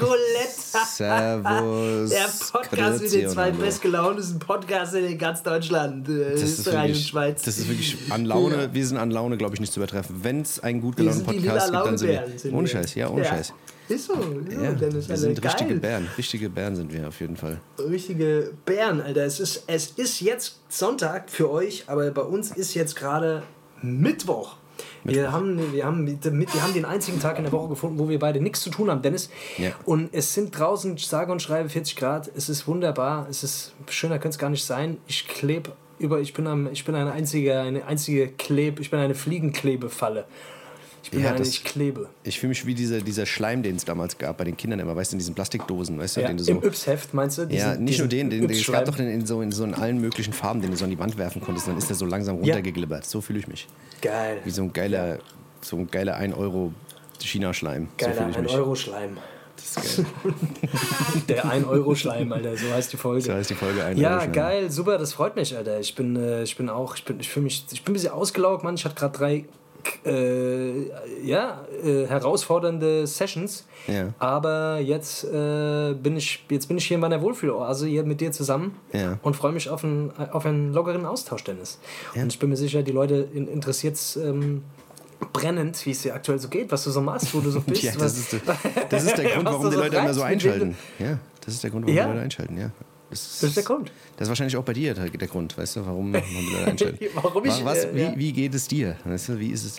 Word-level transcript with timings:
Roulette. 0.00 0.86
Servus. 0.86 2.10
Der 2.10 2.28
Podcast 2.52 3.02
mit 3.02 3.12
den 3.12 3.28
zwei 3.28 3.50
bestgelauntesten 3.50 4.38
Podcasts 4.38 4.94
in 4.94 5.18
ganz 5.18 5.42
Deutschland, 5.42 6.08
äh, 6.08 6.32
Das 6.32 6.42
ist, 6.42 6.58
Österreich 6.60 6.76
und 6.76 6.88
wirklich, 6.88 7.06
Schweiz. 7.08 7.42
das 7.42 7.58
ist 7.58 7.68
wirklich 7.68 7.96
an 8.10 8.24
Laune, 8.24 8.68
wir 8.72 8.86
sind 8.86 8.96
an 8.98 9.10
Laune, 9.10 9.36
glaube 9.36 9.54
ich, 9.54 9.60
nicht 9.60 9.72
zu 9.72 9.80
übertreffen. 9.80 10.16
Wenn 10.22 10.42
es 10.42 10.60
einen 10.60 10.80
gut 10.80 10.96
gelaunten 10.96 11.24
Podcast 11.24 11.70
gibt, 11.72 11.86
dann 11.86 11.98
sind 11.98 12.08
wir. 12.08 12.24
sind 12.36 12.54
Ohne. 12.54 12.68
Scheiß, 12.68 12.94
ja, 12.94 13.08
ohne 13.10 13.22
Ja. 13.22 13.28
Scheiß. 13.28 13.52
Ist 13.88 14.06
so, 14.06 14.12
ist 14.14 14.54
so 14.56 14.62
Ja, 14.62 14.72
Dennis, 14.72 15.08
wir 15.08 15.16
sind 15.16 15.44
richtige 15.44 15.70
geil. 15.70 15.78
Bären. 15.80 16.08
Richtige 16.16 16.48
Bären 16.48 16.76
sind 16.76 16.92
wir 16.92 17.08
auf 17.08 17.20
jeden 17.20 17.36
Fall. 17.36 17.60
Richtige 17.78 18.52
Bären, 18.64 19.00
Alter. 19.00 19.24
Es 19.24 19.40
ist, 19.40 19.64
es 19.66 19.86
ist 19.96 20.20
jetzt 20.20 20.60
Sonntag 20.68 21.28
für 21.28 21.50
euch, 21.50 21.84
aber 21.88 22.08
bei 22.12 22.22
uns 22.22 22.52
ist 22.52 22.74
jetzt 22.74 22.94
gerade 22.94 23.42
Mittwoch. 23.82 24.56
Wir 25.04 25.32
haben, 25.32 25.72
wir, 25.72 25.84
haben, 25.84 26.04
mit, 26.04 26.24
wir 26.54 26.62
haben 26.62 26.74
den 26.74 26.84
einzigen 26.84 27.20
Tag 27.20 27.38
in 27.38 27.44
der 27.44 27.52
Woche 27.52 27.68
gefunden, 27.68 27.98
wo 27.98 28.08
wir 28.08 28.18
beide 28.18 28.40
nichts 28.40 28.60
zu 28.60 28.70
tun 28.70 28.90
haben, 28.90 29.02
Dennis. 29.02 29.30
Ja. 29.56 29.70
Und 29.84 30.10
es 30.12 30.34
sind 30.34 30.58
draußen, 30.58 30.96
sage 30.98 31.32
und 31.32 31.40
schreibe, 31.40 31.68
40 31.68 31.96
Grad. 31.96 32.30
Es 32.36 32.48
ist 32.48 32.66
wunderbar. 32.66 33.26
Es 33.30 33.42
ist 33.42 33.74
schöner 33.88 34.18
könnte 34.18 34.34
es 34.34 34.38
gar 34.38 34.50
nicht 34.50 34.64
sein. 34.64 34.98
Ich 35.06 35.26
klebe 35.26 35.72
über, 35.98 36.20
ich 36.20 36.32
bin, 36.32 36.46
am, 36.46 36.68
ich 36.72 36.84
bin 36.84 36.94
eine 36.94 37.12
einzige, 37.12 37.60
eine 37.60 37.86
einzige 37.86 38.28
Kleb, 38.28 38.80
ich 38.80 38.90
bin 38.90 38.98
eine 38.98 39.14
Fliegenklebefalle. 39.14 40.24
Ich 41.02 41.10
bin 41.10 41.22
Ja, 41.22 41.30
eine, 41.30 41.38
das- 41.38 41.48
ich 41.48 41.64
klebe. 41.64 42.08
Ich 42.24 42.38
fühle 42.38 42.50
mich 42.50 42.66
wie 42.66 42.74
dieser, 42.74 43.00
dieser 43.00 43.24
Schleim, 43.26 43.62
den 43.62 43.76
es 43.76 43.84
damals 43.84 44.18
gab 44.18 44.36
bei 44.36 44.44
den 44.44 44.56
Kindern 44.56 44.80
immer, 44.80 44.94
weißt 44.94 45.12
du, 45.12 45.14
in 45.14 45.18
diesen 45.18 45.34
Plastikdosen, 45.34 45.98
weißt 45.98 46.16
du, 46.18 46.20
Ja, 46.20 46.28
den 46.28 46.36
du 46.36 46.44
so. 46.44 46.52
Im 46.52 46.62
Yps-Heft 46.62 47.14
meinst 47.14 47.38
du? 47.38 47.42
ja, 47.42 47.48
Diesen- 47.48 47.84
nicht 47.84 47.98
nur 47.98 48.08
den, 48.08 48.28
den, 48.30 48.42
den 48.46 48.50
es 48.50 48.66
gab 48.66 48.84
doch 48.84 48.98
in, 48.98 49.08
in, 49.08 49.26
so, 49.26 49.40
in 49.42 49.50
so 49.52 49.64
in 49.64 49.74
allen 49.74 50.00
möglichen 50.00 50.32
Farben, 50.32 50.60
den 50.60 50.70
du 50.70 50.76
so 50.76 50.84
an 50.84 50.90
die 50.90 50.98
Wand 50.98 51.16
werfen 51.18 51.40
konntest, 51.40 51.68
dann 51.68 51.78
ist 51.78 51.88
der 51.88 51.96
so 51.96 52.04
langsam 52.06 52.36
Ja. 52.44 52.54
runtergeglibbert. 52.54 53.06
So 53.06 53.20
fühle 53.20 53.38
ich 53.38 53.48
mich. 53.48 53.66
Geil. 54.02 54.38
Wie 54.44 54.50
so 54.50 54.62
ein 54.62 54.72
geiler, 54.72 55.18
so 55.62 55.76
ein 55.76 55.90
geiler 55.90 56.16
1 56.16 56.34
Euro 56.36 56.72
China-Schleim. 57.20 57.88
So 57.98 58.06
Geiler 58.06 58.14
fühle 58.16 58.30
ich 58.30 58.38
mich. 58.38 58.52
1-Euro-Schleim. 58.52 59.16
Das 59.56 59.84
ist 59.84 59.96
geil. 59.98 60.06
Der 61.28 61.44
1-Euro-Schleim, 61.44 62.32
Alter, 62.32 62.56
so 62.56 62.72
heißt 62.72 62.92
die 62.92 62.96
Folge. 62.96 63.20
So 63.22 63.32
heißt 63.34 63.50
die 63.50 63.54
Folge 63.54 63.84
1 63.84 64.00
Ja, 64.00 64.24
geil, 64.26 64.70
super, 64.70 64.96
das 64.98 65.12
freut 65.12 65.36
mich, 65.36 65.56
Alter. 65.56 65.78
Ich 65.80 65.94
bin, 65.94 66.16
äh, 66.16 66.42
ich 66.42 66.56
bin 66.56 66.68
auch, 66.68 66.96
ich 66.96 67.04
bin, 67.04 67.20
ich 67.20 67.28
fühle 67.28 67.44
mich, 67.44 67.64
ich 67.70 67.82
bin 67.82 67.92
ein 67.92 67.94
bisschen 67.94 68.12
ausgelaugt, 68.12 68.64
Mann. 68.64 68.74
Ich 68.74 68.84
hatte 68.84 68.94
gerade 68.94 69.16
drei, 69.18 69.44
äh, 70.04 70.88
ja, 71.24 71.64
äh, 71.84 72.06
herausfordernde 72.06 73.06
Sessions. 73.06 73.66
Ja. 73.86 74.08
Aber 74.18 74.78
jetzt 74.80 75.24
äh, 75.24 75.94
bin 75.94 76.16
ich, 76.16 76.44
jetzt 76.50 76.66
bin 76.68 76.78
ich 76.78 76.86
hier 76.86 76.96
in 76.96 77.00
meiner 77.00 77.20
Wohlfühloase 77.22 77.86
hier 77.86 78.04
mit 78.04 78.20
dir 78.20 78.32
zusammen 78.32 78.76
Ja. 78.92 79.18
und 79.22 79.36
freue 79.36 79.52
mich 79.52 79.68
auf 79.70 79.84
einen, 79.84 80.10
auf 80.32 80.44
einen 80.46 80.72
lockeren 80.72 81.04
Austausch, 81.06 81.44
Dennis. 81.44 81.78
Ja. 82.14 82.22
Und 82.22 82.32
ich 82.32 82.38
bin 82.38 82.48
mir 82.50 82.56
sicher, 82.56 82.82
die 82.82 82.92
Leute 82.92 83.28
in, 83.32 83.48
interessiert 83.48 83.98
ähm, 84.22 84.62
brennend, 85.32 85.84
wie 85.86 85.90
es 85.90 86.02
dir 86.02 86.14
aktuell 86.14 86.38
so 86.38 86.48
geht, 86.48 86.70
was 86.72 86.84
du 86.84 86.90
so 86.90 87.00
machst, 87.00 87.34
wo 87.34 87.40
du 87.40 87.50
so 87.50 87.60
bist. 87.66 87.82
Ja, 87.82 87.92
was- 87.94 88.00
das 88.00 88.18
ist, 88.18 88.32
der- 88.32 88.40
das 88.88 89.04
ist 89.04 89.18
der 89.18 89.24
Grund, 89.34 89.46
warum 89.46 89.68
die 89.68 89.74
so 89.76 89.82
Leute 89.82 89.96
immer 89.96 90.14
so 90.14 90.22
einschalten. 90.22 90.76
Ja, 90.98 91.18
das 91.44 91.54
ist 91.54 91.62
der 91.62 91.70
Grund, 91.70 91.84
warum 91.86 91.94
die 91.96 92.02
Leute 92.02 92.20
einschalten, 92.20 92.58
ja. 92.58 92.70
Das 93.10 93.40
Das 93.40 93.48
ist 93.50 93.56
der 93.56 93.64
Grund. 93.64 93.90
Das 94.16 94.26
ist 94.26 94.28
wahrscheinlich 94.28 94.56
auch 94.56 94.64
bei 94.64 94.72
dir 94.72 94.94
der, 94.94 95.08
der 95.10 95.28
Grund, 95.28 95.56
weißt 95.58 95.76
du, 95.76 95.86
warum, 95.86 96.12
Leute 96.12 96.24
einschalten. 96.66 97.06
Warum 97.14 97.44
ich, 97.44 97.64
Was, 97.64 97.84
äh, 97.84 97.94
wie, 97.94 98.00
ja. 98.00 98.12
wie 98.16 98.32
geht 98.32 98.54
es 98.54 98.68
dir? 98.68 98.96
Weißt 99.04 99.30
du, 99.30 99.38
wie 99.38 99.48
ist 99.50 99.64
es? 99.64 99.78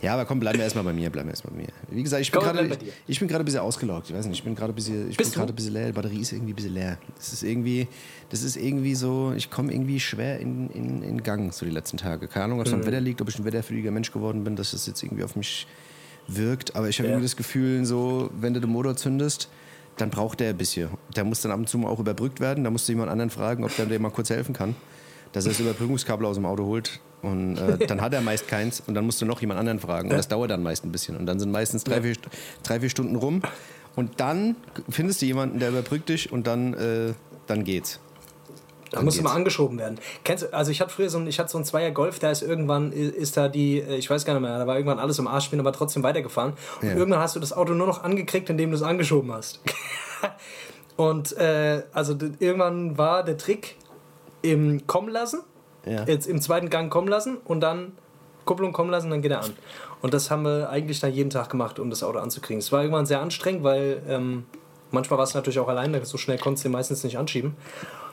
Ja, 0.00 0.12
aber 0.14 0.26
komm, 0.26 0.38
bleiben 0.38 0.58
wir 0.58 0.64
erstmal 0.64 0.84
bei 0.84 0.92
mir, 0.92 1.10
bleiben 1.10 1.26
wir 1.28 1.32
erstmal 1.32 1.54
bei 1.54 1.62
mir. 1.62 1.68
Wie 1.90 2.02
gesagt, 2.04 2.22
ich 2.22 2.30
bin 2.30 2.40
gerade 2.40 2.78
ich 3.08 3.18
bin 3.18 3.26
gerade 3.26 3.42
ein 3.42 3.44
bisschen 3.44 3.60
ausgelaugt. 3.62 4.08
Ich 4.08 4.14
weiß 4.14 4.26
nicht, 4.26 4.38
ich 4.38 4.44
bin 4.44 4.54
gerade 4.54 4.72
ein 4.72 4.76
bisschen 4.76 5.10
ich 5.10 5.16
Bist 5.16 5.30
bin 5.30 5.32
du? 5.34 5.38
gerade 5.40 5.52
ein 5.52 5.56
bisschen 5.56 5.72
leer, 5.72 5.86
die 5.86 5.92
Batterie 5.92 6.20
ist 6.20 6.30
irgendwie 6.30 6.52
ein 6.52 6.56
bisschen 6.56 6.74
leer. 6.74 6.98
Das 7.16 7.32
ist 7.32 7.42
irgendwie 7.42 7.88
das 8.30 8.42
ist 8.44 8.56
irgendwie 8.56 8.94
so, 8.94 9.32
ich 9.36 9.50
komme 9.50 9.72
irgendwie 9.72 9.98
schwer 9.98 10.38
in, 10.38 10.70
in, 10.70 11.02
in 11.02 11.22
Gang 11.24 11.52
so 11.52 11.66
die 11.66 11.72
letzten 11.72 11.96
Tage. 11.96 12.28
Keine 12.28 12.44
Ahnung, 12.44 12.60
ob 12.60 12.66
es 12.66 12.72
Mhm. 12.72 12.80
am 12.80 12.86
Wetter 12.86 13.00
liegt, 13.00 13.20
ob 13.22 13.28
ich 13.28 13.38
ein 13.40 13.44
wetterfühliger 13.44 13.90
Mensch 13.90 14.12
geworden 14.12 14.44
bin, 14.44 14.54
dass 14.54 14.70
das 14.70 14.86
jetzt 14.86 15.02
irgendwie 15.02 15.24
auf 15.24 15.34
mich 15.34 15.66
wirkt, 16.28 16.76
aber 16.76 16.88
ich 16.88 16.98
habe 16.98 17.08
Ja. 17.08 17.14
irgendwie 17.14 17.26
das 17.26 17.36
Gefühl, 17.36 17.84
so 17.84 18.30
wenn 18.38 18.54
du 18.54 18.60
den 18.60 18.70
Motor 18.70 18.94
zündest, 18.96 19.48
dann 20.00 20.10
braucht 20.10 20.40
der 20.40 20.50
ein 20.50 20.56
bisschen. 20.56 20.90
Der 21.16 21.24
muss 21.24 21.42
dann 21.42 21.52
ab 21.52 21.58
und 21.58 21.68
zu 21.68 21.78
mal 21.78 21.88
auch 21.88 22.00
überbrückt 22.00 22.40
werden. 22.40 22.64
Da 22.64 22.70
musst 22.70 22.88
du 22.88 22.92
jemand 22.92 23.10
anderen 23.10 23.30
fragen, 23.30 23.64
ob 23.64 23.74
der 23.76 23.86
dir 23.86 23.98
mal 23.98 24.10
kurz 24.10 24.30
helfen 24.30 24.54
kann. 24.54 24.74
Dass 25.32 25.44
er 25.44 25.50
das 25.50 25.60
Überbrückungskabel 25.60 26.26
aus 26.26 26.36
dem 26.36 26.46
Auto 26.46 26.64
holt. 26.64 27.00
Und 27.22 27.58
äh, 27.58 27.86
dann 27.86 28.00
hat 28.00 28.14
er 28.14 28.20
meist 28.20 28.48
keins. 28.48 28.80
Und 28.86 28.94
dann 28.94 29.04
musst 29.04 29.20
du 29.20 29.26
noch 29.26 29.40
jemand 29.40 29.60
anderen 29.60 29.80
fragen. 29.80 30.10
Und 30.10 30.16
das 30.16 30.28
dauert 30.28 30.50
dann 30.50 30.62
meist 30.62 30.84
ein 30.84 30.92
bisschen. 30.92 31.16
Und 31.16 31.26
dann 31.26 31.38
sind 31.38 31.50
meistens 31.50 31.84
drei, 31.84 32.02
vier, 32.02 32.14
drei, 32.62 32.80
vier 32.80 32.88
Stunden 32.88 33.16
rum. 33.16 33.42
Und 33.96 34.20
dann 34.20 34.56
findest 34.88 35.20
du 35.20 35.26
jemanden, 35.26 35.58
der 35.58 35.70
überbrückt 35.70 36.08
dich. 36.08 36.32
Und 36.32 36.46
dann, 36.46 36.74
äh, 36.74 37.12
dann 37.46 37.64
geht's. 37.64 38.00
Da 38.90 39.02
muss 39.02 39.20
mal 39.20 39.34
angeschoben 39.34 39.78
werden. 39.78 39.98
Kennst 40.24 40.44
du, 40.44 40.52
also 40.54 40.70
ich 40.70 40.80
hatte 40.80 40.90
früher 40.90 41.10
so 41.10 41.18
ein, 41.18 41.26
ich 41.26 41.38
hatte 41.38 41.50
so 41.50 41.58
ein 41.58 41.64
Zweier 41.64 41.90
Golf, 41.90 42.18
da 42.18 42.30
ist 42.30 42.42
irgendwann, 42.42 42.92
ist 42.92 43.36
da 43.36 43.48
die, 43.48 43.80
äh, 43.80 43.96
ich 43.96 44.08
weiß 44.08 44.24
gar 44.24 44.32
nicht 44.34 44.42
mehr, 44.42 44.58
da 44.58 44.66
war 44.66 44.76
irgendwann 44.76 44.98
alles 44.98 45.18
im 45.18 45.26
Arsch, 45.26 45.50
bin 45.50 45.60
aber 45.60 45.72
trotzdem 45.72 46.02
weitergefahren. 46.02 46.54
Und 46.80 46.88
Ja. 46.88 46.94
irgendwann 46.96 47.20
hast 47.20 47.36
du 47.36 47.40
das 47.40 47.52
Auto 47.52 47.74
nur 47.74 47.86
noch 47.86 48.02
angekriegt, 48.02 48.48
indem 48.50 48.70
du 48.70 48.76
es 48.76 48.82
angeschoben 48.82 49.32
hast. 49.32 49.60
Und 50.96 51.36
äh, 51.36 51.82
also 51.92 52.16
irgendwann 52.40 52.98
war 52.98 53.22
der 53.22 53.36
Trick 53.36 53.76
im 54.42 54.86
Kommen 54.86 55.08
lassen, 55.10 55.40
Ja. 55.86 56.04
jetzt 56.04 56.26
im 56.26 56.40
zweiten 56.40 56.70
Gang 56.70 56.90
kommen 56.90 57.08
lassen 57.08 57.36
und 57.44 57.60
dann 57.60 57.92
Kupplung 58.44 58.72
kommen 58.72 58.90
lassen, 58.90 59.10
dann 59.10 59.22
geht 59.22 59.30
er 59.32 59.42
an. 59.44 59.52
Und 60.00 60.14
das 60.14 60.30
haben 60.30 60.42
wir 60.44 60.70
eigentlich 60.70 61.00
dann 61.00 61.12
jeden 61.12 61.30
Tag 61.30 61.50
gemacht, 61.50 61.78
um 61.78 61.90
das 61.90 62.02
Auto 62.02 62.18
anzukriegen. 62.18 62.58
Es 62.58 62.72
war 62.72 62.80
irgendwann 62.82 63.04
sehr 63.06 63.20
anstrengend, 63.20 63.62
weil 63.62 64.02
ähm, 64.08 64.46
manchmal 64.90 65.18
war 65.18 65.24
es 65.24 65.34
natürlich 65.34 65.58
auch 65.58 65.68
alleine, 65.68 66.04
so 66.04 66.16
schnell 66.18 66.38
konntest 66.38 66.64
du 66.64 66.68
den 66.68 66.72
meistens 66.72 67.04
nicht 67.04 67.18
anschieben. 67.18 67.56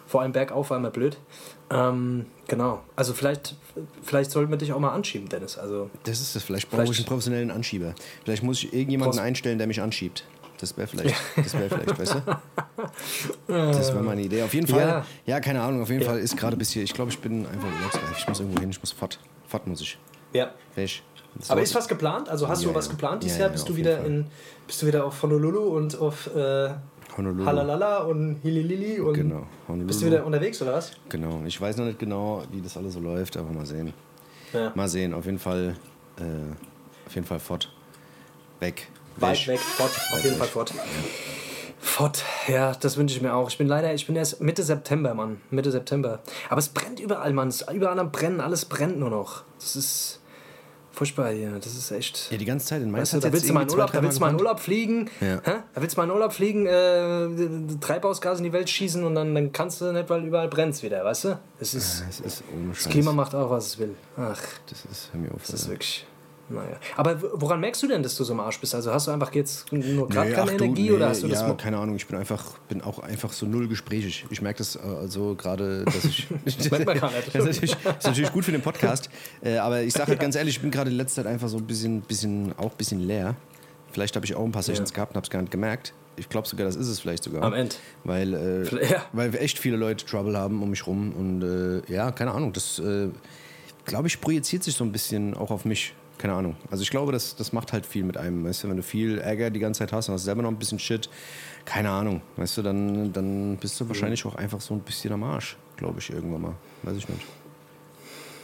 Vor 0.07 0.21
allem 0.21 0.31
bergauf 0.33 0.69
war 0.69 0.77
immer 0.77 0.91
blöd. 0.91 1.17
Ähm, 1.71 2.27
genau. 2.47 2.81
Also 2.95 3.13
vielleicht, 3.13 3.55
vielleicht 4.03 4.29
sollten 4.31 4.51
wir 4.51 4.57
dich 4.57 4.71
auch 4.71 4.79
mal 4.79 4.91
anschieben, 4.93 5.27
Dennis. 5.29 5.57
Also 5.57 5.89
Das 6.03 6.19
ist 6.21 6.35
das. 6.35 6.43
Vielleicht 6.43 6.69
brauche 6.69 6.83
ich 6.83 6.97
einen 6.97 7.07
professionellen 7.07 7.49
Anschieber. 7.51 7.95
Vielleicht 8.23 8.43
muss 8.43 8.59
ich 8.63 8.73
irgendjemanden 8.73 9.17
Brauchst- 9.17 9.25
einstellen, 9.27 9.57
der 9.57 9.67
mich 9.67 9.81
anschiebt. 9.81 10.25
Das 10.59 10.77
wäre 10.77 10.87
vielleicht, 10.87 11.15
das 11.35 11.53
wäre 11.53 11.67
vielleicht, 11.69 11.99
weißt 11.99 12.15
du? 12.15 12.21
Das 13.47 13.93
wäre 13.93 14.03
meine 14.03 14.21
Idee. 14.21 14.43
Auf 14.43 14.53
jeden 14.53 14.67
Fall, 14.67 14.79
ja, 14.79 15.05
Ja. 15.25 15.39
keine 15.41 15.61
Ahnung, 15.61 15.81
auf 15.81 15.89
jeden 15.89 16.03
Fall 16.05 16.19
ist 16.19 16.37
gerade 16.37 16.55
bis 16.55 16.69
hier, 16.71 16.83
ich 16.83 16.93
glaube, 16.93 17.11
ich 17.11 17.19
bin 17.19 17.45
einfach 17.45 17.67
urlaubsreif. 17.75 18.17
Ich 18.17 18.27
muss 18.27 18.39
irgendwo 18.39 18.59
hin, 18.61 18.69
ich 18.69 18.79
muss 18.79 18.91
fort. 18.91 19.19
Fort 19.47 19.67
muss 19.67 19.81
ich. 19.81 19.97
ja. 20.33 20.51
Weg. 20.75 21.01
Aber 21.49 21.61
ist 21.61 21.75
was 21.75 21.89
geplant? 21.89 22.29
Also 22.29 22.47
hast 22.47 22.61
Ja, 22.63 22.69
du 22.69 22.75
was 22.75 22.85
ja. 22.85 22.91
geplant 22.91 23.21
dieses 23.21 23.37
Ja, 23.37 23.41
Jahr? 23.43 23.49
ja, 23.49 23.53
bist, 23.53 23.67
du 23.67 23.75
wieder 23.75 24.05
in, 24.05 24.27
bist 24.67 24.81
du 24.81 24.87
wieder 24.87 25.03
auf 25.05 25.21
Honolulu 25.21 25.59
und 25.75 25.99
auf 25.99 26.27
äh, 26.33 26.69
Honolulu. 27.17 27.45
Halalala 27.45 27.99
und 27.99 28.39
Hililili? 28.41 28.99
Und 28.99 29.13
Genau, 29.13 29.43
Honolulu. 29.67 29.87
Bist 29.87 30.01
du 30.01 30.05
wieder 30.07 30.25
unterwegs 30.25 30.61
oder 30.61 30.73
was? 30.73 30.91
Genau. 31.09 31.41
Ich 31.45 31.59
weiß 31.59 31.77
noch 31.77 31.85
nicht 31.85 31.99
genau, 31.99 32.43
wie 32.51 32.61
das 32.61 32.75
alles 32.77 32.93
so 32.93 32.99
läuft, 32.99 33.37
aber 33.37 33.51
mal 33.51 33.65
sehen. 33.65 33.93
Ja. 34.53 34.71
Mal 34.75 34.87
sehen. 34.87 35.13
Auf 35.13 35.25
jeden 35.25 35.39
Fall, 35.39 35.75
äh, 36.17 36.23
auf 37.07 37.15
jeden 37.15 37.27
Fall 37.27 37.39
fort. 37.39 37.71
Weg. 38.59 38.87
Weit 39.17 39.47
weg, 39.47 39.59
fort, 39.59 39.89
auf 39.89 40.11
Weit 40.13 40.23
jeden 40.23 40.31
weg. 40.35 40.39
Fall 40.39 40.47
fort. 40.47 40.73
Fort, 41.79 42.23
ja, 42.47 42.73
das 42.73 42.97
wünsche 42.97 43.15
ich 43.15 43.21
mir 43.21 43.33
auch. 43.33 43.49
Ich 43.49 43.57
bin 43.57 43.67
leider, 43.67 43.93
ich 43.93 44.07
bin 44.07 44.15
erst 44.15 44.41
Mitte 44.41 44.63
September, 44.63 45.13
Mann. 45.13 45.39
Mitte 45.51 45.71
September. 45.71 46.19
Aber 46.49 46.59
es 46.59 46.69
brennt 46.69 46.99
überall, 46.99 47.31
Mann. 47.31 47.47
Es 47.49 47.61
ist 47.61 47.71
überall 47.71 47.99
am 47.99 48.11
Brennen, 48.11 48.41
alles 48.41 48.65
brennt 48.65 48.99
nur 48.99 49.09
noch. 49.09 49.43
Das 49.59 49.75
ist 49.75 50.19
furchtbar 50.95 51.31
hier. 51.31 51.51
Das 51.59 51.75
ist 51.75 51.91
echt. 51.91 52.31
Ja, 52.31 52.37
die 52.37 52.45
ganze 52.45 52.65
Zeit 52.65 52.81
in 52.81 52.89
Mainz 52.91 53.13
Weißt 53.13 53.23
du, 53.23 53.27
da 53.27 53.33
willst 53.33 53.47
du 53.49 53.53
mal 53.53 53.61
in 53.61 53.67
irgendwie 53.67 53.75
Urlaub, 53.75 53.89
zwei, 53.91 53.97
da 53.97 54.03
willst 54.03 54.17
du 54.17 54.21
mal 54.21 54.29
in 54.31 54.35
Urlaub 54.35 54.59
fliegen, 54.59 55.09
Ja. 55.21 55.41
hä? 55.43 55.51
da 55.73 55.81
willst 55.81 55.95
du 55.95 55.99
mal 56.01 56.05
in 56.05 56.11
Urlaub 56.11 56.33
fliegen, 56.33 56.65
äh, 56.65 57.77
Treibhausgas 57.79 58.37
in 58.39 58.43
die 58.45 58.53
Welt 58.53 58.69
schießen 58.69 59.03
und 59.03 59.15
dann, 59.15 59.35
dann 59.35 59.51
kannst 59.51 59.81
du 59.81 59.91
nicht, 59.91 60.09
weil 60.09 60.23
überall 60.25 60.47
brennt 60.47 60.81
wieder, 60.83 61.03
weißt 61.03 61.25
du? 61.25 61.39
Es 61.59 61.73
ist, 61.73 61.97
gebrannt. 61.99 62.13
Es 62.25 62.25
ist 62.39 62.43
das. 62.85 62.89
Klima 62.89 63.11
macht 63.11 63.35
auch, 63.35 63.49
was 63.49 63.67
es 63.67 63.77
will. 63.79 63.95
Ach, 64.17 64.41
Das 64.69 64.85
ist, 64.91 65.09
hör 65.13 65.21
mir 65.21 65.31
auf. 65.33 65.41
das 65.45 65.61
ist 65.61 65.69
wirklich, 65.69 66.05
naja. 66.49 66.77
Aber 66.95 67.19
woran 67.41 67.59
merkst 67.59 67.81
du 67.83 67.87
denn, 67.87 68.03
dass 68.03 68.15
du 68.15 68.23
so 68.23 68.33
im 68.33 68.39
Arsch 68.39 68.59
bist? 68.59 68.75
Also 68.75 68.93
hast 68.93 69.07
du 69.07 69.11
einfach 69.11 69.33
jetzt 69.33 69.71
nur 69.71 70.07
gerade 70.07 70.29
Nee, 70.29 70.35
keine 70.35 70.51
ach 70.51 70.57
du, 70.57 70.63
Energie 70.63 70.83
nee, 70.83 70.91
oder 70.91 71.09
hast 71.09 71.23
du 71.23 71.27
das 71.27 71.41
ja, 71.41 71.47
mal- 71.47 71.57
keine 71.57 71.77
Ahnung, 71.77 71.95
ich 71.95 72.05
bin 72.07 72.17
einfach, 72.17 72.57
bin 72.69 72.81
auch 72.81 72.99
einfach 72.99 73.33
so 73.33 73.45
null 73.45 73.67
gesprächig. 73.67 74.25
Ich 74.29 74.41
merke 74.41 74.59
das 74.59 74.75
äh, 74.75 74.79
also 74.79 75.35
gerade, 75.35 75.85
dass 75.85 76.05
ich. 76.05 76.27
Merkt 76.71 76.85
man 76.85 76.99
gar 76.99 77.11
nicht. 77.11 77.27
das, 77.27 77.35
ist 77.35 77.45
natürlich, 77.45 77.75
das 77.83 77.95
ist 77.97 78.05
natürlich 78.05 78.31
gut 78.31 78.45
für 78.45 78.51
den 78.51 78.61
Podcast. 78.61 79.09
Äh, 79.43 79.57
aber 79.57 79.81
ich 79.81 79.93
sage 79.93 80.09
halt 80.09 80.19
ganz 80.19 80.35
ehrlich, 80.35 80.55
ich 80.57 80.61
bin 80.61 80.71
gerade 80.71 80.89
in 80.91 80.97
letzter 80.97 81.23
Zeit 81.23 81.31
einfach 81.31 81.47
so 81.49 81.57
ein 81.57 81.65
bisschen, 81.65 82.01
bisschen 82.01 82.53
auch 82.57 82.71
ein 82.71 82.77
bisschen 82.77 82.99
leer. 82.99 83.35
Vielleicht 83.91 84.15
habe 84.15 84.25
ich 84.25 84.35
auch 84.35 84.43
ein 84.43 84.51
paar 84.51 84.61
Sessions 84.63 84.89
Ja. 84.91 84.95
gehabt 84.95 85.11
und 85.13 85.15
habe 85.15 85.23
es 85.25 85.29
gar 85.29 85.39
nicht 85.41 85.51
gemerkt. 85.51 85.93
Ich 86.17 86.29
glaube 86.29 86.47
sogar, 86.47 86.65
das 86.65 86.75
ist 86.75 86.87
es 86.87 86.99
vielleicht 86.99 87.23
sogar. 87.23 87.43
Am 87.43 87.53
Ende. 87.53 87.75
Weil, 88.03 88.33
äh, 88.33 88.89
Ja. 88.91 89.05
weil 89.13 89.33
wir 89.33 89.41
echt 89.41 89.57
viele 89.57 89.77
Leute 89.77 90.05
Trouble 90.05 90.37
haben 90.37 90.61
um 90.61 90.69
mich 90.69 90.85
rum. 90.85 91.11
Und 91.13 91.41
äh, 91.41 91.91
ja, 91.91 92.11
keine 92.11 92.31
Ahnung, 92.31 92.53
das 92.53 92.79
äh, 92.79 93.09
glaube 93.85 94.07
ich 94.07 94.19
projiziert 94.21 94.63
sich 94.63 94.75
so 94.75 94.83
ein 94.83 94.91
bisschen 94.91 95.33
auch 95.33 95.49
auf 95.51 95.65
mich. 95.65 95.93
Keine 96.25 96.37
Ahnung. 96.39 96.55
Also 96.71 96.81
ich 96.81 96.89
glaube, 96.89 97.11
das, 97.11 97.35
das 97.35 97.53
macht 97.53 97.71
halt 97.71 97.85
viel 97.85 98.03
mit 98.03 98.17
einem. 98.17 98.43
Weißt 98.43 98.63
du, 98.63 98.69
wenn 98.69 98.77
du 98.77 98.81
viel 98.81 99.19
Ärger 99.19 99.51
die 99.51 99.59
ganze 99.59 99.77
Zeit 99.79 99.93
hast 99.93 100.09
und 100.09 100.15
hast 100.15 100.23
selber 100.23 100.41
noch 100.41 100.49
ein 100.49 100.57
bisschen 100.57 100.79
Shit, 100.79 101.07
keine 101.65 101.91
Ahnung. 101.91 102.23
Weißt 102.35 102.57
du, 102.57 102.63
dann, 102.63 103.13
dann 103.13 103.57
bist 103.57 103.79
du 103.79 103.87
wahrscheinlich 103.87 104.25
auch 104.25 104.33
einfach 104.33 104.59
so 104.59 104.73
ein 104.73 104.79
bisschen 104.79 105.13
am 105.13 105.23
Arsch, 105.23 105.55
glaube 105.77 105.99
ich, 105.99 106.09
irgendwann 106.09 106.41
mal. 106.41 106.53
Weiß 106.81 106.97
ich 106.97 107.07
nicht. 107.07 107.21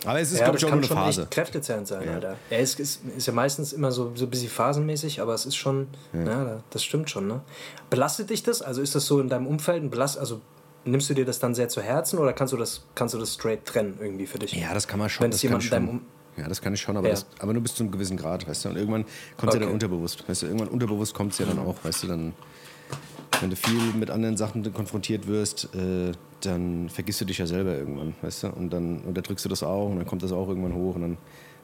Aber 0.05 0.19
es 0.19 0.31
ist, 0.31 0.37
ja, 0.37 0.43
glaube 0.45 0.59
ich, 0.59 0.65
auch 0.65 0.69
kann 0.69 0.79
nur 0.79 0.89
eine 0.91 0.95
schon 0.95 1.05
Phase. 1.05 1.21
echt 1.23 1.31
kräftezehrend 1.31 1.87
sein, 1.87 2.05
Ja. 2.05 2.13
Alter. 2.13 2.37
Ja, 2.51 2.57
es 2.59 2.75
ist, 2.75 3.01
ist 3.17 3.25
ja 3.25 3.33
meistens 3.33 3.73
immer 3.73 3.91
so, 3.91 4.11
so 4.13 4.25
ein 4.25 4.29
bisschen 4.29 4.49
phasenmäßig, 4.49 5.19
aber 5.19 5.33
es 5.33 5.47
ist 5.47 5.55
schon, 5.55 5.87
ja. 6.13 6.61
das 6.69 6.83
stimmt 6.83 7.09
schon, 7.09 7.27
ne? 7.27 7.41
Belastet 7.89 8.29
dich 8.29 8.43
das? 8.43 8.61
Also 8.61 8.83
ist 8.83 8.93
das 8.93 9.07
so 9.07 9.19
in 9.19 9.27
deinem 9.27 9.47
Umfeld 9.47 9.81
ein 9.81 9.89
Belast, 9.89 10.19
also 10.19 10.39
nimmst 10.85 11.09
du 11.09 11.15
dir 11.15 11.25
das 11.25 11.39
dann 11.39 11.55
sehr 11.55 11.69
zu 11.69 11.81
Herzen 11.81 12.19
oder 12.19 12.33
kannst 12.33 12.53
du 12.53 12.57
das, 12.57 12.83
kannst 12.93 13.15
du 13.15 13.17
das 13.17 13.33
straight 13.33 13.65
trennen 13.65 13.97
irgendwie 13.99 14.27
für 14.27 14.37
dich? 14.37 14.53
Ja, 14.53 14.71
das 14.75 14.87
kann 14.87 14.99
man 14.99 15.09
schon. 15.09 15.23
Wenn 15.23 15.31
es 15.31 15.41
jemand 15.41 15.63
in 15.63 15.69
deinem 15.71 16.01
Ja, 16.37 16.47
das 16.47 16.61
kann 16.61 16.73
ich 16.73 16.81
schon, 16.81 16.95
aber, 16.97 17.07
Ja. 17.07 17.13
das, 17.13 17.25
aber 17.39 17.53
nur 17.53 17.61
bis 17.61 17.75
zu 17.75 17.83
einem 17.83 17.91
gewissen 17.91 18.17
Grad, 18.17 18.47
weißt 18.47 18.65
du. 18.65 18.69
Und 18.69 18.77
irgendwann 18.77 19.05
kommt 19.37 19.49
es 19.49 19.53
ja 19.55 19.59
dann 19.59 19.63
Okay. 19.63 19.73
unterbewusst. 19.73 20.27
Weißt 20.27 20.41
du, 20.43 20.45
irgendwann 20.47 20.69
unterbewusst 20.69 21.13
kommt 21.13 21.33
es 21.33 21.39
ja 21.39 21.45
dann 21.45 21.59
auch, 21.59 21.75
weißt 21.83 22.03
du, 22.03 22.07
dann, 22.07 22.33
wenn 23.41 23.49
du 23.49 23.55
viel 23.55 23.79
mit 23.97 24.09
anderen 24.09 24.37
Sachen 24.37 24.71
konfrontiert 24.73 25.27
wirst, 25.27 25.73
äh, 25.75 26.13
dann 26.41 26.89
vergisst 26.89 27.21
du 27.21 27.25
dich 27.25 27.37
ja 27.37 27.45
selber 27.47 27.77
irgendwann, 27.77 28.15
weißt 28.21 28.43
du. 28.43 28.47
Und 28.49 28.71
dann 28.71 29.01
unterdrückst 29.01 29.43
du 29.45 29.49
das 29.49 29.61
auch 29.63 29.89
und 29.89 29.97
dann 29.97 30.07
kommt 30.07 30.23
das 30.23 30.31
auch 30.31 30.47
irgendwann 30.47 30.73
hoch 30.73 30.95
und 30.95 31.01
dann 31.01 31.17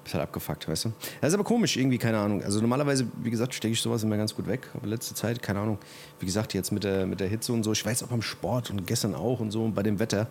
bist 0.07 0.13
halt 0.15 0.23
abgefuckt, 0.23 0.67
weißt 0.69 0.85
du. 0.85 0.93
Das 1.19 1.29
ist 1.29 1.33
aber 1.33 1.43
komisch, 1.43 1.75
irgendwie, 1.75 1.97
keine 1.97 2.17
Ahnung. 2.17 2.41
Also 2.41 2.61
normalerweise, 2.61 3.05
wie 3.21 3.29
gesagt, 3.29 3.53
stecke 3.53 3.73
ich 3.73 3.81
sowas 3.81 4.03
immer 4.03 4.15
ganz 4.15 4.33
gut 4.33 4.47
weg. 4.47 4.69
Aber 4.73 4.87
letzte 4.87 5.13
Zeit, 5.13 5.41
keine 5.41 5.59
Ahnung, 5.59 5.77
wie 6.19 6.25
gesagt, 6.25 6.53
jetzt 6.53 6.71
mit 6.71 6.83
der, 6.85 7.05
mit 7.05 7.19
der 7.19 7.27
Hitze 7.27 7.51
und 7.51 7.63
so, 7.63 7.73
ich 7.73 7.85
weiß 7.85 8.03
auch 8.03 8.07
beim 8.07 8.21
Sport 8.21 8.69
und 8.69 8.87
gestern 8.87 9.13
auch 9.15 9.39
und 9.41 9.51
so 9.51 9.63
und 9.65 9.73
bei 9.73 9.83
dem 9.83 9.99
Wetter, 9.99 10.27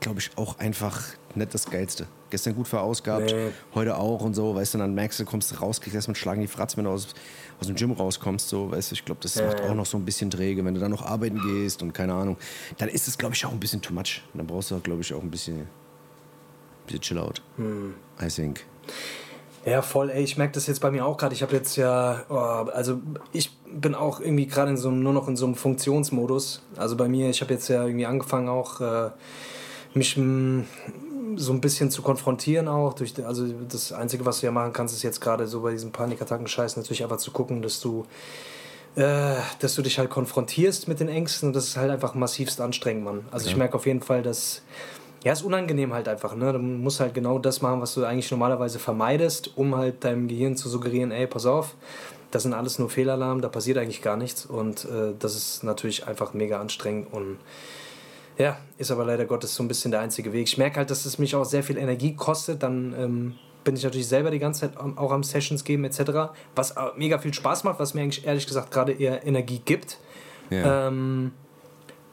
glaube 0.00 0.18
ich, 0.18 0.30
auch 0.36 0.58
einfach 0.58 1.00
nicht 1.36 1.54
das 1.54 1.66
Geilste. 1.70 2.06
Gestern 2.30 2.54
gut 2.56 2.66
verausgabt, 2.66 3.32
Nee. 3.32 3.50
heute 3.74 3.96
auch 3.96 4.22
und 4.22 4.34
so, 4.34 4.54
weißt 4.54 4.74
du, 4.74 4.78
dann 4.78 4.94
merkst 4.94 5.20
du, 5.20 5.24
kommst 5.24 5.52
du 5.52 5.56
raus, 5.56 5.80
kriegst 5.80 5.94
erstmal 5.94 6.12
einen 6.14 6.20
Schlag 6.20 6.34
in 6.36 6.40
die 6.42 6.46
Fratz, 6.48 6.76
wenn 6.76 6.84
du 6.84 6.90
aus, 6.90 7.08
aus 7.60 7.66
dem 7.68 7.76
Gym 7.76 7.92
rauskommst, 7.92 8.48
so, 8.48 8.70
weißt 8.72 8.90
du, 8.90 8.94
ich 8.94 9.04
glaube, 9.04 9.20
das 9.22 9.36
Ja, 9.36 9.44
macht 9.46 9.60
auch 9.60 9.74
noch 9.74 9.86
so 9.86 9.96
ein 9.96 10.04
bisschen 10.04 10.30
träge, 10.30 10.64
wenn 10.64 10.74
du 10.74 10.80
dann 10.80 10.90
noch 10.90 11.02
arbeiten 11.02 11.40
gehst 11.40 11.82
und 11.82 11.92
keine 11.92 12.14
Ahnung, 12.14 12.36
dann 12.78 12.88
ist 12.88 13.06
es, 13.06 13.16
glaube 13.16 13.34
ich, 13.36 13.44
auch 13.46 13.52
ein 13.52 13.60
bisschen 13.60 13.80
too 13.80 13.92
much. 13.94 14.22
Dann 14.34 14.46
brauchst 14.46 14.70
du, 14.72 14.80
glaube 14.80 15.02
ich, 15.02 15.12
auch 15.14 15.22
ein 15.22 15.30
bisschen, 15.30 15.68
bisschen 16.86 17.00
chill 17.00 17.18
out, 17.18 17.40
Hm. 17.56 17.94
I 18.20 18.26
think. 18.28 18.64
Ja, 19.66 19.82
voll, 19.82 20.10
ey, 20.10 20.22
ich 20.22 20.38
merke 20.38 20.54
das 20.54 20.66
jetzt 20.66 20.80
bei 20.80 20.90
mir 20.90 21.04
auch 21.04 21.18
gerade. 21.18 21.34
Ich 21.34 21.42
habe 21.42 21.54
jetzt 21.54 21.76
ja, 21.76 22.22
oh, 22.30 22.34
also 22.34 23.00
ich 23.32 23.50
bin 23.66 23.94
auch 23.94 24.20
irgendwie 24.20 24.46
gerade 24.46 24.74
so 24.76 24.90
nur 24.90 25.12
noch 25.12 25.28
in 25.28 25.36
so 25.36 25.44
einem 25.44 25.54
Funktionsmodus. 25.54 26.62
Also 26.76 26.96
bei 26.96 27.08
mir, 27.08 27.28
ich 27.28 27.42
habe 27.42 27.52
jetzt 27.52 27.68
ja 27.68 27.84
irgendwie 27.84 28.06
angefangen 28.06 28.48
auch 28.48 28.80
äh, 28.80 29.10
mich 29.92 30.16
mm, 30.16 30.62
so 31.36 31.52
ein 31.52 31.60
bisschen 31.60 31.90
zu 31.90 32.00
konfrontieren 32.00 32.68
auch. 32.68 32.94
Durch, 32.94 33.12
also 33.24 33.46
das 33.68 33.92
Einzige, 33.92 34.24
was 34.24 34.40
du 34.40 34.46
ja 34.46 34.52
machen 34.52 34.72
kannst, 34.72 34.94
ist 34.94 35.02
jetzt 35.02 35.20
gerade 35.20 35.46
so 35.46 35.60
bei 35.60 35.72
diesen 35.72 35.92
Panikattacken-Scheiß 35.92 36.78
natürlich 36.78 37.02
einfach 37.02 37.18
zu 37.18 37.30
gucken, 37.30 37.60
dass 37.60 37.80
du 37.80 38.06
äh, 38.96 39.36
dass 39.60 39.74
du 39.74 39.82
dich 39.82 39.98
halt 39.98 40.10
konfrontierst 40.10 40.88
mit 40.88 41.00
den 41.00 41.08
Ängsten 41.08 41.50
und 41.50 41.52
das 41.54 41.66
ist 41.66 41.76
halt 41.76 41.90
einfach 41.90 42.14
massivst 42.14 42.60
anstrengend, 42.60 43.04
Mann. 43.04 43.24
Also 43.30 43.48
ich 43.48 43.56
merke 43.56 43.76
auf 43.76 43.86
jeden 43.86 44.00
Fall, 44.00 44.22
dass 44.22 44.62
ja, 45.24 45.32
ist 45.32 45.42
unangenehm 45.42 45.92
halt 45.92 46.08
einfach, 46.08 46.34
ne? 46.34 46.52
Du 46.52 46.58
musst 46.58 47.00
halt 47.00 47.14
genau 47.14 47.38
das 47.38 47.60
machen, 47.60 47.80
was 47.80 47.94
du 47.94 48.04
eigentlich 48.04 48.30
normalerweise 48.30 48.78
vermeidest, 48.78 49.56
um 49.56 49.76
halt 49.76 50.04
deinem 50.04 50.28
Gehirn 50.28 50.56
zu 50.56 50.68
suggerieren, 50.68 51.10
ey, 51.12 51.26
pass 51.26 51.44
auf, 51.46 51.74
das 52.30 52.44
sind 52.44 52.54
alles 52.54 52.78
nur 52.78 52.88
Fehlalarm, 52.88 53.40
da 53.40 53.48
passiert 53.48 53.76
eigentlich 53.76 54.02
gar 54.02 54.16
nichts 54.16 54.46
und 54.46 54.84
äh, 54.84 55.12
das 55.18 55.36
ist 55.36 55.62
natürlich 55.62 56.06
einfach 56.06 56.32
mega 56.32 56.60
anstrengend 56.60 57.12
und 57.12 57.38
ja, 58.38 58.56
ist 58.78 58.90
aber 58.90 59.04
leider 59.04 59.26
Gottes 59.26 59.54
so 59.54 59.62
ein 59.62 59.68
bisschen 59.68 59.90
der 59.90 60.00
einzige 60.00 60.32
Weg. 60.32 60.48
Ich 60.48 60.56
merke 60.56 60.78
halt, 60.78 60.90
dass 60.90 61.04
es 61.04 61.18
mich 61.18 61.36
auch 61.36 61.44
sehr 61.44 61.62
viel 61.62 61.76
Energie 61.76 62.14
kostet, 62.14 62.62
dann 62.62 62.94
ähm, 62.98 63.34
bin 63.64 63.76
ich 63.76 63.84
natürlich 63.84 64.08
selber 64.08 64.30
die 64.30 64.38
ganze 64.38 64.60
Zeit 64.60 64.78
auch 64.78 65.12
am 65.12 65.22
Sessions 65.22 65.64
geben 65.64 65.84
etc., 65.84 66.32
was 66.54 66.70
äh, 66.70 66.80
mega 66.96 67.18
viel 67.18 67.34
Spaß 67.34 67.64
macht, 67.64 67.78
was 67.78 67.92
mir 67.92 68.02
eigentlich 68.02 68.26
ehrlich 68.26 68.46
gesagt 68.46 68.70
gerade 68.70 68.92
eher 68.92 69.26
Energie 69.26 69.60
gibt. 69.62 69.98
Ja. 70.48 70.88
Ähm, 70.88 71.32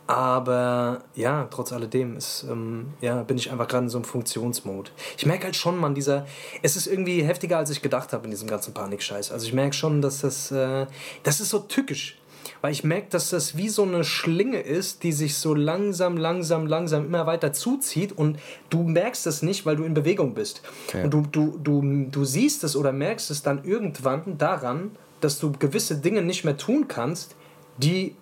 aber 0.07 1.04
ja, 1.15 1.48
trotz 1.51 1.74
alledem 1.74 2.15
ist, 2.15 2.45
ähm, 2.50 2.94
ja, 3.01 3.24
bin 3.24 3.38
ich 3.38 3.51
einfach 3.51 3.68
gerade 3.68 3.83
in 3.83 3.89
so 3.89 3.98
einem 3.98 4.06
Funktionsmod. 4.06 4.92
Ich 5.18 5.25
merke 5.25 5.44
halt 5.44 5.56
schon, 5.57 5.77
man, 5.77 5.95
dieser. 5.95 6.25
Es 6.63 6.77
ist 6.77 6.88
irgendwie 6.88 7.24
heftiger, 7.24 7.57
als 7.57 7.69
ich 7.69 7.81
gedacht 7.81 8.13
habe 8.13 8.24
in 8.24 8.31
diesem 8.31 8.48
ganzen 8.48 8.74
Panikscheiß. 8.74 9.31
Also 9.31 9.45
ich 9.45 9.54
merke 9.54 9.74
schon, 9.74 10.01
dass 10.01 10.21
das. 10.21 10.50
Äh, 10.51 10.88
das 11.24 11.42
ist 11.42 11.50
so 11.50 11.59
tückisch. 11.59 12.18
Weil 12.62 12.71
ich 12.71 12.83
merke, 12.83 13.07
dass 13.09 13.30
das 13.30 13.57
wie 13.57 13.68
so 13.68 13.83
eine 13.83 14.04
Schlinge 14.04 14.62
ist, 14.62 15.04
die 15.04 15.12
sich 15.12 15.36
so 15.36 15.54
langsam, 15.54 16.18
langsam, 16.18 16.65
langsam 16.65 17.06
immer 17.06 17.27
weiter 17.27 17.51
zuzieht 17.51 18.13
und 18.18 18.39
du 18.69 18.83
merkst 18.83 19.27
es 19.27 19.42
nicht, 19.42 19.65
weil 19.65 19.75
du 19.75 19.83
in 19.83 19.94
Bewegung 19.94 20.33
bist. 20.33 20.62
Ja. 20.94 21.04
Und 21.04 21.13
du, 21.13 21.24
du, 21.30 21.59
du, 21.62 22.07
du 22.09 22.25
siehst 22.25 22.63
es 22.63 22.75
oder 22.75 22.94
merkst 22.94 23.30
es 23.31 23.44
dann 23.44 23.63
irgendwann 23.65 24.38
daran, 24.38 24.92
dass 25.19 25.39
du 25.39 25.51
gewisse 25.51 25.98
Dinge 25.98 26.21
nicht 26.21 26.45
mehr 26.45 26.57
tun 26.57 26.88
kannst, 26.88 27.36
die 27.77 28.15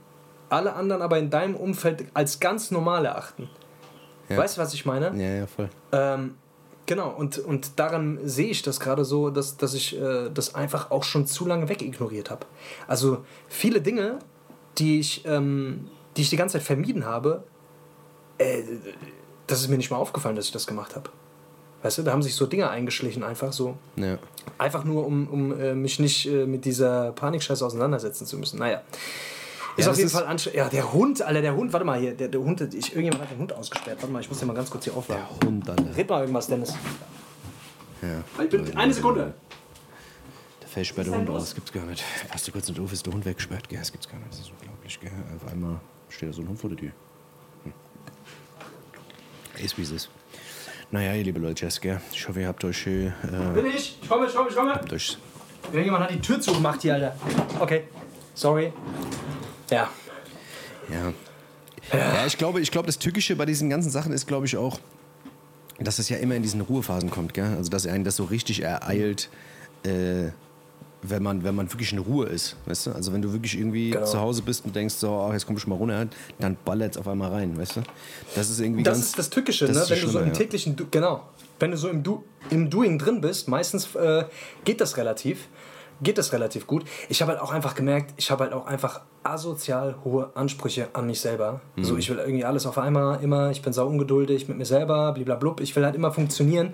alle 0.55 0.73
anderen 0.73 1.01
aber 1.01 1.19
in 1.19 1.29
deinem 1.29 1.55
Umfeld 1.55 2.05
als 2.13 2.39
ganz 2.39 2.71
normal 2.71 3.05
erachten. 3.05 3.49
Ja. 4.29 4.37
Weißt 4.37 4.57
du, 4.57 4.61
was 4.61 4.73
ich 4.73 4.85
meine? 4.85 5.07
ja, 5.21 5.39
ja, 5.39 5.47
voll. 5.47 5.69
Ähm, 5.91 6.35
genau, 6.85 7.09
und, 7.09 7.37
und 7.39 7.77
daran 7.77 8.19
sehe 8.23 8.47
ich 8.47 8.61
das 8.61 8.79
gerade 8.79 9.05
so, 9.05 9.29
dass, 9.29 9.57
dass 9.57 9.73
ich 9.73 9.99
äh, 9.99 10.29
das 10.33 10.55
einfach 10.55 10.91
auch 10.91 11.03
schon 11.03 11.27
zu 11.27 11.45
lange 11.45 11.69
wegignoriert 11.69 12.31
habe. 12.31 12.45
Also 12.87 13.23
viele 13.47 13.81
Dinge, 13.81 14.19
die 14.77 14.99
ich, 14.99 15.25
ähm, 15.25 15.89
die 16.17 16.21
ich 16.21 16.29
die 16.29 16.37
ganze 16.37 16.53
Zeit 16.53 16.63
vermieden 16.63 17.05
habe, 17.05 17.43
äh, 18.37 18.63
das 19.47 19.61
ist 19.61 19.67
mir 19.67 19.77
nicht 19.77 19.91
mal 19.91 19.97
aufgefallen, 19.97 20.35
dass 20.35 20.45
ich 20.45 20.51
das 20.51 20.65
gemacht 20.65 20.95
habe. 20.95 21.09
Weißt 21.83 21.99
du, 21.99 22.01
da 22.01 22.13
haben 22.13 22.23
sich 22.23 22.33
so 22.33 22.47
Dinge 22.47 22.69
eingeschlichen, 22.69 23.23
einfach 23.23 23.53
so. 23.53 23.77
Ja. 23.95 24.17
Einfach 24.57 24.85
nur, 24.85 25.05
um, 25.05 25.27
um 25.27 25.59
äh, 25.59 25.75
mich 25.75 25.99
nicht 25.99 26.25
äh, 26.25 26.47
mit 26.47 26.65
dieser 26.65 27.11
Panikscheiße 27.11 27.63
auseinandersetzen 27.63 28.25
zu 28.25 28.37
müssen. 28.37 28.57
Naja. 28.57 28.81
Ist 29.77 29.85
Ja, 29.85 29.91
auf 29.91 29.97
jeden 29.97 30.07
ist- 30.07 30.13
Fall 30.13 30.25
anstrengend. 30.25 30.57
Ja, 30.57 30.69
der 30.69 30.93
Hund, 30.93 31.21
Alter, 31.21 31.41
der 31.41 31.55
Hund, 31.55 31.73
warte 31.73 31.85
mal 31.85 31.99
hier, 31.99 32.13
der, 32.15 32.29
der 32.29 32.39
Hund, 32.39 32.61
ich, 32.61 32.91
irgendjemand 32.91 33.23
hat 33.23 33.31
den 33.31 33.39
Hund 33.39 33.51
ausgesperrt. 33.53 33.97
Warte 34.01 34.11
mal, 34.13 34.21
ich 34.21 34.29
muss 34.29 34.39
den 34.39 34.47
mal 34.47 34.53
ganz 34.53 34.69
kurz 34.69 34.85
hier 34.85 34.95
aufladen. 34.95 35.25
Hund, 35.43 35.69
Alter. 35.69 35.97
Red 35.97 36.09
mal 36.09 36.21
irgendwas, 36.21 36.47
Dennis. 36.47 36.73
Ja. 38.01 38.43
Ich 38.43 38.49
bin, 38.49 38.77
eine 38.77 38.93
Sekunde. 38.93 39.33
Der 40.61 40.67
versperrte 40.69 41.11
Hund 41.11 41.29
aus, 41.29 41.43
das 41.43 41.55
gibt's 41.55 41.71
gar 41.73 41.85
nicht. 41.85 42.03
Passt 42.29 42.47
du 42.47 42.51
kurz 42.51 42.67
nicht 42.69 42.79
auf, 42.79 42.91
ist 42.93 43.05
der 43.05 43.13
Hund 43.13 43.25
weggesperrt? 43.25 43.67
Gell, 43.67 43.79
das 43.79 43.91
gibt's 43.91 44.07
gar 44.07 44.17
nicht. 44.17 44.31
Das 44.31 44.39
ist 44.39 44.51
unglaublich, 44.51 44.99
gell. 44.99 45.11
Auf 45.35 45.51
einmal 45.51 45.79
steht 46.09 46.29
da 46.29 46.33
so 46.33 46.41
ein 46.41 46.47
Hund 46.47 46.59
vor 46.59 46.69
der 46.69 46.77
Tür. 46.79 46.91
Hm. 47.63 47.73
Ist 49.63 49.77
wie 49.77 49.81
es 49.81 49.91
ist. 49.91 50.09
Naja, 50.91 51.13
ihr 51.15 51.23
liebe 51.23 51.39
Leute, 51.39 51.67
gell. 51.81 51.99
Ich 52.13 52.27
hoffe, 52.27 52.41
ihr 52.41 52.47
habt 52.47 52.63
euch, 52.63 52.87
äh, 52.87 53.11
Bin 53.53 53.65
ich? 53.65 53.97
Ich 54.01 54.07
komme, 54.09 54.27
ich 54.27 54.33
komme, 54.35 54.49
ich 54.49 54.55
komme. 54.55 54.73
habt 54.73 54.93
euch 54.93 55.17
Irgendjemand 55.71 56.03
hat 56.03 56.11
die 56.11 56.21
Tür 56.21 56.39
zugemacht 56.39 56.81
hier, 56.83 56.93
Alter. 56.93 57.15
Okay, 57.59 57.85
sorry. 58.35 58.71
Ja. 59.69 59.89
Ja. 60.89 61.13
Ja, 61.93 62.25
ich 62.25 62.37
glaube, 62.37 62.61
ich 62.61 62.71
glaube, 62.71 62.87
das 62.87 62.97
Tückische 62.97 63.35
bei 63.35 63.45
diesen 63.45 63.69
ganzen 63.69 63.91
Sachen 63.91 64.11
ist, 64.11 64.27
glaube 64.27 64.45
ich, 64.47 64.57
auch, 64.57 64.79
dass 65.79 65.99
es 65.99 66.09
ja 66.09 66.17
immer 66.17 66.35
in 66.35 66.41
diesen 66.41 66.61
Ruhephasen 66.61 67.09
kommt, 67.11 67.33
gell? 67.33 67.53
Also, 67.57 67.69
dass 67.69 67.85
einen 67.85 68.03
das 68.03 68.15
so 68.15 68.23
richtig 68.23 68.61
ereilt, 68.63 69.29
äh, 69.83 70.29
wenn 71.03 71.21
man, 71.21 71.43
wenn 71.43 71.53
man 71.53 71.71
wirklich 71.71 71.93
in 71.93 71.99
Ruhe 71.99 72.25
ist, 72.25 72.55
weißt 72.65 72.87
du? 72.87 72.91
Also, 72.93 73.13
wenn 73.13 73.21
du 73.21 73.31
wirklich 73.33 73.55
irgendwie 73.57 73.91
Genau. 73.91 74.05
zu 74.05 74.19
Hause 74.19 74.41
bist 74.41 74.65
und 74.65 74.75
denkst, 74.75 74.95
so, 74.95 75.19
ach, 75.29 75.33
jetzt 75.33 75.45
komm 75.45 75.57
ich 75.57 75.67
mal 75.67 75.75
runter, 75.75 76.07
dann 76.39 76.57
ballert 76.65 76.93
es 76.93 76.97
auf 76.97 77.07
einmal 77.07 77.31
rein, 77.31 77.55
weißt 77.55 77.75
du? 77.77 77.81
Das 78.33 78.49
ist 78.49 78.59
irgendwie 78.59 78.81
Das 78.81 78.95
ganz. 78.97 79.05
ist 79.07 79.19
das 79.19 79.29
Tückische, 79.29 79.67
das 79.67 79.75
ne? 79.75 79.95
wenn 79.95 80.01
du 80.01 80.07
so 80.09 80.19
im 80.19 80.33
täglichen, 80.33 80.75
Du- 80.75 80.87
genau, 80.89 81.21
wenn 81.59 81.69
du 81.69 81.77
so 81.77 81.89
im, 81.89 82.01
du 82.01 82.23
im 82.49 82.69
Doing 82.71 82.97
drin 82.97 83.21
bist, 83.21 83.47
meistens 83.47 83.93
äh, 83.95 84.25
geht 84.63 84.81
das 84.81 84.97
relativ, 84.97 85.47
geht 86.01 86.17
das 86.17 86.33
relativ 86.33 86.67
gut. 86.67 86.85
Ich 87.09 87.21
habe 87.21 87.31
halt 87.31 87.41
auch 87.41 87.51
einfach 87.51 87.75
gemerkt, 87.75 88.13
ich 88.17 88.31
habe 88.31 88.43
halt 88.43 88.53
auch 88.53 88.65
einfach 88.65 89.01
asozial 89.23 89.95
hohe 90.03 90.29
Ansprüche 90.35 90.87
an 90.93 91.07
mich 91.07 91.19
selber. 91.19 91.61
Mhm. 91.75 91.83
So, 91.83 91.97
ich 91.97 92.09
will 92.09 92.17
irgendwie 92.17 92.45
alles 92.45 92.65
auf 92.65 92.77
einmal, 92.77 93.23
immer, 93.23 93.51
ich 93.51 93.61
bin 93.61 93.73
sau 93.73 93.87
ungeduldig 93.87 94.47
mit 94.47 94.57
mir 94.57 94.65
selber, 94.65 95.13
bliblablub, 95.13 95.61
ich 95.61 95.75
will 95.75 95.85
halt 95.85 95.95
immer 95.95 96.11
funktionieren. 96.11 96.73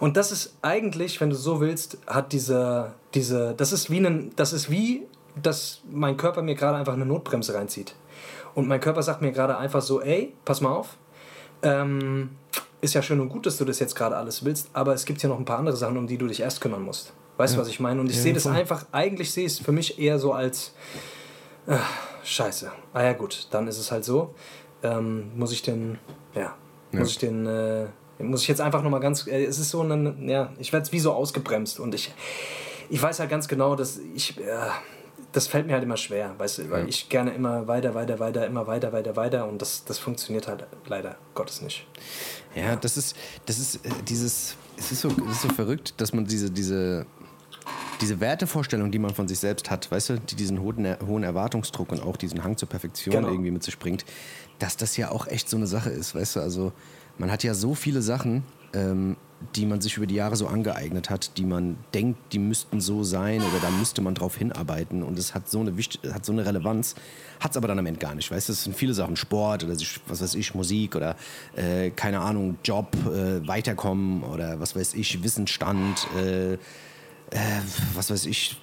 Und 0.00 0.16
das 0.16 0.32
ist 0.32 0.56
eigentlich, 0.62 1.20
wenn 1.20 1.30
du 1.30 1.36
so 1.36 1.60
willst, 1.60 1.98
hat 2.06 2.32
diese, 2.32 2.92
diese, 3.14 3.54
das 3.56 3.72
ist 3.72 3.90
wie 3.90 3.98
ein, 3.98 4.32
das 4.36 4.52
ist 4.52 4.70
wie, 4.70 5.06
dass 5.40 5.80
mein 5.90 6.16
Körper 6.16 6.42
mir 6.42 6.54
gerade 6.54 6.76
einfach 6.76 6.94
eine 6.94 7.06
Notbremse 7.06 7.54
reinzieht. 7.54 7.94
Und 8.54 8.68
mein 8.68 8.80
Körper 8.80 9.02
sagt 9.02 9.22
mir 9.22 9.32
gerade 9.32 9.56
einfach 9.56 9.80
so, 9.80 10.02
ey, 10.02 10.34
pass 10.44 10.60
mal 10.60 10.72
auf, 10.72 10.96
ähm, 11.62 12.30
ist 12.80 12.94
ja 12.94 13.02
schön 13.02 13.20
und 13.20 13.28
gut, 13.28 13.46
dass 13.46 13.56
du 13.56 13.64
das 13.64 13.78
jetzt 13.78 13.94
gerade 13.94 14.16
alles 14.16 14.44
willst, 14.44 14.68
aber 14.72 14.92
es 14.92 15.04
gibt 15.04 15.22
ja 15.22 15.28
noch 15.28 15.38
ein 15.38 15.44
paar 15.44 15.58
andere 15.58 15.76
Sachen, 15.76 15.96
um 15.96 16.06
die 16.06 16.18
du 16.18 16.26
dich 16.26 16.40
erst 16.40 16.60
kümmern 16.60 16.82
musst. 16.82 17.12
Weißt 17.36 17.56
du, 17.56 17.60
was 17.60 17.68
ich 17.68 17.80
meine? 17.80 18.00
Und 18.00 18.10
ich 18.10 18.16
Ja, 18.16 18.22
sehe 18.22 18.34
das 18.34 18.44
voll. 18.44 18.52
einfach, 18.52 18.86
eigentlich 18.92 19.32
sehe 19.32 19.46
ich 19.46 19.52
es 19.54 19.58
für 19.58 19.72
mich 19.72 19.98
eher 19.98 20.18
so 20.18 20.32
als, 20.32 20.74
äh, 21.66 21.76
scheiße. 22.24 22.70
Ah 22.92 23.02
ja 23.02 23.12
gut, 23.14 23.48
dann 23.50 23.66
ist 23.68 23.78
es 23.78 23.90
halt 23.90 24.04
so. 24.04 24.34
Ähm, 24.82 25.30
muss 25.36 25.52
ich 25.52 25.62
den, 25.62 25.98
ja, 26.34 26.54
muss 26.92 27.10
ich 27.10 27.18
den, 27.18 27.46
äh, 27.46 27.86
muss 28.18 28.42
ich 28.42 28.48
jetzt 28.48 28.60
einfach 28.60 28.82
nochmal 28.82 29.00
ganz, 29.00 29.26
äh, 29.26 29.44
es 29.44 29.58
ist 29.58 29.70
so 29.70 29.82
ein, 29.82 30.28
ja, 30.28 30.52
ich 30.58 30.72
werde 30.72 30.90
wie 30.92 31.00
so 31.00 31.12
ausgebremst 31.12 31.80
und 31.80 31.94
ich, 31.94 32.12
ich 32.90 33.00
weiß 33.02 33.20
halt 33.20 33.30
ganz 33.30 33.48
genau, 33.48 33.74
dass 33.76 33.98
ich, 34.14 34.38
äh, 34.38 34.42
das 35.32 35.46
fällt 35.46 35.66
mir 35.66 35.72
halt 35.74 35.82
immer 35.84 35.96
schwer, 35.96 36.34
weißt 36.38 36.58
du, 36.58 36.70
weil 36.70 36.82
Ja. 36.82 36.88
ich 36.88 37.08
gerne 37.08 37.32
immer 37.32 37.66
weiter, 37.66 37.94
weiter, 37.94 38.18
weiter, 38.18 38.46
immer 38.46 38.66
weiter, 38.66 38.92
weiter, 38.92 39.16
weiter 39.16 39.48
und 39.48 39.62
das, 39.62 39.84
das 39.84 39.98
funktioniert 39.98 40.46
halt 40.48 40.66
leider 40.86 41.16
Gottes 41.34 41.62
nicht. 41.62 41.86
Ja, 42.54 42.76
das 42.76 42.96
ist, 42.96 43.16
das 43.46 43.58
ist 43.58 43.76
äh, 43.86 43.90
dieses, 44.06 44.56
es 44.76 44.92
ist 44.92 45.00
so, 45.00 45.08
es 45.08 45.36
ist 45.36 45.42
so 45.42 45.48
verrückt, 45.48 45.94
dass 46.00 46.12
man 46.12 46.24
diese, 46.26 46.50
diese, 46.50 47.06
diese 48.02 48.20
Wertevorstellung, 48.20 48.90
die 48.90 48.98
man 48.98 49.14
von 49.14 49.28
sich 49.28 49.38
selbst 49.38 49.70
hat, 49.70 49.90
weißt 49.90 50.10
du, 50.10 50.20
die 50.20 50.34
diesen 50.34 50.60
hohen, 50.60 50.96
hohen 51.06 51.22
Erwartungsdruck 51.22 51.92
und 51.92 52.02
auch 52.02 52.16
diesen 52.16 52.44
Hang 52.44 52.56
zur 52.56 52.68
Perfektion 52.68 53.14
Genau. 53.14 53.28
irgendwie 53.28 53.50
mit 53.50 53.62
sich 53.62 53.78
bringt, 53.78 54.04
dass 54.58 54.76
das 54.76 54.96
ja 54.96 55.10
auch 55.10 55.26
echt 55.26 55.48
so 55.48 55.56
eine 55.56 55.66
Sache 55.66 55.90
ist, 55.90 56.14
weißt 56.14 56.36
du, 56.36 56.40
also 56.40 56.72
man 57.18 57.30
hat 57.30 57.42
ja 57.44 57.54
so 57.54 57.74
viele 57.74 58.02
Sachen, 58.02 58.42
ähm, 58.74 59.16
die 59.56 59.66
man 59.66 59.80
sich 59.80 59.96
über 59.96 60.06
die 60.06 60.14
Jahre 60.14 60.36
so 60.36 60.46
angeeignet 60.46 61.10
hat, 61.10 61.36
die 61.36 61.44
man 61.44 61.76
denkt, 61.94 62.32
die 62.32 62.38
müssten 62.38 62.80
so 62.80 63.02
sein 63.02 63.40
oder 63.40 63.58
da 63.60 63.70
müsste 63.70 64.00
man 64.00 64.14
drauf 64.14 64.36
hinarbeiten 64.36 65.02
und 65.02 65.18
es 65.18 65.34
hat 65.34 65.48
so 65.50 65.60
eine, 65.60 65.76
Wicht 65.76 65.98
hat 66.12 66.24
so 66.24 66.32
eine 66.32 66.46
Relevanz, 66.46 66.94
hat 67.40 67.50
es 67.50 67.56
aber 67.56 67.66
dann 67.68 67.78
am 67.78 67.86
Ende 67.86 67.98
gar 67.98 68.14
nicht. 68.14 68.30
Weißt 68.30 68.48
du, 68.48 68.52
es 68.52 68.64
sind 68.64 68.76
viele 68.76 68.94
Sachen, 68.94 69.16
Sport 69.16 69.64
oder 69.64 69.74
was 70.06 70.20
weiß 70.22 70.34
ich, 70.36 70.54
Musik 70.54 70.94
oder 70.94 71.16
äh, 71.56 71.90
keine 71.90 72.20
Ahnung, 72.20 72.56
Job, 72.64 72.96
äh, 73.06 73.46
weiterkommen 73.46 74.22
oder 74.22 74.60
was 74.60 74.76
weiß 74.76 74.94
ich, 74.94 75.22
Wissensstand, 75.24 76.06
äh, 76.16 76.56
äh, 77.32 77.60
was 77.94 78.10
weiß 78.10 78.26
ich, 78.26 78.56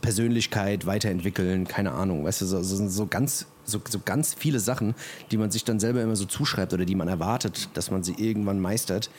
Persönlichkeit 0.00 0.86
weiterentwickeln, 0.86 1.66
keine 1.66 1.92
Ahnung, 1.92 2.24
weißt 2.24 2.42
du, 2.42 2.46
so, 2.46 2.62
so, 2.62 2.88
so 2.88 3.06
ganz, 3.06 3.46
so, 3.64 3.80
so, 3.88 3.98
ganz 4.04 4.34
viele 4.34 4.60
Sachen, 4.60 4.94
die 5.30 5.36
man 5.36 5.50
sich 5.50 5.64
dann 5.64 5.80
selber 5.80 6.02
immer 6.02 6.16
so 6.16 6.26
zuschreibt 6.26 6.72
oder 6.72 6.84
die 6.84 6.94
man 6.94 7.08
erwartet, 7.08 7.68
dass 7.74 7.90
man 7.90 8.02
sie 8.02 8.14
irgendwann 8.18 8.60
meistert. 8.60 9.10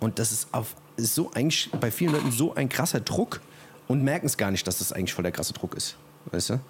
Und 0.00 0.18
das 0.18 0.32
ist 0.32 0.48
auf 0.52 0.76
ist 0.96 1.14
so 1.14 1.30
eigentlich 1.32 1.70
bei 1.80 1.90
vielen 1.90 2.12
Leuten 2.12 2.32
so 2.32 2.54
ein 2.54 2.68
krasser 2.68 3.00
Druck 3.00 3.40
und 3.86 4.02
merken 4.02 4.26
es 4.26 4.36
gar 4.36 4.50
nicht, 4.50 4.66
dass 4.66 4.78
das 4.78 4.92
eigentlich 4.92 5.14
voll 5.14 5.22
der 5.22 5.32
krasse 5.32 5.52
Druck 5.52 5.74
ist. 5.74 5.96
Weißt 6.30 6.50
du? 6.50 6.60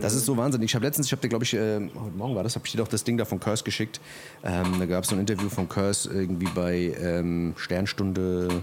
Das 0.00 0.14
ist 0.14 0.26
so 0.26 0.36
wahnsinnig. 0.36 0.70
Ich 0.70 0.74
habe 0.74 0.84
letztens, 0.84 1.06
ich 1.06 1.12
habe 1.12 1.22
dir, 1.22 1.28
glaube 1.28 1.44
ich, 1.44 1.54
äh, 1.54 1.76
heute 1.76 2.16
Morgen 2.16 2.34
war 2.36 2.44
das, 2.44 2.54
habe 2.54 2.66
ich 2.66 2.72
dir 2.72 2.78
doch 2.78 2.88
das 2.88 3.02
Ding 3.02 3.16
da 3.16 3.24
von 3.24 3.40
Curse 3.40 3.64
geschickt. 3.64 4.00
Ähm, 4.44 4.76
da 4.78 4.86
gab 4.86 5.04
es 5.04 5.10
so 5.10 5.16
ein 5.16 5.20
Interview 5.20 5.48
von 5.48 5.68
Curse 5.68 6.12
irgendwie 6.12 6.48
bei 6.54 6.94
ähm, 7.00 7.54
Sternstunde 7.56 8.62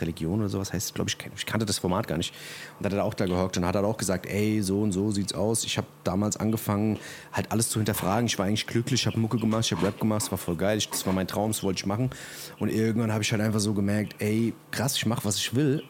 Religion 0.00 0.40
oder 0.40 0.48
sowas 0.48 0.72
heißt, 0.72 0.94
glaube 0.94 1.10
ich, 1.10 1.16
ich 1.36 1.46
kannte 1.46 1.66
das 1.66 1.78
Format 1.78 2.06
gar 2.06 2.16
nicht. 2.16 2.34
Und 2.78 2.84
da 2.84 2.90
hat 2.90 2.96
er 2.96 3.04
auch 3.04 3.14
da 3.14 3.26
gehockt 3.26 3.56
und 3.56 3.64
hat 3.64 3.74
er 3.74 3.84
auch 3.84 3.96
gesagt, 3.96 4.26
ey, 4.26 4.62
so 4.62 4.80
und 4.80 4.92
so 4.92 5.10
sieht's 5.10 5.32
aus. 5.32 5.64
Ich 5.64 5.76
habe 5.76 5.86
damals 6.04 6.36
angefangen, 6.36 6.98
halt 7.32 7.50
alles 7.52 7.68
zu 7.68 7.78
hinterfragen. 7.78 8.26
Ich 8.26 8.38
war 8.38 8.46
eigentlich 8.46 8.66
glücklich, 8.66 9.02
ich 9.02 9.06
habe 9.06 9.18
Mucke 9.18 9.38
gemacht, 9.38 9.66
ich 9.66 9.72
habe 9.72 9.86
Rap 9.86 9.98
gemacht, 9.98 10.22
es 10.22 10.30
war 10.30 10.38
voll 10.38 10.56
geil, 10.56 10.78
ich, 10.78 10.88
das 10.88 11.06
war 11.06 11.12
mein 11.12 11.26
Traum, 11.26 11.50
das 11.50 11.62
wollte 11.62 11.78
ich 11.78 11.86
machen. 11.86 12.10
Und 12.58 12.70
irgendwann 12.70 13.12
habe 13.12 13.22
ich 13.22 13.32
halt 13.32 13.42
einfach 13.42 13.60
so 13.60 13.74
gemerkt, 13.74 14.16
ey, 14.18 14.54
krass, 14.70 14.96
ich 14.96 15.06
mache, 15.06 15.24
was 15.24 15.36
ich 15.36 15.54
will. 15.54 15.82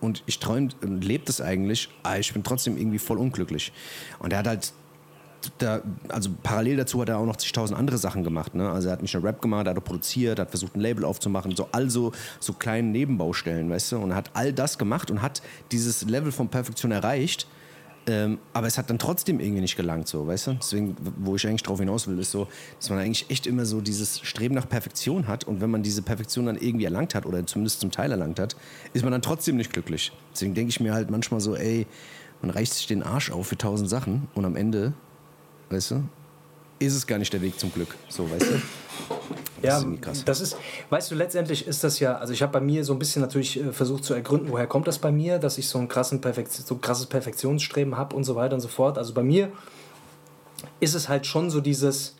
Und 0.00 0.22
ich 0.26 0.38
träume 0.38 0.68
und 0.82 1.02
lebe 1.02 1.24
das 1.24 1.40
eigentlich, 1.40 1.88
aber 2.02 2.18
ich 2.18 2.32
bin 2.32 2.42
trotzdem 2.42 2.76
irgendwie 2.76 2.98
voll 2.98 3.18
unglücklich. 3.18 3.72
Und 4.18 4.32
er 4.34 4.40
hat 4.40 4.46
halt 4.46 4.72
da, 5.58 5.82
also 6.08 6.30
parallel 6.42 6.76
dazu 6.76 7.00
hat 7.00 7.08
er 7.08 7.18
auch 7.18 7.26
noch 7.26 7.36
zigtausend 7.36 7.78
andere 7.78 7.98
Sachen 7.98 8.24
gemacht. 8.24 8.54
Ne? 8.54 8.68
Also 8.70 8.88
er 8.88 8.92
hat 8.92 9.02
nicht 9.02 9.14
nur 9.14 9.24
Rap 9.24 9.40
gemacht, 9.40 9.66
er 9.66 9.70
hat 9.70 9.78
auch 9.78 9.84
produziert, 9.84 10.38
hat 10.38 10.50
versucht 10.50 10.76
ein 10.76 10.80
Label 10.80 11.04
aufzumachen, 11.04 11.54
so 11.56 11.68
also 11.72 12.12
so 12.40 12.52
kleine 12.52 12.88
Nebenbaustellen, 12.88 13.68
weißt 13.70 13.92
du? 13.92 13.98
Und 13.98 14.14
hat 14.14 14.30
all 14.34 14.52
das 14.52 14.78
gemacht 14.78 15.10
und 15.10 15.22
hat 15.22 15.42
dieses 15.72 16.02
Level 16.02 16.32
von 16.32 16.48
Perfektion 16.48 16.92
erreicht. 16.92 17.46
Ähm, 18.06 18.38
aber 18.52 18.66
es 18.66 18.76
hat 18.76 18.90
dann 18.90 18.98
trotzdem 18.98 19.40
irgendwie 19.40 19.62
nicht 19.62 19.76
gelangt, 19.76 20.08
so, 20.08 20.26
weißt 20.26 20.48
du? 20.48 20.52
Deswegen, 20.54 20.94
wo 21.16 21.36
ich 21.36 21.46
eigentlich 21.46 21.62
drauf 21.62 21.78
hinaus 21.78 22.06
will, 22.06 22.18
ist 22.18 22.32
so, 22.32 22.48
dass 22.78 22.90
man 22.90 22.98
eigentlich 22.98 23.30
echt 23.30 23.46
immer 23.46 23.64
so 23.64 23.80
dieses 23.80 24.20
Streben 24.20 24.54
nach 24.54 24.68
Perfektion 24.68 25.26
hat 25.26 25.44
und 25.44 25.62
wenn 25.62 25.70
man 25.70 25.82
diese 25.82 26.02
Perfektion 26.02 26.46
dann 26.46 26.56
irgendwie 26.56 26.84
erlangt 26.84 27.14
hat 27.14 27.24
oder 27.24 27.46
zumindest 27.46 27.80
zum 27.80 27.90
Teil 27.90 28.10
erlangt 28.10 28.38
hat, 28.38 28.56
ist 28.92 29.02
man 29.02 29.12
dann 29.12 29.22
trotzdem 29.22 29.56
nicht 29.56 29.72
glücklich. 29.72 30.12
Deswegen 30.32 30.52
denke 30.52 30.68
ich 30.68 30.80
mir 30.80 30.92
halt 30.92 31.10
manchmal 31.10 31.40
so, 31.40 31.56
ey, 31.56 31.86
man 32.42 32.50
reicht 32.50 32.74
sich 32.74 32.86
den 32.86 33.02
Arsch 33.02 33.30
auf 33.30 33.46
für 33.46 33.56
tausend 33.56 33.88
Sachen 33.88 34.28
und 34.34 34.44
am 34.44 34.54
Ende 34.54 34.92
weißt 35.74 35.92
du? 35.92 36.02
Ist 36.78 36.94
es 36.94 37.06
gar 37.06 37.18
nicht 37.18 37.32
der 37.32 37.42
Weg 37.42 37.58
zum 37.58 37.72
Glück, 37.72 37.94
so, 38.08 38.30
weißt 38.30 38.42
du? 38.42 38.60
Das 39.62 39.82
ja, 39.82 40.10
ist 40.12 40.28
das 40.28 40.40
ist, 40.40 40.56
weißt 40.90 41.10
du, 41.10 41.14
letztendlich 41.14 41.66
ist 41.66 41.82
das 41.84 41.98
ja, 41.98 42.16
also 42.16 42.32
ich 42.32 42.42
habe 42.42 42.52
bei 42.52 42.60
mir 42.60 42.84
so 42.84 42.92
ein 42.92 42.98
bisschen 42.98 43.22
natürlich 43.22 43.58
äh, 43.58 43.72
versucht 43.72 44.04
zu 44.04 44.12
ergründen, 44.12 44.50
woher 44.50 44.66
kommt 44.66 44.86
das 44.86 44.98
bei 44.98 45.10
mir, 45.10 45.38
dass 45.38 45.56
ich 45.56 45.68
so 45.68 45.78
ein, 45.78 45.88
krassen 45.88 46.20
Perfekt, 46.20 46.52
so 46.52 46.76
krasses 46.76 47.06
Perfektionsstreben 47.06 47.96
habe 47.96 48.14
und 48.14 48.24
so 48.24 48.36
weiter 48.36 48.54
und 48.54 48.60
so 48.60 48.68
fort. 48.68 48.98
Also 48.98 49.14
bei 49.14 49.22
mir 49.22 49.50
ist 50.80 50.94
es 50.94 51.08
halt 51.08 51.26
schon 51.26 51.50
so 51.50 51.60
dieses, 51.60 52.14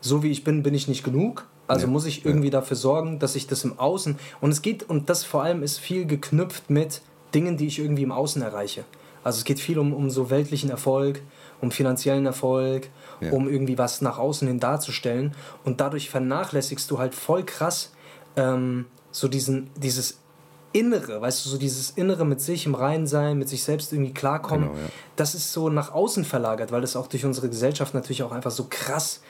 so 0.00 0.22
wie 0.22 0.30
ich 0.30 0.44
bin, 0.44 0.62
bin 0.62 0.74
ich 0.74 0.86
nicht 0.86 1.02
genug. 1.02 1.46
Also 1.66 1.86
ja, 1.86 1.92
muss 1.92 2.04
ich 2.04 2.24
irgendwie 2.24 2.48
ja. 2.48 2.52
dafür 2.52 2.76
sorgen, 2.76 3.18
dass 3.20 3.36
ich 3.36 3.46
das 3.46 3.64
im 3.64 3.78
Außen, 3.78 4.18
und 4.40 4.50
es 4.50 4.60
geht, 4.60 4.82
und 4.82 5.08
das 5.08 5.24
vor 5.24 5.42
allem 5.42 5.62
ist 5.62 5.78
viel 5.78 6.04
geknüpft 6.04 6.68
mit 6.68 7.00
Dingen, 7.32 7.56
die 7.56 7.68
ich 7.68 7.78
irgendwie 7.78 8.02
im 8.02 8.12
Außen 8.12 8.42
erreiche. 8.42 8.84
Also 9.22 9.38
es 9.38 9.44
geht 9.44 9.60
viel 9.60 9.78
um, 9.78 9.94
um 9.94 10.10
so 10.10 10.30
weltlichen 10.30 10.70
Erfolg, 10.70 11.22
um 11.60 11.70
finanziellen 11.70 12.26
Erfolg, 12.26 12.90
ja. 13.20 13.32
um 13.32 13.48
irgendwie 13.48 13.78
was 13.78 14.00
nach 14.00 14.18
außen 14.18 14.48
hin 14.48 14.60
darzustellen. 14.60 15.34
Und 15.64 15.80
dadurch 15.80 16.10
vernachlässigst 16.10 16.90
du 16.90 16.98
halt 16.98 17.14
voll 17.14 17.44
krass 17.44 17.92
ähm, 18.36 18.86
so 19.10 19.28
diesen, 19.28 19.70
dieses 19.76 20.18
Innere, 20.72 21.20
weißt 21.20 21.44
du, 21.44 21.50
so 21.50 21.58
dieses 21.58 21.90
Innere 21.90 22.24
mit 22.24 22.40
sich 22.40 22.64
im 22.66 22.74
Reinen 22.74 23.06
sein, 23.06 23.38
mit 23.38 23.48
sich 23.48 23.64
selbst 23.64 23.92
irgendwie 23.92 24.14
klarkommen, 24.14 24.68
genau, 24.68 24.78
ja. 24.78 24.88
das 25.16 25.34
ist 25.34 25.52
so 25.52 25.68
nach 25.68 25.92
außen 25.92 26.24
verlagert, 26.24 26.70
weil 26.70 26.80
das 26.80 26.94
auch 26.94 27.08
durch 27.08 27.24
unsere 27.24 27.48
Gesellschaft 27.48 27.92
natürlich 27.92 28.22
auch 28.22 28.30
einfach 28.30 28.52
so 28.52 28.66
krass 28.70 29.20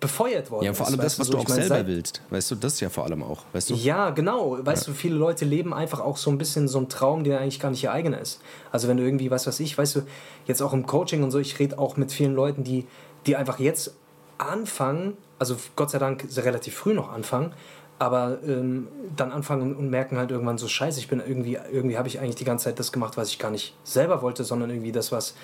befeuert 0.00 0.50
worden 0.50 0.64
Ja, 0.64 0.74
vor 0.74 0.86
allem 0.86 0.98
ist, 1.00 1.04
das, 1.04 1.18
was 1.18 1.26
du, 1.28 1.32
du 1.32 1.38
auch 1.38 1.48
meine, 1.48 1.64
selber 1.64 1.86
willst. 1.86 2.22
Weißt 2.30 2.50
du, 2.50 2.54
das 2.56 2.80
ja 2.80 2.88
vor 2.88 3.04
allem 3.04 3.22
auch. 3.22 3.44
Weißt 3.52 3.70
du? 3.70 3.74
Ja, 3.74 4.10
genau. 4.10 4.58
Weißt 4.60 4.86
ja. 4.86 4.92
du, 4.92 4.98
viele 4.98 5.14
Leute 5.16 5.44
leben 5.44 5.72
einfach 5.72 6.00
auch 6.00 6.16
so 6.16 6.30
ein 6.30 6.38
bisschen 6.38 6.68
so 6.68 6.78
einen 6.78 6.88
Traum, 6.88 7.24
der 7.24 7.40
eigentlich 7.40 7.60
gar 7.60 7.70
nicht 7.70 7.82
ihr 7.82 7.92
eigener 7.92 8.20
ist. 8.20 8.40
Also 8.70 8.88
wenn 8.88 8.96
du 8.96 9.04
irgendwie, 9.04 9.30
was 9.30 9.46
weiß 9.46 9.60
ich, 9.60 9.76
weißt 9.76 9.96
du, 9.96 10.00
jetzt 10.46 10.62
auch 10.62 10.72
im 10.72 10.86
Coaching 10.86 11.22
und 11.22 11.30
so, 11.30 11.38
ich 11.38 11.58
rede 11.58 11.78
auch 11.78 11.96
mit 11.96 12.12
vielen 12.12 12.34
Leuten, 12.34 12.64
die, 12.64 12.86
die 13.26 13.36
einfach 13.36 13.58
jetzt 13.58 13.94
anfangen, 14.38 15.16
also 15.38 15.56
Gott 15.76 15.90
sei 15.90 15.98
Dank 15.98 16.26
relativ 16.36 16.74
früh 16.74 16.94
noch 16.94 17.12
anfangen, 17.12 17.52
aber 17.98 18.38
ähm, 18.44 18.88
dann 19.14 19.30
anfangen 19.30 19.76
und 19.76 19.88
merken 19.88 20.18
halt 20.18 20.32
irgendwann 20.32 20.58
so, 20.58 20.66
scheiße, 20.66 20.98
ich 20.98 21.06
bin 21.06 21.20
irgendwie, 21.20 21.58
irgendwie 21.70 21.96
habe 21.96 22.08
ich 22.08 22.18
eigentlich 22.18 22.34
die 22.34 22.44
ganze 22.44 22.64
Zeit 22.64 22.78
das 22.80 22.90
gemacht, 22.90 23.16
was 23.16 23.28
ich 23.28 23.38
gar 23.38 23.52
nicht 23.52 23.76
selber 23.84 24.22
wollte, 24.22 24.42
sondern 24.42 24.70
irgendwie 24.70 24.90
das, 24.90 25.12
was 25.12 25.34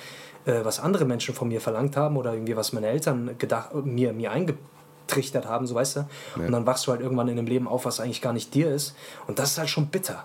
äh, 0.46 0.64
was 0.64 0.80
andere 0.80 1.04
Menschen 1.04 1.34
von 1.34 1.48
mir 1.48 1.60
verlangt 1.60 1.96
haben 1.96 2.16
oder 2.16 2.32
irgendwie 2.32 2.56
was 2.56 2.72
meine 2.72 2.88
Eltern 2.88 3.36
gedacht, 3.38 3.74
mir, 3.74 4.12
mir 4.12 4.30
eingetrichtert 4.30 5.46
haben, 5.46 5.66
so 5.66 5.74
weißt 5.74 5.96
du. 5.96 6.00
Ja. 6.00 6.46
Und 6.46 6.52
dann 6.52 6.66
wachst 6.66 6.86
du 6.86 6.92
halt 6.92 7.00
irgendwann 7.00 7.28
in 7.28 7.38
einem 7.38 7.46
Leben 7.46 7.68
auf, 7.68 7.84
was 7.84 8.00
eigentlich 8.00 8.22
gar 8.22 8.32
nicht 8.32 8.54
dir 8.54 8.70
ist. 8.70 8.94
Und 9.26 9.38
das 9.38 9.52
ist 9.52 9.58
halt 9.58 9.70
schon 9.70 9.88
bitter. 9.88 10.24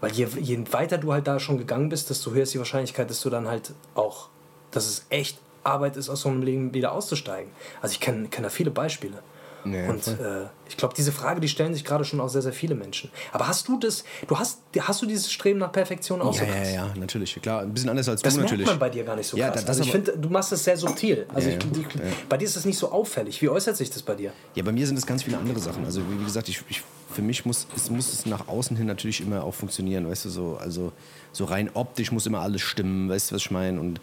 Weil 0.00 0.12
je, 0.12 0.26
je 0.38 0.58
weiter 0.72 0.98
du 0.98 1.12
halt 1.12 1.26
da 1.26 1.38
schon 1.38 1.58
gegangen 1.58 1.90
bist, 1.90 2.10
desto 2.10 2.30
höher 2.30 2.44
ist 2.44 2.54
die 2.54 2.58
Wahrscheinlichkeit, 2.58 3.10
dass 3.10 3.20
du 3.20 3.30
dann 3.30 3.48
halt 3.48 3.74
auch, 3.94 4.28
dass 4.70 4.86
es 4.86 5.04
echt 5.10 5.38
Arbeit 5.62 5.96
ist, 5.96 6.08
aus 6.08 6.22
so 6.22 6.30
einem 6.30 6.42
Leben 6.42 6.72
wieder 6.72 6.92
auszusteigen. 6.92 7.52
Also 7.82 7.92
ich 7.92 8.00
kenne 8.00 8.28
kenn 8.28 8.42
da 8.42 8.48
viele 8.48 8.70
Beispiele. 8.70 9.22
Ja, 9.64 9.88
und 9.88 10.06
äh, 10.06 10.46
ich 10.68 10.76
glaube, 10.76 10.94
diese 10.96 11.12
Frage, 11.12 11.40
die 11.40 11.48
stellen 11.48 11.74
sich 11.74 11.84
gerade 11.84 12.04
schon 12.04 12.20
auch 12.20 12.28
sehr, 12.28 12.42
sehr 12.42 12.52
viele 12.52 12.74
Menschen. 12.74 13.10
Aber 13.32 13.48
hast 13.48 13.68
du 13.68 13.78
das, 13.78 14.04
du 14.26 14.38
hast, 14.38 14.60
hast 14.78 15.02
du 15.02 15.06
dieses 15.06 15.30
Streben 15.30 15.58
nach 15.58 15.72
Perfektion 15.72 16.22
auch 16.22 16.34
ja, 16.34 16.40
so 16.40 16.46
krass? 16.46 16.68
Ja, 16.68 16.86
ja, 16.86 16.94
natürlich. 16.96 17.40
Klar, 17.42 17.62
ein 17.62 17.72
bisschen 17.72 17.90
anders 17.90 18.08
als 18.08 18.22
das 18.22 18.34
du 18.34 18.40
natürlich. 18.40 18.66
Das 18.66 18.70
merkt 18.70 18.80
man 18.80 18.88
bei 18.88 18.94
dir 18.94 19.04
gar 19.04 19.16
nicht 19.16 19.26
so 19.26 19.36
ja, 19.36 19.50
krass. 19.50 19.66
also 19.66 19.82
ich 19.82 19.90
finde, 19.90 20.16
du 20.16 20.28
machst 20.28 20.52
das 20.52 20.64
sehr 20.64 20.76
subtil. 20.76 21.26
Also 21.34 21.50
ja, 21.50 21.56
ich, 21.56 21.70
die, 21.70 21.86
bei 22.28 22.36
dir 22.36 22.44
ist 22.44 22.56
das 22.56 22.64
nicht 22.64 22.78
so 22.78 22.90
auffällig. 22.90 23.40
Wie 23.42 23.48
äußert 23.48 23.76
sich 23.76 23.90
das 23.90 24.02
bei 24.02 24.14
dir? 24.14 24.32
Ja, 24.54 24.62
bei 24.62 24.72
mir 24.72 24.86
sind 24.86 24.96
es 24.96 25.06
ganz 25.06 25.22
viele 25.22 25.38
andere 25.38 25.58
Sachen. 25.58 25.84
Also 25.84 26.02
wie 26.08 26.24
gesagt, 26.24 26.48
ich, 26.48 26.62
ich, 26.68 26.82
für 27.12 27.22
mich 27.22 27.44
muss 27.44 27.66
es, 27.76 27.90
muss 27.90 28.12
es 28.12 28.26
nach 28.26 28.48
außen 28.48 28.76
hin 28.76 28.86
natürlich 28.86 29.20
immer 29.20 29.44
auch 29.44 29.54
funktionieren, 29.54 30.08
weißt 30.08 30.26
du, 30.26 30.28
so, 30.30 30.58
also 30.60 30.92
so 31.32 31.44
rein 31.44 31.70
optisch 31.74 32.12
muss 32.12 32.26
immer 32.26 32.40
alles 32.40 32.62
stimmen, 32.62 33.08
weißt 33.08 33.30
du, 33.30 33.34
was 33.34 33.42
ich 33.42 33.50
meine? 33.50 33.80
Und 33.80 34.00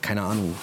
keine 0.00 0.22
Ahnung, 0.22 0.54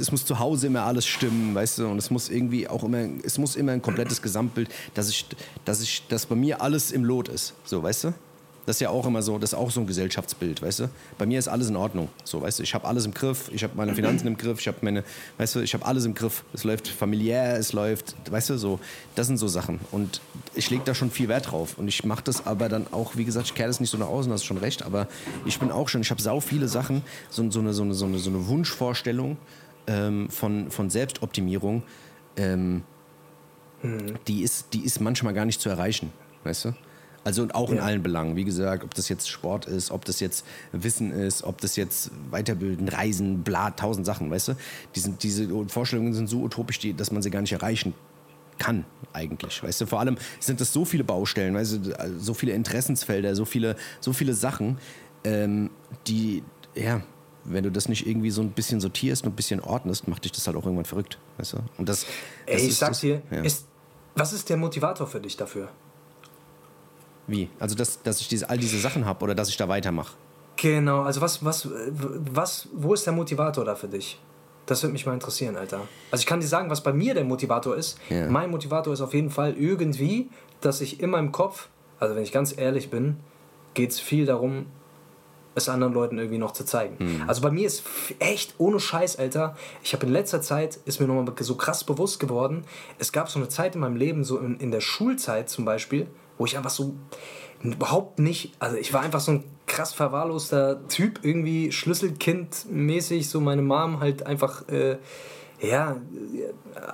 es 0.00 0.10
muss 0.10 0.24
zu 0.24 0.38
Hause 0.38 0.66
immer 0.66 0.82
alles 0.82 1.06
stimmen, 1.06 1.54
weißt 1.54 1.78
du, 1.78 1.86
und 1.88 1.98
es 1.98 2.10
muss 2.10 2.28
irgendwie 2.28 2.68
auch 2.68 2.84
immer, 2.84 3.06
es 3.22 3.38
muss 3.38 3.56
immer 3.56 3.72
ein 3.72 3.82
komplettes 3.82 4.22
Gesamtbild, 4.22 4.68
dass 4.94 5.08
ich, 5.08 5.26
dass 5.64 5.82
ich, 5.82 6.06
dass 6.08 6.26
bei 6.26 6.34
mir 6.34 6.60
alles 6.60 6.92
im 6.92 7.04
Lot 7.04 7.28
ist, 7.28 7.54
so, 7.64 7.82
weißt 7.82 8.04
du? 8.04 8.14
Das 8.66 8.76
ist 8.76 8.80
ja 8.80 8.90
auch 8.90 9.06
immer 9.06 9.22
so, 9.22 9.38
das 9.38 9.52
ist 9.52 9.58
auch 9.58 9.70
so 9.70 9.80
ein 9.80 9.86
Gesellschaftsbild, 9.86 10.62
weißt 10.62 10.80
du? 10.80 10.90
Bei 11.18 11.26
mir 11.26 11.38
ist 11.38 11.48
alles 11.48 11.68
in 11.68 11.76
Ordnung, 11.76 12.08
so, 12.24 12.40
weißt 12.40 12.58
du? 12.58 12.62
Ich 12.62 12.74
habe 12.74 12.86
alles 12.86 13.04
im 13.04 13.12
Griff, 13.12 13.50
ich 13.52 13.62
habe 13.62 13.74
meine 13.76 13.94
Finanzen 13.94 14.26
im 14.26 14.38
Griff, 14.38 14.60
ich 14.60 14.68
habe 14.68 14.78
meine, 14.80 15.04
weißt 15.36 15.56
du, 15.56 15.60
ich 15.60 15.74
habe 15.74 15.84
alles 15.84 16.06
im 16.06 16.14
Griff. 16.14 16.44
Es 16.54 16.64
läuft 16.64 16.88
familiär, 16.88 17.56
es 17.58 17.72
läuft, 17.72 18.14
weißt 18.30 18.50
du, 18.50 18.58
so. 18.58 18.80
Das 19.14 19.26
sind 19.26 19.36
so 19.36 19.48
Sachen 19.48 19.80
und 19.90 20.20
ich 20.54 20.70
lege 20.70 20.82
da 20.84 20.94
schon 20.94 21.10
viel 21.10 21.28
Wert 21.28 21.50
drauf 21.50 21.76
und 21.76 21.88
ich 21.88 22.04
mache 22.04 22.22
das 22.24 22.46
aber 22.46 22.68
dann 22.68 22.86
auch, 22.92 23.16
wie 23.16 23.24
gesagt, 23.24 23.46
ich 23.48 23.54
kehre 23.54 23.68
das 23.68 23.80
nicht 23.80 23.90
so 23.90 23.98
nach 23.98 24.08
außen, 24.08 24.32
hast 24.32 24.44
schon 24.44 24.58
recht, 24.58 24.82
aber 24.82 25.08
ich 25.44 25.58
bin 25.58 25.70
auch 25.70 25.88
schon, 25.88 26.00
ich 26.00 26.10
habe 26.10 26.22
sau 26.22 26.40
viele 26.40 26.68
Sachen, 26.68 27.02
so, 27.28 27.48
so, 27.50 27.60
eine, 27.60 27.74
so, 27.74 27.82
eine, 27.82 27.94
so, 27.94 28.06
eine, 28.06 28.18
so 28.18 28.30
eine 28.30 28.46
Wunschvorstellung 28.46 29.36
ähm, 29.86 30.30
von, 30.30 30.70
von 30.70 30.88
Selbstoptimierung, 30.88 31.82
ähm, 32.36 32.82
mhm. 33.82 34.14
die, 34.26 34.42
ist, 34.42 34.72
die 34.72 34.84
ist 34.84 35.00
manchmal 35.00 35.34
gar 35.34 35.44
nicht 35.44 35.60
zu 35.60 35.68
erreichen, 35.68 36.12
weißt 36.44 36.66
du? 36.66 36.74
Also 37.24 37.48
auch 37.52 37.70
in 37.70 37.76
ja. 37.76 37.82
allen 37.82 38.02
Belangen. 38.02 38.36
Wie 38.36 38.44
gesagt, 38.44 38.84
ob 38.84 38.94
das 38.94 39.08
jetzt 39.08 39.28
Sport 39.28 39.64
ist, 39.64 39.90
ob 39.90 40.04
das 40.04 40.20
jetzt 40.20 40.44
Wissen 40.72 41.10
ist, 41.10 41.42
ob 41.42 41.60
das 41.60 41.76
jetzt 41.76 42.10
Weiterbilden, 42.30 42.88
Reisen, 42.88 43.42
bla, 43.42 43.70
tausend 43.70 44.04
Sachen, 44.04 44.30
weißt 44.30 44.48
du? 44.48 44.56
Die 44.94 45.00
sind, 45.00 45.22
diese 45.22 45.48
Vorstellungen 45.68 46.12
sind 46.12 46.28
so 46.28 46.42
utopisch, 46.42 46.78
die, 46.78 46.94
dass 46.94 47.10
man 47.10 47.22
sie 47.22 47.30
gar 47.30 47.40
nicht 47.40 47.52
erreichen 47.52 47.94
kann 48.58 48.84
eigentlich, 49.12 49.62
weißt 49.62 49.80
du? 49.80 49.86
Vor 49.86 50.00
allem 50.00 50.16
sind 50.38 50.60
das 50.60 50.72
so 50.72 50.84
viele 50.84 51.02
Baustellen, 51.02 51.54
weißt 51.54 51.72
du, 51.72 52.18
so 52.18 52.34
viele 52.34 52.52
Interessensfelder, 52.52 53.34
so 53.34 53.44
viele, 53.44 53.76
so 54.00 54.12
viele 54.12 54.34
Sachen, 54.34 54.78
ähm, 55.24 55.70
die, 56.06 56.42
ja, 56.74 57.02
wenn 57.44 57.64
du 57.64 57.70
das 57.70 57.88
nicht 57.88 58.06
irgendwie 58.06 58.30
so 58.30 58.42
ein 58.42 58.50
bisschen 58.50 58.80
sortierst 58.80 59.24
und 59.24 59.32
ein 59.32 59.36
bisschen 59.36 59.60
ordnest, 59.60 60.08
macht 60.08 60.24
dich 60.24 60.32
das 60.32 60.46
halt 60.46 60.56
auch 60.56 60.64
irgendwann 60.64 60.84
verrückt, 60.84 61.18
weißt 61.38 61.54
du? 61.54 61.56
Und 61.78 61.88
das, 61.88 62.06
das 62.46 62.60
Ey, 62.60 62.68
ich 62.68 62.76
sag's 62.76 63.00
dir, 63.00 63.22
ja. 63.30 63.42
ist, 63.42 63.66
was 64.14 64.32
ist 64.32 64.48
der 64.48 64.56
Motivator 64.56 65.06
für 65.06 65.20
dich 65.20 65.36
dafür? 65.36 65.68
Wie? 67.26 67.48
Also, 67.58 67.74
dass, 67.74 68.02
dass 68.02 68.20
ich 68.20 68.28
diese, 68.28 68.50
all 68.50 68.58
diese 68.58 68.78
Sachen 68.78 69.04
habe 69.04 69.24
oder 69.24 69.34
dass 69.34 69.48
ich 69.48 69.56
da 69.56 69.68
weitermache? 69.68 70.14
Genau, 70.56 71.02
also 71.02 71.20
was, 71.20 71.44
was, 71.44 71.68
was, 71.90 72.68
wo 72.72 72.94
ist 72.94 73.06
der 73.06 73.12
Motivator 73.12 73.64
da 73.64 73.74
für 73.74 73.88
dich? 73.88 74.20
Das 74.66 74.82
würde 74.82 74.92
mich 74.92 75.04
mal 75.04 75.12
interessieren, 75.12 75.56
Alter. 75.56 75.82
Also 76.10 76.22
ich 76.22 76.26
kann 76.26 76.40
dir 76.40 76.46
sagen, 76.46 76.70
was 76.70 76.82
bei 76.82 76.92
mir 76.92 77.12
der 77.12 77.24
Motivator 77.24 77.76
ist. 77.76 77.98
Ja. 78.08 78.28
Mein 78.28 78.50
Motivator 78.50 78.92
ist 78.92 79.00
auf 79.00 79.12
jeden 79.12 79.30
Fall 79.30 79.54
irgendwie, 79.58 80.30
dass 80.60 80.80
ich 80.80 81.00
in 81.00 81.10
meinem 81.10 81.32
Kopf 81.32 81.68
also 82.04 82.16
wenn 82.16 82.22
ich 82.22 82.32
ganz 82.32 82.56
ehrlich 82.56 82.90
bin, 82.90 83.16
geht 83.74 83.90
es 83.90 84.00
viel 84.00 84.26
darum, 84.26 84.66
es 85.54 85.68
anderen 85.68 85.92
Leuten 85.92 86.18
irgendwie 86.18 86.38
noch 86.38 86.52
zu 86.52 86.64
zeigen. 86.64 86.96
Mhm. 86.98 87.24
Also 87.28 87.40
bei 87.40 87.50
mir 87.50 87.66
ist 87.66 87.84
echt 88.18 88.54
ohne 88.58 88.80
Scheiß, 88.80 89.18
Alter. 89.18 89.56
Ich 89.82 89.92
habe 89.92 90.06
in 90.06 90.12
letzter 90.12 90.42
Zeit, 90.42 90.78
ist 90.84 91.00
mir 91.00 91.06
nochmal 91.06 91.32
so 91.40 91.54
krass 91.54 91.84
bewusst 91.84 92.18
geworden, 92.18 92.64
es 92.98 93.12
gab 93.12 93.30
so 93.30 93.38
eine 93.38 93.48
Zeit 93.48 93.74
in 93.74 93.80
meinem 93.80 93.96
Leben, 93.96 94.24
so 94.24 94.38
in, 94.38 94.58
in 94.58 94.70
der 94.70 94.80
Schulzeit 94.80 95.48
zum 95.48 95.64
Beispiel, 95.64 96.08
wo 96.38 96.46
ich 96.46 96.56
einfach 96.56 96.70
so 96.70 96.94
überhaupt 97.62 98.18
nicht, 98.18 98.52
also 98.58 98.76
ich 98.76 98.92
war 98.92 99.00
einfach 99.02 99.20
so 99.20 99.32
ein 99.32 99.44
krass 99.66 99.92
verwahrloster 99.92 100.86
Typ, 100.88 101.20
irgendwie 101.22 101.72
Schlüsselkind-mäßig, 101.72 103.28
so 103.28 103.40
meine 103.40 103.62
Mom 103.62 104.00
halt 104.00 104.26
einfach, 104.26 104.68
äh, 104.68 104.98
ja, 105.60 105.96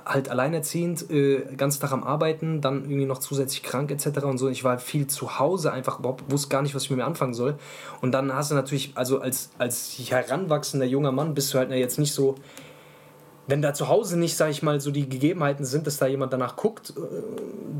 halt 0.05 0.29
alleinerziehend, 0.29 1.09
äh, 1.11 1.43
ganz 1.57 1.79
Tag 1.79 1.91
am 1.91 2.03
Arbeiten, 2.03 2.61
dann 2.61 2.83
irgendwie 2.83 3.05
noch 3.05 3.17
zusätzlich 3.17 3.63
krank 3.63 3.91
etc. 3.91 4.23
und 4.23 4.37
so. 4.37 4.47
Ich 4.47 4.63
war 4.63 4.79
viel 4.79 5.07
zu 5.07 5.39
Hause, 5.39 5.73
einfach 5.73 5.99
überhaupt 5.99 6.31
wusste 6.31 6.49
gar 6.49 6.61
nicht, 6.61 6.73
was 6.73 6.83
ich 6.83 6.89
mit 6.89 6.99
mir 6.99 7.05
anfangen 7.05 7.33
soll. 7.33 7.57
Und 8.01 8.13
dann 8.13 8.33
hast 8.33 8.51
du 8.51 8.55
natürlich, 8.55 8.91
also 8.95 9.19
als, 9.19 9.49
als 9.57 9.97
heranwachsender 9.97 10.85
junger 10.85 11.11
Mann 11.11 11.33
bist 11.33 11.53
du 11.53 11.57
halt 11.57 11.71
jetzt 11.71 11.99
nicht 11.99 12.13
so, 12.13 12.35
wenn 13.51 13.61
da 13.61 13.73
zu 13.73 13.89
Hause 13.89 14.17
nicht, 14.17 14.37
sag 14.37 14.49
ich 14.49 14.63
mal, 14.63 14.79
so 14.79 14.91
die 14.91 15.09
Gegebenheiten 15.09 15.65
sind, 15.65 15.85
dass 15.85 15.97
da 15.97 16.07
jemand 16.07 16.31
danach 16.31 16.55
guckt, 16.55 16.91
äh, 16.91 17.01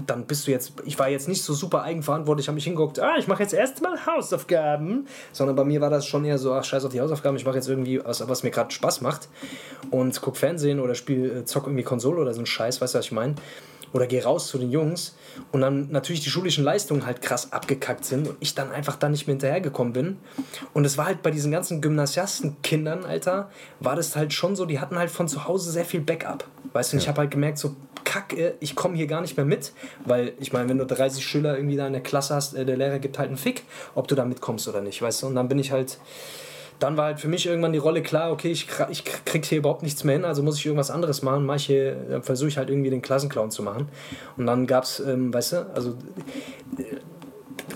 dann 0.05 0.25
bist 0.25 0.45
du 0.45 0.51
jetzt, 0.51 0.73
ich 0.83 0.99
war 0.99 1.07
jetzt 1.07 1.29
nicht 1.29 1.43
so 1.43 1.53
super 1.53 1.83
eigenverantwortlich, 1.83 2.49
habe 2.49 2.55
mich 2.55 2.65
hingeguckt, 2.65 2.99
ah, 2.99 3.15
ich 3.17 3.29
mache 3.29 3.41
jetzt 3.41 3.53
erstmal 3.53 4.05
Hausaufgaben, 4.05 5.07
sondern 5.31 5.55
bei 5.55 5.63
mir 5.63 5.79
war 5.79 5.89
das 5.89 6.05
schon 6.05 6.25
eher 6.25 6.37
so, 6.37 6.53
ach, 6.53 6.65
scheiß 6.65 6.83
auf 6.83 6.91
die 6.91 6.99
Hausaufgaben, 6.99 7.37
ich 7.37 7.45
mache 7.45 7.55
jetzt 7.55 7.69
irgendwie 7.69 8.03
was, 8.03 8.27
was 8.27 8.43
mir 8.43 8.51
gerade 8.51 8.69
Spaß 8.71 8.99
macht 8.99 9.29
und 9.91 10.21
guck 10.21 10.35
Fernsehen 10.35 10.81
oder 10.81 10.93
spiel, 10.93 11.37
äh, 11.37 11.45
zock 11.45 11.67
irgendwie 11.67 11.83
Konsole 11.83 12.19
oder 12.19 12.33
so 12.33 12.41
ein 12.41 12.45
Scheiß, 12.45 12.81
weißt 12.81 12.93
du, 12.93 12.99
was 12.99 13.05
ich 13.05 13.13
meine? 13.13 13.35
Oder 13.93 14.07
geh 14.07 14.21
raus 14.21 14.47
zu 14.47 14.57
den 14.57 14.71
Jungs 14.71 15.15
und 15.51 15.61
dann 15.61 15.91
natürlich 15.91 16.21
die 16.21 16.29
schulischen 16.29 16.63
Leistungen 16.63 17.05
halt 17.05 17.21
krass 17.21 17.51
abgekackt 17.51 18.05
sind 18.05 18.27
und 18.27 18.37
ich 18.39 18.55
dann 18.55 18.71
einfach 18.71 18.95
da 18.95 19.09
nicht 19.09 19.27
mehr 19.27 19.33
hinterhergekommen 19.33 19.93
bin. 19.93 20.17
Und 20.73 20.85
es 20.85 20.97
war 20.97 21.05
halt 21.05 21.21
bei 21.21 21.31
diesen 21.31 21.51
ganzen 21.51 21.81
Gymnasiastenkindern, 21.81 23.05
Alter, 23.05 23.49
war 23.79 23.95
das 23.95 24.15
halt 24.15 24.33
schon 24.33 24.55
so, 24.55 24.65
die 24.65 24.79
hatten 24.79 24.97
halt 24.97 25.11
von 25.11 25.27
zu 25.27 25.45
Hause 25.47 25.71
sehr 25.71 25.85
viel 25.85 26.01
Backup. 26.01 26.45
Weißt 26.73 26.93
du, 26.93 26.97
und 26.97 27.01
ich 27.01 27.09
habe 27.09 27.19
halt 27.19 27.31
gemerkt, 27.31 27.57
so, 27.57 27.75
kacke, 28.03 28.55
ich 28.59 28.75
komme 28.75 28.95
hier 28.95 29.07
gar 29.07 29.21
nicht 29.21 29.37
mehr 29.37 29.45
mit, 29.45 29.73
weil 30.05 30.33
ich 30.39 30.53
meine, 30.53 30.69
wenn 30.69 30.77
du 30.77 30.85
30 30.85 31.25
Schüler 31.25 31.55
irgendwie 31.55 31.77
da 31.77 31.87
in 31.87 31.93
der 31.93 32.01
Klasse 32.01 32.35
hast, 32.35 32.53
äh, 32.53 32.65
der 32.65 32.77
Lehrer 32.77 32.99
gibt 32.99 33.17
halt 33.17 33.29
einen 33.29 33.37
Fick, 33.37 33.63
ob 33.95 34.07
du 34.07 34.15
da 34.15 34.25
mitkommst 34.25 34.67
oder 34.67 34.81
nicht, 34.81 35.01
weißt 35.01 35.23
du. 35.23 35.27
Und 35.27 35.35
dann 35.35 35.47
bin 35.47 35.59
ich 35.59 35.71
halt 35.71 35.97
dann 36.81 36.97
war 36.97 37.05
halt 37.05 37.19
für 37.19 37.27
mich 37.27 37.45
irgendwann 37.45 37.73
die 37.73 37.79
Rolle 37.79 38.01
klar, 38.01 38.31
okay, 38.31 38.51
ich, 38.51 38.67
ich 38.89 39.03
krieg 39.03 39.45
hier 39.45 39.59
überhaupt 39.59 39.83
nichts 39.83 40.03
mehr 40.03 40.15
hin, 40.15 40.25
also 40.25 40.41
muss 40.41 40.57
ich 40.57 40.65
irgendwas 40.65 40.89
anderes 40.89 41.21
machen. 41.21 41.45
Mach 41.45 41.61
dann 41.61 42.23
versuche 42.23 42.49
ich 42.49 42.57
halt 42.57 42.69
irgendwie 42.69 42.89
den 42.89 43.01
Klassenclown 43.01 43.51
zu 43.51 43.61
machen. 43.61 43.89
Und 44.35 44.47
dann 44.47 44.65
gab 44.65 44.85
es, 44.85 44.99
ähm, 44.99 45.33
weißt 45.33 45.53
du, 45.53 45.57
also 45.75 45.91
äh, 46.77 46.83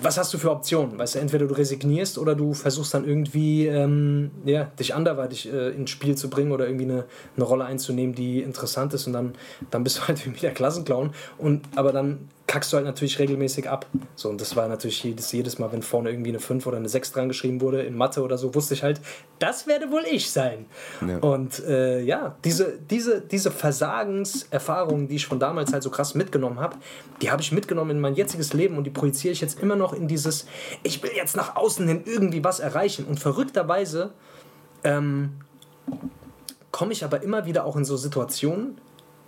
was 0.02 0.18
hast 0.18 0.34
du 0.34 0.38
für 0.38 0.52
Optionen? 0.52 0.98
Weißt 0.98 1.16
du, 1.16 1.20
entweder 1.20 1.46
du 1.48 1.56
resignierst 1.56 2.18
oder 2.18 2.36
du 2.36 2.54
versuchst 2.54 2.94
dann 2.94 3.06
irgendwie 3.06 3.68
ähm, 3.68 4.32
ja, 4.44 4.66
dich 4.80 4.96
anderweitig 4.96 5.52
äh, 5.52 5.70
ins 5.70 5.90
Spiel 5.92 6.16
zu 6.16 6.30
bringen 6.30 6.52
oder 6.52 6.66
irgendwie 6.66 6.86
eine, 6.86 7.06
eine 7.36 7.46
Rolle 7.46 7.66
einzunehmen, 7.66 8.16
die 8.16 8.42
interessant 8.42 8.94
ist 8.94 9.08
und 9.08 9.14
dann, 9.14 9.34
dann 9.72 9.84
bist 9.84 9.98
du 9.98 10.02
halt 10.08 10.20
irgendwie 10.22 10.42
der 10.42 10.54
Klassenclown. 10.54 11.12
Und, 11.38 11.62
aber 11.76 11.92
dann 11.92 12.30
kackst 12.48 12.72
du 12.72 12.78
halt 12.78 12.86
natürlich 12.86 13.18
regelmäßig 13.18 13.70
ab. 13.70 13.88
So, 14.16 14.30
und 14.30 14.40
das 14.40 14.56
war 14.56 14.68
natürlich 14.68 15.04
jedes, 15.04 15.32
jedes 15.32 15.58
Mal, 15.58 15.72
wenn 15.72 15.82
vorne 15.82 16.12
irgendwie 16.12 16.30
eine 16.30 16.40
5 16.40 16.66
oder 16.68 16.78
eine 16.78 16.90
6 16.90 17.12
dran 17.12 17.28
geschrieben 17.28 17.60
wurde, 17.62 17.82
in 17.82 17.98
Mathe 17.98 18.22
oder 18.22 18.38
so, 18.38 18.54
wusste 18.54 18.76
ich 18.76 18.84
halt, 18.84 19.02
das 19.40 19.66
werde 19.68 19.90
wohl 19.90 20.04
ich 20.10 20.30
sein. 20.30 20.66
Ja. 21.06 21.18
Und 21.18 21.64
äh, 21.66 22.02
ja, 22.02 22.36
diese, 22.44 22.78
diese, 22.90 23.22
diese 23.22 23.50
Versagenserfahrungen, 23.50 25.08
die 25.08 25.16
ich 25.16 25.26
von 25.26 25.40
damals 25.40 25.74
halt 25.74 25.82
so 25.82 25.90
krass 25.90 26.14
mitgenommen 26.14 26.60
habe, 26.60 26.78
die 27.22 27.32
habe 27.32 27.42
ich 27.42 27.52
mitgenommen 27.52 27.92
in 27.92 28.00
mein 28.00 28.16
jetziges 28.16 28.54
Leben 28.54 28.78
und 28.78 28.84
die 28.84 28.92
projiziere 28.92 29.32
ich 29.32 29.42
jetzt 29.42 29.60
immer 29.60 29.76
noch 29.76 29.94
in 29.94 30.08
dieses, 30.08 30.46
ich 30.84 31.02
will 31.02 31.12
jetzt 31.16 31.36
nach 31.36 31.56
außen 31.56 31.88
hin 31.88 32.04
irgendwie 32.06 32.44
was 32.44 32.60
erreichen. 32.60 33.06
Und 33.06 33.20
verrückterweise 33.20 34.12
ähm, 34.84 35.32
komme 36.72 36.94
ich 36.94 37.04
aber 37.04 37.24
immer 37.24 37.46
wieder 37.46 37.66
auch 37.66 37.76
in 37.76 37.86
so 37.86 37.98
Situationen, 37.98 38.78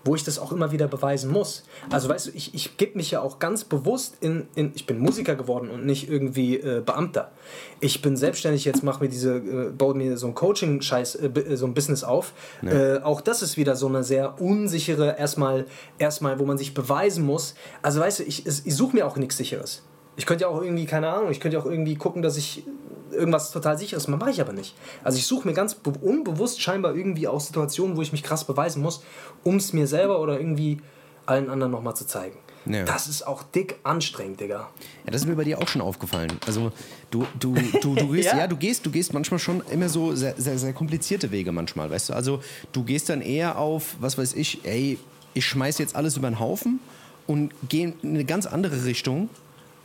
wo 0.07 0.15
ich 0.15 0.23
das 0.23 0.39
auch 0.39 0.51
immer 0.51 0.71
wieder 0.71 0.87
beweisen 0.87 1.31
muss. 1.31 1.63
Also 1.91 2.09
weißt 2.09 2.27
du, 2.27 2.31
ich, 2.33 2.55
ich 2.55 2.77
gebe 2.77 2.97
mich 2.97 3.11
ja 3.11 3.21
auch 3.21 3.37
ganz 3.39 3.63
bewusst 3.63 4.15
in, 4.21 4.47
in, 4.55 4.71
ich 4.73 4.87
bin 4.87 4.97
Musiker 4.99 5.35
geworden 5.35 5.69
und 5.69 5.85
nicht 5.85 6.09
irgendwie 6.09 6.55
äh, 6.55 6.81
Beamter. 6.83 7.31
Ich 7.79 8.01
bin 8.01 8.17
selbstständig 8.17 8.65
jetzt, 8.65 8.83
mache 8.83 9.03
mir 9.03 9.09
diese, 9.09 9.35
äh, 9.35 9.69
baue 9.69 9.93
mir 9.93 10.17
so 10.17 10.27
ein 10.27 10.33
Coaching-Scheiß, 10.33 11.15
äh, 11.15 11.57
so 11.57 11.67
ein 11.67 11.73
Business 11.73 12.03
auf. 12.03 12.33
Äh, 12.63 12.99
auch 13.03 13.21
das 13.21 13.41
ist 13.41 13.57
wieder 13.57 13.75
so 13.75 13.87
eine 13.87 14.03
sehr 14.03 14.41
unsichere, 14.41 15.17
erstmal, 15.19 15.65
erstmal, 15.99 16.39
wo 16.39 16.45
man 16.45 16.57
sich 16.57 16.73
beweisen 16.73 17.25
muss. 17.25 17.53
Also 17.81 17.99
weißt 17.99 18.19
du, 18.19 18.23
ich, 18.23 18.47
ich 18.47 18.75
suche 18.75 18.95
mir 18.95 19.05
auch 19.05 19.17
nichts 19.17 19.37
Sicheres. 19.37 19.83
Ich 20.17 20.25
könnte 20.25 20.41
ja 20.43 20.47
auch 20.49 20.61
irgendwie, 20.61 20.85
keine 20.85 21.07
Ahnung, 21.09 21.31
ich 21.31 21.39
könnte 21.39 21.57
ja 21.57 21.63
auch 21.63 21.67
irgendwie 21.67 21.95
gucken, 21.95 22.21
dass 22.21 22.35
ich 22.37 22.63
irgendwas 23.11 23.51
total 23.51 23.77
sicheres 23.77 24.07
mache, 24.07 24.19
mache 24.19 24.31
ich 24.31 24.41
aber 24.41 24.51
nicht. 24.51 24.75
Also 25.03 25.17
ich 25.17 25.25
suche 25.25 25.47
mir 25.47 25.53
ganz 25.53 25.75
be- 25.75 25.91
unbewusst 26.01 26.61
scheinbar 26.61 26.93
irgendwie 26.95 27.27
auch 27.27 27.39
Situationen, 27.39 27.95
wo 27.95 28.01
ich 28.01 28.11
mich 28.11 28.23
krass 28.23 28.43
beweisen 28.43 28.81
muss, 28.81 29.01
um 29.43 29.55
es 29.55 29.71
mir 29.73 29.87
selber 29.87 30.19
oder 30.19 30.37
irgendwie 30.39 30.81
allen 31.25 31.49
anderen 31.49 31.71
nochmal 31.71 31.95
zu 31.95 32.05
zeigen. 32.05 32.37
Ja. 32.65 32.83
Das 32.83 33.07
ist 33.07 33.25
auch 33.25 33.43
dick 33.43 33.77
anstrengend, 33.83 34.41
Digga. 34.41 34.67
Ja, 35.05 35.11
das 35.11 35.21
ist 35.21 35.27
mir 35.27 35.35
bei 35.35 35.45
dir 35.45 35.57
auch 35.61 35.67
schon 35.69 35.81
aufgefallen. 35.81 36.33
Also 36.45 36.71
du, 37.11 37.25
du, 37.39 37.55
du, 37.81 37.95
du 37.95 38.07
gehst, 38.11 38.31
Ja? 38.33 38.39
ja. 38.39 38.47
du 38.47 38.57
gehst, 38.57 38.85
du 38.85 38.91
gehst 38.91 39.13
manchmal 39.13 39.39
schon 39.39 39.61
immer 39.71 39.87
so 39.87 40.13
sehr, 40.15 40.35
sehr, 40.37 40.57
sehr 40.59 40.73
komplizierte 40.73 41.31
Wege 41.31 41.53
manchmal, 41.53 41.89
weißt 41.89 42.09
du? 42.09 42.13
Also 42.13 42.41
du 42.73 42.83
gehst 42.83 43.07
dann 43.09 43.21
eher 43.21 43.57
auf, 43.57 43.95
was 44.01 44.17
weiß 44.17 44.33
ich, 44.33 44.65
ey, 44.65 44.99
ich 45.33 45.45
schmeiß 45.45 45.77
jetzt 45.77 45.95
alles 45.95 46.17
über 46.17 46.29
den 46.29 46.39
Haufen 46.41 46.79
und 47.25 47.51
gehe 47.69 47.93
in 48.01 48.09
eine 48.15 48.25
ganz 48.25 48.45
andere 48.45 48.83
Richtung 48.83 49.29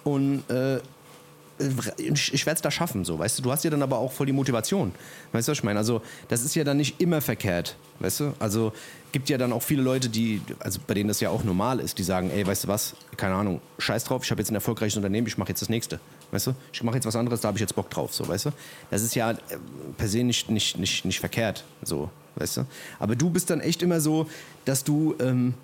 und 0.04 0.48
äh, 0.50 0.80
ich, 1.98 2.46
werde 2.46 2.56
es 2.56 2.62
da 2.62 2.70
schaffen, 2.70 3.04
so, 3.04 3.18
weißt 3.18 3.38
du. 3.38 3.42
Du 3.42 3.52
hast 3.52 3.64
ja 3.64 3.70
dann 3.70 3.82
aber 3.82 3.98
auch 3.98 4.12
voll 4.12 4.26
die 4.26 4.32
Motivation, 4.32 4.92
weißt 5.32 5.48
du, 5.48 5.52
was 5.52 5.58
ich 5.58 5.64
meine? 5.64 5.78
Also 5.78 6.02
das 6.28 6.42
ist 6.42 6.54
ja 6.54 6.64
dann 6.64 6.76
nicht 6.76 7.00
immer 7.00 7.20
verkehrt, 7.20 7.76
weißt 8.00 8.20
du. 8.20 8.34
Also 8.38 8.72
gibt 9.12 9.28
ja 9.28 9.38
dann 9.38 9.52
auch 9.52 9.62
viele 9.62 9.82
Leute, 9.82 10.08
die, 10.08 10.40
also 10.58 10.80
bei 10.86 10.94
denen 10.94 11.08
das 11.08 11.20
ja 11.20 11.30
auch 11.30 11.44
normal 11.44 11.80
ist, 11.80 11.98
die 11.98 12.02
sagen, 12.02 12.30
ey, 12.30 12.46
weißt 12.46 12.64
du 12.64 12.68
was, 12.68 12.94
keine 13.16 13.34
Ahnung, 13.34 13.60
scheiß 13.78 14.04
drauf, 14.04 14.24
ich 14.24 14.30
habe 14.30 14.40
jetzt 14.40 14.50
ein 14.50 14.54
erfolgreiches 14.54 14.96
Unternehmen, 14.96 15.26
ich 15.26 15.38
mache 15.38 15.50
jetzt 15.50 15.60
das 15.60 15.68
nächste, 15.68 16.00
weißt 16.30 16.48
du. 16.48 16.54
Ich 16.72 16.82
mache 16.82 16.96
jetzt 16.96 17.06
was 17.06 17.16
anderes, 17.16 17.40
da 17.40 17.48
habe 17.48 17.58
ich 17.58 17.60
jetzt 17.60 17.74
Bock 17.74 17.90
drauf, 17.90 18.14
so, 18.14 18.26
weißt 18.26 18.46
du. 18.46 18.50
Das 18.90 19.02
ist 19.02 19.14
ja 19.14 19.32
äh, 19.32 19.36
per 19.96 20.08
se 20.08 20.24
nicht, 20.24 20.50
nicht, 20.50 20.78
nicht, 20.78 21.04
nicht 21.04 21.20
verkehrt, 21.20 21.64
so, 21.82 22.10
weißt 22.36 22.58
du. 22.58 22.66
Aber 22.98 23.14
du 23.14 23.30
bist 23.30 23.50
dann 23.50 23.60
echt 23.60 23.82
immer 23.82 24.00
so, 24.00 24.28
dass 24.64 24.82
du, 24.82 25.14
ähm, 25.20 25.54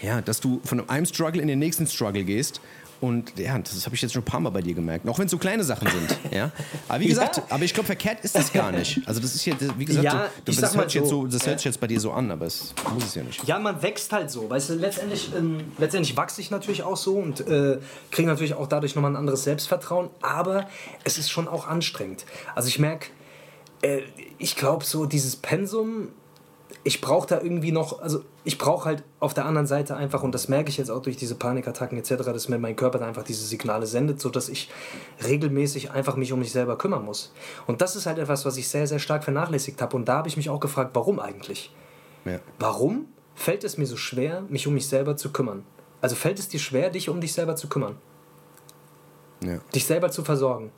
ja, 0.00 0.20
dass 0.20 0.40
du 0.40 0.60
von 0.64 0.88
einem 0.88 1.06
Struggle 1.06 1.40
in 1.40 1.48
den 1.48 1.60
nächsten 1.60 1.86
Struggle 1.86 2.24
gehst. 2.24 2.60
Und 3.02 3.36
ja, 3.36 3.58
das 3.58 3.84
habe 3.84 3.96
ich 3.96 4.02
jetzt 4.02 4.12
schon 4.12 4.22
ein 4.22 4.24
paar 4.24 4.38
Mal 4.38 4.50
bei 4.50 4.62
dir 4.62 4.74
gemerkt. 4.74 5.08
Auch 5.08 5.18
wenn 5.18 5.24
es 5.24 5.32
so 5.32 5.36
kleine 5.38 5.64
Sachen 5.64 5.88
sind. 5.88 6.18
Ja? 6.32 6.52
Aber 6.88 7.00
wie 7.00 7.08
gesagt, 7.08 7.38
Ja. 7.38 7.42
aber 7.50 7.64
ich 7.64 7.74
glaube, 7.74 7.86
verkehrt 7.88 8.20
ist 8.22 8.36
das 8.36 8.52
gar 8.52 8.70
nicht. 8.70 9.00
Also 9.06 9.20
das 9.20 9.34
ist 9.34 9.44
ja, 9.44 9.54
wie 9.76 9.84
gesagt, 9.84 10.04
Ja, 10.04 10.28
so, 10.46 10.60
das, 10.60 10.76
hört 10.76 10.90
sich 10.90 11.00
jetzt 11.00 11.10
so, 11.10 11.22
so, 11.22 11.26
das 11.26 11.44
hört 11.44 11.58
sich 11.58 11.64
jetzt 11.66 11.80
bei 11.80 11.88
dir 11.88 11.98
so 11.98 12.12
an, 12.12 12.30
aber 12.30 12.46
es 12.46 12.72
muss 12.94 13.04
es 13.04 13.14
ja 13.16 13.24
nicht. 13.24 13.42
Ja, 13.44 13.58
man 13.58 13.82
wächst 13.82 14.12
halt 14.12 14.30
so. 14.30 14.48
Weißt 14.48 14.70
du, 14.70 14.74
letztendlich, 14.74 15.30
ähm, 15.36 15.72
letztendlich 15.78 16.16
wachse 16.16 16.40
ich 16.40 16.52
natürlich 16.52 16.84
auch 16.84 16.96
so 16.96 17.16
und 17.16 17.40
äh, 17.40 17.78
kriege 18.12 18.28
natürlich 18.28 18.54
auch 18.54 18.68
dadurch 18.68 18.94
nochmal 18.94 19.10
ein 19.10 19.16
anderes 19.16 19.42
Selbstvertrauen. 19.42 20.08
Aber 20.22 20.68
es 21.02 21.18
ist 21.18 21.28
schon 21.28 21.48
auch 21.48 21.66
anstrengend. 21.66 22.24
Also 22.54 22.68
ich 22.68 22.78
merke, 22.78 23.08
äh, 23.82 24.02
ich 24.38 24.54
glaube 24.54 24.84
so 24.84 25.06
dieses 25.06 25.34
Pensum, 25.34 26.08
ich 26.84 27.00
brauche 27.00 27.28
da 27.28 27.40
irgendwie 27.40 27.70
noch, 27.70 28.00
also 28.00 28.24
ich 28.44 28.58
brauche 28.58 28.86
halt 28.86 29.04
auf 29.20 29.34
der 29.34 29.44
anderen 29.44 29.66
Seite 29.66 29.94
einfach, 29.94 30.22
und 30.22 30.34
das 30.34 30.48
merke 30.48 30.68
ich 30.68 30.78
jetzt 30.78 30.90
auch 30.90 31.00
durch 31.00 31.16
diese 31.16 31.36
Panikattacken 31.36 31.96
etc., 31.96 32.16
dass 32.24 32.48
mir 32.48 32.58
mein 32.58 32.74
Körper 32.74 32.98
da 32.98 33.06
einfach 33.06 33.22
diese 33.22 33.44
Signale 33.44 33.86
sendet, 33.86 34.20
sodass 34.20 34.48
ich 34.48 34.68
regelmäßig 35.24 35.92
einfach 35.92 36.16
mich 36.16 36.32
um 36.32 36.40
mich 36.40 36.50
selber 36.50 36.76
kümmern 36.76 37.04
muss. 37.04 37.32
Und 37.66 37.82
das 37.82 37.94
ist 37.94 38.06
halt 38.06 38.18
etwas, 38.18 38.44
was 38.44 38.56
ich 38.56 38.68
sehr, 38.68 38.86
sehr 38.86 38.98
stark 38.98 39.22
vernachlässigt 39.22 39.80
habe. 39.80 39.96
Und 39.96 40.06
da 40.06 40.18
habe 40.18 40.28
ich 40.28 40.36
mich 40.36 40.50
auch 40.50 40.58
gefragt, 40.58 40.90
warum 40.94 41.20
eigentlich? 41.20 41.72
Ja. 42.24 42.40
Warum 42.58 43.06
fällt 43.34 43.62
es 43.62 43.78
mir 43.78 43.86
so 43.86 43.96
schwer, 43.96 44.42
mich 44.48 44.66
um 44.66 44.74
mich 44.74 44.88
selber 44.88 45.16
zu 45.16 45.30
kümmern? 45.30 45.64
Also 46.00 46.16
fällt 46.16 46.40
es 46.40 46.48
dir 46.48 46.58
schwer, 46.58 46.90
dich 46.90 47.08
um 47.08 47.20
dich 47.20 47.32
selber 47.32 47.54
zu 47.54 47.68
kümmern? 47.68 47.96
Ja. 49.44 49.58
Dich 49.72 49.86
selber 49.86 50.10
zu 50.10 50.24
versorgen? 50.24 50.72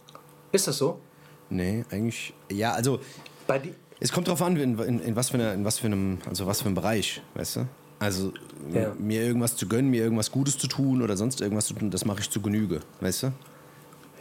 Ist 0.52 0.68
das 0.68 0.76
so? 0.76 1.00
Nee, 1.48 1.84
eigentlich. 1.90 2.34
Ja, 2.50 2.72
also 2.72 3.00
Bei 3.46 3.58
di 3.58 3.74
es 4.00 4.12
kommt 4.12 4.28
drauf 4.28 4.42
an, 4.42 4.56
in, 4.56 4.78
in, 4.78 5.00
in, 5.00 5.16
was 5.16 5.30
für 5.30 5.34
eine, 5.34 5.52
in 5.54 5.64
was 5.64 5.78
für 5.78 5.86
einem, 5.86 6.18
also 6.28 6.46
was 6.46 6.60
für 6.60 6.66
einem 6.66 6.74
Bereich, 6.74 7.22
weißt 7.34 7.56
du? 7.56 7.68
Also 8.00 8.32
Ja. 8.72 8.92
mir 8.98 9.22
irgendwas 9.22 9.56
zu 9.56 9.66
gönnen, 9.68 9.90
mir 9.90 10.02
irgendwas 10.02 10.30
Gutes 10.30 10.58
zu 10.58 10.66
tun 10.66 11.00
oder 11.02 11.16
sonst 11.16 11.40
irgendwas 11.40 11.66
zu 11.66 11.74
tun, 11.74 11.90
das 11.90 12.04
mache 12.04 12.20
ich 12.20 12.28
zu 12.30 12.40
Genüge, 12.40 12.80
weißt 13.00 13.22
du? 13.24 13.32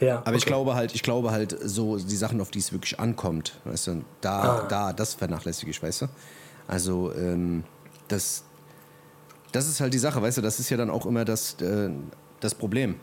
ja, 0.00 0.18
Aber 0.24 0.36
ich 0.36 0.42
okay. 0.42 0.50
glaube 0.50 0.74
halt, 0.74 0.94
ich 0.94 1.02
glaube 1.02 1.30
halt, 1.32 1.56
so 1.62 1.96
die 1.98 2.16
Sachen, 2.16 2.40
auf 2.40 2.50
die 2.50 2.58
es 2.60 2.72
wirklich 2.72 2.98
ankommt, 3.00 3.58
weißt 3.64 3.88
du, 3.88 4.02
da, 4.20 4.40
Ah. 4.42 4.66
da, 4.68 4.92
das 4.92 5.14
vernachlässige 5.14 5.70
ich, 5.70 5.82
weißt 5.82 6.02
du? 6.02 6.06
Also, 6.66 7.12
ähm, 7.14 7.64
das, 8.08 8.44
das 9.52 9.68
ist 9.68 9.80
halt 9.80 9.92
die 9.94 9.98
Sache, 9.98 10.20
weißt 10.22 10.38
du, 10.38 10.42
das 10.42 10.58
ist 10.60 10.70
ja 10.70 10.76
dann 10.76 10.90
auch 10.90 11.04
immer 11.06 11.24
das, 11.24 11.60
äh, 11.60 11.90
das 12.40 12.54
Problem. 12.54 12.96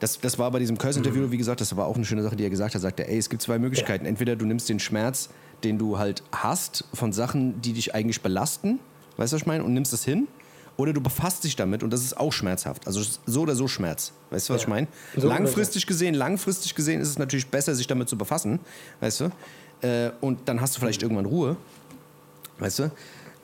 Das, 0.00 0.20
das 0.20 0.38
war 0.38 0.50
bei 0.50 0.58
diesem 0.58 0.76
Curse-Interview, 0.76 1.30
wie 1.30 1.38
gesagt, 1.38 1.60
das 1.60 1.74
war 1.76 1.86
auch 1.86 1.96
eine 1.96 2.04
schöne 2.04 2.22
Sache, 2.22 2.36
die 2.36 2.44
er 2.44 2.50
gesagt 2.50 2.74
hat. 2.74 2.80
Er 2.80 2.82
sagte, 2.82 3.08
ey, 3.08 3.16
es 3.16 3.30
gibt 3.30 3.40
zwei 3.42 3.58
Möglichkeiten. 3.58 4.04
Entweder 4.04 4.36
du 4.36 4.44
nimmst 4.44 4.68
den 4.68 4.80
Schmerz, 4.80 5.30
den 5.62 5.78
du 5.78 5.98
halt 5.98 6.22
hast, 6.32 6.84
von 6.92 7.12
Sachen, 7.12 7.60
die 7.60 7.72
dich 7.72 7.94
eigentlich 7.94 8.20
belasten, 8.22 8.80
weißt 9.16 9.32
du, 9.32 9.36
was 9.36 9.42
ich 9.42 9.46
meine, 9.46 9.64
und 9.64 9.74
nimmst 9.74 9.92
es 9.92 10.04
hin. 10.04 10.26
oder 10.76 10.92
du 10.92 11.00
befasst 11.00 11.44
dich 11.44 11.56
damit 11.56 11.82
und 11.82 11.90
das 11.92 12.02
ist 12.02 12.16
auch 12.16 12.32
schmerzhaft. 12.32 12.86
Also 12.86 13.02
so 13.26 13.42
oder 13.42 13.54
so 13.54 13.68
Schmerz. 13.68 14.12
Weißt 14.30 14.48
du, 14.48 14.54
was 14.54 14.62
ja. 14.62 14.64
ich 14.64 14.68
meine? 14.68 14.88
So 15.16 15.28
langfristig 15.28 15.86
gesehen, 15.86 16.14
langfristig 16.14 16.74
gesehen 16.74 17.00
ist 17.00 17.08
es 17.08 17.18
natürlich 17.18 17.46
besser, 17.46 17.74
sich 17.74 17.86
damit 17.86 18.08
zu 18.08 18.18
befassen, 18.18 18.60
weißt 19.00 19.20
du? 19.20 19.30
Äh, 19.86 20.10
und 20.20 20.48
dann 20.48 20.60
hast 20.60 20.76
du 20.76 20.80
vielleicht 20.80 21.02
irgendwann 21.02 21.26
Ruhe, 21.26 21.56
weißt 22.58 22.80
du? 22.80 22.90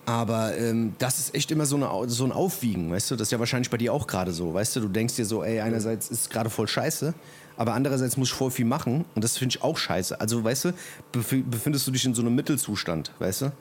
Aber 0.06 0.56
ähm, 0.56 0.94
das 0.98 1.18
ist 1.18 1.34
echt 1.34 1.50
immer 1.52 1.66
so, 1.66 1.76
eine, 1.76 2.08
so 2.08 2.24
ein 2.24 2.32
Aufwiegen, 2.32 2.90
weißt 2.90 3.12
du? 3.12 3.16
Das 3.16 3.28
ist 3.28 3.32
ja 3.32 3.38
wahrscheinlich 3.38 3.70
bei 3.70 3.76
dir 3.76 3.92
auch 3.92 4.06
gerade 4.06 4.32
so, 4.32 4.52
weißt 4.52 4.76
du? 4.76 4.80
Du 4.80 4.88
denkst 4.88 5.14
dir 5.14 5.24
so, 5.24 5.44
ey, 5.44 5.60
einerseits 5.60 6.10
ist 6.10 6.22
es 6.22 6.28
gerade 6.30 6.50
voll 6.50 6.66
scheiße, 6.66 7.14
aber 7.60 7.74
andererseits 7.74 8.16
muss 8.16 8.28
ich 8.28 8.34
voll 8.34 8.50
viel 8.50 8.64
machen 8.64 9.04
und 9.14 9.22
das 9.22 9.36
finde 9.36 9.54
ich 9.54 9.62
auch 9.62 9.76
scheiße. 9.76 10.18
Also, 10.18 10.42
weißt 10.42 10.64
du, 10.64 10.72
befindest 11.12 11.86
du 11.86 11.90
dich 11.90 12.06
in 12.06 12.14
so 12.14 12.22
einem 12.22 12.34
Mittelzustand, 12.34 13.12
weißt 13.18 13.42
du? 13.42 13.52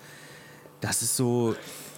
Das 0.80 1.02
ist 1.02 1.18
so, 1.18 1.54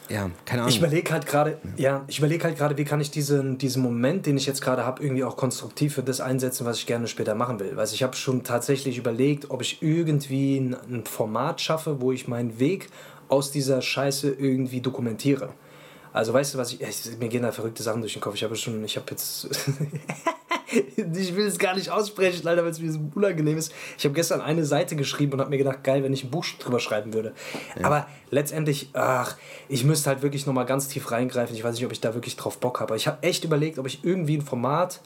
ja, 0.09 0.31
keine 0.45 0.63
Ahnung. 0.63 0.73
Ich 0.73 0.79
überlege 0.79 1.11
halt 1.11 1.27
gerade, 1.27 1.59
ja, 1.77 2.03
ich 2.07 2.17
überlege 2.17 2.43
halt 2.43 2.57
gerade, 2.57 2.75
wie 2.75 2.85
kann 2.85 3.01
ich 3.01 3.11
diesen, 3.11 3.59
diesen 3.59 3.83
Moment, 3.83 4.25
den 4.25 4.35
ich 4.35 4.47
jetzt 4.47 4.63
gerade 4.63 4.83
habe, 4.83 5.03
irgendwie 5.03 5.23
auch 5.23 5.37
konstruktiv 5.37 5.93
für 5.93 6.01
das 6.01 6.21
einsetzen, 6.21 6.65
was 6.65 6.79
ich 6.79 6.87
gerne 6.87 7.07
später 7.07 7.35
machen 7.35 7.59
will. 7.59 7.77
Weil 7.77 7.85
ich 7.85 8.01
habe 8.01 8.15
schon 8.15 8.43
tatsächlich 8.43 8.97
überlegt, 8.97 9.51
ob 9.51 9.61
ich 9.61 9.83
irgendwie 9.83 10.57
ein, 10.57 10.75
ein 10.89 11.05
Format 11.05 11.61
schaffe, 11.61 12.01
wo 12.01 12.11
ich 12.11 12.27
meinen 12.27 12.57
Weg 12.59 12.89
aus 13.27 13.51
dieser 13.51 13.79
Scheiße 13.83 14.31
irgendwie 14.31 14.81
dokumentiere. 14.81 15.49
Also 16.13 16.34
weißt 16.34 16.54
du 16.54 16.58
was, 16.58 16.74
ich, 16.74 16.80
mir 17.19 17.30
gehen 17.30 17.43
da 17.43 17.52
verrückte 17.52 17.84
Sachen 17.84 18.02
durch 18.02 18.13
den 18.13 18.21
Kopf. 18.21 18.36
Ich 18.36 18.43
habe 18.43 18.56
schon, 18.56 18.84
ich 18.84 18.97
habe 18.97 19.06
jetzt, 19.12 19.47
ich 20.71 21.36
will 21.36 21.45
es 21.45 21.58
gar 21.58 21.76
nicht 21.76 21.89
aussprechen, 21.89 22.41
leider, 22.43 22.63
weil 22.63 22.71
es 22.71 22.82
mir 22.82 22.91
so 22.91 23.00
unangenehm 23.15 23.58
ist. 23.58 23.74
Ich 23.97 24.04
habe 24.04 24.13
gestern 24.13 24.41
eine 24.41 24.65
Seite 24.65 24.95
geschrieben 24.95 25.34
und 25.34 25.39
habe 25.39 25.50
mir 25.50 25.58
gedacht, 25.58 25.84
geil, 25.84 26.04
wenn 26.04 26.13
ich 26.13 26.24
ein 26.24 26.32
Buch 26.32 26.45
drüber 26.60 26.80
schreiben 26.80 27.13
würde. 27.13 27.34
Ja. 27.80 27.86
Aber 27.86 28.08
letztendlich, 28.30 28.89
ach, 28.93 29.38
ich 29.69 29.86
müsste 29.86 30.10
halt 30.10 30.21
wirklich 30.21 30.45
nochmal 30.45 30.65
ganz 30.65 30.89
tief 30.89 31.12
reingreifen. 31.12 31.56
Ich 31.56 31.63
weiß 31.63 31.76
nicht, 31.76 31.86
ob 31.86 31.91
ich 31.93 32.02
da 32.02 32.13
wirklich 32.13 32.36
drauf 32.36 32.60
Bock 32.60 32.82
habe. 32.82 32.95
Ich 32.97 33.08
habe 33.08 33.24
echt 33.24 33.45
überlegt, 33.45 33.80
ob 33.80 33.88
ich 33.88 34.04
irgendwie 34.04 34.38
ein 34.38 34.41
Format 34.41 35.02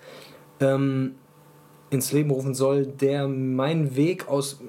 ähm, 0.59 1.15
ins 1.91 2.11
Leben 2.11 2.31
rufen 2.31 2.55
soll, 2.55 2.87
der 2.87 3.27
meinen 3.27 3.95
Weg 3.95 4.27
aus 4.27 4.59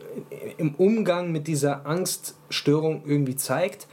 im 0.58 0.74
Umgang 0.74 1.32
mit 1.32 1.46
dieser 1.46 1.86
Angststörung 1.86 3.02
irgendwie 3.06 3.36
zeigt 3.36 3.86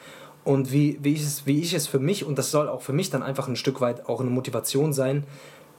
und 0.44 0.72
wie, 0.72 1.00
wie, 1.02 1.14
ich 1.14 1.22
es, 1.24 1.46
wie 1.46 1.62
ich 1.62 1.74
es 1.74 1.88
für 1.88 2.00
mich, 2.00 2.26
und 2.26 2.38
das 2.38 2.52
soll 2.52 2.68
auch 2.68 2.82
für 2.82 2.94
mich 2.94 3.10
dann 3.10 3.24
einfach 3.24 3.48
ein 3.48 3.56
Stück 3.56 3.82
weit 3.82 4.08
auch 4.08 4.20
eine 4.20 4.30
Motivation 4.30 4.94
sein, 4.94 5.26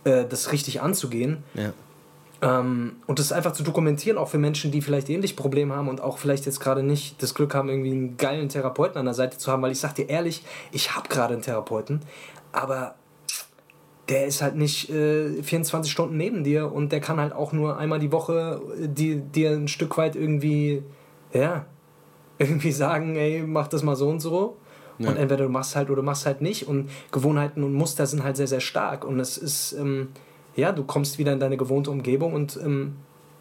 äh, 0.04 0.24
das 0.24 0.52
richtig 0.52 0.80
anzugehen. 0.80 1.42
Ja. 1.54 1.72
Ähm, 2.42 2.96
und 3.06 3.18
das 3.18 3.32
einfach 3.32 3.52
zu 3.52 3.62
dokumentieren, 3.62 4.18
auch 4.18 4.28
für 4.28 4.38
Menschen, 4.38 4.70
die 4.70 4.82
vielleicht 4.82 5.08
ähnlich 5.08 5.36
Probleme 5.36 5.74
haben 5.74 5.88
und 5.88 6.00
auch 6.00 6.18
vielleicht 6.18 6.46
jetzt 6.46 6.60
gerade 6.60 6.82
nicht 6.82 7.22
das 7.22 7.34
Glück 7.34 7.54
haben, 7.54 7.68
irgendwie 7.68 7.92
einen 7.92 8.16
geilen 8.16 8.48
Therapeuten 8.48 8.98
an 8.98 9.04
der 9.04 9.14
Seite 9.14 9.38
zu 9.38 9.50
haben, 9.50 9.62
weil 9.62 9.72
ich 9.72 9.80
sag 9.80 9.94
dir 9.94 10.08
ehrlich, 10.08 10.44
ich 10.72 10.94
habe 10.94 11.08
gerade 11.08 11.34
einen 11.34 11.42
Therapeuten, 11.42 12.00
aber 12.52 12.96
der 14.08 14.26
ist 14.26 14.42
halt 14.42 14.56
nicht 14.56 14.90
äh, 14.90 15.42
24 15.42 15.90
Stunden 15.90 16.16
neben 16.16 16.44
dir 16.44 16.70
und 16.72 16.92
der 16.92 17.00
kann 17.00 17.18
halt 17.18 17.32
auch 17.32 17.52
nur 17.52 17.78
einmal 17.78 17.98
die 17.98 18.12
Woche 18.12 18.60
äh, 18.78 18.88
die, 18.88 19.16
dir 19.16 19.52
ein 19.52 19.68
Stück 19.68 19.96
weit 19.96 20.16
irgendwie, 20.16 20.82
ja, 21.32 21.66
irgendwie 22.38 22.72
sagen, 22.72 23.16
ey, 23.16 23.42
mach 23.46 23.68
das 23.68 23.82
mal 23.82 23.96
so 23.96 24.08
und 24.08 24.20
so. 24.20 24.56
Ja. 24.98 25.10
Und 25.10 25.16
entweder 25.16 25.44
du 25.44 25.50
machst 25.50 25.74
halt 25.76 25.88
oder 25.88 25.96
du 25.96 26.02
machst 26.02 26.26
halt 26.26 26.40
nicht. 26.40 26.68
Und 26.68 26.90
Gewohnheiten 27.10 27.62
und 27.62 27.72
Muster 27.72 28.06
sind 28.06 28.22
halt 28.22 28.36
sehr, 28.36 28.46
sehr 28.46 28.60
stark. 28.60 29.04
Und 29.04 29.18
es 29.20 29.36
ist, 29.38 29.72
ähm, 29.72 30.08
ja, 30.56 30.72
du 30.72 30.84
kommst 30.84 31.18
wieder 31.18 31.32
in 31.32 31.40
deine 31.40 31.56
gewohnte 31.56 31.90
Umgebung 31.90 32.32
und 32.32 32.58
ähm, 32.62 32.96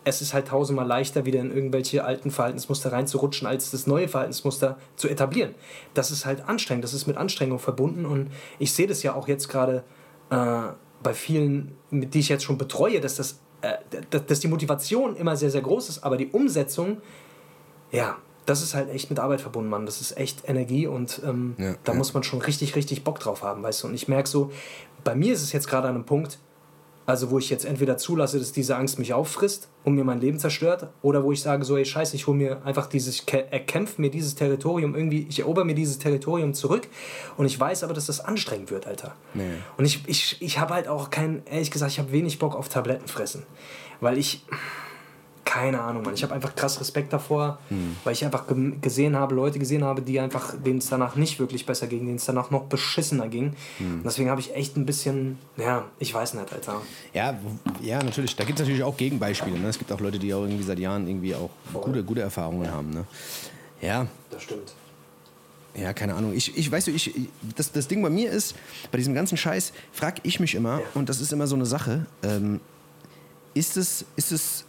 es 0.05 0.21
ist 0.21 0.33
halt 0.33 0.49
tausendmal 0.49 0.85
leichter, 0.85 1.25
wieder 1.25 1.39
in 1.39 1.51
irgendwelche 1.51 2.03
alten 2.03 2.29
Verhaltensmuster 2.31 2.91
reinzurutschen, 2.91 3.47
als 3.47 3.71
das 3.71 3.87
neue 3.87 4.07
Verhaltensmuster 4.07 4.77
zu 4.95 5.07
etablieren. 5.07 5.55
Das 5.93 6.11
ist 6.11 6.25
halt 6.25 6.47
anstrengend, 6.49 6.83
das 6.83 6.93
ist 6.93 7.07
mit 7.07 7.17
Anstrengung 7.17 7.59
verbunden. 7.59 8.05
Und 8.05 8.29
ich 8.59 8.73
sehe 8.73 8.87
das 8.87 9.03
ja 9.03 9.13
auch 9.13 9.27
jetzt 9.27 9.47
gerade 9.47 9.83
äh, 10.29 10.73
bei 11.01 11.13
vielen, 11.13 11.77
die 11.91 12.19
ich 12.19 12.29
jetzt 12.29 12.43
schon 12.43 12.57
betreue, 12.57 12.99
dass, 12.99 13.15
das, 13.15 13.39
äh, 13.61 13.75
dass 14.09 14.39
die 14.39 14.47
Motivation 14.47 15.15
immer 15.15 15.35
sehr, 15.37 15.51
sehr 15.51 15.61
groß 15.61 15.89
ist, 15.89 16.03
aber 16.03 16.17
die 16.17 16.27
Umsetzung, 16.27 16.97
ja, 17.91 18.17
das 18.45 18.61
ist 18.61 18.73
halt 18.73 18.89
echt 18.89 19.09
mit 19.09 19.19
Arbeit 19.19 19.41
verbunden, 19.41 19.69
Mann. 19.69 19.85
Das 19.85 20.01
ist 20.01 20.17
echt 20.17 20.47
Energie 20.47 20.87
und 20.87 21.21
ähm, 21.25 21.55
ja, 21.57 21.75
da 21.83 21.93
ja. 21.93 21.97
muss 21.97 22.13
man 22.13 22.23
schon 22.23 22.41
richtig, 22.41 22.75
richtig 22.75 23.03
Bock 23.03 23.19
drauf 23.19 23.43
haben, 23.43 23.63
weißt 23.63 23.83
du. 23.83 23.87
Und 23.87 23.93
ich 23.93 24.07
merke 24.07 24.29
so, 24.29 24.51
bei 25.03 25.15
mir 25.15 25.33
ist 25.33 25.41
es 25.41 25.51
jetzt 25.51 25.67
gerade 25.67 25.87
an 25.87 25.95
einem 25.95 26.05
Punkt, 26.05 26.39
also 27.05 27.31
wo 27.31 27.37
ich 27.37 27.49
jetzt 27.49 27.65
entweder 27.65 27.97
zulasse, 27.97 28.39
dass 28.39 28.51
diese 28.51 28.77
Angst 28.77 28.97
mich 28.97 29.13
auffrisst 29.13 29.69
und 29.83 29.95
mir 29.95 30.03
mein 30.03 30.21
Leben 30.21 30.39
zerstört, 30.39 30.87
oder 31.01 31.23
wo 31.23 31.31
ich 31.31 31.41
sage 31.41 31.65
so, 31.65 31.75
ey 31.75 31.85
Scheiße, 31.85 32.15
ich 32.15 32.27
hole 32.27 32.37
mir 32.37 32.65
einfach 32.65 32.87
dieses, 32.87 33.25
erkämpfe 33.27 34.01
mir 34.01 34.09
dieses 34.09 34.35
Territorium 34.35 34.95
irgendwie, 34.95 35.27
ich 35.29 35.39
erober 35.39 35.65
mir 35.65 35.75
dieses 35.75 35.99
Territorium 35.99 36.53
zurück 36.53 36.87
und 37.35 37.45
ich 37.45 37.59
weiß 37.59 37.83
aber, 37.83 37.93
dass 37.93 38.05
das 38.05 38.21
anstrengend 38.21 38.71
wird, 38.71 38.87
Alter. 38.87 39.15
Nee. 39.33 39.43
Und 39.77 39.85
ich, 39.85 40.03
ich, 40.07 40.41
ich 40.41 40.59
habe 40.59 40.73
halt 40.73 40.87
auch 40.87 41.09
kein, 41.09 41.43
ehrlich 41.45 41.71
gesagt, 41.71 41.91
ich 41.91 41.99
habe 41.99 42.11
wenig 42.11 42.39
Bock 42.39 42.55
auf 42.55 42.69
Tabletten 42.69 43.07
fressen, 43.07 43.43
weil 43.99 44.17
ich 44.17 44.45
keine 45.45 45.81
Ahnung, 45.81 46.03
Mann. 46.03 46.13
Ich 46.13 46.23
habe 46.23 46.33
einfach 46.33 46.55
krass 46.55 46.79
Respekt 46.79 47.11
davor, 47.13 47.59
hm. 47.69 47.97
weil 48.03 48.13
ich 48.13 48.23
einfach 48.23 48.45
gesehen 48.81 49.15
habe, 49.15 49.35
Leute 49.35 49.59
gesehen 49.59 49.83
habe, 49.83 50.01
die 50.01 50.19
einfach, 50.19 50.53
denen 50.55 50.79
es 50.79 50.89
danach 50.89 51.15
nicht 51.15 51.39
wirklich 51.39 51.65
besser 51.65 51.87
ging, 51.87 52.05
denen 52.05 52.15
es 52.15 52.25
danach 52.25 52.49
noch 52.51 52.63
beschissener 52.63 53.27
ging. 53.27 53.53
Hm. 53.77 53.95
Und 53.97 54.03
deswegen 54.05 54.29
habe 54.29 54.41
ich 54.41 54.55
echt 54.55 54.77
ein 54.77 54.85
bisschen, 54.85 55.37
ja, 55.57 55.85
ich 55.99 56.13
weiß 56.13 56.35
nicht, 56.35 56.51
Alter. 56.51 56.81
Ja, 57.13 57.37
ja 57.81 58.01
natürlich. 58.01 58.35
Da 58.35 58.45
gibt 58.45 58.59
es 58.59 58.65
natürlich 58.65 58.83
auch 58.83 58.97
Gegenbeispiele. 58.97 59.59
Ne? 59.59 59.67
Es 59.67 59.77
gibt 59.77 59.91
auch 59.91 59.99
Leute, 59.99 60.19
die 60.19 60.33
auch 60.33 60.43
irgendwie 60.43 60.63
seit 60.63 60.79
Jahren 60.79 61.07
irgendwie 61.07 61.35
auch 61.35 61.49
gute, 61.73 62.03
gute 62.03 62.21
Erfahrungen 62.21 62.71
haben. 62.71 62.91
Ne? 62.91 63.05
Ja. 63.81 64.07
Das 64.31 64.43
stimmt. 64.43 64.73
Ja, 65.75 65.91
keine 65.93 66.13
Ahnung. 66.13 66.33
Ich, 66.33 66.55
ich 66.55 66.71
weiß 66.71 66.85
du, 66.85 66.91
ich, 66.91 67.13
das, 67.55 67.71
das 67.71 67.87
Ding 67.87 68.01
bei 68.01 68.09
mir 68.09 68.31
ist, 68.31 68.55
bei 68.91 68.97
diesem 68.97 69.15
ganzen 69.15 69.37
Scheiß, 69.37 69.73
frage 69.91 70.21
ich 70.23 70.39
mich 70.39 70.55
immer, 70.55 70.79
ja. 70.79 70.85
und 70.93 71.09
das 71.09 71.19
ist 71.19 71.33
immer 71.33 71.47
so 71.47 71.55
eine 71.55 71.65
Sache, 71.65 72.05
ähm, 72.21 72.59
ist 73.55 73.77
es, 73.77 74.05
ist 74.15 74.31
es 74.31 74.65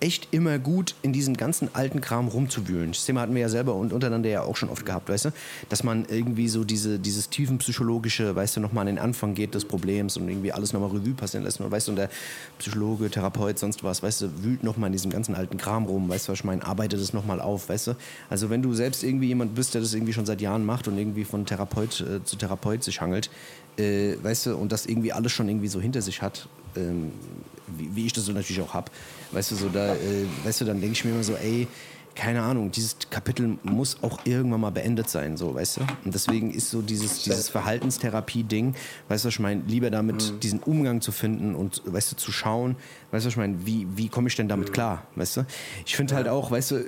echt 0.00 0.28
immer 0.30 0.58
gut, 0.58 0.94
in 1.02 1.12
diesem 1.12 1.36
ganzen 1.36 1.74
alten 1.74 2.00
Kram 2.00 2.28
rumzuwühlen. 2.28 2.92
Das 2.92 3.04
Thema 3.04 3.22
hatten 3.22 3.34
wir 3.34 3.42
ja 3.42 3.48
selber 3.48 3.74
und 3.74 3.92
untereinander 3.92 4.28
ja 4.28 4.42
auch 4.42 4.56
schon 4.56 4.68
oft 4.68 4.86
gehabt, 4.86 5.08
weißt 5.08 5.26
du? 5.26 5.30
Dass 5.68 5.82
man 5.82 6.06
irgendwie 6.08 6.48
so 6.48 6.64
diese, 6.64 6.98
dieses 6.98 7.30
tiefenpsychologische, 7.30 8.34
weißt 8.34 8.56
du, 8.56 8.60
nochmal 8.60 8.82
an 8.82 8.94
den 8.94 8.98
Anfang 8.98 9.34
geht 9.34 9.54
des 9.54 9.64
Problems 9.64 10.16
und 10.16 10.28
irgendwie 10.28 10.52
alles 10.52 10.72
nochmal 10.72 10.90
Revue 10.90 11.14
passieren 11.14 11.44
lässt. 11.44 11.60
Und, 11.60 11.70
weißt 11.70 11.88
du, 11.88 11.92
und 11.92 11.96
der 11.96 12.10
Psychologe, 12.58 13.10
Therapeut, 13.10 13.58
sonst 13.58 13.82
was, 13.82 14.02
weißt 14.02 14.22
du, 14.22 14.44
wühlt 14.44 14.62
nochmal 14.62 14.88
in 14.88 14.92
diesem 14.92 15.10
ganzen 15.10 15.34
alten 15.34 15.56
Kram 15.56 15.86
rum, 15.86 16.08
weißt 16.08 16.28
du, 16.28 16.32
was 16.32 16.40
ich 16.40 16.44
meine, 16.44 16.64
arbeitet 16.64 17.00
es 17.00 17.12
nochmal 17.12 17.40
auf, 17.40 17.68
weißt 17.68 17.88
du? 17.88 17.96
Also 18.30 18.50
wenn 18.50 18.62
du 18.62 18.74
selbst 18.74 19.02
irgendwie 19.02 19.26
jemand 19.26 19.54
bist, 19.54 19.74
der 19.74 19.80
das 19.80 19.94
irgendwie 19.94 20.12
schon 20.12 20.26
seit 20.26 20.40
Jahren 20.40 20.64
macht 20.64 20.86
und 20.86 20.96
irgendwie 20.96 21.24
von 21.24 21.44
Therapeut 21.44 22.00
äh, 22.00 22.24
zu 22.24 22.36
Therapeut 22.36 22.84
sich 22.84 23.00
hangelt, 23.00 23.30
äh, 23.78 24.16
weißt 24.22 24.46
du, 24.46 24.56
und 24.56 24.72
das 24.72 24.86
irgendwie 24.86 25.12
alles 25.12 25.32
schon 25.32 25.48
irgendwie 25.48 25.68
so 25.68 25.80
hinter 25.80 26.02
sich 26.02 26.22
hat, 26.22 26.48
ähm, 26.76 27.12
wie, 27.66 27.94
wie, 27.94 28.06
ich 28.06 28.12
das 28.12 28.24
so 28.24 28.32
natürlich 28.32 28.62
auch 28.62 28.74
habe, 28.74 28.90
weißt 29.32 29.50
du, 29.52 29.56
so 29.56 29.68
da, 29.68 29.94
äh, 29.94 30.26
weißt 30.44 30.60
du, 30.60 30.64
dann 30.64 30.80
denke 30.80 30.94
ich 30.94 31.04
mir 31.04 31.12
immer 31.12 31.24
so, 31.24 31.34
ey, 31.34 31.66
keine 32.18 32.42
Ahnung, 32.42 32.72
dieses 32.72 32.96
Kapitel 33.10 33.58
muss 33.62 34.02
auch 34.02 34.18
irgendwann 34.24 34.60
mal 34.60 34.70
beendet 34.70 35.08
sein, 35.08 35.36
so, 35.36 35.54
weißt 35.54 35.76
du? 35.76 35.80
Und 36.04 36.12
deswegen 36.12 36.52
ist 36.52 36.68
so 36.68 36.82
dieses, 36.82 37.22
dieses 37.22 37.48
Verhaltenstherapie-Ding, 37.48 38.74
weißt 39.08 39.24
du, 39.24 39.28
was 39.28 39.34
ich 39.34 39.38
meine, 39.38 39.62
lieber 39.68 39.88
damit 39.90 40.32
mhm. 40.32 40.40
diesen 40.40 40.58
Umgang 40.58 41.00
zu 41.00 41.12
finden 41.12 41.54
und, 41.54 41.80
weißt 41.86 42.10
du, 42.10 42.16
zu 42.16 42.32
schauen, 42.32 42.74
weißt 43.12 43.24
du, 43.24 43.26
was 43.28 43.34
ich 43.34 43.36
meine, 43.36 43.64
wie, 43.64 43.86
wie 43.94 44.08
komme 44.08 44.26
ich 44.26 44.34
denn 44.34 44.48
damit 44.48 44.70
mhm. 44.70 44.72
klar, 44.72 45.06
weißt 45.14 45.36
du? 45.36 45.46
Ich 45.86 45.94
finde 45.94 46.16
halt 46.16 46.26
auch, 46.26 46.50
weißt 46.50 46.72
du, 46.72 46.84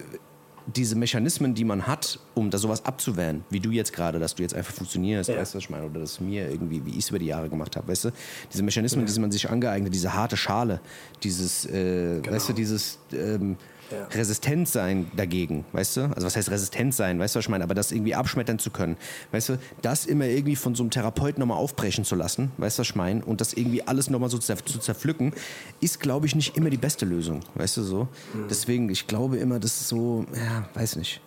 diese 0.76 0.96
Mechanismen, 0.96 1.54
die 1.54 1.64
man 1.64 1.86
hat, 1.86 2.18
um 2.34 2.50
da 2.50 2.58
sowas 2.58 2.84
abzuwehren, 2.84 3.44
wie 3.50 3.60
du 3.60 3.70
jetzt 3.70 3.92
gerade, 3.92 4.18
dass 4.18 4.34
du 4.34 4.42
jetzt 4.42 4.54
einfach 4.54 4.72
funktionierst, 4.72 5.28
ja. 5.28 5.36
weißt 5.36 5.54
du, 5.54 5.56
was 5.58 5.64
ich 5.64 5.70
meine, 5.70 5.86
oder 5.86 6.00
dass 6.00 6.20
mir 6.20 6.50
irgendwie, 6.50 6.84
wie 6.84 6.90
ich 6.90 6.98
es 6.98 7.10
über 7.10 7.18
die 7.18 7.26
Jahre 7.26 7.48
gemacht 7.48 7.76
habe, 7.76 7.88
weißt 7.88 8.06
du, 8.06 8.10
diese 8.52 8.62
Mechanismen, 8.62 9.06
ja. 9.06 9.12
die 9.12 9.20
man 9.20 9.32
sich 9.32 9.48
angeeignet, 9.48 9.94
diese 9.94 10.14
harte 10.14 10.36
Schale, 10.36 10.80
dieses, 11.22 11.66
äh, 11.66 12.20
genau. 12.20 12.36
weißt 12.36 12.50
du, 12.50 12.52
dieses 12.52 12.98
ähm, 13.12 13.56
ja. 13.90 14.06
resistent 14.06 14.68
sein 14.68 15.10
dagegen, 15.16 15.64
weißt 15.72 15.96
du? 15.96 16.00
Also 16.14 16.26
was 16.26 16.36
heißt 16.36 16.50
resistent 16.50 16.94
sein, 16.94 17.18
weißt 17.18 17.34
du, 17.34 17.38
was 17.38 17.44
ich 17.44 17.48
meine? 17.48 17.64
Aber 17.64 17.74
das 17.74 17.92
irgendwie 17.92 18.14
abschmettern 18.14 18.58
zu 18.58 18.70
können, 18.70 18.96
weißt 19.32 19.50
du? 19.50 19.58
Das 19.82 20.06
immer 20.06 20.26
irgendwie 20.26 20.56
von 20.56 20.74
so 20.74 20.82
einem 20.82 20.90
Therapeuten 20.90 21.40
nochmal 21.40 21.58
aufbrechen 21.58 22.04
zu 22.04 22.14
lassen, 22.14 22.52
weißt 22.58 22.78
du, 22.78 22.80
was 22.80 22.88
ich 22.88 22.94
meine? 22.94 23.24
Und 23.24 23.40
das 23.40 23.52
irgendwie 23.52 23.86
alles 23.86 24.10
nochmal 24.10 24.30
so 24.30 24.38
zu 24.38 24.78
zerpflücken, 24.78 25.32
ist, 25.80 26.00
glaube 26.00 26.26
ich, 26.26 26.34
nicht 26.34 26.56
immer 26.56 26.70
die 26.70 26.76
beste 26.76 27.04
Lösung, 27.06 27.40
weißt 27.54 27.78
du 27.78 27.82
so? 27.82 28.08
Mhm. 28.34 28.48
Deswegen, 28.48 28.88
ich 28.90 29.06
glaube 29.06 29.36
immer, 29.38 29.58
das 29.58 29.80
ist 29.80 29.88
so, 29.88 30.24
ja, 30.34 30.68
weiß 30.74 30.96
nicht. 30.96 31.20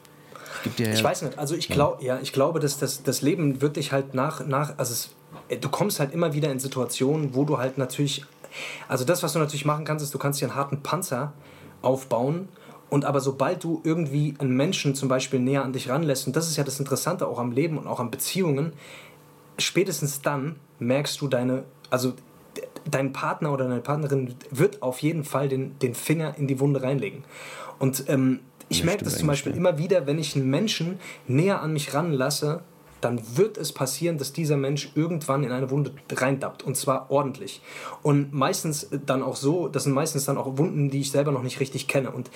Ja 0.78 0.92
ich 0.92 1.04
weiß 1.04 1.24
nicht, 1.24 1.38
also 1.38 1.56
ich, 1.56 1.68
glaub, 1.68 2.02
ja, 2.02 2.20
ich 2.22 2.32
glaube, 2.32 2.60
dass 2.60 2.78
das, 2.78 3.04
das 3.04 3.22
Leben 3.22 3.62
wird 3.62 3.76
dich 3.76 3.92
halt 3.92 4.14
nach, 4.14 4.46
nach 4.46 4.78
also 4.78 4.94
es, 4.94 5.60
du 5.60 5.70
kommst 5.70 6.00
halt 6.00 6.14
immer 6.14 6.34
wieder 6.34 6.52
in 6.52 6.60
Situationen, 6.60 7.36
wo 7.36 7.44
du 7.44 7.58
halt 7.58 7.78
natürlich, 7.78 8.24
also 8.88 9.04
das, 9.04 9.24
was 9.24 9.34
du 9.34 9.40
natürlich 9.40 9.66
machen 9.66 9.84
kannst, 9.84 10.04
ist, 10.04 10.14
du 10.14 10.20
kannst 10.20 10.42
dir 10.42 10.46
einen 10.46 10.56
harten 10.56 10.82
Panzer 10.82 11.34
aufbauen. 11.84 12.50
Und 12.90 13.06
aber 13.06 13.22
sobald 13.22 13.64
du 13.64 13.82
irgendwie 13.84 14.36
einen 14.38 14.56
Menschen 14.56 14.94
zum 14.94 15.10
Beispiel 15.10 15.40
näher 15.40 15.64
an 15.64 15.74
dich 15.74 15.90
ranlässt, 15.90 16.28
und 16.28 16.36
das 16.36 16.48
ist 16.48 16.58
ja 16.58 16.64
das 16.64 16.80
Interessante 16.80 17.28
auch 17.28 17.40
am 17.40 17.52
Leben 17.52 17.78
und 17.78 17.88
auch 17.88 18.00
an 18.00 18.12
Beziehungen, 18.12 18.74
spätestens 19.58 20.22
dann 20.22 20.58
merkst 20.80 21.20
du 21.22 21.28
deine, 21.28 21.64
also 21.90 22.14
dein 22.90 23.14
Partner 23.14 23.52
oder 23.52 23.68
deine 23.68 23.82
Partnerin 23.82 24.36
wird 24.52 24.82
auf 24.82 25.00
jeden 25.00 25.24
Fall 25.24 25.50
den, 25.50 25.78
den 25.80 25.96
Finger 25.96 26.38
in 26.38 26.48
die 26.48 26.60
Wunde 26.60 26.84
reinlegen. 26.84 27.24
Und 27.80 28.06
ähm, 28.10 28.42
ich 28.70 28.80
ja, 28.80 28.86
merke 28.86 29.04
das 29.04 29.18
zum 29.18 29.28
Beispiel 29.28 29.54
ja. 29.54 29.58
immer 29.58 29.78
wieder, 29.78 30.06
wenn 30.06 30.20
ich 30.20 30.36
einen 30.36 30.50
Menschen 30.50 31.00
näher 31.28 31.62
an 31.62 31.74
mich 31.74 31.94
ranlasse, 31.94 32.62
dann 33.04 33.22
wird 33.36 33.58
es 33.58 33.72
passieren, 33.72 34.18
dass 34.18 34.34
dieser 34.34 34.58
Mensch 34.58 34.92
irgendwann 34.96 35.44
in 35.44 35.52
eine 35.52 35.70
Wunde 35.70 35.92
reindappt. 36.12 36.64
Und 36.64 36.76
zwar 36.76 37.12
ordentlich. 37.12 37.62
Und 38.02 38.34
meistens 38.34 38.90
dann 39.06 39.24
auch 39.24 39.36
so, 39.36 39.68
das 39.68 39.84
sind 39.84 39.94
meistens 39.94 40.26
dann 40.26 40.38
auch 40.38 40.58
Wunden, 40.58 40.90
die 40.90 41.02
ich 41.02 41.12
selber 41.12 41.32
noch 41.32 41.44
nicht 41.44 41.60
richtig 41.60 41.88
kenne. 41.88 42.12
Und 42.12 42.30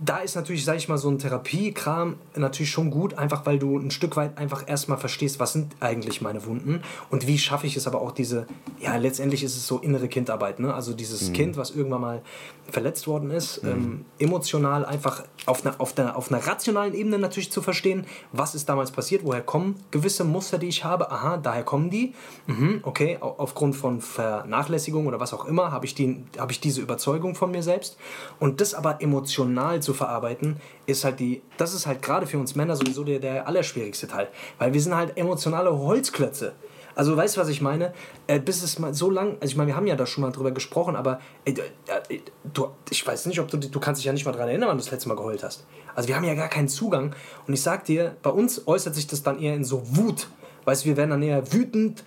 da 0.00 0.18
ist 0.18 0.34
natürlich, 0.34 0.64
sag 0.64 0.76
ich 0.76 0.88
mal, 0.88 0.98
so 0.98 1.08
ein 1.08 1.18
Therapiekram 1.18 2.16
natürlich 2.36 2.70
schon 2.70 2.90
gut, 2.90 3.14
einfach 3.14 3.46
weil 3.46 3.58
du 3.58 3.78
ein 3.78 3.90
Stück 3.90 4.16
weit 4.16 4.38
einfach 4.38 4.68
erstmal 4.68 4.98
verstehst, 4.98 5.40
was 5.40 5.52
sind 5.52 5.74
eigentlich 5.80 6.20
meine 6.20 6.44
Wunden 6.46 6.82
und 7.10 7.26
wie 7.26 7.38
schaffe 7.38 7.66
ich 7.66 7.76
es 7.76 7.86
aber 7.86 8.00
auch 8.00 8.12
diese, 8.12 8.46
ja, 8.80 8.96
letztendlich 8.96 9.42
ist 9.42 9.56
es 9.56 9.66
so 9.66 9.78
innere 9.78 10.08
Kindarbeit, 10.08 10.60
ne? 10.60 10.72
Also 10.74 10.92
dieses 10.92 11.28
mhm. 11.28 11.32
Kind, 11.32 11.56
was 11.56 11.70
irgendwann 11.70 12.00
mal 12.00 12.22
verletzt 12.70 13.06
worden 13.06 13.30
ist, 13.30 13.62
mhm. 13.62 13.70
ähm, 13.70 14.04
emotional 14.18 14.84
einfach 14.84 15.24
auf 15.46 15.64
einer, 15.64 15.80
auf, 15.80 15.98
einer, 15.98 16.16
auf 16.16 16.30
einer 16.30 16.46
rationalen 16.46 16.94
Ebene 16.94 17.18
natürlich 17.18 17.50
zu 17.50 17.62
verstehen, 17.62 18.06
was 18.32 18.54
ist 18.54 18.68
damals 18.68 18.90
passiert, 18.90 19.24
woher 19.24 19.42
kommen 19.42 19.76
gewisse 19.90 20.24
Muster, 20.24 20.58
die 20.58 20.68
ich 20.68 20.84
habe, 20.84 21.10
aha, 21.10 21.36
daher 21.36 21.64
kommen 21.64 21.90
die, 21.90 22.14
mhm, 22.46 22.80
okay, 22.82 23.18
aufgrund 23.20 23.76
von 23.76 24.00
Vernachlässigung 24.00 25.06
oder 25.06 25.20
was 25.20 25.34
auch 25.34 25.44
immer, 25.44 25.72
habe 25.72 25.86
ich, 25.86 25.94
die, 25.94 26.24
hab 26.38 26.50
ich 26.50 26.60
diese 26.60 26.80
Überzeugung 26.80 27.34
von 27.34 27.50
mir 27.50 27.62
selbst 27.62 27.96
und 28.38 28.60
das 28.60 28.74
aber 28.74 29.02
emotional 29.02 29.81
zu 29.82 29.94
verarbeiten, 29.94 30.56
ist 30.86 31.04
halt 31.04 31.20
die, 31.20 31.42
das 31.58 31.74
ist 31.74 31.86
halt 31.86 32.02
gerade 32.02 32.26
für 32.26 32.38
uns 32.38 32.54
Männer 32.54 32.76
sowieso 32.76 33.04
der, 33.04 33.18
der 33.18 33.46
allerschwierigste 33.46 34.08
Teil. 34.08 34.28
Weil 34.58 34.72
wir 34.72 34.80
sind 34.80 34.94
halt 34.94 35.16
emotionale 35.16 35.76
Holzklötze. 35.76 36.54
Also 36.94 37.16
weißt 37.16 37.36
du, 37.36 37.40
was 37.40 37.48
ich 37.48 37.60
meine? 37.60 37.92
Äh, 38.26 38.38
bis 38.38 38.62
es 38.62 38.78
mal 38.78 38.92
so 38.94 39.10
lang, 39.10 39.36
also 39.40 39.46
ich 39.46 39.56
meine, 39.56 39.68
wir 39.68 39.76
haben 39.76 39.86
ja 39.86 39.96
da 39.96 40.06
schon 40.06 40.22
mal 40.22 40.30
drüber 40.30 40.50
gesprochen, 40.50 40.96
aber 40.96 41.20
äh, 41.44 41.52
äh, 41.52 42.20
du, 42.52 42.68
ich 42.90 43.06
weiß 43.06 43.26
nicht, 43.26 43.40
ob 43.40 43.48
du, 43.48 43.56
du 43.56 43.80
kannst 43.80 44.00
dich 44.00 44.06
ja 44.06 44.12
nicht 44.12 44.24
mal 44.24 44.32
daran 44.32 44.48
erinnern, 44.48 44.68
wann 44.68 44.76
du 44.76 44.82
das 44.82 44.90
letzte 44.90 45.08
Mal 45.08 45.16
geheult 45.16 45.42
hast. 45.42 45.64
Also 45.94 46.08
wir 46.08 46.16
haben 46.16 46.24
ja 46.24 46.34
gar 46.34 46.48
keinen 46.48 46.68
Zugang. 46.68 47.14
Und 47.46 47.54
ich 47.54 47.62
sag 47.62 47.84
dir, 47.84 48.16
bei 48.22 48.30
uns 48.30 48.66
äußert 48.66 48.94
sich 48.94 49.06
das 49.06 49.22
dann 49.22 49.38
eher 49.38 49.54
in 49.54 49.64
so 49.64 49.82
Wut. 49.96 50.28
Weißt 50.64 50.84
du, 50.84 50.90
wir 50.90 50.96
werden 50.96 51.10
dann 51.10 51.22
eher 51.22 51.52
wütend, 51.52 52.04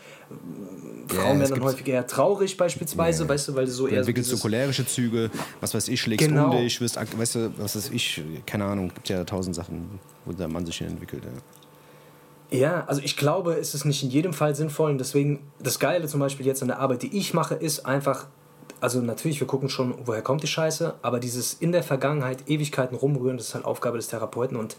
Frauen 1.07 1.35
ja, 1.35 1.39
werden 1.39 1.55
dann 1.55 1.63
häufig 1.63 1.87
eher 1.87 2.07
traurig 2.07 2.57
beispielsweise, 2.57 3.23
ja. 3.23 3.29
weißt 3.29 3.49
du, 3.49 3.55
weil 3.55 3.67
so 3.67 3.85
du 3.85 3.91
eher 3.91 3.99
entwickelst 3.99 4.29
so 4.29 4.37
cholerische 4.37 4.85
Züge, 4.85 5.29
was 5.59 5.73
weiß 5.73 5.87
ich, 5.89 6.01
schlägst 6.01 6.27
genau. 6.27 6.51
um 6.51 6.57
dich, 6.57 6.81
wirst, 6.81 6.97
weißt 6.97 7.35
du, 7.35 7.51
was 7.57 7.75
weiß 7.75 7.91
ich, 7.91 8.23
keine 8.45 8.65
Ahnung, 8.65 8.91
gibt 8.93 9.09
ja 9.09 9.23
tausend 9.23 9.55
Sachen, 9.55 9.99
wo 10.25 10.31
der 10.31 10.47
Mann 10.47 10.65
sich 10.65 10.77
hier 10.77 10.87
entwickelt. 10.87 11.23
Ja. 12.51 12.57
ja, 12.57 12.83
also 12.87 13.01
ich 13.03 13.17
glaube, 13.17 13.53
es 13.53 13.75
ist 13.75 13.85
nicht 13.85 14.03
in 14.03 14.09
jedem 14.09 14.33
Fall 14.33 14.55
sinnvoll 14.55 14.91
und 14.91 14.97
deswegen 14.97 15.39
das 15.59 15.79
Geile 15.79 16.07
zum 16.07 16.19
Beispiel 16.19 16.45
jetzt 16.45 16.61
an 16.61 16.69
der 16.69 16.79
Arbeit, 16.79 17.03
die 17.03 17.15
ich 17.15 17.33
mache, 17.33 17.55
ist 17.55 17.85
einfach 17.85 18.27
also 18.81 19.01
natürlich, 19.01 19.39
wir 19.39 19.47
gucken 19.47 19.69
schon, 19.69 19.95
woher 20.05 20.21
kommt 20.21 20.43
die 20.43 20.47
Scheiße, 20.47 20.95
aber 21.01 21.19
dieses 21.19 21.53
in 21.53 21.71
der 21.71 21.81
Vergangenheit 21.81 22.47
Ewigkeiten 22.47 22.95
rumrühren, 22.95 23.37
das 23.37 23.47
ist 23.47 23.55
halt 23.55 23.65
Aufgabe 23.65 23.97
des 23.97 24.09
Therapeuten 24.09 24.57
und 24.57 24.75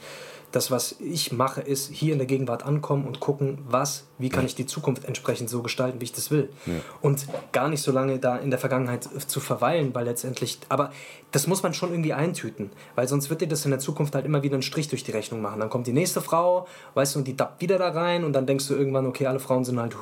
das, 0.57 0.71
was 0.71 0.97
ich 1.01 1.33
mache, 1.33 1.61
ist 1.61 1.93
hier 1.93 2.15
in 2.15 2.19
der 2.19 2.27
Gegenwart 2.27 2.65
ankommen 2.65 3.07
und 3.07 3.21
gucken, 3.21 3.59
was, 3.69 4.07
wie 4.17 4.31
kann 4.31 4.47
ich 4.47 4.55
die 4.55 4.65
Zukunft 4.65 5.05
entsprechend 5.05 5.51
so 5.51 5.63
gestalten, 5.63 6.01
wie 6.01 6.05
ich 6.05 6.13
das 6.13 6.31
will. 6.31 6.49
Ja. 6.65 6.73
Und 7.03 7.27
gar 7.53 7.69
nicht 7.69 7.83
so 7.83 7.93
lange 7.93 8.19
da 8.19 8.37
in 8.37 8.49
der 8.49 8.59
Vergangenheit 8.59 9.05
zu 9.05 9.39
verweilen, 9.39 9.95
weil 9.95 10.07
letztendlich, 10.07 10.59
aber 10.71 10.93
das 11.31 11.47
muss 11.47 11.63
man 11.63 11.75
schon 11.75 11.91
irgendwie 11.91 12.15
eintüten, 12.15 12.71
weil 12.95 13.07
sonst 13.07 13.29
wird 13.29 13.43
dir 13.43 13.49
das 13.49 13.67
in 13.67 13.71
der 13.71 13.81
Zukunft 13.81 14.15
halt 14.15 14.25
immer 14.25 14.43
wieder 14.43 14.55
einen 14.55 14.63
Strich 14.63 14.89
durch 14.89 15.05
die 15.05 15.11
Rechnung 15.11 15.43
machen. 15.43 15.61
Dann 15.61 15.69
kommt 15.69 15.87
die 15.87 15.93
nächste 15.93 16.23
Frau, 16.23 16.67
weißt 16.95 17.15
du, 17.15 17.19
und 17.19 17.29
die 17.29 17.37
dappt 17.37 17.61
wieder 17.61 17.77
da 17.77 17.91
rein 17.91 18.25
und 18.25 18.33
dann 18.33 18.47
denkst 18.47 18.67
du 18.67 18.75
irgendwann, 18.75 19.07
okay, 19.07 19.27
alle 19.27 19.41
Frauen 19.41 19.65
sind 19.65 19.79
halt, 19.79 19.95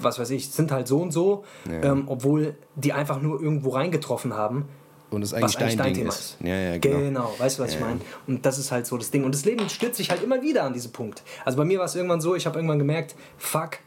was 0.00 0.18
weiß 0.18 0.28
ich, 0.30 0.50
sind 0.50 0.70
halt 0.72 0.88
so 0.88 1.00
und 1.00 1.10
so, 1.10 1.44
ja. 1.66 1.92
ähm, 1.92 2.04
obwohl 2.06 2.54
die 2.74 2.92
einfach 2.92 3.22
nur 3.22 3.40
irgendwo 3.40 3.70
reingetroffen 3.70 4.34
haben 4.34 4.66
und 5.10 5.22
es 5.22 5.32
eigentlich, 5.32 5.56
dein, 5.56 5.76
dein, 5.76 5.94
Thema 5.94 6.08
ist. 6.08 6.18
ist. 6.18 6.36
Ja, 6.40 6.54
ja, 6.54 6.78
genau. 6.78 6.98
genau, 6.98 7.34
weißt 7.38 7.58
du, 7.58 7.62
was 7.62 7.72
ja, 7.72 7.78
ich 7.78 7.84
meine? 7.84 8.00
Und 8.26 8.44
das 8.44 8.58
ist 8.58 8.72
halt 8.72 8.86
so 8.86 8.96
das 8.96 9.10
Ding. 9.10 9.24
Und 9.24 9.34
das 9.34 9.44
Leben 9.44 9.68
stürzt 9.68 9.96
sich 9.96 10.10
halt 10.10 10.22
immer 10.22 10.42
wieder 10.42 10.64
an 10.64 10.72
diesen 10.72 10.92
Punkt. 10.92 11.22
Also 11.44 11.56
bei 11.58 11.64
mir 11.64 11.78
war 11.78 11.86
es 11.86 11.94
irgendwann 11.94 12.20
so, 12.20 12.34
ich 12.34 12.46
habe 12.46 12.58
irgendwann 12.58 12.78
gemerkt, 12.78 13.14
fuck, 13.38 13.78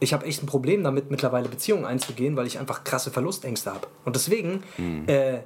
ich 0.00 0.12
habe 0.12 0.26
echt 0.26 0.42
ein 0.42 0.46
Problem 0.46 0.82
damit, 0.82 1.10
mittlerweile 1.10 1.48
Beziehungen 1.48 1.84
einzugehen, 1.84 2.36
weil 2.36 2.46
ich 2.46 2.58
einfach 2.58 2.84
krasse 2.84 3.10
Verlustängste 3.10 3.72
habe. 3.72 3.86
Und 4.04 4.16
deswegen 4.16 4.62
mhm. 4.76 5.04
äh, 5.06 5.38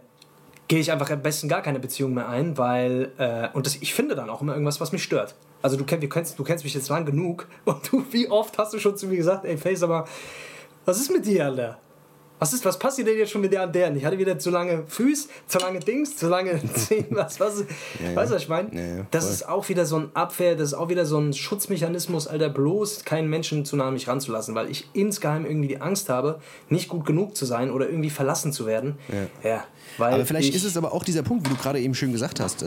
gehe 0.69 0.81
ich 0.81 0.91
einfach 0.91 1.11
am 1.11 1.23
besten 1.23 1.49
gar 1.49 1.63
keine 1.63 1.79
Beziehung 1.79 2.15
mehr 2.15 2.29
ein, 2.29 2.59
weil, 2.59 3.13
äh, 3.19 3.49
und 3.53 3.67
das, 3.67 3.77
ich 3.77 3.95
finde 3.95 4.17
dann 4.17 4.31
auch 4.31 4.41
immer 4.41 4.53
irgendwas, 4.53 4.81
was 4.81 4.93
mich 4.93 5.03
stört. 5.03 5.35
Also 5.63 5.77
du, 5.77 5.85
kenn, 5.85 6.01
du, 6.01 6.09
kennst, 6.09 6.39
du 6.39 6.45
kennst 6.45 6.65
mich 6.65 6.75
jetzt 6.75 6.89
lang 6.89 7.05
genug 7.05 7.47
und 7.65 7.93
du, 7.93 8.05
wie 8.11 8.29
oft 8.29 8.59
hast 8.59 8.73
du 8.75 8.79
schon 8.79 8.97
zu 8.97 9.07
mir 9.07 9.17
gesagt, 9.17 9.45
ey 9.45 9.57
Face, 9.57 9.83
aber 9.83 10.07
was 10.85 11.01
ist 11.01 11.13
mit 11.13 11.27
dir, 11.27 11.45
Alter? 11.45 11.79
Was 12.39 12.53
ist, 12.53 12.65
was 12.65 12.79
passiert 12.79 13.09
denn 13.09 13.17
jetzt 13.17 13.31
schon 13.31 13.41
mit 13.41 13.53
der 13.53 13.65
und 13.65 13.75
der? 13.75 13.95
Ich 13.97 14.05
hatte 14.05 14.19
wieder 14.19 14.39
zu 14.39 14.51
lange 14.51 14.85
Füße, 14.87 15.29
zu 15.47 15.59
lange 15.59 15.81
Dings, 15.81 16.17
zu 16.17 16.29
lange 16.29 16.61
Zehen, 16.75 17.07
was, 17.11 17.41
was, 17.41 17.65
ja, 18.03 18.15
weißt 18.15 18.31
du, 18.31 18.35
was 18.35 18.43
ich 18.43 18.49
meine? 18.49 18.75
Ja, 18.75 18.97
ja, 18.99 19.07
das 19.11 19.31
ist 19.31 19.49
auch 19.49 19.69
wieder 19.69 19.87
so 19.87 19.99
ein 19.99 20.11
Abwehr, 20.13 20.55
das 20.55 20.69
ist 20.69 20.75
auch 20.75 20.91
wieder 20.91 21.07
so 21.07 21.19
ein 21.19 21.33
Schutzmechanismus, 21.33 22.27
Alter, 22.27 22.51
bloß 22.51 23.05
keinen 23.05 23.31
Menschen 23.31 23.65
zu 23.65 23.77
nah 23.77 23.89
an 23.89 23.95
mich 23.95 24.07
ranzulassen, 24.07 24.55
weil 24.55 24.71
ich 24.71 24.89
insgeheim 24.93 25.47
irgendwie 25.47 25.69
die 25.69 25.81
Angst 25.81 26.11
habe, 26.11 26.41
nicht 26.69 26.89
gut 26.89 27.07
genug 27.07 27.37
zu 27.37 27.47
sein 27.47 27.71
oder 27.71 27.89
irgendwie 27.89 28.11
verlassen 28.11 28.53
zu 28.53 28.67
werden. 28.67 28.99
Ja. 29.43 29.65
weil 29.97 30.15
aber 30.15 30.27
vielleicht 30.27 30.55
ist 30.55 30.65
es 30.65 30.77
aber 30.77 30.93
auch 30.93 31.05
dieser 31.05 31.23
Punkt, 31.23 31.49
wie 31.49 31.55
du 31.55 31.61
gerade 31.61 31.81
eben 31.81 31.95
schön 31.95 32.13
gesagt 32.13 32.41
hast, 32.41 32.63
äh, 32.63 32.67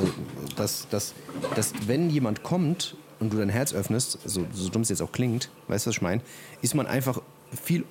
dass, 0.56 0.88
dass, 0.90 1.14
dass 1.56 1.74
wenn 1.86 2.10
jemand 2.10 2.42
kommt 2.44 2.96
und 3.20 3.34
du 3.34 3.38
dein 3.38 3.50
Herz 3.50 3.74
öffnest, 3.74 4.20
so, 4.26 4.46
so 4.52 4.70
dumm 4.70 4.82
es 4.82 4.90
jetzt 4.90 5.02
auch 5.02 5.12
klingt, 5.12 5.50
weißt 5.68 5.86
du, 5.86 5.90
was 5.90 5.98
ich 5.98 6.02
meine, 6.02 6.22
ist 6.62 6.74
man 6.74 6.88
einfach 6.88 7.22
viel 7.64 7.84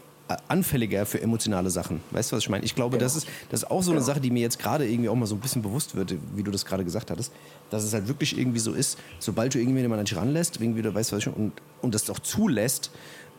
anfälliger 0.48 1.06
für 1.06 1.20
emotionale 1.20 1.70
Sachen. 1.70 2.00
Weißt 2.10 2.30
du, 2.30 2.36
was 2.36 2.42
ich 2.42 2.48
meine? 2.48 2.64
Ich 2.64 2.74
glaube, 2.74 2.96
ja. 2.96 3.00
das, 3.00 3.16
ist, 3.16 3.28
das 3.50 3.62
ist 3.62 3.70
auch 3.70 3.82
so 3.82 3.92
eine 3.92 4.02
Sache, 4.02 4.20
die 4.20 4.30
mir 4.30 4.40
jetzt 4.40 4.58
gerade 4.58 4.88
irgendwie 4.88 5.08
auch 5.08 5.14
mal 5.14 5.26
so 5.26 5.34
ein 5.34 5.40
bisschen 5.40 5.62
bewusst 5.62 5.94
wird, 5.94 6.14
wie 6.34 6.42
du 6.42 6.50
das 6.50 6.64
gerade 6.64 6.84
gesagt 6.84 7.10
hattest, 7.10 7.32
dass 7.70 7.84
es 7.84 7.92
halt 7.92 8.08
wirklich 8.08 8.38
irgendwie 8.38 8.58
so 8.58 8.72
ist, 8.72 8.98
sobald 9.18 9.54
du 9.54 9.58
irgendwie 9.58 9.80
jemanden 9.80 10.00
an 10.00 10.04
dich 10.04 10.16
ranlässt, 10.16 10.60
irgendwie, 10.60 10.82
du 10.82 10.94
weißt, 10.94 11.12
was 11.12 11.20
ich, 11.20 11.26
und, 11.28 11.52
und 11.82 11.94
das 11.94 12.08
auch 12.10 12.18
zulässt, 12.18 12.90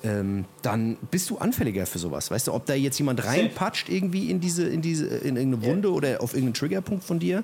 ähm, 0.04 0.46
dann 0.62 0.98
bist 1.12 1.30
du 1.30 1.38
anfälliger 1.38 1.86
für 1.86 2.00
sowas. 2.00 2.32
Weißt 2.32 2.48
du, 2.48 2.54
ob 2.54 2.66
da 2.66 2.74
jetzt 2.74 2.98
jemand 2.98 3.24
reinpatscht 3.24 3.90
irgendwie 3.90 4.32
in 4.32 4.40
diese, 4.40 4.68
in 4.68 4.82
diese, 4.82 5.06
in 5.08 5.36
irgendeine 5.36 5.64
Wunde 5.64 5.90
ja. 5.90 5.94
oder 5.94 6.22
auf 6.22 6.34
irgendeinen 6.34 6.54
Triggerpunkt 6.54 7.04
von 7.04 7.20
dir, 7.20 7.44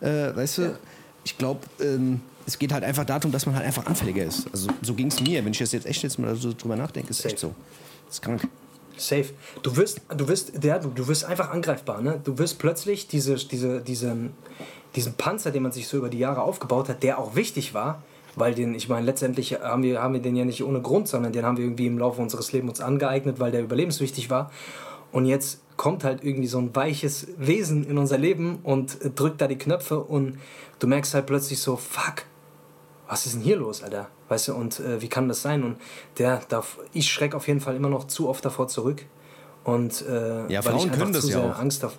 äh, 0.00 0.34
weißt 0.34 0.58
du, 0.58 0.62
ja. 0.62 0.78
ich 1.24 1.36
glaube, 1.36 1.60
ähm, 1.80 2.20
es 2.46 2.58
geht 2.58 2.72
halt 2.72 2.84
einfach 2.84 3.04
darum, 3.04 3.32
dass 3.32 3.44
man 3.44 3.56
halt 3.56 3.66
einfach 3.66 3.86
anfälliger 3.86 4.24
ist. 4.24 4.46
Also 4.52 4.68
so 4.82 4.94
ging 4.94 5.08
es 5.08 5.20
mir, 5.20 5.44
wenn 5.44 5.52
ich 5.52 5.58
das 5.58 5.72
jetzt 5.72 5.86
echt 5.86 6.02
jetzt 6.04 6.18
mal 6.18 6.36
so 6.36 6.52
drüber 6.52 6.76
nachdenke, 6.76 7.10
ist 7.10 7.24
echt 7.24 7.40
so. 7.40 7.54
Das 8.06 8.16
ist 8.16 8.22
krank. 8.22 8.48
Safe. 8.96 9.26
Du 9.62 9.76
wirst, 9.76 10.00
du 10.16 10.28
wirst, 10.28 10.62
der, 10.62 10.78
du, 10.78 11.08
wirst 11.08 11.24
einfach 11.24 11.50
angreifbar. 11.50 12.00
Ne? 12.00 12.20
Du 12.24 12.38
wirst 12.38 12.58
plötzlich 12.58 13.08
diese, 13.08 13.36
diese, 13.36 13.80
diesen, 13.80 14.32
diesen 14.94 15.14
Panzer, 15.14 15.50
den 15.50 15.62
man 15.62 15.72
sich 15.72 15.88
so 15.88 15.98
über 15.98 16.08
die 16.08 16.18
Jahre 16.18 16.42
aufgebaut 16.42 16.88
hat, 16.88 17.02
der 17.02 17.18
auch 17.18 17.36
wichtig 17.36 17.74
war, 17.74 18.02
weil 18.36 18.54
den, 18.54 18.74
ich 18.74 18.88
meine, 18.88 19.06
letztendlich 19.06 19.60
haben 19.60 19.82
wir, 19.82 20.02
haben 20.02 20.14
wir 20.14 20.20
den 20.20 20.36
ja 20.36 20.44
nicht 20.44 20.62
ohne 20.62 20.80
Grund, 20.80 21.08
sondern 21.08 21.32
den 21.32 21.44
haben 21.44 21.56
wir 21.56 21.64
irgendwie 21.64 21.86
im 21.86 21.98
Laufe 21.98 22.20
unseres 22.20 22.52
Lebens 22.52 22.70
uns 22.70 22.80
angeeignet, 22.80 23.40
weil 23.40 23.52
der 23.52 23.62
überlebenswichtig 23.62 24.30
war. 24.30 24.50
Und 25.12 25.26
jetzt 25.26 25.60
kommt 25.76 26.04
halt 26.04 26.24
irgendwie 26.24 26.48
so 26.48 26.58
ein 26.58 26.74
weiches 26.74 27.28
Wesen 27.38 27.84
in 27.84 27.98
unser 27.98 28.18
Leben 28.18 28.58
und 28.62 28.98
drückt 29.14 29.40
da 29.40 29.46
die 29.46 29.58
Knöpfe 29.58 30.00
und 30.00 30.38
du 30.78 30.86
merkst 30.86 31.14
halt 31.14 31.26
plötzlich 31.26 31.60
so, 31.60 31.76
fuck, 31.76 32.24
was 33.08 33.26
ist 33.26 33.36
denn 33.36 33.42
hier 33.42 33.56
los, 33.56 33.82
Alter? 33.82 34.08
Weißt 34.28 34.48
du, 34.48 34.54
und 34.54 34.80
äh, 34.80 35.00
wie 35.00 35.08
kann 35.08 35.28
das 35.28 35.42
sein? 35.42 35.62
Und 35.62 35.76
der 36.18 36.40
darf, 36.48 36.78
ich 36.92 37.10
schrecke 37.10 37.36
auf 37.36 37.46
jeden 37.46 37.60
Fall 37.60 37.76
immer 37.76 37.88
noch 37.88 38.06
zu 38.06 38.28
oft 38.28 38.44
davor 38.44 38.68
zurück. 38.68 39.04
Und 39.64 40.04
äh, 40.06 40.52
ja, 40.52 40.62
Frauen 40.62 40.90
können 40.90 41.12
das 41.12 41.28
ja 41.28 41.42
auch. 41.42 41.58
Angst 41.58 41.82
davor. 41.82 41.98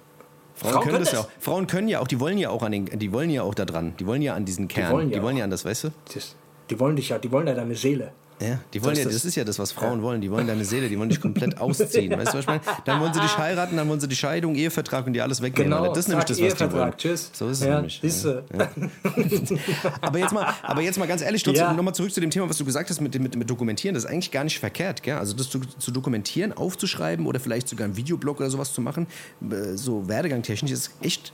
Frauen, 0.56 0.74
Frauen, 0.74 0.86
können 0.86 1.00
das 1.00 1.12
ja 1.12 1.20
auch. 1.20 1.28
Frauen 1.40 1.68
können 1.68 1.88
ja 1.88 2.00
auch, 2.00 2.08
die 2.08 2.20
wollen 2.20 2.38
ja 2.38 2.50
auch 2.50 2.64
an 2.64 2.72
den, 2.72 2.86
die 2.86 3.12
wollen 3.12 3.30
ja 3.30 3.44
auch 3.44 3.54
da 3.54 3.66
dran. 3.66 3.94
Die 4.00 4.08
wollen 4.08 4.22
ja 4.22 4.34
an 4.34 4.44
diesen 4.44 4.68
Kern. 4.68 4.88
Die 4.88 4.94
wollen 4.94 5.10
ja, 5.10 5.18
die 5.18 5.24
wollen 5.24 5.38
ja 5.38 5.44
an 5.44 5.52
das, 5.52 5.66
weißt 5.66 5.84
du? 5.86 5.90
Das, 6.14 6.36
die 6.70 6.80
wollen 6.80 6.96
dich 6.96 7.10
ja, 7.10 7.20
die 7.20 7.32
wollen 7.32 7.46
ja 7.48 7.54
deine 7.54 7.76
Seele. 7.76 8.12
Ja, 8.40 8.60
die 8.72 8.84
wollen 8.84 8.94
das 8.94 9.04
ja, 9.04 9.10
das 9.10 9.26
ist 9.26 9.36
ja 9.36 9.44
das, 9.44 9.58
was 9.58 9.72
Frauen 9.72 10.02
wollen. 10.04 10.22
Die 10.22 10.30
wollen 10.30 10.46
deine 10.46 10.64
Seele, 10.64 10.90
die 10.90 11.00
wollen 11.00 11.10
dich 11.10 11.20
komplett 11.20 11.58
ausziehen. 11.60 12.12
Weißt 12.12 12.34
du, 12.34 12.38
was 12.38 12.42
ich 12.42 12.48
meine? 12.48 12.62
Dann 12.86 13.02
wollen 13.02 13.14
sie 13.14 13.20
dich 13.20 13.36
heiraten, 13.38 13.76
dann 13.76 13.90
wollen 13.90 14.00
sie 14.00 14.08
die 14.08 14.16
Scheidung, 14.16 14.54
Ehevertrag 14.56 15.08
und 15.08 15.14
dir 15.14 15.24
alles 15.24 15.42
wegnehmen. 15.42 15.72
Genau, 15.72 15.88
das 15.90 16.00
ist 16.00 16.08
nämlich 16.10 16.26
das, 16.26 16.40
was 16.40 16.54
die 16.56 16.72
wollen. 16.72 16.94
Tschüss. 16.98 17.32
So 17.34 17.50
ist 17.50 17.62
es 17.62 17.66
ja, 17.66 17.76
nämlich. 17.76 18.02
Ja. 18.02 18.42
Ja. 18.58 18.70
aber, 20.02 20.20
jetzt 20.20 20.34
mal, 20.34 20.54
aber 20.62 20.82
jetzt 20.82 21.00
mal 21.00 21.08
ganz 21.08 21.22
ehrlich, 21.24 21.42
trotzdem 21.42 21.66
ja. 21.66 21.74
nochmal 21.74 21.96
zurück 21.96 22.14
zu 22.14 22.22
dem 22.22 22.30
Thema, 22.30 22.48
was 22.48 22.58
du 22.58 22.66
gesagt 22.66 22.90
hast 22.90 23.02
mit, 23.02 23.20
mit, 23.20 23.36
mit 23.36 23.50
Dokumentieren. 23.50 23.96
Das 23.96 24.04
ist 24.04 24.10
eigentlich 24.10 24.32
gar 24.32 24.44
nicht 24.44 24.60
verkehrt. 24.60 25.02
Gell? 25.02 25.18
Also 25.18 25.36
das 25.36 25.50
zu, 25.50 25.60
zu 25.60 25.92
dokumentieren, 25.92 26.54
aufzuschreiben 26.54 27.26
oder 27.26 27.40
vielleicht 27.40 27.68
sogar 27.68 27.86
einen 27.86 27.98
Videoblog 27.98 28.40
oder 28.40 28.52
sowas 28.52 28.72
zu 28.72 28.82
machen, 28.82 29.08
äh, 29.50 29.76
so 29.76 30.08
werdegangtechnisch, 30.08 30.72
ist 30.72 30.92
echt 31.02 31.34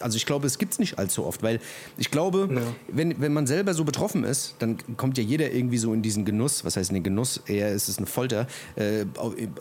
also 0.00 0.16
ich 0.16 0.26
glaube, 0.26 0.46
es 0.46 0.58
gibt 0.58 0.72
es 0.72 0.78
nicht 0.78 0.98
allzu 0.98 1.26
oft, 1.26 1.42
weil 1.42 1.60
ich 1.96 2.10
glaube, 2.10 2.48
ja. 2.50 2.60
wenn, 2.88 3.20
wenn 3.20 3.32
man 3.32 3.46
selber 3.46 3.74
so 3.74 3.84
betroffen 3.84 4.24
ist, 4.24 4.56
dann 4.58 4.78
kommt 4.96 5.18
ja 5.18 5.24
jeder 5.24 5.52
irgendwie 5.52 5.78
so 5.78 5.92
in 5.92 6.02
diesen 6.02 6.24
Genuss, 6.24 6.64
was 6.64 6.76
heißt 6.76 6.90
in 6.90 6.94
den 6.94 7.02
Genuss, 7.02 7.42
eher 7.46 7.70
ist 7.72 7.88
es 7.88 7.98
eine 7.98 8.06
Folter, 8.06 8.46
äh, 8.76 9.04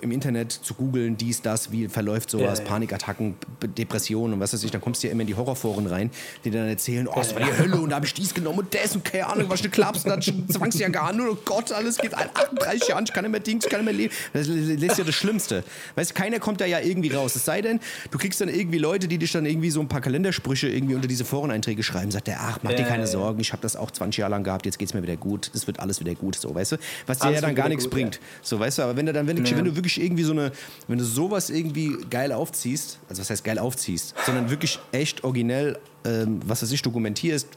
im 0.01 0.11
Internet 0.11 0.51
zu 0.51 0.73
googeln, 0.73 1.17
dies, 1.17 1.41
das, 1.41 1.71
wie 1.71 1.87
verläuft 1.87 2.29
sowas, 2.29 2.59
ja, 2.59 2.63
ja. 2.63 2.69
Panikattacken, 2.69 3.35
Depressionen 3.77 4.33
und 4.33 4.39
was 4.39 4.53
weiß 4.53 4.63
ich, 4.63 4.71
dann 4.71 4.81
kommst 4.81 5.03
du 5.03 5.07
ja 5.07 5.13
immer 5.13 5.21
in 5.21 5.27
die 5.27 5.35
Horrorforen 5.35 5.87
rein, 5.87 6.11
die 6.43 6.51
dann 6.51 6.67
erzählen, 6.67 7.07
oh, 7.07 7.19
es 7.19 7.33
war 7.33 7.41
die 7.41 7.57
Hölle 7.57 7.77
und 7.77 7.89
da 7.89 7.97
habe 7.97 8.05
ich 8.05 8.13
dies 8.13 8.33
genommen 8.33 8.59
und 8.59 8.73
das 8.73 8.95
und 8.95 9.05
keine 9.05 9.27
Ahnung, 9.27 9.49
was 9.49 9.61
du 9.61 9.69
klappst 9.69 10.05
und 10.05 10.11
dann 10.11 10.21
zwangst 10.49 10.77
du 10.77 10.83
ja 10.83 10.89
gar 10.89 11.13
nur, 11.13 11.31
oh 11.31 11.37
Gott, 11.45 11.71
alles 11.71 11.97
geht 11.97 12.13
38 12.13 12.89
Jahre, 12.89 13.03
ich 13.03 13.13
kann 13.13 13.23
nicht 13.23 13.31
mehr 13.31 13.39
Dings, 13.39 13.65
ich 13.65 13.71
kann 13.71 13.83
nicht 13.83 13.91
mehr 13.91 14.09
leben. 14.09 14.13
Das 14.33 14.47
ist 14.47 14.97
ja 14.97 15.03
das 15.03 15.15
Schlimmste. 15.15 15.63
Weißt 15.95 16.15
keiner 16.15 16.39
kommt 16.39 16.61
da 16.61 16.65
ja 16.65 16.79
irgendwie 16.79 17.13
raus. 17.13 17.35
Es 17.35 17.45
sei 17.45 17.61
denn, 17.61 17.79
du 18.11 18.17
kriegst 18.17 18.41
dann 18.41 18.49
irgendwie 18.49 18.77
Leute, 18.77 19.07
die 19.07 19.17
dich 19.17 19.31
dann 19.31 19.45
irgendwie 19.45 19.69
so 19.69 19.79
ein 19.79 19.87
paar 19.87 20.01
Kalender 20.01 20.26
Kalendersprüche 20.31 20.67
irgendwie 20.67 20.95
unter 20.95 21.07
diese 21.07 21.25
Foreneinträge 21.25 21.83
schreiben, 21.83 22.11
sagt 22.11 22.27
er, 22.27 22.39
ach, 22.41 22.59
mach 22.61 22.73
dir 22.73 22.83
keine 22.83 23.03
ja. 23.03 23.07
Sorgen, 23.07 23.39
ich 23.39 23.51
habe 23.53 23.61
das 23.61 23.75
auch 23.75 23.91
20 23.91 24.17
Jahre 24.17 24.31
lang 24.31 24.43
gehabt, 24.43 24.65
jetzt 24.65 24.77
geht's 24.77 24.93
mir 24.93 25.01
wieder 25.01 25.15
gut, 25.15 25.49
es 25.53 25.67
wird 25.67 25.79
alles 25.79 25.99
wieder 25.99 26.13
gut, 26.15 26.35
so, 26.35 26.53
weißt 26.53 26.73
du? 26.73 26.77
Was 27.05 27.19
dir 27.19 27.31
ja 27.31 27.41
dann 27.41 27.55
gar 27.55 27.69
nichts 27.69 27.85
gut, 27.85 27.93
bringt. 27.93 28.15
ja. 28.15 28.21
So, 28.41 28.59
weißt 28.59 28.77
du, 28.79 28.81
aber 28.83 28.95
wenn 28.97 29.05
du 29.05 29.13
dann, 29.13 29.27
wenn, 29.27 29.43
Ja. 29.43 29.57
wenn 29.57 29.65
du 29.65 29.75
wirklich 29.75 30.01
irgendwie 30.01 30.23
so 30.23 30.31
eine, 30.33 30.51
wenn 30.87 30.97
du 30.97 31.05
sowas 31.05 31.49
irgendwie 31.49 31.97
geil 32.09 32.31
aufziehst, 32.31 32.99
also 33.09 33.21
was 33.21 33.29
heißt 33.29 33.43
geil 33.43 33.59
aufziehst, 33.59 34.13
sondern 34.25 34.49
wirklich 34.49 34.79
echt 34.91 35.23
originell, 35.23 35.79
ähm, 36.05 36.39
was 36.45 36.61
weiß 36.61 36.71
ich, 36.71 36.81
dokumentierst, 36.81 37.47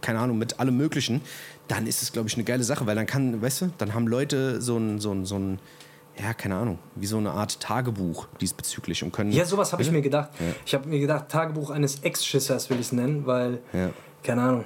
keine 0.00 0.18
Ahnung, 0.20 0.38
mit 0.38 0.58
allem 0.60 0.76
Möglichen, 0.76 1.20
dann 1.68 1.86
ist 1.86 2.02
es, 2.02 2.12
glaube 2.12 2.28
ich, 2.28 2.34
eine 2.34 2.44
geile 2.44 2.64
Sache, 2.64 2.86
weil 2.86 2.94
dann 2.96 3.06
kann, 3.06 3.40
weißt 3.40 3.62
du, 3.62 3.70
dann 3.78 3.94
haben 3.94 4.06
Leute 4.06 4.60
so 4.60 4.76
ein, 4.78 5.00
so 5.00 5.12
ein, 5.12 5.24
so 5.24 5.38
ein, 5.38 5.58
ja, 6.22 6.32
keine 6.34 6.56
Ahnung, 6.56 6.78
wie 6.94 7.06
so 7.06 7.16
eine 7.18 7.30
Art 7.32 7.58
Tagebuch 7.60 8.26
diesbezüglich 8.40 9.02
und 9.02 9.12
können. 9.12 9.32
Ja, 9.32 9.44
sowas 9.44 9.72
habe 9.72 9.82
ich 9.82 9.90
mir 9.90 10.02
gedacht. 10.02 10.30
Ja. 10.38 10.46
Ich 10.64 10.74
habe 10.74 10.88
mir 10.88 11.00
gedacht, 11.00 11.28
Tagebuch 11.28 11.70
eines 11.70 12.02
Ex-Schissers 12.02 12.70
will 12.70 12.78
ich 12.78 12.86
es 12.86 12.92
nennen, 12.92 13.26
weil, 13.26 13.58
Ja. 13.72 13.90
keine 14.22 14.42
Ahnung, 14.42 14.64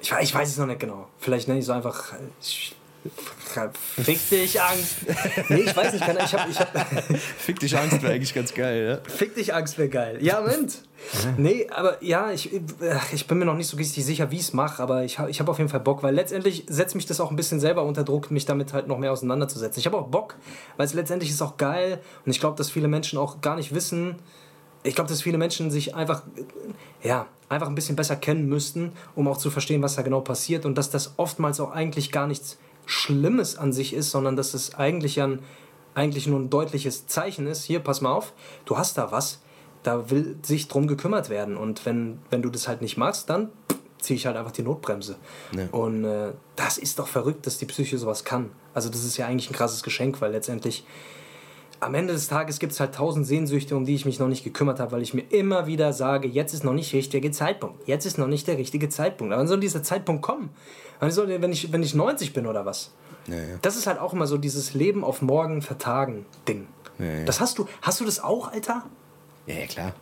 ich, 0.00 0.12
ich 0.20 0.34
weiß 0.34 0.48
es 0.48 0.58
noch 0.58 0.66
nicht 0.66 0.80
genau. 0.80 1.08
Vielleicht 1.18 1.46
nenne 1.48 1.60
ich 1.60 1.66
es 1.66 1.70
einfach, 1.70 2.14
ich, 2.40 2.74
fick 4.02 4.28
dich, 4.30 4.60
Angst. 4.60 4.96
Nee, 5.48 5.60
ich 5.62 5.76
weiß 5.76 5.92
nicht, 5.92 6.02
ich 6.02 6.34
habe, 6.34 6.50
ich 6.50 6.60
hab, 6.60 7.16
Fick 7.38 7.58
dich 7.60 7.76
Angst 7.76 8.02
wäre 8.02 8.12
eigentlich 8.14 8.34
ganz 8.34 8.52
geil, 8.54 9.00
ja? 9.04 9.10
fick 9.10 9.34
dich, 9.34 9.54
Angst 9.54 9.78
wäre 9.78 9.88
geil. 9.88 10.18
Ja, 10.20 10.40
Moment. 10.40 10.82
Nee, 11.38 11.66
aber 11.70 12.02
ja, 12.04 12.30
ich, 12.30 12.50
ich 13.12 13.26
bin 13.26 13.38
mir 13.38 13.46
noch 13.46 13.56
nicht 13.56 13.68
so 13.68 13.76
richtig 13.78 14.04
sicher, 14.04 14.30
wie 14.30 14.36
ich 14.36 14.42
es 14.42 14.52
mache, 14.52 14.82
aber 14.82 15.02
ich, 15.04 15.18
hab- 15.18 15.28
ich 15.30 15.40
habe 15.40 15.50
auf 15.50 15.58
jeden 15.58 15.70
Fall 15.70 15.80
Bock, 15.80 16.02
weil 16.02 16.14
letztendlich 16.14 16.64
setzt 16.68 16.94
mich 16.94 17.06
das 17.06 17.20
auch 17.20 17.30
ein 17.30 17.36
bisschen 17.36 17.58
selber 17.58 17.84
unter 17.84 18.04
Druck, 18.04 18.30
mich 18.30 18.44
damit 18.44 18.72
halt 18.74 18.86
noch 18.86 18.98
mehr 18.98 19.10
auseinanderzusetzen. 19.12 19.80
Ich 19.80 19.86
habe 19.86 19.96
auch 19.96 20.08
Bock, 20.08 20.36
weil 20.76 20.86
es 20.86 20.92
letztendlich 20.94 21.30
ist 21.30 21.40
auch 21.40 21.56
geil 21.56 22.00
und 22.26 22.30
ich 22.30 22.38
glaube, 22.40 22.56
dass 22.58 22.70
viele 22.70 22.86
Menschen 22.88 23.18
auch 23.18 23.40
gar 23.40 23.56
nicht 23.56 23.74
wissen, 23.74 24.16
ich 24.82 24.94
glaube, 24.94 25.08
dass 25.10 25.22
viele 25.22 25.36
Menschen 25.38 25.70
sich 25.70 25.94
einfach, 25.94 26.22
ja, 27.02 27.26
einfach 27.50 27.68
ein 27.68 27.74
bisschen 27.74 27.96
besser 27.96 28.16
kennen 28.16 28.46
müssten, 28.48 28.92
um 29.14 29.26
auch 29.28 29.36
zu 29.36 29.50
verstehen, 29.50 29.82
was 29.82 29.96
da 29.96 30.02
genau 30.02 30.20
passiert 30.20 30.64
und 30.64 30.76
dass 30.76 30.88
das 30.90 31.14
oftmals 31.16 31.60
auch 31.60 31.72
eigentlich 31.72 32.12
gar 32.12 32.26
nichts 32.26 32.56
Schlimmes 32.86 33.56
an 33.56 33.72
sich 33.72 33.94
ist, 33.94 34.10
sondern 34.10 34.36
dass 34.36 34.54
es 34.54 34.74
eigentlich 34.74 35.20
ein, 35.20 35.40
eigentlich 35.94 36.26
nur 36.26 36.38
ein 36.38 36.50
deutliches 36.50 37.06
Zeichen 37.06 37.46
ist. 37.46 37.64
Hier, 37.64 37.80
pass 37.80 38.00
mal 38.00 38.12
auf, 38.12 38.32
du 38.64 38.76
hast 38.76 38.98
da 38.98 39.12
was, 39.12 39.40
da 39.82 40.10
will 40.10 40.36
sich 40.42 40.68
drum 40.68 40.86
gekümmert 40.86 41.30
werden 41.30 41.56
und 41.56 41.86
wenn, 41.86 42.18
wenn 42.30 42.42
du 42.42 42.50
das 42.50 42.68
halt 42.68 42.82
nicht 42.82 42.96
machst, 42.96 43.30
dann 43.30 43.50
ziehe 43.98 44.16
ich 44.16 44.26
halt 44.26 44.36
einfach 44.36 44.52
die 44.52 44.62
Notbremse. 44.62 45.16
Ja. 45.54 45.68
Und 45.72 46.04
äh, 46.04 46.32
das 46.56 46.78
ist 46.78 46.98
doch 46.98 47.06
verrückt, 47.06 47.46
dass 47.46 47.58
die 47.58 47.66
Psyche 47.66 47.98
sowas 47.98 48.24
kann. 48.24 48.50
Also 48.74 48.88
das 48.88 49.04
ist 49.04 49.16
ja 49.16 49.26
eigentlich 49.26 49.50
ein 49.50 49.54
krasses 49.54 49.82
Geschenk, 49.82 50.20
weil 50.20 50.32
letztendlich 50.32 50.84
am 51.80 51.94
Ende 51.94 52.12
des 52.12 52.28
Tages 52.28 52.58
gibt 52.58 52.72
es 52.72 52.80
halt 52.80 52.94
tausend 52.94 53.26
Sehnsüchte, 53.26 53.74
um 53.76 53.84
die 53.84 53.94
ich 53.94 54.04
mich 54.04 54.18
noch 54.18 54.28
nicht 54.28 54.44
gekümmert 54.44 54.80
habe, 54.80 54.92
weil 54.92 55.02
ich 55.02 55.14
mir 55.14 55.22
immer 55.30 55.66
wieder 55.66 55.92
sage, 55.92 56.28
jetzt 56.28 56.52
ist 56.52 56.62
noch 56.62 56.74
nicht 56.74 56.92
der 56.92 56.98
richtige 56.98 57.30
Zeitpunkt. 57.30 57.88
Jetzt 57.88 58.04
ist 58.04 58.18
noch 58.18 58.26
nicht 58.26 58.46
der 58.46 58.58
richtige 58.58 58.88
Zeitpunkt. 58.88 59.32
Aber 59.32 59.40
wann 59.40 59.48
soll 59.48 59.60
dieser 59.60 59.82
Zeitpunkt 59.82 60.22
kommen? 60.22 60.50
Wann 61.00 61.10
soll 61.10 61.26
der, 61.26 61.40
wenn, 61.40 61.52
ich, 61.52 61.72
wenn 61.72 61.82
ich 61.82 61.94
90 61.94 62.34
bin 62.34 62.46
oder 62.46 62.66
was? 62.66 62.92
Ja, 63.26 63.36
ja. 63.36 63.42
Das 63.62 63.76
ist 63.76 63.86
halt 63.86 63.98
auch 63.98 64.12
immer 64.12 64.26
so 64.26 64.36
dieses 64.36 64.74
Leben 64.74 65.04
auf 65.04 65.22
morgen 65.22 65.62
vertagen 65.62 66.26
Ding. 66.46 66.66
Ja. 66.98 67.24
Das 67.24 67.40
hast 67.40 67.58
du, 67.58 67.66
hast 67.82 68.00
du 68.00 68.04
das 68.04 68.22
auch, 68.22 68.52
Alter? 68.52 68.84
Ja, 69.46 69.54
ja, 69.54 69.66
klar. 69.66 69.94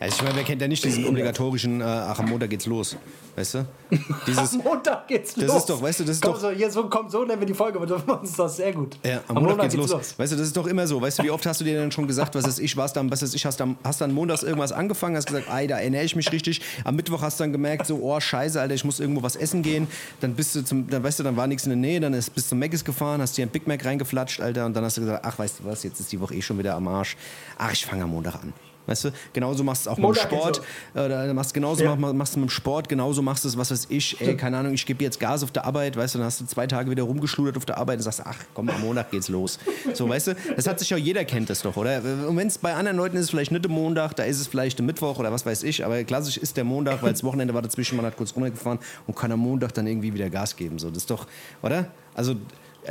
Also 0.00 0.16
ich 0.16 0.22
meine, 0.22 0.36
wer 0.36 0.44
kennt 0.44 0.62
ja 0.62 0.66
nicht 0.66 0.82
diesen 0.82 1.06
obligatorischen, 1.06 1.82
äh, 1.82 1.84
ach, 1.84 2.18
am 2.18 2.30
Montag 2.30 2.50
geht's 2.50 2.66
los, 2.66 2.96
weißt 3.40 3.54
du? 3.54 3.66
Dieses, 4.26 4.52
Am 4.54 4.58
Montag 4.62 5.08
geht's 5.08 5.34
Das 5.34 5.44
los. 5.44 5.56
ist 5.56 5.70
doch, 5.70 5.82
weißt 5.82 6.00
du, 6.00 6.04
das 6.04 6.16
ist 6.16 6.22
Komm, 6.22 6.34
doch- 6.34 6.40
So, 6.40 6.50
hier, 6.50 6.70
so, 6.70 6.88
komm, 6.88 7.08
so 7.10 7.24
nennen 7.24 7.40
wir 7.40 7.46
die 7.46 7.54
Folge, 7.54 7.78
aber 7.80 7.86
das 7.86 8.02
ist 8.30 8.38
doch 8.38 8.48
sehr 8.48 8.72
gut. 8.72 8.96
Ja, 9.04 9.20
am, 9.28 9.42
Montag, 9.42 9.70
geht's 9.70 9.74
los. 9.90 10.14
Weißt 10.18 10.32
du, 10.32 10.36
das 10.36 10.46
ist 10.48 10.56
doch 10.56 10.66
immer 10.66 10.86
so. 10.86 11.00
Weißt 11.00 11.18
du, 11.18 11.22
wie 11.24 11.30
oft 11.30 11.44
hast 11.46 11.60
du 11.60 11.64
dir 11.64 11.74
denn 11.80 11.90
schon 11.90 12.06
gesagt, 12.06 12.34
was 12.34 12.46
ist 12.46 12.58
ich, 12.60 12.76
was 12.76 12.92
dann, 12.92 13.10
was 13.10 13.22
ist 13.22 13.34
ich, 13.34 13.44
hast 13.46 13.58
dann, 13.58 13.76
hast 13.82 14.00
dann 14.00 14.12
montags 14.12 14.42
irgendwas 14.42 14.72
angefangen, 14.72 15.16
hast 15.16 15.26
gesagt, 15.26 15.46
ey, 15.52 15.66
da 15.66 15.78
erinnere 15.78 16.04
ich 16.04 16.14
mich 16.14 16.30
richtig. 16.30 16.60
Am 16.84 16.94
Mittwoch 16.96 17.22
hast 17.22 17.40
du 17.40 17.44
dann 17.44 17.52
gemerkt, 17.52 17.86
so, 17.86 17.98
oh, 18.00 18.20
scheiße, 18.20 18.60
Alter, 18.60 18.74
ich 18.74 18.84
muss 18.84 19.00
irgendwo 19.00 19.22
was 19.22 19.34
essen 19.36 19.62
gehen. 19.62 19.88
Dann 20.20 20.34
bist 20.34 20.54
du 20.54 20.62
zum, 20.64 20.88
dann 20.88 21.02
weißt 21.02 21.18
du, 21.18 21.22
dann 21.24 21.36
war 21.36 21.46
nichts 21.46 21.64
in 21.64 21.70
der 21.70 21.76
Nähe, 21.78 21.98
dann 22.00 22.14
ist, 22.14 22.30
bist 22.34 22.46
du 22.46 22.50
zum 22.50 22.58
Mc's 22.60 22.84
gefahren, 22.84 23.20
hast 23.20 23.36
dir 23.36 23.46
ein 23.46 23.48
Big 23.50 23.66
Mac 23.66 23.84
reingeflatscht, 23.84 24.40
Alter, 24.40 24.66
und 24.66 24.74
dann 24.74 24.84
hast 24.84 24.96
du 24.96 25.00
gesagt, 25.00 25.24
ach, 25.24 25.38
weißt 25.38 25.60
du 25.60 25.64
was, 25.64 25.82
jetzt 25.82 25.98
ist 26.00 26.12
die 26.12 26.20
Woche 26.20 26.34
eh 26.34 26.42
schon 26.42 26.58
wieder 26.58 26.74
am 26.74 26.86
Arsch. 26.88 27.16
Ach, 27.58 27.72
ich 27.72 27.84
fange 27.84 28.04
am 28.04 28.10
Montag 28.10 28.34
an. 28.36 28.52
Weißt 28.90 29.04
du, 29.04 29.12
genauso 29.32 29.62
machst 29.62 29.86
du 29.86 29.90
es 29.90 29.94
auch 29.96 29.98
Montag 29.98 30.24
mit 30.24 30.32
dem 30.32 30.38
Sport. 30.40 30.62
Oder 30.94 31.32
machst 31.32 31.54
genauso 31.54 31.84
Ja. 31.84 31.94
mach- 31.94 32.12
machst 32.12 32.34
du 32.34 32.40
mit 32.40 32.48
dem 32.48 32.52
Sport, 32.52 32.88
genauso 32.88 33.22
machst 33.22 33.44
du 33.44 33.48
es, 33.48 33.56
was 33.56 33.70
weiß 33.70 33.86
ich, 33.88 34.20
ey, 34.20 34.36
keine 34.36 34.58
Ahnung, 34.58 34.74
ich 34.74 34.84
gebe 34.84 35.04
jetzt 35.04 35.20
Gas 35.20 35.44
auf 35.44 35.52
der 35.52 35.64
Arbeit, 35.64 35.96
weißt 35.96 36.14
du, 36.16 36.18
dann 36.18 36.26
hast 36.26 36.40
du 36.40 36.46
zwei 36.46 36.66
Tage 36.66 36.90
wieder 36.90 37.04
rumgeschludert 37.04 37.56
auf 37.56 37.64
der 37.64 37.78
Arbeit 37.78 37.98
und 37.98 38.02
sagst, 38.02 38.22
ach 38.24 38.36
komm, 38.52 38.68
am 38.68 38.80
Montag 38.80 39.12
geht's 39.12 39.28
los. 39.28 39.58
So, 39.94 40.08
weißt 40.08 40.26
du, 40.28 40.36
das 40.56 40.66
hat 40.66 40.78
sich 40.80 40.90
ja 40.90 40.96
jeder 40.96 41.24
kennt 41.24 41.48
das 41.50 41.62
doch, 41.62 41.76
oder? 41.76 42.02
Und 42.28 42.36
wenn 42.36 42.48
es 42.48 42.58
bei 42.58 42.74
anderen 42.74 42.96
Leuten 42.96 43.16
ist, 43.16 43.24
es 43.26 43.30
vielleicht 43.30 43.52
nicht 43.52 43.64
der 43.64 43.70
Montag, 43.70 44.16
da 44.16 44.24
ist 44.24 44.40
es 44.40 44.48
vielleicht 44.48 44.78
der 44.78 44.84
Mittwoch 44.86 45.18
oder 45.20 45.30
was 45.30 45.46
weiß 45.46 45.62
ich, 45.62 45.84
aber 45.84 46.02
klassisch 46.02 46.36
ist 46.36 46.56
der 46.56 46.64
Montag, 46.64 47.00
weil 47.02 47.12
das 47.12 47.22
Wochenende 47.22 47.54
war 47.54 47.62
dazwischen, 47.62 47.96
man 47.96 48.06
hat 48.06 48.16
kurz 48.16 48.34
runtergefahren 48.34 48.80
und 49.06 49.16
kann 49.16 49.30
am 49.30 49.38
Montag 49.38 49.72
dann 49.74 49.86
irgendwie 49.86 50.12
wieder 50.12 50.28
Gas 50.30 50.56
geben. 50.56 50.78
So, 50.80 50.88
das 50.88 50.98
ist 51.04 51.10
doch, 51.10 51.26
oder? 51.62 51.86
Also, 52.14 52.34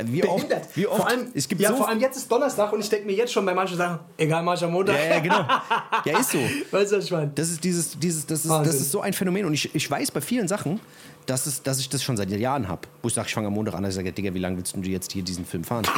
wie 0.04 0.22
oft, 0.24 0.48
Behindert. 0.48 0.76
wie 0.76 0.86
oft, 0.86 0.96
vor 0.96 1.08
allem, 1.08 1.28
es 1.34 1.48
gibt 1.48 1.60
ja, 1.60 1.70
so 1.70 1.76
vor 1.76 1.88
allem 1.88 2.00
jetzt 2.00 2.16
ist 2.16 2.30
Donnerstag 2.30 2.72
und 2.72 2.80
ich 2.80 2.88
denke 2.88 3.06
mir 3.06 3.14
jetzt 3.14 3.32
schon 3.32 3.44
bei 3.44 3.54
manchen 3.54 3.76
Sachen, 3.76 4.00
egal, 4.16 4.42
mach 4.42 4.54
ich 4.54 4.64
am 4.64 4.72
Montag. 4.72 4.96
ja, 4.96 5.16
ja, 5.16 5.20
genau. 5.20 5.44
Ja, 6.04 6.18
ist 6.18 6.30
so. 6.30 6.38
Weißt 6.70 6.92
du, 6.92 6.96
was 6.96 7.04
ich 7.04 7.10
meine? 7.10 7.30
Das 7.34 7.50
ist 7.50 7.62
dieses, 7.62 7.98
dieses, 7.98 8.26
das 8.26 8.44
ist, 8.44 8.50
das 8.50 8.74
ist 8.74 8.90
so 8.92 9.00
ein 9.00 9.12
Phänomen 9.12 9.44
und 9.44 9.54
ich, 9.54 9.74
ich 9.74 9.90
weiß 9.90 10.10
bei 10.12 10.20
vielen 10.20 10.48
Sachen, 10.48 10.80
dass, 11.26 11.46
es, 11.46 11.62
dass 11.62 11.78
ich 11.78 11.88
das 11.88 12.02
schon 12.02 12.16
seit 12.16 12.30
Jahren 12.30 12.68
habe. 12.68 12.82
Wo 13.02 13.08
ich 13.08 13.14
sage, 13.14 13.28
ich 13.28 13.34
fange 13.34 13.48
am 13.48 13.54
Montag 13.54 13.74
an, 13.74 13.84
ich 13.84 13.94
sage, 13.94 14.12
Digga, 14.12 14.32
wie 14.32 14.38
lange 14.38 14.56
willst 14.56 14.74
du 14.74 14.80
jetzt 14.80 15.12
hier 15.12 15.22
diesen 15.22 15.44
Film 15.44 15.64
fahren? 15.64 15.86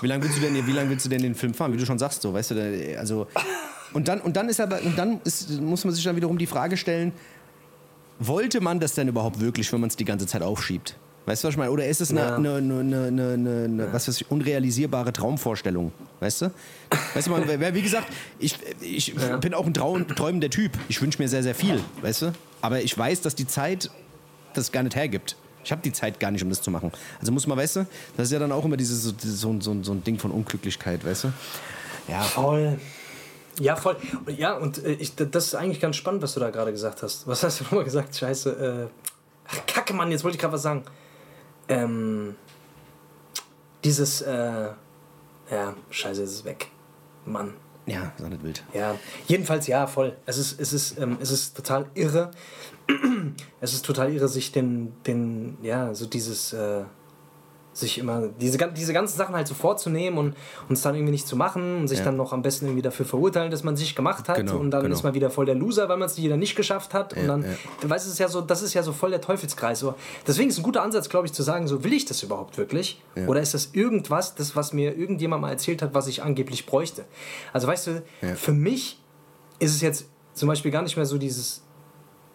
Wie 0.00 0.06
lange 0.06 0.22
willst 0.22 0.36
du 0.36 0.40
denn, 0.40 0.64
wie 0.64 0.70
lange 0.70 0.90
willst 0.90 1.06
du 1.06 1.10
denn 1.10 1.22
den 1.22 1.34
Film 1.34 1.54
fahren? 1.54 1.72
Wie 1.72 1.76
du 1.76 1.84
schon 1.84 1.98
sagst, 1.98 2.22
so, 2.22 2.32
weißt 2.32 2.52
du, 2.52 2.98
also 3.00 3.26
und 3.92 4.06
dann 4.06 4.20
und 4.20 4.36
dann 4.36 4.48
ist 4.48 4.60
aber 4.60 4.80
und 4.80 4.96
dann 4.96 5.20
ist, 5.24 5.60
muss 5.60 5.84
man 5.84 5.92
sich 5.92 6.04
dann 6.04 6.14
wiederum 6.14 6.38
die 6.38 6.46
Frage 6.46 6.76
stellen, 6.76 7.12
wollte 8.20 8.60
man 8.60 8.78
das 8.80 8.94
denn 8.94 9.08
überhaupt 9.08 9.40
wirklich, 9.40 9.72
wenn 9.72 9.80
man 9.80 9.88
es 9.88 9.96
die 9.96 10.04
ganze 10.04 10.26
Zeit 10.26 10.42
aufschiebt? 10.42 10.96
Weißt 11.28 11.44
du, 11.44 11.48
was 11.48 11.54
ich 11.54 11.58
meine? 11.58 11.70
Oder 11.70 11.86
ist 11.86 12.00
es 12.00 12.10
eine, 12.10 12.20
Ja. 12.20 12.36
eine, 12.36 12.54
eine, 12.54 12.80
eine, 12.80 13.32
eine 13.32 13.92
was 13.92 14.08
weiß 14.08 14.22
ich, 14.22 14.30
unrealisierbare 14.30 15.12
Traumvorstellung? 15.12 15.92
Weißt 16.20 16.40
du? 16.42 16.50
Weißt 17.12 17.26
du, 17.26 17.30
man, 17.32 17.46
wie 17.74 17.82
gesagt, 17.82 18.06
ich, 18.38 18.56
ich 18.80 19.14
bin 19.40 19.52
auch 19.52 19.66
ein 19.66 19.74
Traum, 19.74 20.08
träumender 20.08 20.48
Typ. 20.48 20.72
Ich 20.88 21.02
wünsche 21.02 21.20
mir 21.20 21.28
sehr, 21.28 21.42
sehr 21.42 21.54
viel, 21.54 21.80
weißt 22.00 22.22
du? 22.22 22.32
Aber 22.62 22.80
ich 22.80 22.96
weiß, 22.96 23.20
dass 23.20 23.34
die 23.34 23.46
Zeit 23.46 23.90
das 24.54 24.72
gar 24.72 24.82
nicht 24.82 24.96
hergibt. 24.96 25.36
Ich 25.64 25.70
habe 25.70 25.82
die 25.82 25.92
Zeit 25.92 26.18
gar 26.18 26.30
nicht, 26.30 26.42
um 26.42 26.48
das 26.48 26.62
zu 26.62 26.70
machen. 26.70 26.92
Also 27.20 27.30
muss 27.30 27.46
man, 27.46 27.58
weißt 27.58 27.76
du, 27.76 27.86
das 28.16 28.28
ist 28.28 28.32
ja 28.32 28.38
dann 28.38 28.50
auch 28.50 28.64
immer 28.64 28.78
dieses, 28.78 29.02
so, 29.02 29.12
so, 29.18 29.60
so, 29.60 29.82
so 29.82 29.92
ein 29.92 30.02
Ding 30.02 30.18
von 30.18 30.30
Unglücklichkeit, 30.30 31.04
weißt 31.04 31.24
du? 31.24 31.32
Ja, 32.08 32.22
Voll. 32.22 32.78
Ja, 33.60 33.76
voll. 33.76 33.96
Ja, 34.34 34.56
und 34.56 34.82
äh, 34.84 34.92
ich, 34.92 35.14
das 35.16 35.46
ist 35.48 35.54
eigentlich 35.56 35.80
ganz 35.80 35.96
spannend, 35.96 36.22
was 36.22 36.32
du 36.32 36.40
da 36.40 36.48
gerade 36.50 36.70
gesagt 36.70 37.02
hast. 37.02 37.26
Was 37.26 37.42
hast 37.42 37.60
du 37.60 37.64
nochmal 37.64 37.84
gesagt? 37.84 38.16
Scheiße. 38.16 38.88
Äh, 38.88 39.56
Kacke, 39.66 39.92
Mann, 39.94 40.10
jetzt 40.10 40.22
wollte 40.24 40.36
ich 40.36 40.40
gerade 40.40 40.54
was 40.54 40.62
sagen. 40.62 40.84
Ähm, 41.68 42.36
dieses, 43.84 44.22
äh, 44.22 44.70
ja, 45.50 45.74
scheiße, 45.90 46.22
es 46.22 46.32
ist 46.32 46.44
weg. 46.44 46.68
Mann. 47.24 47.54
ja, 47.86 48.12
ist 48.16 48.24
auch 48.24 48.28
nicht 48.28 48.42
wild. 48.42 48.64
Ja, 48.72 48.96
jedenfalls 49.26 49.66
ja, 49.66 49.86
voll. 49.86 50.16
Es 50.26 50.38
ist, 50.38 50.60
es 50.60 50.72
ist, 50.72 50.98
ähm, 50.98 51.18
es 51.20 51.30
ist 51.30 51.56
total 51.56 51.86
irre. 51.94 52.30
es 53.60 53.74
ist 53.74 53.84
total 53.84 54.12
irre, 54.12 54.28
sich 54.28 54.52
den, 54.52 54.94
den, 55.04 55.58
ja, 55.62 55.94
so 55.94 56.06
dieses, 56.06 56.52
äh, 56.52 56.84
sich 57.78 57.98
immer, 57.98 58.28
diese, 58.40 58.58
diese 58.76 58.92
ganzen 58.92 59.16
Sachen 59.16 59.34
halt 59.34 59.46
so 59.48 59.54
vorzunehmen 59.54 60.18
und 60.18 60.36
uns 60.68 60.82
dann 60.82 60.94
irgendwie 60.94 61.12
nicht 61.12 61.26
zu 61.28 61.36
machen 61.36 61.78
und 61.78 61.88
sich 61.88 61.98
Ja. 62.00 62.06
dann 62.06 62.16
noch 62.16 62.32
am 62.32 62.42
besten 62.42 62.66
irgendwie 62.66 62.82
dafür 62.82 63.06
verurteilen, 63.06 63.50
dass 63.50 63.62
man 63.64 63.76
sich 63.76 63.94
gemacht 63.94 64.28
hat 64.28 64.36
Genau, 64.36 64.56
und 64.58 64.70
dann 64.70 64.82
genau. 64.82 64.94
ist 64.94 65.02
man 65.02 65.14
wieder 65.14 65.30
voll 65.30 65.46
der 65.46 65.54
Loser, 65.54 65.88
weil 65.88 65.96
man 65.96 66.06
es 66.06 66.16
wieder 66.16 66.36
nicht 66.36 66.56
geschafft 66.56 66.94
hat 66.94 67.14
und 67.14 67.22
Ja, 67.22 67.26
dann, 67.28 67.42
ja. 67.42 67.48
du 67.80 67.88
weißt, 67.90 68.06
es 68.08 68.18
ja 68.18 68.28
so, 68.28 68.40
das 68.40 68.62
ist 68.62 68.74
ja 68.74 68.82
so 68.82 68.92
voll 68.92 69.10
der 69.10 69.20
Teufelskreis. 69.20 69.78
So. 69.80 69.94
Deswegen 70.26 70.48
ist 70.50 70.58
ein 70.58 70.62
guter 70.62 70.82
Ansatz, 70.82 71.08
glaube 71.08 71.26
ich, 71.26 71.32
zu 71.32 71.42
sagen, 71.42 71.68
so 71.68 71.84
will 71.84 71.92
ich 71.92 72.04
das 72.04 72.22
überhaupt 72.22 72.58
wirklich? 72.58 73.02
Oder 73.26 73.40
ist 73.40 73.54
das 73.54 73.70
irgendwas, 73.72 74.34
das, 74.34 74.54
was 74.56 74.72
mir 74.72 74.96
irgendjemand 74.96 75.42
mal 75.42 75.50
erzählt 75.50 75.82
hat, 75.82 75.94
was 75.94 76.06
ich 76.06 76.22
angeblich 76.22 76.66
bräuchte? 76.66 77.04
Also 77.52 77.66
weißt 77.68 77.86
du, 77.88 78.02
für 78.36 78.52
mich 78.52 79.00
ist 79.58 79.74
es 79.74 79.80
jetzt 79.80 80.06
zum 80.34 80.48
Beispiel 80.48 80.70
gar 80.70 80.82
nicht 80.82 80.96
mehr 80.96 81.06
so 81.06 81.18
dieses, 81.18 81.62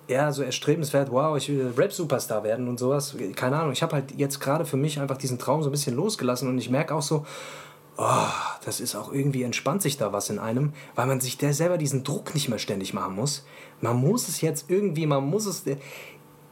ja, 0.07 0.31
so 0.31 0.43
erstrebenswert, 0.43 1.11
wow, 1.11 1.37
ich 1.37 1.49
will 1.49 1.73
Rap-Superstar 1.77 2.43
werden 2.43 2.67
und 2.67 2.77
sowas. 2.77 3.15
Keine 3.35 3.57
Ahnung, 3.57 3.71
ich 3.71 3.81
habe 3.81 3.93
halt 3.93 4.13
jetzt 4.17 4.39
gerade 4.39 4.65
für 4.65 4.77
mich 4.77 4.99
einfach 4.99 5.17
diesen 5.17 5.39
Traum 5.39 5.63
so 5.63 5.69
ein 5.69 5.71
bisschen 5.71 5.95
losgelassen 5.95 6.49
und 6.49 6.57
ich 6.57 6.69
merke 6.69 6.93
auch 6.93 7.01
so, 7.01 7.25
oh, 7.97 8.27
das 8.65 8.79
ist 8.79 8.95
auch 8.95 9.13
irgendwie 9.13 9.43
entspannt 9.43 9.81
sich 9.81 9.97
da 9.97 10.11
was 10.11 10.29
in 10.29 10.39
einem, 10.39 10.73
weil 10.95 11.07
man 11.07 11.21
sich 11.21 11.37
der 11.37 11.53
selber 11.53 11.77
diesen 11.77 12.03
Druck 12.03 12.33
nicht 12.33 12.49
mehr 12.49 12.59
ständig 12.59 12.93
machen 12.93 13.15
muss. 13.15 13.45
Man 13.81 13.97
muss 13.97 14.27
es 14.27 14.41
jetzt 14.41 14.69
irgendwie, 14.69 15.05
man 15.05 15.25
muss 15.25 15.45
es 15.45 15.65
äh, 15.67 15.77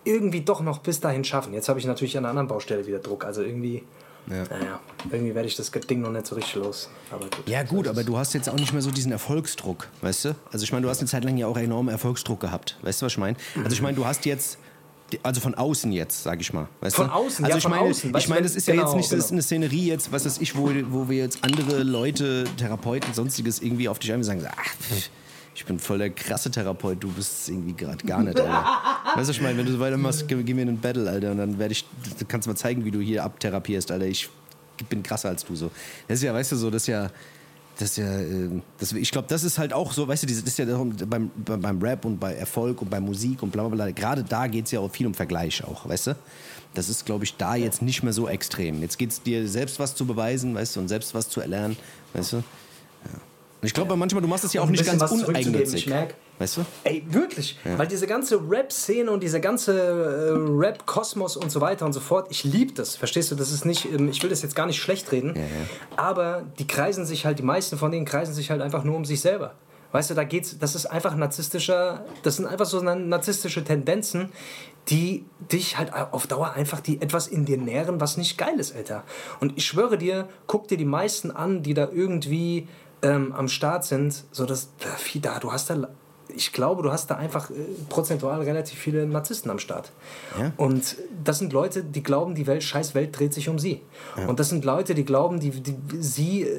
irgendwie 0.04 0.41
doch 0.41 0.62
noch 0.62 0.80
bis 0.80 0.99
dahin 0.99 1.24
schaffen. 1.24 1.54
Jetzt 1.54 1.70
habe 1.70 1.80
ich 1.80 1.86
natürlich 1.86 2.18
an 2.18 2.26
einer 2.26 2.30
anderen 2.32 2.47
Baustelle 2.47 2.88
wieder 2.88 2.99
Druck, 2.99 3.26
also 3.26 3.41
irgendwie, 3.41 3.84
Ja. 4.30 4.43
naja, 4.49 4.80
irgendwie 5.11 5.36
werde 5.36 5.47
ich 5.47 5.55
das 5.55 5.72
Ding 5.72 6.01
noch 6.01 6.11
nicht 6.11 6.28
so 6.28 6.36
richtig 6.36 6.55
los. 6.55 6.89
Aber 7.11 7.26
gut. 7.26 7.47
Ja 7.47 7.63
gut, 7.63 7.88
aber 7.88 8.03
du 8.03 8.17
hast 8.17 8.34
jetzt 8.34 8.49
auch 8.49 8.55
nicht 8.55 8.72
mehr 8.72 8.82
so 8.82 8.91
diesen 8.91 9.11
Erfolgsdruck, 9.11 9.88
weißt 10.01 10.26
du? 10.26 10.36
Also 10.51 10.63
ich 10.63 10.72
meine, 10.72 10.84
du 10.84 10.89
hast 10.89 10.99
eine 10.99 11.07
Zeit 11.07 11.24
lang 11.24 11.38
ja 11.38 11.47
auch 11.47 11.57
enormen 11.57 11.89
Erfolgsdruck 11.89 12.39
gehabt, 12.39 12.78
weißt 12.82 13.01
du, 13.01 13.05
was 13.05 13.13
ich 13.13 13.17
meine? 13.17 13.38
Also 13.63 13.74
ich 13.74 13.82
meine, 13.82 13.95
du 13.95 14.05
hast 14.05 14.26
jetzt 14.26 14.57
also 15.24 15.41
von 15.41 15.55
außen 15.55 15.91
jetzt, 15.91 16.24
sag 16.24 16.39
ich 16.41 16.53
mal. 16.53 16.67
Weißt 16.80 16.95
Von 16.95 17.07
du? 17.07 17.13
außen, 17.13 17.45
also 17.45 17.51
ja, 17.51 17.57
ich 17.57 17.63
von 17.63 17.72
meine, 17.72 17.89
außen. 17.89 18.15
Ich 18.17 18.30
meine, 18.30 18.43
das 18.43 18.55
ist 18.55 18.67
ja 18.67 18.76
genau, 18.76 18.86
jetzt 18.86 18.95
nicht 18.95 19.11
das 19.11 19.19
ist 19.19 19.28
genau. 19.28 19.36
eine 19.36 19.41
Szenerie 19.41 19.88
jetzt, 19.88 20.11
was 20.11 20.26
weiß 20.26 20.39
ich, 20.39 20.55
wo, 20.55 20.72
wo 20.89 21.09
wir 21.09 21.17
jetzt 21.17 21.43
andere 21.43 21.84
Leute, 21.84 22.45
Therapeuten, 22.57 23.13
sonstiges 23.13 23.61
irgendwie 23.61 23.89
auf 23.89 23.99
dich 23.99 24.11
ein 24.11 24.19
und 24.19 24.24
sagen, 24.24 24.45
ach, 24.49 24.63
pff, 24.63 25.09
ich 25.54 25.66
bin 25.66 25.80
voll 25.80 25.97
der 25.97 26.10
krasse 26.10 26.49
Therapeut, 26.49 27.04
du 27.04 27.10
bist 27.10 27.49
irgendwie 27.49 27.74
gerade 27.74 28.06
gar 28.06 28.24
nicht, 28.24 28.39
Alter. 28.39 28.66
weißt 29.16 29.30
du, 29.30 29.34
ich 29.34 29.41
meine, 29.41 29.58
wenn 29.58 29.66
du 29.66 29.74
so 29.74 29.80
weitermachst, 29.80 30.28
gib, 30.28 30.45
gib 30.45 30.56
mir 30.56 30.62
einen 30.62 30.80
Battle, 30.80 31.10
Alter, 31.10 31.32
und 31.32 31.38
dann 31.38 31.60
werde 31.60 31.74
ich, 31.74 31.86
du 32.18 32.26
kannst 32.26 32.47
mal 32.47 32.56
zeigen, 32.56 32.86
wie 32.86 32.91
du 32.91 32.99
hier 32.99 33.24
abtherapierst, 33.24 33.91
Alter. 33.91 34.06
Ich 34.06 34.30
bin 34.89 35.04
krasser 35.04 35.30
als 35.30 35.45
du 35.45 35.56
so. 35.56 35.72
Das 36.08 36.20
ist 36.20 36.24
ja, 36.24 36.34
weißt 36.34 36.54
du, 36.54 36.56
so, 36.56 36.70
das 36.70 36.84
ist 36.84 36.88
ja, 36.88 37.10
das 37.78 37.91
ist 37.91 37.97
ja, 37.97 38.20
äh, 38.20 38.62
das, 38.80 38.93
ich 38.93 39.12
glaube, 39.12 39.28
das 39.28 39.43
ist 39.43 39.58
halt 39.58 39.74
auch 39.74 39.91
so, 39.91 40.08
weißt 40.08 40.24
du, 40.24 40.28
das 40.28 40.38
ist 40.38 40.58
ja 40.58 40.66
beim, 40.66 41.32
beim 41.36 41.82
Rap 41.82 42.06
und 42.06 42.20
bei 42.20 42.34
Erfolg 42.34 42.82
und 42.82 42.89
bei 42.89 42.99
Musik 42.99 43.43
und 43.43 43.52
bla 43.52 43.68
bla 43.68 43.76
bla. 43.76 43.91
Gerade 43.91 44.24
da 44.24 44.47
geht 44.47 44.66
es 44.66 44.72
ja 44.72 44.80
auch 44.80 44.91
viel 44.91 45.08
um 45.08 45.14
Vergleich 45.14 45.64
auch, 45.64 45.88
weißt 45.88 46.08
du? 46.08 46.16
Das 46.74 46.88
ist, 46.88 47.06
glaube 47.06 47.26
ich, 47.26 47.36
da 47.36 47.56
jetzt 47.56 47.82
nicht 47.82 48.02
mehr 48.02 48.14
so 48.14 48.30
extrem. 48.30 48.82
Jetzt 48.82 48.97
geht 48.97 49.12
es 49.12 49.22
dir 49.22 49.47
selbst 49.47 49.80
was 49.80 49.95
zu 49.95 50.06
beweisen, 50.06 50.56
weißt 50.56 50.76
du, 50.76 50.80
und 50.80 50.88
selbst 50.88 51.14
was 51.14 51.28
zu 51.28 51.41
erlernen, 51.41 51.76
weißt 52.14 52.34
du? 52.34 52.43
Ich 53.62 53.74
glaube, 53.74 53.95
manchmal, 53.95 54.22
du 54.22 54.28
machst 54.28 54.43
es 54.43 54.53
ja 54.53 54.62
auch 54.62 54.70
nicht 54.70 54.86
ganz 54.86 55.01
uneigennützig. 55.12 55.82
Ich 55.82 55.88
merke, 55.88 56.16
Weißt 56.41 56.57
du? 56.57 56.66
Ey, 56.86 57.03
wirklich. 57.07 57.59
Ja. 57.64 57.78
Weil 57.78 57.86
diese 57.86 58.07
ganze 58.07 58.41
Rap-Szene 58.49 59.12
und 59.12 59.22
dieser 59.22 59.39
ganze 59.39 59.80
äh, 59.80 60.32
Rap-Kosmos 60.34 61.38
und 61.38 61.51
so 61.51 61.62
weiter 61.62 61.86
und 61.86 61.93
so 61.93 61.99
fort, 61.99 62.30
ich 62.32 62.43
liebe 62.43 62.74
das. 62.74 62.95
Verstehst 62.95 63.30
du? 63.30 63.36
Das 63.36 63.51
ist 63.51 63.64
nicht, 63.64 63.86
ähm, 63.86 64.09
ich 64.09 64.24
will 64.24 64.30
das 64.32 64.41
jetzt 64.41 64.55
gar 64.55 64.66
nicht 64.66 64.82
schlecht 64.82 65.12
reden, 65.12 65.36
ja, 65.36 65.41
ja. 65.43 65.47
aber 65.97 66.43
die 66.57 66.66
kreisen 66.66 67.05
sich 67.05 67.28
halt, 67.28 67.38
die 67.38 67.43
meisten 67.43 67.78
von 67.78 67.91
denen 67.91 68.05
kreisen 68.05 68.34
sich 68.34 68.49
halt 68.49 68.59
einfach 68.64 68.84
nur 68.84 68.95
um 68.95 69.05
sich 69.05 69.22
selber. 69.22 69.53
Weißt 69.91 70.09
du, 70.09 70.16
da 70.16 70.24
geht's, 70.24 70.57
das 70.57 70.74
ist 70.74 70.88
einfach 70.88 71.16
narzisstischer, 71.16 72.05
das 72.24 72.38
sind 72.38 72.47
einfach 72.47 72.66
so 72.66 72.82
narzisstische 72.82 73.64
Tendenzen, 73.64 74.32
die 74.88 75.26
dich 75.51 75.78
halt 75.78 75.93
auf 75.93 76.26
Dauer 76.26 76.53
einfach 76.53 76.80
die 76.80 77.03
etwas 77.03 77.28
in 77.28 77.45
dir 77.45 77.57
nähren, 77.59 78.01
was 78.01 78.18
nicht 78.18 78.39
geil 78.39 78.59
ist, 78.59 78.76
Alter. 78.76 79.03
Und 79.41 79.55
ich 79.57 79.66
schwöre 79.66 79.99
dir, 79.99 80.28
guck 80.47 80.68
dir 80.68 80.78
die 80.78 80.86
meisten 80.86 81.30
an, 81.30 81.62
die 81.62 81.76
da 81.76 81.88
irgendwie 81.91 82.68
ähm, 83.02 83.34
am 83.34 83.47
Start 83.47 83.86
sind, 83.86 84.24
so 84.32 84.45
dass 84.45 84.70
da, 85.22 85.39
du 85.39 85.52
hast 85.52 85.70
da 85.70 85.88
ich 86.36 86.54
glaube, 86.54 86.84
du 86.84 86.91
hast 86.91 87.08
da 87.08 87.16
einfach 87.16 87.49
äh, 87.49 87.54
prozentual 87.89 88.41
relativ 88.41 88.80
viele 88.80 89.06
Narzissten 89.06 89.52
am 89.52 89.60
Start. 89.60 89.91
Ja? 90.39 90.52
Und 90.58 90.97
das 91.24 91.39
sind 91.39 91.54
Leute, 91.54 91.84
die 91.84 92.04
glauben, 92.04 92.36
die 92.36 92.47
Welt, 92.47 92.64
scheiß 92.64 92.95
Welt 92.95 93.18
dreht 93.18 93.34
sich 93.34 93.49
um 93.49 93.60
sie. 93.60 93.82
Ja. 94.18 94.28
Und 94.28 94.39
das 94.39 94.49
sind 94.49 94.66
Leute, 94.66 94.95
die 94.95 95.06
glauben, 95.06 95.39
die, 95.39 95.49
die, 95.49 95.76
sie, 95.99 96.43
äh, 96.43 96.58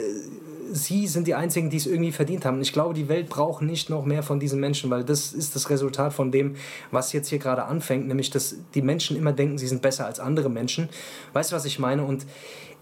sie 0.73 1.07
sind 1.07 1.27
die 1.27 1.35
Einzigen, 1.35 1.71
die 1.71 1.77
es 1.77 1.87
irgendwie 1.87 2.13
verdient 2.13 2.45
haben. 2.45 2.57
Und 2.57 2.63
ich 2.63 2.73
glaube, 2.73 2.95
die 2.95 3.09
Welt 3.09 3.29
braucht 3.29 3.63
nicht 3.63 3.91
noch 3.91 4.05
mehr 4.05 4.23
von 4.23 4.41
diesen 4.41 4.61
Menschen, 4.61 4.91
weil 4.91 5.05
das 5.05 5.33
ist 5.33 5.55
das 5.55 5.71
Resultat 5.71 6.13
von 6.13 6.31
dem, 6.31 6.57
was 6.91 7.13
jetzt 7.13 7.29
hier 7.29 7.39
gerade 7.39 7.65
anfängt, 7.65 8.07
nämlich, 8.07 8.31
dass 8.31 8.57
die 8.75 8.83
Menschen 8.83 9.17
immer 9.17 9.33
denken, 9.33 9.59
sie 9.59 9.67
sind 9.67 9.83
besser 9.83 10.07
als 10.07 10.21
andere 10.21 10.51
Menschen. 10.51 10.89
Weißt 11.33 11.53
du, 11.53 11.57
was 11.57 11.65
ich 11.65 11.79
meine? 11.79 12.05
Und 12.05 12.27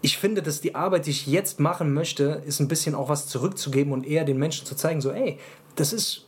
ich 0.01 0.17
finde, 0.17 0.41
dass 0.41 0.61
die 0.61 0.75
Arbeit, 0.75 1.05
die 1.05 1.11
ich 1.11 1.27
jetzt 1.27 1.59
machen 1.59 1.93
möchte, 1.93 2.41
ist 2.45 2.59
ein 2.59 2.67
bisschen 2.67 2.95
auch 2.95 3.09
was 3.09 3.27
zurückzugeben 3.27 3.93
und 3.93 4.05
eher 4.05 4.25
den 4.25 4.37
Menschen 4.37 4.65
zu 4.65 4.75
zeigen, 4.75 5.01
so, 5.01 5.11
ey, 5.11 5.37
das 5.75 5.93
ist 5.93 6.27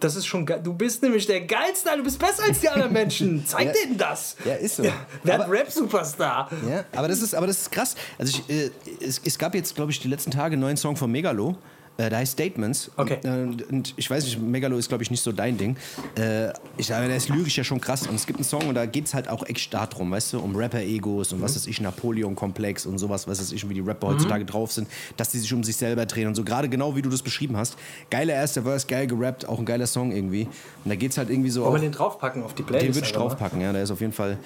das 0.00 0.14
ist 0.14 0.26
schon 0.26 0.44
geil. 0.44 0.60
Du 0.62 0.74
bist 0.74 1.02
nämlich 1.02 1.26
der 1.26 1.40
Geilste, 1.40 1.88
du 1.96 2.02
bist 2.02 2.18
besser 2.18 2.44
als 2.44 2.60
die 2.60 2.68
anderen 2.68 2.92
Menschen. 2.92 3.44
Zeig 3.46 3.68
ja, 3.68 3.72
denen 3.72 3.96
das. 3.96 4.36
Ja, 4.44 4.54
ist 4.54 4.76
so. 4.76 4.84
Ja, 4.84 4.92
wer 5.22 5.50
Rap-Superstar. 5.50 6.50
Ja, 6.68 6.84
aber 6.94 7.08
das, 7.08 7.22
ist, 7.22 7.34
aber 7.34 7.46
das 7.46 7.62
ist 7.62 7.72
krass. 7.72 7.94
Also 8.18 8.38
ich, 8.38 8.54
äh, 8.54 8.70
es, 9.00 9.20
es 9.24 9.38
gab 9.38 9.54
jetzt, 9.54 9.74
glaube 9.74 9.90
ich, 9.90 10.00
die 10.00 10.08
letzten 10.08 10.30
Tage 10.30 10.52
einen 10.52 10.60
neuen 10.60 10.76
Song 10.76 10.96
von 10.96 11.10
Megalo. 11.10 11.56
Äh, 11.98 12.10
da 12.10 12.18
heißt 12.18 12.32
Statements. 12.32 12.90
Okay. 12.96 13.18
Und, 13.24 13.68
und 13.70 13.94
ich 13.96 14.10
weiß 14.10 14.24
nicht, 14.24 14.40
Megalo 14.40 14.76
ist, 14.76 14.88
glaube 14.88 15.02
ich, 15.02 15.10
nicht 15.10 15.22
so 15.22 15.32
dein 15.32 15.56
Ding. 15.56 15.76
Äh, 16.16 16.52
ich 16.76 16.86
sage, 16.86 17.06
der 17.06 17.16
ist 17.16 17.28
lyrisch 17.28 17.56
ja 17.56 17.64
schon 17.64 17.80
krass. 17.80 18.06
Und 18.06 18.14
es 18.14 18.26
gibt 18.26 18.38
einen 18.38 18.44
Song 18.44 18.68
und 18.68 18.74
da 18.74 18.86
geht 18.86 19.06
es 19.06 19.14
halt 19.14 19.28
auch 19.28 19.46
echt 19.46 19.72
darum, 19.72 20.10
weißt 20.10 20.34
du, 20.34 20.40
um 20.40 20.54
Rapper-Egos 20.54 21.32
und 21.32 21.38
mhm. 21.38 21.44
was 21.44 21.56
weiß 21.56 21.66
ich, 21.66 21.80
Napoleon-Komplex 21.80 22.86
und 22.86 22.98
sowas, 22.98 23.26
was 23.26 23.40
weiß 23.40 23.52
ich, 23.52 23.68
wie 23.68 23.74
die 23.74 23.80
Rapper 23.80 24.08
mhm. 24.08 24.14
heutzutage 24.14 24.44
drauf 24.44 24.72
sind, 24.72 24.88
dass 25.16 25.30
die 25.30 25.38
sich 25.38 25.52
um 25.52 25.64
sich 25.64 25.76
selber 25.76 26.06
drehen 26.06 26.28
und 26.28 26.34
so. 26.34 26.44
Gerade 26.44 26.68
genau 26.68 26.96
wie 26.96 27.02
du 27.02 27.08
das 27.08 27.22
beschrieben 27.22 27.56
hast. 27.56 27.76
Geiler 28.10 28.34
erster 28.34 28.62
Verse, 28.62 28.86
geil 28.86 29.06
gerappt, 29.06 29.48
auch 29.48 29.58
ein 29.58 29.64
geiler 29.64 29.86
Song 29.86 30.12
irgendwie. 30.12 30.44
Und 30.84 30.90
da 30.90 30.94
geht 30.94 31.12
es 31.12 31.18
halt 31.18 31.30
irgendwie 31.30 31.50
so. 31.50 31.64
Wollen 31.64 31.74
wir 31.74 31.80
den 31.80 31.92
draufpacken 31.92 32.42
auf 32.42 32.54
die 32.54 32.62
Playlist? 32.62 32.88
Den 32.88 32.94
würde 32.94 33.06
ich 33.06 33.12
draufpacken, 33.12 33.60
ja. 33.60 33.72
Der 33.72 33.82
ist 33.82 33.90
auf 33.90 34.00
jeden 34.00 34.12
Fall 34.12 34.38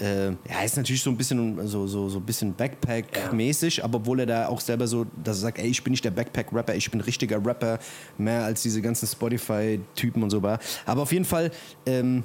äh, 0.00 0.28
ja, 0.28 0.62
ist 0.64 0.76
natürlich 0.76 1.02
so 1.02 1.10
ein 1.10 1.16
bisschen 1.16 1.66
so, 1.66 1.86
so, 1.86 2.08
so 2.08 2.18
ein 2.18 2.24
bisschen 2.24 2.54
Backpack-mäßig, 2.54 3.78
ja. 3.78 3.84
aber 3.84 3.98
obwohl 3.98 4.20
er 4.20 4.26
da 4.26 4.48
auch 4.48 4.60
selber 4.60 4.86
so, 4.86 5.06
dass 5.22 5.38
er 5.38 5.40
sagt, 5.40 5.58
ey, 5.58 5.66
ich 5.68 5.82
bin 5.82 5.92
nicht 5.92 6.04
der 6.04 6.10
Backpack-Rapper, 6.10 6.74
ich 6.74 6.90
bin 6.90 7.00
richtiger 7.00 7.44
Rapper, 7.44 7.78
mehr 8.18 8.44
als 8.44 8.62
diese 8.62 8.82
ganzen 8.82 9.06
Spotify-Typen 9.06 10.22
und 10.22 10.30
so 10.30 10.42
war. 10.42 10.58
Aber 10.84 11.02
auf 11.02 11.12
jeden 11.12 11.24
Fall, 11.24 11.50
ähm, 11.86 12.24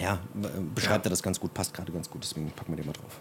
ja, 0.00 0.20
beschreibt 0.74 1.04
ja. 1.04 1.08
er 1.08 1.10
das 1.10 1.22
ganz 1.22 1.38
gut, 1.38 1.52
passt 1.54 1.74
gerade 1.74 1.92
ganz 1.92 2.08
gut, 2.08 2.22
deswegen 2.22 2.50
packen 2.50 2.72
wir 2.72 2.76
den 2.76 2.86
mal 2.86 2.92
drauf. 2.92 3.20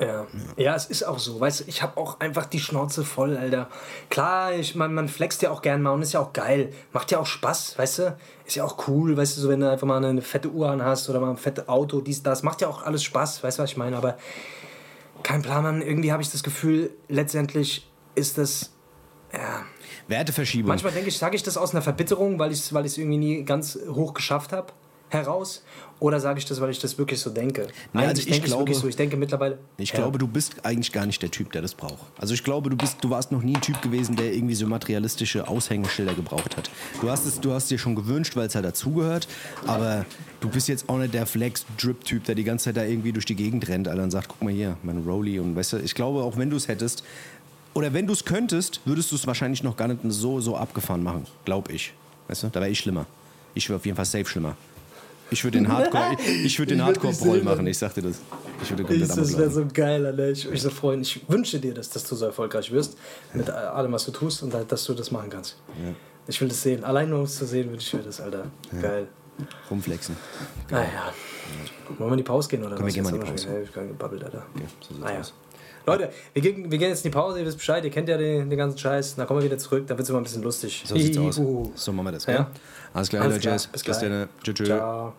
Ja. 0.00 0.26
ja, 0.56 0.74
es 0.74 0.86
ist 0.86 1.04
auch 1.04 1.20
so. 1.20 1.38
Weißt 1.38 1.60
du, 1.60 1.64
ich 1.68 1.82
habe 1.82 1.96
auch 1.98 2.18
einfach 2.18 2.46
die 2.46 2.58
Schnauze 2.58 3.04
voll, 3.04 3.36
Alter. 3.36 3.68
Klar, 4.10 4.52
ich, 4.52 4.74
man, 4.74 4.92
man 4.92 5.08
flext 5.08 5.42
ja 5.42 5.50
auch 5.50 5.62
gern 5.62 5.82
mal 5.82 5.92
und 5.92 6.02
ist 6.02 6.14
ja 6.14 6.20
auch 6.20 6.32
geil. 6.32 6.72
Macht 6.92 7.12
ja 7.12 7.20
auch 7.20 7.26
Spaß, 7.26 7.78
weißt 7.78 7.98
du? 8.00 8.16
Ist 8.44 8.56
ja 8.56 8.64
auch 8.64 8.88
cool, 8.88 9.16
weißt 9.16 9.36
du, 9.36 9.40
so 9.40 9.48
wenn 9.48 9.60
du 9.60 9.70
einfach 9.70 9.86
mal 9.86 10.04
eine 10.04 10.20
fette 10.20 10.50
Uhr 10.50 10.68
an 10.68 10.82
hast 10.82 11.08
oder 11.08 11.20
mal 11.20 11.30
ein 11.30 11.36
fettes 11.36 11.68
Auto, 11.68 12.00
dies, 12.00 12.22
das. 12.24 12.42
Macht 12.42 12.60
ja 12.60 12.68
auch 12.68 12.82
alles 12.82 13.04
Spaß, 13.04 13.44
weißt 13.44 13.58
du, 13.58 13.62
was 13.62 13.70
ich 13.70 13.76
meine? 13.76 13.96
Aber 13.96 14.18
kein 15.22 15.42
Plan, 15.42 15.62
Mann. 15.62 15.80
Irgendwie 15.80 16.10
habe 16.10 16.22
ich 16.22 16.30
das 16.30 16.42
Gefühl, 16.42 16.90
letztendlich 17.08 17.88
ist 18.16 18.36
das. 18.36 18.72
Ja. 19.32 19.62
Werteverschiebung. 20.08 20.68
Manchmal 20.68 20.92
denke 20.92 21.08
ich, 21.08 21.18
sage 21.18 21.36
ich 21.36 21.42
das 21.42 21.56
aus 21.56 21.72
einer 21.72 21.82
Verbitterung, 21.82 22.38
weil 22.38 22.52
ich 22.52 22.58
es 22.58 22.74
weil 22.74 22.84
irgendwie 22.84 23.18
nie 23.18 23.44
ganz 23.44 23.78
hoch 23.88 24.12
geschafft 24.12 24.52
habe 24.52 24.72
heraus? 25.14 25.62
Oder 26.00 26.20
sage 26.20 26.38
ich 26.38 26.44
das, 26.44 26.60
weil 26.60 26.70
ich 26.70 26.80
das 26.80 26.98
wirklich 26.98 27.20
so 27.20 27.30
denke? 27.30 27.68
Nee, 27.92 28.04
also 28.04 28.20
ich, 28.20 28.28
denke 28.28 28.46
glaube, 28.48 28.74
so. 28.74 28.86
Ich 28.88 28.96
denke 28.96 29.16
mittlerweile. 29.16 29.58
Ich 29.78 29.90
ja. 29.90 29.96
glaube, 29.96 30.18
du 30.18 30.26
bist 30.26 30.56
eigentlich 30.64 30.92
gar 30.92 31.06
nicht 31.06 31.22
der 31.22 31.30
Typ, 31.30 31.52
der 31.52 31.62
das 31.62 31.74
braucht. 31.74 32.04
Also 32.18 32.34
ich 32.34 32.44
glaube, 32.44 32.68
du 32.68 32.76
bist, 32.76 32.98
du 33.00 33.10
warst 33.10 33.32
noch 33.32 33.42
nie 33.42 33.54
ein 33.54 33.60
Typ 33.60 33.80
gewesen, 33.80 34.16
der 34.16 34.34
irgendwie 34.34 34.54
so 34.54 34.66
materialistische 34.66 35.48
Aushängeschilder 35.48 36.14
gebraucht 36.14 36.56
hat. 36.56 36.70
Du 37.00 37.08
hast 37.08 37.24
es, 37.24 37.40
du 37.40 37.52
hast 37.52 37.70
dir 37.70 37.78
schon 37.78 37.94
gewünscht, 37.94 38.36
weil 38.36 38.48
es 38.48 38.54
halt 38.54 38.64
dazugehört, 38.64 39.28
aber 39.66 40.04
du 40.40 40.50
bist 40.50 40.68
jetzt 40.68 40.88
auch 40.88 40.98
nicht 40.98 41.14
der 41.14 41.26
Flex-Drip-Typ, 41.26 42.24
der 42.24 42.34
die 42.34 42.44
ganze 42.44 42.66
Zeit 42.66 42.76
da 42.76 42.84
irgendwie 42.84 43.12
durch 43.12 43.24
die 43.24 43.36
Gegend 43.36 43.66
rennt, 43.68 43.88
Alter, 43.88 44.02
und 44.02 44.10
sagt, 44.10 44.28
guck 44.28 44.42
mal 44.42 44.52
hier, 44.52 44.76
mein 44.82 44.98
Rolli 45.06 45.38
und 45.38 45.56
weißt 45.56 45.74
du, 45.74 45.76
ich 45.78 45.94
glaube, 45.94 46.22
auch 46.22 46.36
wenn 46.36 46.50
du 46.50 46.56
es 46.56 46.68
hättest, 46.68 47.04
oder 47.72 47.92
wenn 47.92 48.06
du 48.06 48.12
es 48.12 48.24
könntest, 48.24 48.80
würdest 48.84 49.10
du 49.10 49.16
es 49.16 49.26
wahrscheinlich 49.26 49.62
noch 49.62 49.76
gar 49.76 49.88
nicht 49.88 50.00
so, 50.08 50.40
so 50.40 50.56
abgefahren 50.56 51.02
machen, 51.02 51.26
glaube 51.44 51.72
ich. 51.72 51.92
Weißt 52.28 52.42
du, 52.42 52.48
da 52.48 52.60
wäre 52.60 52.70
ich 52.70 52.78
schlimmer. 52.78 53.06
Ich 53.54 53.68
wäre 53.68 53.78
auf 53.78 53.84
jeden 53.84 53.96
Fall 53.96 54.04
safe 54.04 54.26
schlimmer. 54.26 54.56
Ich 55.30 55.42
würde 55.42 55.58
den 55.58 55.68
Hardcore, 55.68 56.16
ich 56.44 56.58
würde 56.58 56.74
den 56.74 56.84
Hardcore-Brawl 56.84 57.42
machen, 57.42 57.66
ich 57.66 57.78
sagte 57.78 58.02
das. 58.02 58.20
Ich 58.62 58.70
würde 58.70 58.84
komplett 58.84 59.08
Das 59.08 59.38
wäre 59.38 59.50
so 59.50 59.66
geil, 59.72 60.06
Alter. 60.06 60.30
Ich 60.30 60.44
würde 60.44 60.52
mich 60.52 60.62
so 60.62 60.70
freuen. 60.70 61.02
Ich 61.02 61.28
wünsche 61.28 61.58
dir, 61.58 61.74
dass, 61.74 61.90
dass 61.90 62.04
du 62.08 62.14
so 62.14 62.26
erfolgreich 62.26 62.70
wirst 62.70 62.96
mit 63.32 63.50
allem, 63.50 63.92
was 63.92 64.04
du 64.04 64.12
tust 64.12 64.42
und 64.42 64.54
dass 64.68 64.84
du 64.84 64.94
das 64.94 65.10
machen 65.10 65.30
kannst. 65.30 65.56
Ja. 65.82 65.92
Ich 66.26 66.40
will 66.40 66.48
das 66.48 66.62
sehen. 66.62 66.84
Allein 66.84 67.10
nur 67.10 67.18
um 67.18 67.24
es 67.24 67.36
zu 67.36 67.46
sehen, 67.46 67.70
wünsche 67.70 67.86
ich 67.86 67.94
mir 67.94 68.02
das, 68.02 68.20
Alter. 68.20 68.46
Ja. 68.72 68.80
Geil. 68.80 69.08
Rumflexen. 69.70 70.16
Geil. 70.68 70.86
Ah, 70.88 70.94
ja. 70.94 71.98
Wollen 71.98 72.10
wir 72.10 72.14
in 72.14 72.18
die 72.18 72.22
Pause 72.22 72.48
gehen 72.48 72.64
oder 72.64 72.76
Komm, 72.76 72.86
was? 72.86 72.94
Wir 72.94 73.02
gehen 73.02 73.10
mal 73.10 73.18
in 73.18 73.24
die 73.24 73.30
Pause. 73.30 73.62
Ich 73.68 73.76
habe 73.76 73.88
gebabbelt, 73.88 74.24
Alter. 74.24 74.46
Okay, 74.54 74.66
so 74.80 75.04
ah, 75.04 75.20
aus. 75.20 75.34
Leute, 75.86 76.10
wir 76.32 76.42
gehen, 76.42 76.70
wir 76.70 76.78
gehen 76.78 76.88
jetzt 76.88 77.04
in 77.04 77.10
die 77.10 77.14
Pause, 77.14 77.40
ihr 77.40 77.46
wisst 77.46 77.58
Bescheid, 77.58 77.84
ihr 77.84 77.90
kennt 77.90 78.08
ja 78.08 78.16
den, 78.16 78.48
den 78.48 78.58
ganzen 78.58 78.78
Scheiß. 78.78 79.16
Dann 79.16 79.26
kommen 79.26 79.40
wir 79.40 79.44
wieder 79.44 79.58
zurück, 79.58 79.86
da 79.86 79.96
wird 79.96 80.04
es 80.04 80.08
immer 80.08 80.20
ein 80.20 80.24
bisschen 80.24 80.42
lustig. 80.42 80.82
So 80.86 80.96
sieht's 80.96 81.18
aus. 81.18 81.40
So 81.74 81.92
machen 81.92 82.06
wir 82.06 82.12
das, 82.12 82.26
ja? 82.26 82.50
Alles 82.94 83.08
klar, 83.08 83.22
Alles 83.22 83.40
klar. 83.40 83.54
Jazz. 83.54 83.66
Bis 83.66 83.84
gleich. 83.84 84.00
Bis 84.00 84.54
dann. 84.54 84.66
Ciao. 84.66 85.14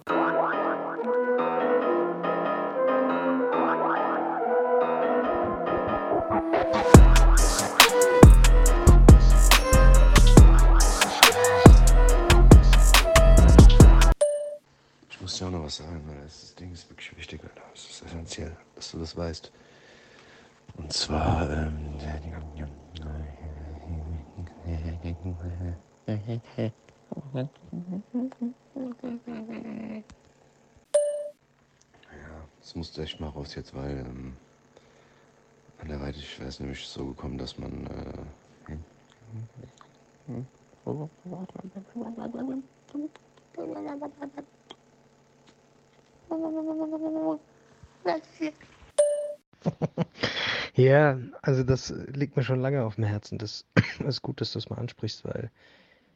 Ja, 50.86 51.18
also 51.42 51.64
das 51.64 51.90
liegt 52.14 52.38
mir 52.38 52.44
schon 52.44 52.62
lange 52.62 52.84
auf 52.84 52.94
dem 52.94 53.06
Herzen. 53.06 53.40
Das 53.40 53.66
ist 54.08 54.22
gut, 54.22 54.40
dass 54.40 54.52
du 54.52 54.60
es 54.60 54.70
mal 54.70 54.78
ansprichst, 54.78 55.26
weil 55.26 55.50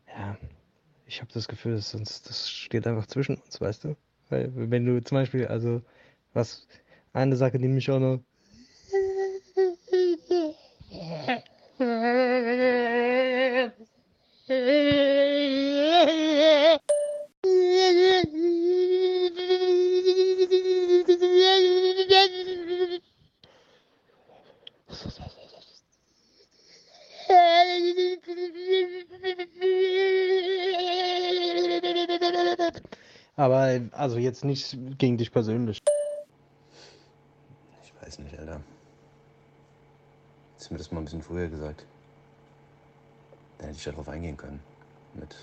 ja, 0.08 0.38
ich 1.08 1.22
habe 1.22 1.32
das 1.34 1.48
Gefühl, 1.48 1.76
dass 1.76 1.90
sonst 1.90 2.30
das 2.30 2.48
steht 2.52 2.86
einfach 2.86 3.08
zwischen 3.08 3.38
uns, 3.38 3.60
weißt 3.60 3.86
du? 3.86 3.96
Weil 4.30 4.52
wenn 4.54 4.86
du 4.86 5.04
zum 5.04 5.18
Beispiel, 5.18 5.48
also 5.48 5.82
was 6.34 6.68
eine 7.14 7.36
Sache, 7.36 7.58
die 7.58 7.68
mich 7.68 7.90
auch 7.90 8.00
noch 8.00 8.20
jetzt 34.30 34.46
nicht 34.46 34.78
gegen 34.98 35.18
dich 35.18 35.32
persönlich. 35.32 35.80
Ich 37.84 37.94
weiß 38.02 38.20
nicht, 38.20 38.38
Alter. 38.38 38.62
Hättest 40.54 40.70
du 40.70 40.74
mir 40.74 40.78
das 40.78 40.92
mal 40.92 41.00
ein 41.00 41.06
bisschen 41.06 41.24
früher 41.24 41.48
gesagt. 41.48 41.86
Dann 43.58 43.68
hätte 43.68 43.78
ich 43.78 43.84
darauf 43.84 44.08
eingehen 44.08 44.38
können. 44.38 44.60
Mit. 45.16 45.36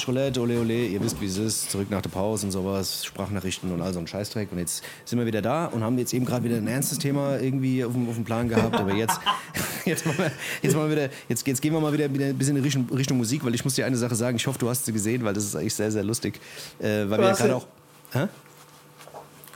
So, 0.00 0.06
Hessisch 0.06 0.08
Roulette, 0.08 0.40
ole 0.40 0.60
ole, 0.60 0.86
ihr 0.86 1.02
wisst 1.02 1.20
wie 1.20 1.26
es 1.26 1.36
ist, 1.36 1.70
zurück 1.70 1.90
nach 1.90 2.00
der 2.00 2.10
Pause 2.10 2.46
und 2.46 2.52
sowas, 2.52 3.04
Sprachnachrichten 3.04 3.70
und 3.72 3.80
all 3.82 3.92
so 3.92 3.98
ein 3.98 4.06
Scheißdreck. 4.06 4.50
Und 4.52 4.58
jetzt 4.58 4.82
sind 5.04 5.18
wir 5.18 5.26
wieder 5.26 5.42
da 5.42 5.66
und 5.66 5.82
haben 5.82 5.98
jetzt 5.98 6.14
eben 6.14 6.24
gerade 6.24 6.44
wieder 6.44 6.56
ein 6.56 6.66
ernstes 6.66 6.98
Thema 6.98 7.38
irgendwie 7.38 7.84
auf 7.84 7.92
dem, 7.92 8.08
auf 8.08 8.14
dem 8.14 8.24
Plan 8.24 8.48
gehabt. 8.48 8.76
Aber 8.76 8.94
jetzt, 8.94 9.20
jetzt, 9.84 10.06
machen 10.06 10.18
wir, 10.18 10.32
jetzt, 10.62 10.74
machen 10.74 10.88
wir 10.88 10.96
wieder, 10.96 11.10
jetzt, 11.28 11.46
jetzt 11.46 11.60
gehen 11.60 11.72
wir 11.72 11.80
mal 11.80 11.92
wieder 11.92 12.06
ein 12.06 12.38
bisschen 12.38 12.56
in 12.56 12.62
Richtung, 12.62 12.88
Richtung 12.90 13.18
Musik, 13.18 13.44
weil 13.44 13.54
ich 13.54 13.64
muss 13.64 13.74
dir 13.74 13.86
eine 13.86 13.96
Sache 13.96 14.14
sagen, 14.14 14.36
ich 14.36 14.46
hoffe, 14.46 14.58
du 14.58 14.68
hast 14.68 14.86
sie 14.86 14.92
gesehen, 14.92 15.24
weil 15.24 15.34
das 15.34 15.44
ist 15.44 15.56
eigentlich 15.56 15.74
sehr, 15.74 15.90
sehr 15.90 16.04
lustig. 16.04 16.40
Äh, 16.78 17.08
weil 17.10 17.18
wir 17.18 17.28
ja 17.28 17.32
gerade 17.34 17.56
auch. 17.56 17.66
Hä? 18.12 18.28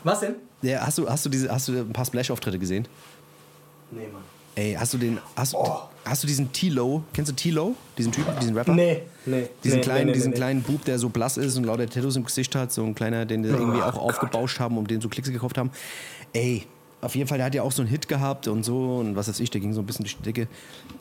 Was 0.02 0.20
denn? 0.20 0.34
Ja, 0.62 0.86
hast 0.86 0.98
du, 0.98 1.08
hast 1.08 1.24
du, 1.24 1.30
diese, 1.30 1.50
hast 1.50 1.68
du 1.68 1.72
ein 1.72 1.92
paar 1.92 2.04
Splash-Auftritte 2.04 2.58
gesehen? 2.58 2.86
Nee, 3.90 4.08
Mann. 4.12 4.22
Ey, 4.56 4.74
hast 4.78 4.94
du 4.94 4.98
den. 4.98 5.18
Hast, 5.36 5.54
Oh. 5.54 5.78
hast 6.04 6.22
du 6.22 6.26
diesen 6.26 6.52
T-Lo? 6.52 7.02
Kennst 7.12 7.30
du 7.30 7.34
T-Lo? 7.34 7.74
Diesen 7.98 8.12
Typen, 8.12 8.32
diesen 8.40 8.56
Rapper? 8.56 8.74
Nee, 8.74 9.02
nee. 9.26 9.48
Diesen, 9.64 9.78
nee, 9.78 9.82
kleinen, 9.84 10.06
nee, 10.06 10.12
diesen 10.12 10.30
nee. 10.30 10.36
kleinen 10.36 10.62
Bub, 10.62 10.84
der 10.84 10.98
so 10.98 11.08
blass 11.08 11.36
ist 11.36 11.56
und 11.56 11.64
lauter 11.64 11.88
Tattoos 11.88 12.16
im 12.16 12.24
Gesicht 12.24 12.54
hat, 12.54 12.72
so 12.72 12.84
ein 12.84 12.94
kleiner, 12.94 13.26
den 13.26 13.42
die 13.42 13.48
irgendwie 13.48 13.82
auch 13.82 13.96
aufgebauscht 13.96 14.60
haben, 14.60 14.78
um 14.78 14.86
den 14.86 15.00
so 15.00 15.08
Klicks 15.08 15.30
gekauft 15.30 15.58
haben. 15.58 15.70
Ey, 16.32 16.66
auf 17.00 17.14
jeden 17.16 17.28
Fall, 17.28 17.38
der 17.38 17.46
hat 17.46 17.54
ja 17.54 17.62
auch 17.62 17.72
so 17.72 17.82
einen 17.82 17.90
Hit 17.90 18.08
gehabt 18.08 18.48
und 18.48 18.64
so 18.64 18.96
und 18.98 19.16
was 19.16 19.28
weiß 19.28 19.40
ich, 19.40 19.50
der 19.50 19.60
ging 19.60 19.72
so 19.72 19.80
ein 19.80 19.86
bisschen 19.86 20.04
durch 20.04 20.16
die 20.16 20.22
Decke. 20.22 20.48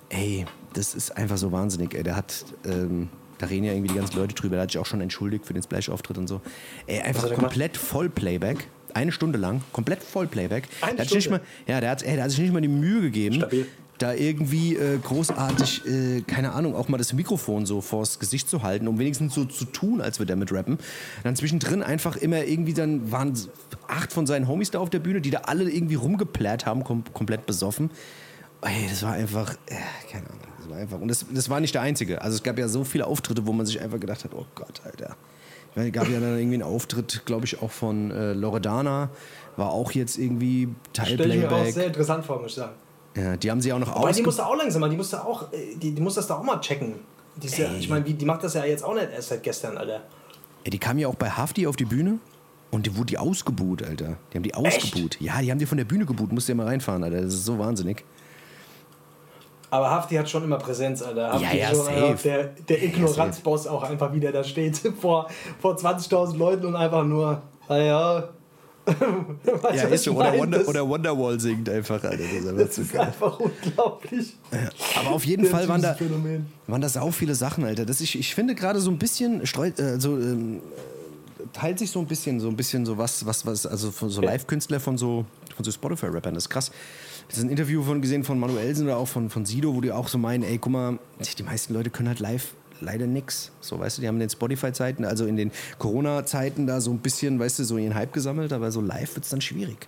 Ey, 0.10 0.46
das 0.74 0.96
ist 0.96 1.16
einfach 1.16 1.38
so 1.38 1.52
wahnsinnig. 1.52 1.94
Ey, 1.94 2.04
der 2.04 2.16
hat, 2.16 2.46
ähm, 2.66 3.10
da 3.38 3.46
reden 3.46 3.64
ja 3.66 3.72
irgendwie 3.74 3.90
die 3.90 4.00
ganzen 4.00 4.18
Leute 4.18 4.34
drüber, 4.36 4.56
der 4.56 4.64
hat 4.64 4.72
sich 4.72 4.80
auch 4.80 4.86
schon 4.86 5.00
entschuldigt 5.02 5.46
für 5.46 5.54
den 5.54 5.64
Splash-Auftritt 5.64 6.18
und 6.18 6.28
so. 6.28 6.42
Ey, 6.88 7.02
einfach 7.02 7.24
gemacht? 7.24 7.40
komplett 7.40 7.78
voll 7.78 8.10
Playback. 8.10 8.68
Eine 8.94 9.12
Stunde 9.12 9.40
lang, 9.40 9.62
komplett 9.72 10.04
voll 10.04 10.28
Playback. 10.28 10.68
Eine 10.82 10.96
der 10.96 11.06
hat 11.06 11.10
sich 11.10 11.16
nicht 11.16 11.30
mal, 11.30 11.38
Stunde? 11.38 11.72
ja, 11.72 11.82
der 11.82 11.90
hat, 11.92 12.04
ey, 12.04 12.16
der 12.16 12.24
hat 12.24 12.32
sich 12.32 12.40
nicht 12.40 12.54
mal 12.54 12.62
die 12.62 12.68
Mühe 12.68 13.02
gegeben, 13.02 13.36
Stabil. 13.36 13.66
da 13.98 14.14
irgendwie 14.14 14.76
äh, 14.76 14.98
großartig, 14.98 15.86
äh, 15.86 16.22
keine 16.22 16.54
Ahnung, 16.54 16.76
auch 16.76 16.90
mal 16.90 16.98
das 16.98 17.14
Mikrofon 17.14 17.66
so 17.66 17.82
vors 17.82 18.20
Gesicht 18.20 18.50
zu 18.50 18.64
halten, 18.64 18.88
um 18.88 19.00
wenigstens 19.00 19.34
so 19.34 19.46
zu 19.46 19.66
tun, 19.66 20.02
als 20.02 20.20
wir 20.20 20.26
damit 20.26 20.52
rappen. 20.52 20.78
Dann 21.24 21.36
zwischendrin 21.36 21.82
einfach 21.82 22.16
immer 22.16 22.44
irgendwie, 22.44 22.74
dann 22.74 23.12
waren 23.12 23.34
acht 23.88 24.14
von 24.14 24.28
seinen 24.28 24.48
Homies 24.48 24.72
da 24.72 24.80
auf 24.80 24.90
der 24.90 25.00
Bühne, 25.00 25.22
die 25.22 25.30
da 25.30 25.40
alle 25.40 25.70
irgendwie 25.70 25.96
rumgeplärt 25.96 26.66
haben, 26.66 26.84
kom 26.84 27.04
komplett 27.14 27.46
besoffen. 27.46 27.92
Ey, 28.62 28.88
das 28.90 29.04
war 29.04 29.14
einfach, 29.14 29.54
äh, 29.68 29.76
keine 30.12 30.28
Ahnung, 30.28 30.40
das 30.58 30.70
war 30.70 30.78
einfach. 30.78 31.02
Und 31.02 31.10
das, 31.10 31.26
das 31.30 31.50
war 31.50 31.60
nicht 31.60 31.76
der 31.76 31.82
einzige. 31.82 32.22
Also 32.22 32.36
es 32.36 32.44
gab 32.44 32.58
ja 32.58 32.68
so 32.68 32.84
viele 32.84 33.08
Auftritte, 33.08 33.46
wo 33.46 33.52
man 33.52 33.66
sich 33.66 33.82
einfach 33.82 34.00
gedacht 34.00 34.24
hat, 34.24 34.34
oh 34.34 34.46
Gott, 34.56 34.82
Alter. 34.86 35.18
Es 35.76 35.92
gab 35.92 36.08
ja 36.10 36.20
dann 36.20 36.38
irgendwie 36.38 36.56
einen 36.56 36.64
Auftritt, 36.64 37.24
glaube 37.26 37.46
ich, 37.46 37.62
auch 37.62 37.72
von 37.72 38.12
äh, 38.12 38.34
Loredana, 38.34 39.10
war 39.58 39.72
auch 39.72 39.92
jetzt 39.92 40.18
irgendwie 40.18 40.70
Stell 40.92 41.32
ich 41.32 41.38
mir 41.38 41.52
auch 41.52 41.66
sehr 41.66 41.88
interessant 41.88 42.26
vor, 42.26 42.42
muss 42.42 42.52
ich 42.52 42.56
sagen. 42.58 42.74
Ja, 43.16 43.38
die 43.38 43.52
haben 43.52 43.62
sie 43.62 43.72
auch 43.74 43.80
noch 43.80 43.96
Aber 43.96 44.12
die 44.12 44.24
musste 44.24 44.46
auch 44.46 44.56
langsam 44.56 44.82
mal, 44.82 44.90
die 44.90 44.96
musste 44.98 45.24
auch, 45.24 45.52
äh, 45.54 45.76
die, 45.76 45.92
die 45.92 46.02
muss 46.02 46.16
das 46.16 46.28
da 46.28 46.36
auch 46.36 46.44
mal 46.44 46.60
checken. 46.60 46.96
Die, 47.36 47.48
ja, 47.48 47.72
ich 47.74 47.90
meine, 47.90 48.06
die, 48.06 48.14
die 48.14 48.26
macht 48.26 48.44
das 48.44 48.54
ja 48.54 48.66
jetzt 48.66 48.84
auch 48.84 48.94
nicht 48.94 49.10
erst 49.12 49.30
seit 49.30 49.44
gestern, 49.44 49.78
Alter. 49.78 50.02
Ja, 50.64 50.72
die 50.72 50.80
kam 50.80 50.98
ja 50.98 51.08
auch 51.08 51.16
bei 51.16 51.30
Hafti 51.30 51.68
auf 51.68 51.76
die 51.76 51.86
Bühne 51.86 52.20
und 52.72 52.86
die 52.86 52.96
wurde 52.96 53.08
die 53.08 53.18
ausgebuht, 53.18 53.84
Alter. 53.84 54.18
Die 54.32 54.38
haben 54.38 54.44
die 54.44 54.54
ausgebuht. 54.54 55.18
Ja, 55.20 55.42
die 55.42 55.52
haben 55.52 55.60
die 55.60 55.66
von 55.66 55.78
der 55.78 55.86
Bühne 55.86 56.06
gebuht. 56.06 56.32
Musst 56.32 56.48
du 56.48 56.54
ja 56.54 56.56
mal 56.56 56.68
reinfahren, 56.68 57.04
Alter. 57.04 57.22
Das 57.22 57.34
ist 57.34 57.46
so 57.46 57.58
wahnsinnig. 57.58 58.04
Aber 59.74 59.90
Hafti 59.90 60.14
hat 60.14 60.30
schon 60.30 60.44
immer 60.44 60.60
Präsenz, 60.60 61.02
Alter. 61.02 61.32
Hafti 61.34 61.46
Ja, 61.46 61.54
ja, 61.54 61.70
schon 61.70 61.86
safe. 61.86 62.18
Der, 62.24 62.44
der 62.70 62.84
Ignoranzboss 62.84 63.66
auch 63.66 63.82
einfach 63.82 64.14
wieder 64.14 64.32
da 64.32 64.44
steht 64.44 64.78
vor, 65.02 65.28
vor 65.60 65.76
20.000 65.76 66.38
Leuten 66.38 66.68
und 66.68 66.76
einfach 66.76 67.04
nur, 67.04 67.42
naja. 67.68 68.30
weißt 68.86 69.76
Ja, 69.76 69.84
ist 69.90 70.04
so. 70.04 70.12
Oder? 70.12 70.38
Wonder, 70.38 70.60
Das- 70.60 70.68
oder 70.68 70.88
Wonderwall 70.88 71.40
singt 71.40 71.68
einfach, 71.70 72.04
Alter. 72.04 72.18
Das 72.18 72.32
ist 72.32 72.48
einfach 72.48 72.68
Das 72.68 72.78
ist 72.78 72.96
einfach 72.96 73.40
unglaublich. 73.40 74.36
Aber 75.00 75.10
auf 75.10 75.26
jeden 75.26 75.46
Fall 75.48 75.68
waren 75.68 75.82
da, 75.82 75.96
Phänomen. 75.96 76.46
waren 76.68 76.82
da 76.82 76.90
sau 76.90 77.10
viele 77.10 77.34
Sachen, 77.34 77.64
Alter. 77.64 77.88
Das 77.88 78.00
ich, 78.00 78.20
ich 78.20 78.36
finde 78.36 78.54
gerade 78.54 78.80
so 78.80 78.92
ein 78.92 79.00
bisschen, 79.00 79.44
streut, 79.48 79.80
äh, 79.80 80.00
so, 80.00 80.20
ähm, 80.20 80.62
teilt 81.52 81.80
sich 81.80 81.90
so 81.90 82.00
ein 82.00 82.06
bisschen, 82.06 82.40
so 82.40 82.48
ein 82.48 82.56
bisschen 82.56 82.86
so 82.86 82.96
was, 83.00 83.26
was, 83.26 83.44
was, 83.48 83.66
also 83.66 83.90
von 83.90 84.12
so 84.12 84.22
Live-Künstler 84.22 84.80
von 84.80 85.00
so, 85.00 85.26
von 85.56 85.66
so 85.66 85.72
Spotify-Rappern. 85.72 86.36
Das 86.36 86.44
ist 86.44 86.50
krass. 86.50 86.70
Das 87.28 87.38
ist 87.38 87.44
ein 87.44 87.50
Interview 87.50 87.84
von 87.84 88.02
gesehen 88.02 88.24
von 88.24 88.40
Manuelsen 88.40 88.86
oder 88.86 88.98
auch 88.98 89.08
von, 89.08 89.30
von 89.30 89.46
Sido, 89.46 89.74
wo 89.74 89.82
die 89.82 89.92
auch 89.92 90.08
so 90.08 90.18
meinen, 90.18 90.44
ey, 90.44 90.58
guck 90.58 90.72
mal, 90.72 91.00
die 91.38 91.44
meisten 91.44 91.74
Leute 91.74 91.90
können 91.90 92.10
halt 92.10 92.20
live 92.20 92.54
leider 92.80 93.08
nix. 93.08 93.52
So, 93.62 93.80
weißt 93.80 93.98
du, 93.98 94.02
die 94.02 94.08
haben 94.08 94.16
in 94.16 94.22
den 94.22 94.30
Spotify-Zeiten, 94.30 95.06
also 95.06 95.26
in 95.26 95.38
den 95.38 95.52
Corona-Zeiten 95.80 96.68
da 96.68 96.82
so 96.82 96.92
ein 96.92 97.00
bisschen, 97.00 97.40
weißt 97.40 97.60
du, 97.60 97.64
so 97.64 97.78
ihren 97.78 97.96
Hype 97.96 98.14
gesammelt, 98.14 98.54
aber 98.54 98.72
so 98.72 98.82
live 98.82 99.16
wird 99.16 99.26
es 99.26 99.32
dann 99.32 99.42
schwierig. 99.42 99.88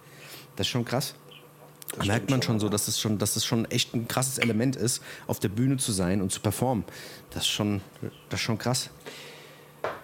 Das 0.56 0.68
ist 0.68 0.72
schon 0.72 0.86
krass. 0.86 1.16
Da 1.98 2.06
merkt 2.06 2.30
man 2.30 2.42
schon 2.42 2.60
so, 2.60 2.68
dass 2.68 2.88
es 2.88 3.00
schon, 3.00 3.20
dass 3.20 3.36
es 3.36 3.46
schon 3.46 3.66
echt 3.66 3.94
ein 3.94 4.08
krasses 4.08 4.38
Element 4.38 4.76
ist, 4.76 5.02
auf 5.28 5.40
der 5.40 5.50
Bühne 5.50 5.78
zu 5.78 5.92
sein 5.92 6.22
und 6.22 6.32
zu 6.32 6.40
performen. 6.40 6.84
Das 7.30 7.44
ist 7.44 7.50
schon, 7.50 7.82
das 8.30 8.40
ist 8.40 8.46
schon 8.46 8.58
krass. 8.58 8.90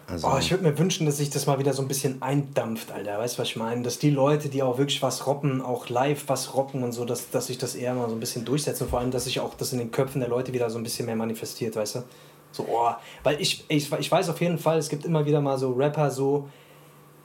Also, 0.07 0.27
Oh, 0.27 0.37
ich 0.37 0.51
würde 0.51 0.63
mir 0.63 0.77
wünschen, 0.77 1.05
dass 1.05 1.17
sich 1.17 1.29
das 1.29 1.45
mal 1.45 1.57
wieder 1.57 1.73
so 1.73 1.81
ein 1.81 1.87
bisschen 1.87 2.21
eindampft, 2.21 2.91
Alter. 2.91 3.17
Weißt 3.17 3.37
du, 3.37 3.41
was 3.41 3.47
ich 3.47 3.55
meine? 3.55 3.81
Dass 3.81 3.97
die 3.97 4.09
Leute, 4.09 4.49
die 4.49 4.61
auch 4.61 4.77
wirklich 4.77 5.01
was 5.01 5.25
rocken, 5.25 5.61
auch 5.61 5.87
live 5.87 6.23
was 6.27 6.53
rocken 6.53 6.83
und 6.83 6.91
so, 6.91 7.05
dass, 7.05 7.29
dass 7.29 7.47
sich 7.47 7.57
das 7.57 7.75
eher 7.75 7.93
mal 7.93 8.09
so 8.09 8.15
ein 8.15 8.19
bisschen 8.19 8.43
durchsetzt 8.43 8.81
und 8.81 8.89
vor 8.89 8.99
allem, 8.99 9.11
dass 9.11 9.23
sich 9.23 9.39
auch 9.39 9.53
das 9.55 9.71
in 9.71 9.79
den 9.79 9.91
Köpfen 9.91 10.19
der 10.19 10.29
Leute 10.29 10.53
wieder 10.53 10.69
so 10.69 10.77
ein 10.77 10.83
bisschen 10.83 11.05
mehr 11.05 11.15
manifestiert, 11.15 11.75
weißt 11.75 11.95
du? 11.95 12.03
So, 12.51 12.65
oh, 12.69 12.91
weil 13.23 13.39
ich, 13.39 13.63
ich, 13.69 13.91
ich 13.91 14.11
weiß 14.11 14.29
auf 14.29 14.41
jeden 14.41 14.57
Fall, 14.57 14.77
es 14.77 14.89
gibt 14.89 15.05
immer 15.05 15.25
wieder 15.25 15.39
mal 15.39 15.57
so 15.57 15.71
Rapper, 15.71 16.11
so, 16.11 16.49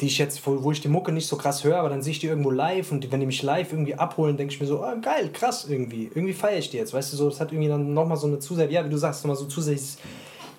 die 0.00 0.06
ich 0.06 0.18
jetzt, 0.18 0.46
wo, 0.46 0.70
ich 0.70 0.80
die 0.80 0.88
Mucke 0.88 1.10
nicht 1.10 1.26
so 1.26 1.36
krass 1.36 1.64
höre, 1.64 1.78
aber 1.78 1.88
dann 1.88 2.02
sehe 2.02 2.12
ich 2.12 2.18
die 2.18 2.26
irgendwo 2.26 2.50
live 2.50 2.92
und 2.92 3.10
wenn 3.10 3.18
die 3.18 3.26
mich 3.26 3.42
live 3.42 3.72
irgendwie 3.72 3.94
abholen, 3.94 4.36
denke 4.36 4.54
ich 4.54 4.60
mir 4.60 4.66
so, 4.66 4.82
ah, 4.82 4.94
geil, 4.94 5.30
krass 5.32 5.66
irgendwie. 5.68 6.10
Irgendwie 6.14 6.34
feiere 6.34 6.58
ich 6.58 6.70
die 6.70 6.76
jetzt, 6.76 6.92
weißt 6.92 7.12
du, 7.12 7.16
so, 7.16 7.28
es 7.28 7.40
hat 7.40 7.50
irgendwie 7.50 7.68
dann 7.68 7.94
nochmal 7.94 8.16
so 8.16 8.26
eine 8.26 8.38
zusätzliche, 8.38 8.80
ja, 8.80 8.84
wie 8.84 8.90
du 8.90 8.98
sagst, 8.98 9.24
nochmal 9.24 9.36
so 9.36 9.44
ein 9.44 9.50
zusätzliches 9.50 9.98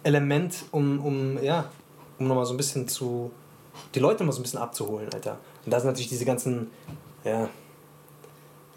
Element, 0.04 0.66
um, 0.72 1.00
um, 1.00 1.44
ja, 1.44 1.70
um 2.20 2.28
nochmal 2.28 2.46
so 2.46 2.54
ein 2.54 2.58
bisschen 2.58 2.88
zu, 2.88 3.32
die 3.96 4.00
Leute 4.00 4.24
mal 4.24 4.32
so 4.32 4.40
ein 4.40 4.44
bisschen 4.44 4.60
abzuholen, 4.60 5.10
Alter. 5.14 5.38
Und 5.66 5.72
da 5.72 5.80
sind 5.80 5.88
natürlich 5.88 6.10
diese 6.10 6.26
ganzen, 6.26 6.72
ja, 7.24 7.50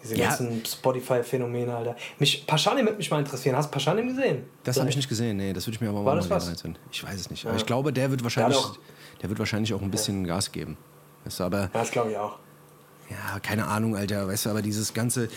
diese 0.03 0.15
Ja. 0.15 0.27
ganzen 0.29 0.63
Spotify-Phänomene, 0.65 1.75
Alter. 1.75 1.95
Mich, 2.19 2.45
Paschanim 2.47 2.85
würde 2.85 2.97
mich 2.97 3.11
mal 3.11 3.19
interessieren. 3.19 3.55
Hast 3.55 3.67
du 3.67 3.71
Paschanim 3.73 4.07
gesehen? 4.07 4.45
das 4.63 4.79
habe 4.79 4.89
ich 4.89 4.95
nicht 4.95 5.09
gesehen, 5.09 5.37
nee, 5.37 5.53
das 5.53 5.67
würde 5.67 5.75
ich 5.75 5.81
mir 5.81 5.89
aber 5.89 6.03
War 6.05 6.15
mal 6.15 6.21
das 6.21 6.29
was? 6.29 6.63
Ich 6.91 7.03
weiß 7.03 7.19
es 7.19 7.29
nicht. 7.29 7.43
Ja. 7.43 7.49
Aber 7.51 7.57
ich 7.57 7.65
glaube, 7.65 7.93
der 7.93 8.09
wird 8.11 8.23
wahrscheinlich, 8.23 8.57
Der 9.21 9.29
wird 9.29 9.37
wahrscheinlich 9.39 9.73
auch 9.73 9.81
ein 9.81 9.91
bisschen 9.91 10.25
Gas 10.25 10.51
geben. 10.51 10.77
Weißt 11.23 11.39
du, 11.39 11.43
aber 11.43 11.59
Ja, 11.61 11.69
das 11.73 11.91
glaube 11.91 12.11
ich 12.11 12.17
auch. 12.17 12.37
Ja, 13.09 13.39
keine 13.41 13.67
Ahnung, 13.67 13.95
Alter, 13.95 14.27
weißt 14.27 14.45
du, 14.45 14.49
aber 14.51 14.61
dieses 14.61 14.93
ganze. 14.93 15.27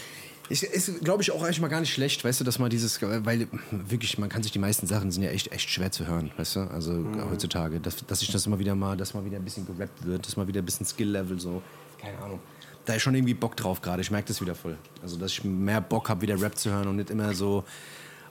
Ist, 0.51 0.63
ist 0.63 1.03
glaube 1.03 1.23
ich, 1.23 1.31
auch 1.33 1.43
eigentlich 1.43 1.61
mal 1.61 1.69
gar 1.69 1.81
nicht 1.81 1.93
schlecht, 1.93 2.23
weißt 2.23 2.41
du, 2.41 2.45
dass 2.45 2.59
man 2.59 2.69
dieses, 2.69 3.01
weil 3.01 3.49
wirklich, 3.71 4.19
man 4.19 4.29
kann 4.29 4.43
sich 4.43 4.53
die 4.53 4.59
meisten 4.59 4.87
Sachen 4.87 5.11
sind 5.11 5.23
ja 5.23 5.31
echt, 5.31 5.51
echt 5.53 5.71
schwer 5.71 5.91
zu 5.91 6.07
hören, 6.07 6.31
weißt 6.37 6.57
du, 6.57 6.61
also 6.71 6.93
Mhm. 6.93 7.31
heutzutage, 7.31 7.81
dass, 7.81 8.05
dass 8.07 8.21
sich 8.21 8.31
das 8.31 8.45
immer 8.47 8.59
wieder 8.59 8.75
mal, 8.75 8.97
dass 8.97 9.15
mal 9.15 9.25
wieder 9.25 9.39
ein 9.39 9.45
bisschen 9.45 9.67
gerappt 9.67 10.05
wird, 10.05 10.27
dass 10.27 10.37
mal 10.37 10.47
wieder 10.47 10.61
ein 10.61 10.65
bisschen 10.67 10.85
Skill-Level 10.85 11.41
so, 11.41 11.63
keine 12.01 12.19
Ahnung. 12.19 12.41
Da 12.85 12.93
ist 12.93 13.03
schon 13.03 13.15
irgendwie 13.15 13.33
Bock 13.33 13.57
drauf 13.57 13.81
gerade, 13.81 14.03
ich 14.03 14.11
merke 14.11 14.29
das 14.29 14.43
wieder 14.43 14.55
voll. 14.55 14.77
Also, 15.03 15.17
dass 15.17 15.33
ich 15.33 15.45
mehr 15.45 15.81
Bock 15.81 16.11
habe, 16.11 16.21
wieder 16.21 16.39
Rap 16.39 16.59
zu 16.59 16.71
hören 16.71 16.89
und 16.89 16.97
nicht 16.97 17.09
immer 17.09 17.33
so 17.33 17.65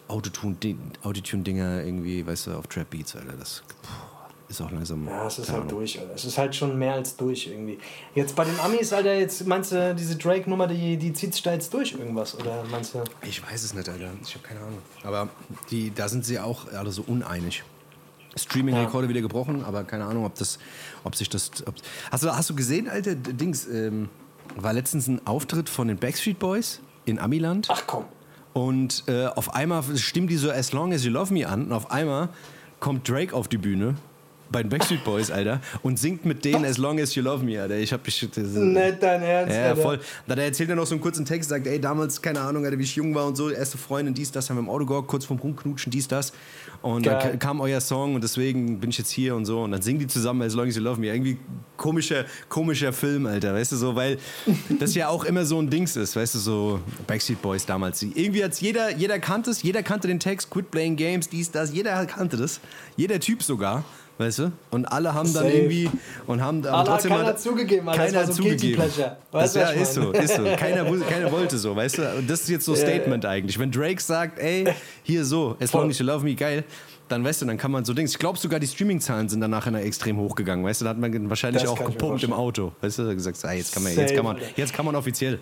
Autotune- 0.07 0.75
Autotune-Dinger 1.01 1.83
irgendwie, 1.83 2.25
weißt 2.25 2.47
du, 2.47 2.51
auf 2.51 2.67
Trap-Beats, 2.67 3.15
Alter, 3.15 3.33
das 3.33 3.63
puh, 3.81 3.89
ist 4.49 4.61
auch 4.61 4.71
langsam. 4.71 5.07
Ja, 5.07 5.27
es 5.27 5.39
ist 5.39 5.51
halt 5.51 5.71
durch, 5.71 5.99
Alter. 5.99 6.13
Es 6.13 6.25
ist 6.25 6.37
halt 6.37 6.55
schon 6.55 6.77
mehr 6.77 6.93
als 6.93 7.15
durch 7.15 7.47
irgendwie. 7.47 7.79
Jetzt 8.13 8.35
bei 8.35 8.45
den 8.45 8.59
Amis, 8.59 8.93
Alter, 8.93 9.15
jetzt 9.15 9.45
meinst 9.47 9.71
du, 9.71 9.95
diese 9.95 10.15
Drake-Nummer, 10.15 10.67
die, 10.67 10.97
die 10.97 11.13
zieht 11.13 11.33
sich 11.33 11.43
da 11.43 11.53
jetzt 11.53 11.73
durch 11.73 11.93
irgendwas? 11.93 12.37
Oder 12.37 12.63
meinst 12.69 12.93
du. 12.93 13.03
Ich 13.21 13.41
weiß 13.41 13.63
es 13.63 13.73
nicht, 13.73 13.87
Alter. 13.87 14.11
Ich 14.23 14.35
habe 14.35 14.47
keine 14.47 14.59
Ahnung. 14.59 14.79
Aber 15.03 15.29
die, 15.71 15.93
da 15.93 16.07
sind 16.07 16.25
sie 16.25 16.39
auch 16.39 16.71
alle 16.71 16.91
so 16.91 17.03
uneinig. 17.03 17.63
Streaming-Rekorde 18.35 19.09
wieder 19.09 19.21
gebrochen, 19.21 19.63
aber 19.63 19.83
keine 19.83 20.05
Ahnung, 20.05 20.25
ob 20.25 20.35
das, 20.35 20.57
ob 21.03 21.15
sich 21.15 21.29
das. 21.29 21.51
Ob, 21.65 21.75
hast, 22.11 22.23
du, 22.23 22.35
hast 22.35 22.49
du 22.49 22.55
gesehen, 22.55 22.89
Alter, 22.89 23.15
Dings, 23.15 23.67
ähm, 23.67 24.09
war 24.55 24.73
letztens 24.73 25.07
ein 25.07 25.25
Auftritt 25.25 25.69
von 25.69 25.87
den 25.87 25.97
Backstreet 25.97 26.39
Boys 26.39 26.79
in 27.05 27.19
Amiland 27.19 27.67
Ach 27.69 27.83
komm. 27.87 28.05
und 28.53 29.03
äh, 29.07 29.25
auf 29.25 29.53
einmal 29.55 29.83
stimmt 29.97 30.29
die 30.29 30.37
so 30.37 30.51
As 30.51 30.73
Long 30.73 30.93
As 30.93 31.03
You 31.03 31.11
Love 31.11 31.33
Me 31.33 31.47
an 31.47 31.65
und 31.65 31.73
auf 31.73 31.91
einmal 31.91 32.29
kommt 32.79 33.07
Drake 33.07 33.35
auf 33.35 33.47
die 33.47 33.57
Bühne, 33.57 33.95
bei 34.53 34.63
den 34.63 34.69
Backstreet 34.69 35.03
Boys, 35.03 35.29
Alter, 35.29 35.59
und 35.81 35.99
singt 35.99 36.23
mit 36.23 36.45
denen 36.45 36.63
As 36.63 36.77
Long 36.77 37.01
As 37.01 37.13
You 37.15 37.23
Love 37.23 37.43
Me, 37.43 37.61
Alter. 37.61 37.75
Ich 37.75 37.91
hab 37.91 38.05
mich. 38.05 38.25
Das, 38.33 38.37
Nicht 38.37 39.03
dein 39.03 39.21
Ernst, 39.21 39.53
Ja, 39.53 39.69
Alter. 39.71 39.81
voll. 39.81 39.99
Da 40.27 40.35
erzählt 40.35 40.69
er 40.69 40.77
noch 40.77 40.85
so 40.85 40.95
einen 40.95 41.01
kurzen 41.01 41.25
Text, 41.25 41.49
sagt, 41.49 41.67
ey, 41.67 41.81
damals, 41.81 42.21
keine 42.21 42.39
Ahnung, 42.39 42.63
Alter, 42.63 42.79
wie 42.79 42.83
ich 42.83 42.95
jung 42.95 43.13
war 43.13 43.25
und 43.27 43.35
so, 43.35 43.49
erste 43.49 43.77
Freundin, 43.77 44.13
dies, 44.13 44.31
das, 44.31 44.49
haben 44.49 44.55
wir 44.55 44.61
im 44.61 44.69
Auto 44.69 44.85
gehockt, 44.85 45.09
kurz 45.09 45.25
vorm 45.25 45.39
Rumknutschen, 45.39 45.91
dies, 45.91 46.07
das. 46.07 46.31
Und 46.81 47.05
dann 47.05 47.19
Geil. 47.19 47.31
ka- 47.31 47.37
kam 47.37 47.59
euer 47.61 47.81
Song 47.81 48.15
und 48.15 48.23
deswegen 48.23 48.79
bin 48.79 48.89
ich 48.91 48.97
jetzt 48.97 49.09
hier 49.09 49.35
und 49.35 49.45
so. 49.45 49.63
Und 49.63 49.71
dann 49.71 49.81
singen 49.81 49.99
die 49.99 50.07
zusammen 50.07 50.41
As 50.43 50.53
Long 50.53 50.67
As 50.67 50.75
You 50.75 50.81
Love 50.83 50.99
Me. 50.99 51.07
Irgendwie 51.07 51.37
komischer, 51.77 52.25
komischer 52.49 52.93
Film, 52.93 53.25
Alter, 53.25 53.53
weißt 53.53 53.71
du, 53.71 53.75
so, 53.77 53.95
weil 53.95 54.17
das 54.79 54.93
ja 54.95 55.07
auch 55.07 55.23
immer 55.25 55.45
so 55.45 55.59
ein 55.61 55.69
Dings 55.69 55.95
ist, 55.95 56.15
weißt 56.15 56.35
du, 56.35 56.39
so 56.39 56.79
Backstreet 57.07 57.41
Boys 57.41 57.65
damals. 57.65 58.01
Irgendwie 58.03 58.43
hat 58.43 58.53
jeder, 58.61 58.95
jeder 58.95 59.17
kannte 59.19 59.49
es, 59.49 59.63
jeder 59.63 59.81
kannte 59.81 60.07
den 60.07 60.19
Text, 60.19 60.49
Quit 60.49 60.69
Playing 60.71 60.95
Games, 60.95 61.29
dies, 61.29 61.49
das, 61.51 61.73
jeder 61.73 62.05
kannte 62.05 62.37
das. 62.37 62.59
Jeder 62.97 63.19
Typ 63.19 63.41
sogar. 63.43 63.83
Weißt 64.23 64.39
du? 64.39 64.51
Und 64.71 64.85
alle 64.85 65.13
haben 65.13 65.31
dann 65.33 65.43
Safe. 65.43 65.53
irgendwie 65.55 65.89
und 66.27 66.41
haben 66.41 66.65
Aber 66.65 66.77
hat 66.79 66.87
trotzdem 66.87 67.11
keiner 67.11 67.25
hat- 67.25 67.39
zugegeben, 67.41 67.89
Alter. 67.89 68.01
Das 68.03 68.05
keiner 68.11 68.19
war 68.21 68.27
hat 68.27 68.33
so 68.35 68.43
zugegeben. 68.43 68.75
Pleasure. 68.81 69.17
Das, 69.31 69.41
Weißt 69.43 69.55
du, 69.55 69.59
ja, 69.59 69.69
ist 69.71 69.93
so, 69.93 70.11
ist 70.11 70.35
so. 70.35 70.43
Keiner, 70.43 70.85
keiner 71.09 71.31
wollte 71.31 71.57
so, 71.57 71.75
weißt 71.75 71.97
du? 71.97 72.01
Und 72.19 72.29
das 72.29 72.41
ist 72.41 72.49
jetzt 72.49 72.65
so 72.65 72.73
Statement 72.75 73.25
eigentlich. 73.25 73.59
Wenn 73.59 73.71
Drake 73.71 74.01
sagt, 74.01 74.39
ey, 74.39 74.65
hier 75.03 75.25
so, 75.25 75.57
as 75.59 75.73
long 75.73 75.89
as 75.89 75.99
you 75.99 76.05
love 76.05 76.23
me, 76.23 76.35
geil, 76.35 76.63
dann 77.09 77.23
weißt 77.23 77.41
du, 77.41 77.45
dann 77.47 77.57
kann 77.57 77.71
man 77.71 77.83
so 77.83 77.93
Dings. 77.93 78.11
Ich 78.11 78.17
glaube 78.19 78.39
sogar, 78.39 78.59
die 78.59 78.67
Streaming-Zahlen 78.67 79.27
sind 79.27 79.41
danach 79.41 79.67
extrem 79.73 80.17
hochgegangen, 80.17 80.63
weißt 80.65 80.81
du? 80.81 80.85
Da 80.85 80.91
hat 80.91 80.97
man 80.99 81.29
wahrscheinlich 81.29 81.61
Das 81.63 81.71
auch 81.71 81.83
gepumpt 81.83 82.23
im. 82.23 82.31
Auto. 82.33 82.71
Weißt 82.81 82.99
du, 82.99 83.03
da 83.05 83.13
gesagt, 83.13 83.37
ah, 83.43 83.51
jetzt, 83.51 83.73
kann 83.73 83.83
man, 83.83 83.93
jetzt, 83.95 84.15
kann 84.15 84.23
man, 84.25 84.37
jetzt 84.55 84.73
kann 84.73 84.85
man 84.85 84.95
offiziell. 84.95 85.39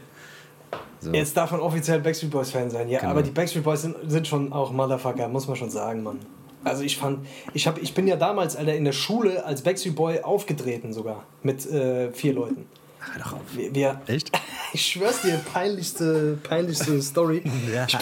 So. 0.99 1.11
Jetzt 1.11 1.35
darf 1.35 1.51
man 1.51 1.59
offiziell 1.61 1.99
Backstreet 1.99 2.31
Boys 2.31 2.51
Fan 2.51 2.69
sein. 2.69 2.87
Ja, 2.89 2.99
Genau. 2.99 3.11
aber 3.11 3.23
die 3.23 3.31
Backstreet 3.31 3.63
Boys 3.63 3.81
sind, 3.81 3.95
sind 4.07 4.27
schon 4.27 4.51
auch 4.53 4.71
Motherfucker, 4.71 5.27
muss 5.27 5.47
man 5.47 5.55
schon 5.55 5.69
sagen, 5.69 6.03
Mann. 6.03 6.19
Also 6.63 6.83
ich 6.83 6.97
fand, 6.97 7.25
ich, 7.53 7.67
hab, 7.67 7.81
ich 7.81 7.93
bin 7.93 8.07
ja 8.07 8.15
damals, 8.15 8.55
Alter, 8.55 8.75
in 8.75 8.85
der 8.85 8.91
Schule 8.91 9.45
als 9.45 9.61
Backstreet 9.61 9.95
Boy 9.95 10.19
aufgetreten 10.21 10.93
sogar. 10.93 11.25
Mit 11.43 11.65
äh, 11.65 12.11
vier 12.11 12.33
Leuten. 12.33 12.65
Hör 12.99 13.23
doch 13.23 13.33
auf. 13.33 13.41
Wir, 13.55 13.73
wir, 13.73 14.01
Echt? 14.05 14.31
ich 14.73 14.85
schwör's 14.85 15.23
dir, 15.23 15.41
peinlichste, 15.51 16.37
peinlichste 16.43 17.01
Story. 17.01 17.43
Ja. 17.73 17.87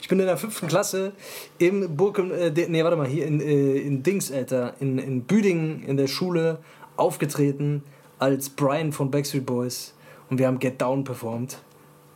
Ich 0.00 0.08
bin 0.08 0.20
in 0.20 0.26
der 0.26 0.38
fünften 0.38 0.68
Klasse 0.68 1.12
im 1.58 1.96
Burken, 1.96 2.30
äh, 2.30 2.50
nee, 2.68 2.82
warte 2.82 2.96
mal, 2.96 3.06
hier 3.06 3.26
in, 3.26 3.40
äh, 3.40 3.78
in 3.78 4.02
Dings, 4.02 4.32
Alter, 4.32 4.74
in, 4.80 4.98
in 4.98 5.22
Büdingen 5.24 5.82
in 5.82 5.98
der 5.98 6.06
Schule 6.06 6.60
aufgetreten 6.96 7.82
als 8.18 8.48
Brian 8.48 8.92
von 8.92 9.10
Backstreet 9.10 9.44
Boys 9.44 9.94
und 10.30 10.38
wir 10.38 10.46
haben 10.46 10.58
Get 10.58 10.80
Down 10.80 11.04
performt. 11.04 11.58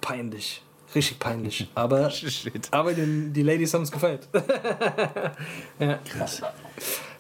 Peinlich. 0.00 0.61
Richtig 0.94 1.18
peinlich. 1.18 1.68
Aber, 1.74 2.10
Shit. 2.10 2.68
aber 2.70 2.92
den, 2.92 3.32
die 3.32 3.42
Ladies 3.42 3.72
haben 3.74 3.82
es 3.82 3.90
gefeiert. 3.90 4.28
ja. 5.78 5.98
Krass. 6.08 6.42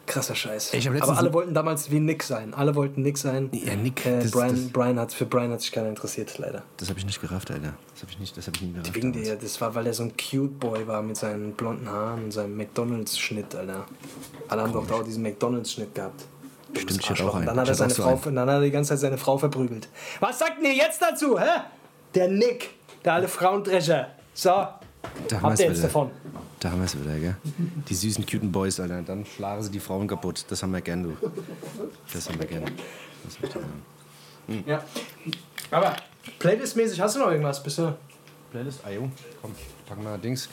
Krasser 0.04 0.34
Scheiß. 0.34 0.72
Hab 0.72 0.74
letztens- 0.74 1.02
aber 1.02 1.16
alle 1.18 1.32
wollten 1.32 1.54
damals 1.54 1.90
wie 1.90 2.00
Nick 2.00 2.22
sein. 2.24 2.52
Alle 2.54 2.74
wollten 2.74 3.02
Nick 3.02 3.16
sein. 3.16 3.48
Ja, 3.52 3.76
Nick, 3.76 4.04
Äh, 4.04 4.18
das- 4.20 4.32
Brian, 4.32 4.50
das- 4.50 4.72
Brian 4.72 4.98
hat, 4.98 5.12
für 5.14 5.26
Brian 5.26 5.52
hat 5.52 5.60
sich 5.60 5.70
keiner 5.72 5.88
interessiert, 5.88 6.36
leider. 6.38 6.62
Das 6.76 6.88
habe 6.90 6.98
ich 6.98 7.06
nicht 7.06 7.20
gerafft, 7.20 7.50
Alter. 7.50 7.74
Das 7.92 8.02
habe 8.02 8.10
ich 8.12 8.18
nicht, 8.18 8.36
das 8.36 8.46
habe 8.46 8.56
ich 8.56 8.62
nie 8.62 8.72
gerafft. 8.72 8.94
Wegen 8.94 9.12
der, 9.12 9.36
das 9.36 9.60
war, 9.60 9.74
weil 9.74 9.86
er 9.86 9.94
so 9.94 10.02
ein 10.02 10.12
cute 10.16 10.58
Boy 10.58 10.86
war 10.86 11.02
mit 11.02 11.16
seinen 11.16 11.52
blonden 11.52 11.88
Haaren 11.88 12.24
und 12.24 12.30
seinem 12.32 12.56
McDonalds-Schnitt, 12.56 13.54
Alter. 13.54 13.86
Alle 14.48 14.62
haben 14.62 14.72
doch 14.72 14.90
auch 14.90 15.04
diesen 15.04 15.22
McDonalds-Schnitt 15.22 15.94
gehabt. 15.94 16.24
Stimmt, 16.76 17.00
ich 17.00 17.08
hatte 17.10 17.24
auch 17.24 17.34
einen. 17.36 17.46
Dann 17.46 17.60
hat, 17.60 17.68
er 17.68 17.74
seine 17.74 17.92
so 17.94 18.02
Frau, 18.02 18.16
dann 18.24 18.40
hat 18.40 18.48
er 18.48 18.60
die 18.60 18.70
ganze 18.70 18.88
Zeit 18.90 18.98
seine 18.98 19.18
Frau 19.18 19.38
verprügelt. 19.38 19.88
Was 20.20 20.38
sagt 20.40 20.58
denn 20.58 20.64
ihr 20.64 20.74
jetzt 20.74 21.00
dazu, 21.00 21.38
hä? 21.38 21.60
Der 22.14 22.28
Nick, 22.28 22.70
der 23.04 23.14
alle 23.14 23.28
Frauendrescher. 23.28 24.08
So, 24.34 24.48
Da 24.48 25.36
haben 25.36 25.42
habt 25.42 25.58
ihr 25.60 25.66
jetzt 25.66 25.78
wieder. 25.78 25.88
davon. 25.88 26.10
Da 26.60 26.70
haben 26.70 26.78
wir 26.78 26.84
es 26.86 26.98
wieder, 26.98 27.18
gell? 27.18 27.36
Die 27.88 27.94
süßen, 27.94 28.24
cuten 28.24 28.52
Boys, 28.52 28.78
Alter. 28.78 29.02
Dann 29.02 29.26
schlagen 29.26 29.62
sie 29.62 29.70
die 29.70 29.80
Frauen 29.80 30.06
kaputt. 30.06 30.44
Das 30.48 30.62
haben 30.62 30.72
wir 30.72 30.80
gern, 30.80 31.02
du. 31.02 31.16
Das 32.12 32.28
haben 32.28 32.38
wir 32.38 32.46
gern. 32.46 32.64
Das 33.24 33.40
möchte 33.40 33.58
ich 33.58 33.64
sagen. 34.54 34.64
Ja. 34.66 34.82
Aber 35.70 35.96
Playlist-mäßig 36.38 37.00
hast 37.00 37.16
du 37.16 37.20
noch 37.20 37.30
irgendwas? 37.30 37.62
Bist 37.62 37.78
du? 37.78 37.96
Playlist? 38.52 38.80
Ah, 38.84 38.90
jo. 38.90 39.10
Komm, 39.40 39.52
packen 39.88 40.04
wir 40.04 40.16
Dings. 40.18 40.48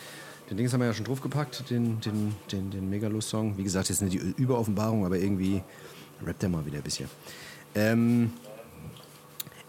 Den 0.50 0.58
Dings 0.58 0.74
haben 0.74 0.80
wir 0.80 0.88
ja 0.88 0.93
schon 0.93 1.06
draufgepackt, 1.06 1.70
den, 1.70 2.00
den, 2.02 2.36
den, 2.52 2.72
den 2.72 2.89
Megalos-Song. 2.89 3.56
Wie 3.58 3.64
gesagt, 3.64 3.89
jetzt 3.89 4.02
nicht 4.02 4.14
die 4.14 4.34
Überoffenbarung, 4.41 5.06
aber 5.06 5.18
irgendwie 5.18 5.62
rappt 6.26 6.41
er 6.41 6.50
mal 6.50 6.66
wieder 6.66 6.78
ein 6.78 6.84
bisschen. 6.84 7.08
Ähm, 7.76 8.34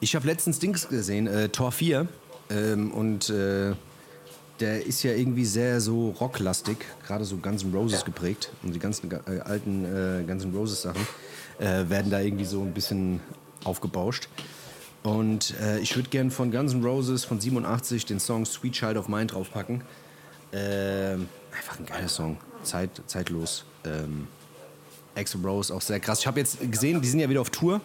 ich 0.00 0.14
habe 0.16 0.26
letztens 0.26 0.58
Dings 0.58 0.88
gesehen, 0.88 1.26
äh, 1.26 1.50
Tor 1.50 1.70
4. 1.70 2.08
Ähm, 2.50 2.92
und 2.92 3.30
äh, 3.30 3.72
der 4.60 4.84
ist 4.84 5.02
ja 5.02 5.12
irgendwie 5.12 5.44
sehr 5.44 5.80
so 5.80 6.10
rocklastig, 6.20 6.78
gerade 7.06 7.24
so 7.24 7.36
Guns 7.36 7.62
N' 7.62 7.72
Roses 7.74 8.04
geprägt. 8.04 8.50
Und 8.62 8.74
die 8.74 8.78
ganzen 8.78 9.10
äh, 9.10 9.40
alten 9.40 9.84
äh, 9.84 10.24
Guns 10.24 10.44
N' 10.44 10.54
Roses 10.54 10.82
Sachen 10.82 11.06
äh, 11.58 11.88
werden 11.88 12.10
da 12.10 12.20
irgendwie 12.20 12.44
so 12.44 12.62
ein 12.62 12.72
bisschen 12.72 13.20
aufgebauscht. 13.64 14.28
Und 15.02 15.54
äh, 15.60 15.78
ich 15.78 15.96
würde 15.96 16.10
gern 16.10 16.30
von 16.30 16.50
Guns 16.50 16.74
N' 16.74 16.84
Roses 16.84 17.24
von 17.24 17.40
87 17.40 18.04
den 18.04 18.20
Song 18.20 18.44
Sweet 18.44 18.74
Child 18.74 18.96
of 18.98 19.08
Mine 19.08 19.26
draufpacken. 19.26 19.82
Ähm, 20.52 21.28
einfach 21.56 21.78
ein 21.78 21.86
geiler 21.86 22.08
Song, 22.08 22.36
Zeit, 22.62 22.90
zeitlos. 23.06 23.64
Ähm, 23.84 24.26
Axl 25.14 25.38
Rose 25.44 25.74
auch 25.74 25.80
sehr 25.80 26.00
krass. 26.00 26.20
Ich 26.20 26.26
habe 26.26 26.40
jetzt 26.40 26.58
gesehen, 26.70 27.00
die 27.00 27.08
sind 27.08 27.20
ja 27.20 27.28
wieder 27.28 27.40
auf 27.40 27.50
Tour. 27.50 27.80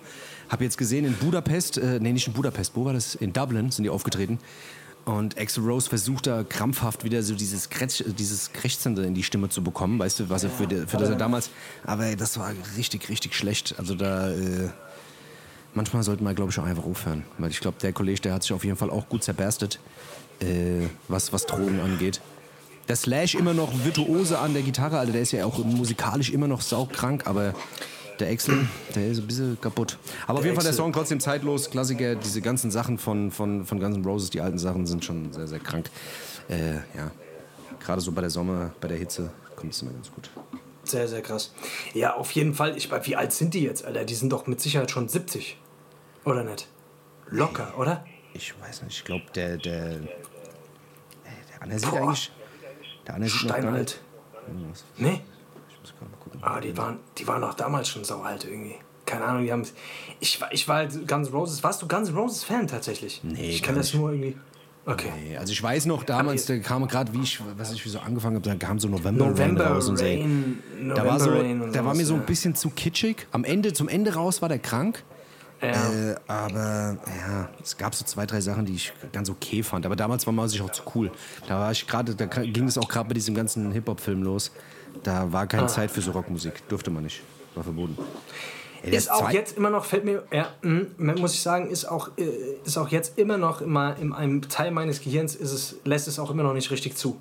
Habe 0.50 0.64
jetzt 0.64 0.78
gesehen 0.78 1.06
in 1.06 1.14
Budapest, 1.14 1.78
äh, 1.78 2.00
nee, 2.00 2.14
nicht 2.14 2.28
in 2.28 2.34
Budapest, 2.34 2.76
wo 2.76 2.86
war 2.86 2.94
das? 2.94 3.16
In 3.16 3.34
Dublin 3.34 3.72
sind 3.72 3.84
die 3.84 3.90
aufgetreten. 3.90 4.40
Und 5.06 5.40
Axl 5.40 5.62
Rose 5.62 5.88
versucht 5.88 6.26
da 6.26 6.44
krampfhaft 6.44 7.04
wieder 7.04 7.22
so 7.22 7.36
dieses, 7.36 7.70
Kretsch, 7.70 8.04
dieses 8.18 8.54
Krächzende 8.54 9.06
in 9.06 9.14
die 9.14 9.22
Stimme 9.22 9.50
zu 9.50 9.64
bekommen, 9.64 10.00
weißt 10.00 10.22
du, 10.22 10.30
was 10.30 10.44
er 10.44 10.50
für, 10.50 10.68
für 10.88 10.98
das 10.98 11.10
er 11.10 11.16
damals. 11.16 11.52
Aber 11.84 12.16
das 12.16 12.40
war 12.40 12.52
richtig, 12.76 13.10
richtig 13.10 13.36
schlecht. 13.36 13.76
Also 13.78 13.96
da. 13.96 14.32
Äh, 14.32 14.70
manchmal 15.76 16.02
sollte 16.04 16.24
man, 16.24 16.34
glaube 16.34 16.52
ich, 16.52 16.60
auch 16.60 16.64
einfach 16.64 16.86
aufhören. 16.86 17.24
Weil 17.38 17.52
ich 17.52 17.60
glaube, 17.60 17.78
der 17.82 17.94
Kollege, 17.94 18.22
der 18.22 18.34
hat 18.34 18.44
sich 18.44 18.54
auf 18.54 18.64
jeden 18.64 18.78
Fall 18.78 18.90
auch 18.90 19.08
gut 19.08 19.24
zerberstet, 19.24 19.80
äh, 20.40 20.88
was, 21.08 21.32
was 21.32 21.46
Drogen 21.46 21.80
angeht. 21.80 22.22
Der 22.88 22.96
Slash 22.96 23.36
immer 23.36 23.54
noch 23.54 23.72
virtuose 23.84 24.40
an 24.40 24.54
der 24.54 24.64
Gitarre, 24.64 25.00
Alter, 25.00 25.12
der 25.12 25.22
ist 25.22 25.32
ja 25.32 25.46
auch 25.46 25.58
musikalisch 25.64 26.30
immer 26.30 26.48
noch 26.48 26.62
saukrank, 26.62 27.26
aber 27.26 27.54
der 28.20 28.32
Axel, 28.32 28.68
der 28.96 29.08
ist 29.08 29.20
ein 29.20 29.28
bisschen 29.28 29.60
kaputt. 29.60 29.98
Aber 30.28 30.40
auf 30.40 30.46
jeden 30.46 30.56
Fall 30.56 30.64
der. 30.64 30.74
Song 30.74 30.92
trotzdem 30.94 31.20
zeitlos, 31.20 31.70
Klassiker, 31.70 32.16
diese 32.16 32.42
ganzen 32.42 32.72
Sachen 32.72 32.98
von, 32.98 33.32
von, 33.32 33.66
von 33.66 33.80
Guns 33.80 33.96
N' 33.96 34.06
Roses, 34.06 34.30
die 34.30 34.42
alten 34.42 34.58
Sachen 34.58 34.86
sind 34.86 35.04
schon 35.04 35.32
sehr, 35.32 35.48
sehr 35.48 35.60
krank. 35.60 35.90
Äh, 36.50 36.76
ja, 36.76 37.12
gerade 37.80 38.02
so 38.02 38.12
bei 38.12 38.22
der 38.22 38.30
Sommer, 38.30 38.72
bei 38.80 38.88
der 38.88 38.98
Hitze 38.98 39.32
kommt 39.56 39.74
es 39.74 39.82
immer 39.82 39.92
ganz 39.92 40.12
gut. 40.12 40.30
Sehr, 40.84 41.08
sehr 41.08 41.22
krass. 41.22 41.52
Ja, 41.94 42.16
auf 42.16 42.32
jeden 42.32 42.54
Fall. 42.54 42.78
Ich, 42.78 42.92
wie 42.92 43.16
alt 43.16 43.34
sind 43.34 43.54
die 43.54 43.64
jetzt, 43.64 43.86
Alter? 43.86 44.06
Die 44.06 44.14
sind 44.14 44.32
doch 44.32 44.46
mit 44.48 44.62
Sicherheit 44.62 44.92
schon 44.92 45.08
70. 45.08 45.58
Oder 46.26 46.44
nicht? 46.44 46.68
Locker, 47.30 47.74
oder? 47.78 48.06
Ich 48.34 48.54
weiß 48.60 48.84
nicht, 48.84 48.98
ich 48.98 49.06
glaube, 49.06 49.24
der, 49.34 49.58
der, 49.58 49.92
äh, 49.92 50.00
der 51.52 51.62
Anne 51.62 51.80
sieht 51.80 51.94
eigentlich, 51.94 52.32
der 53.08 53.16
Anne 53.16 53.30
sieht 53.30 53.44
noch 53.44 53.50
gar 53.50 53.62
Steinalt. 53.62 54.02
nicht. 54.48 54.84
Nee? 54.98 55.22
Ah, 56.42 56.60
die 56.60 56.76
waren, 56.78 57.00
die 57.18 57.28
waren 57.28 57.44
auch 57.44 57.54
damals 57.54 57.88
schon 57.90 58.04
saualt 58.04 58.44
irgendwie. 58.46 58.76
Keine 59.06 59.26
Ahnung, 59.26 59.44
die 59.44 59.52
haben. 59.52 59.64
Ich, 60.20 60.40
war- 60.42 60.52
ich 60.52 60.68
war 60.68 60.78
halt 60.78 61.08
Guns 61.08 61.32
Roses. 61.32 61.64
Warst 61.64 61.82
du 61.82 61.88
Guns 61.88 62.14
Roses 62.14 62.44
Fan 62.44 62.68
tatsächlich? 62.68 63.22
Nee, 63.24 63.52
Ich 63.52 63.62
kenne 63.64 63.78
das 63.78 63.88
nicht. 63.94 64.02
nur 64.02 64.12
irgendwie. 64.12 64.38
Okay. 64.88 65.12
Nee, 65.24 65.38
also 65.38 65.52
ich 65.52 65.62
weiß 65.64 65.88
noch 65.88 66.04
damals, 66.04 66.46
da 66.46 66.58
kam 66.60 66.88
gerade, 66.88 67.12
wie 67.14 67.22
ich, 67.24 67.40
was 67.58 67.72
ich 67.74 67.84
so 67.84 67.98
angefangen 68.00 68.36
habe, 68.36 68.48
da 68.48 68.56
kam 68.56 68.78
so 68.80 68.88
November, 68.88 69.26
November 69.28 69.68
raus 69.68 69.90
und 69.90 69.98
so. 69.98 70.06
Rain. 70.06 70.60
Da 70.96 71.04
war, 71.06 71.20
so, 71.20 71.32
November 71.32 71.70
der 71.70 71.86
war 71.86 71.96
mir 71.96 72.06
so 72.06 72.14
ein 72.14 72.26
bisschen 72.26 72.54
zu 72.54 72.70
kitschig. 72.70 73.26
Am 73.32 73.44
Ende, 73.44 73.74
zum 73.74 73.88
Ende 73.90 74.14
raus 74.14 74.44
war 74.44 74.50
der 74.50 74.60
krank. 74.60 75.04
Ja. 75.62 75.70
Äh, 75.72 76.16
aber 76.28 76.98
ja, 77.28 77.50
es 77.64 77.78
gab 77.78 77.96
so 77.96 78.06
zwei, 78.06 78.28
drei 78.28 78.42
Sachen, 78.42 78.66
die 78.66 78.74
ich 78.76 78.94
ganz 79.12 79.30
okay 79.30 79.64
fand. 79.64 79.86
Aber 79.88 79.96
damals 79.96 80.26
war 80.28 80.34
man 80.34 80.50
sich 80.50 80.62
auch 80.62 80.70
zu 80.70 80.84
cool. 80.94 81.12
Da 81.48 81.60
war 81.60 81.72
ich 81.72 81.88
gerade, 81.88 82.14
da 82.14 82.26
ging 82.26 82.68
es 82.68 82.78
auch 82.78 82.88
gerade 82.90 83.08
bei 83.08 83.14
diesem 83.16 83.34
ganzen 83.34 83.72
Hip-Hop-Film 83.72 84.22
los. 84.22 84.52
Da 85.06 85.32
war 85.32 85.44
Ah. 85.44 85.46
keine 85.46 85.68
Zeit 85.68 85.92
für 85.92 86.02
so 86.02 86.12
Rockmusik. 86.12 86.68
Durfte 86.68 86.90
man 86.90 87.04
nicht. 87.04 87.22
War 87.54 87.64
verboten. 87.64 87.96
Ey, 88.84 88.96
Ist 88.96 89.10
auch 89.12 89.30
jetzt 89.30 89.56
immer 89.58 89.70
noch, 89.70 89.86
fällt 89.86 90.04
mir, 90.06 90.24
ja, 90.32 90.48
mh, 90.62 91.14
muss 91.20 91.34
ich 91.34 91.42
sagen, 91.42 91.70
ist 91.70 91.86
auch, 91.86 92.10
äh, 92.18 92.24
ist 92.66 92.78
auch 92.78 92.90
jetzt 92.90 93.18
immer 93.18 93.38
noch 93.38 93.62
immer 93.62 93.96
in 93.98 94.14
einem 94.14 94.48
Teil 94.48 94.72
meines 94.72 95.02
Gehirns 95.02 95.36
ist 95.36 95.52
es, 95.54 95.76
lässt 95.86 96.08
es 96.08 96.20
auch 96.20 96.30
immer 96.30 96.44
noch 96.44 96.54
nicht 96.54 96.70
richtig 96.72 96.96
zu. 96.96 97.20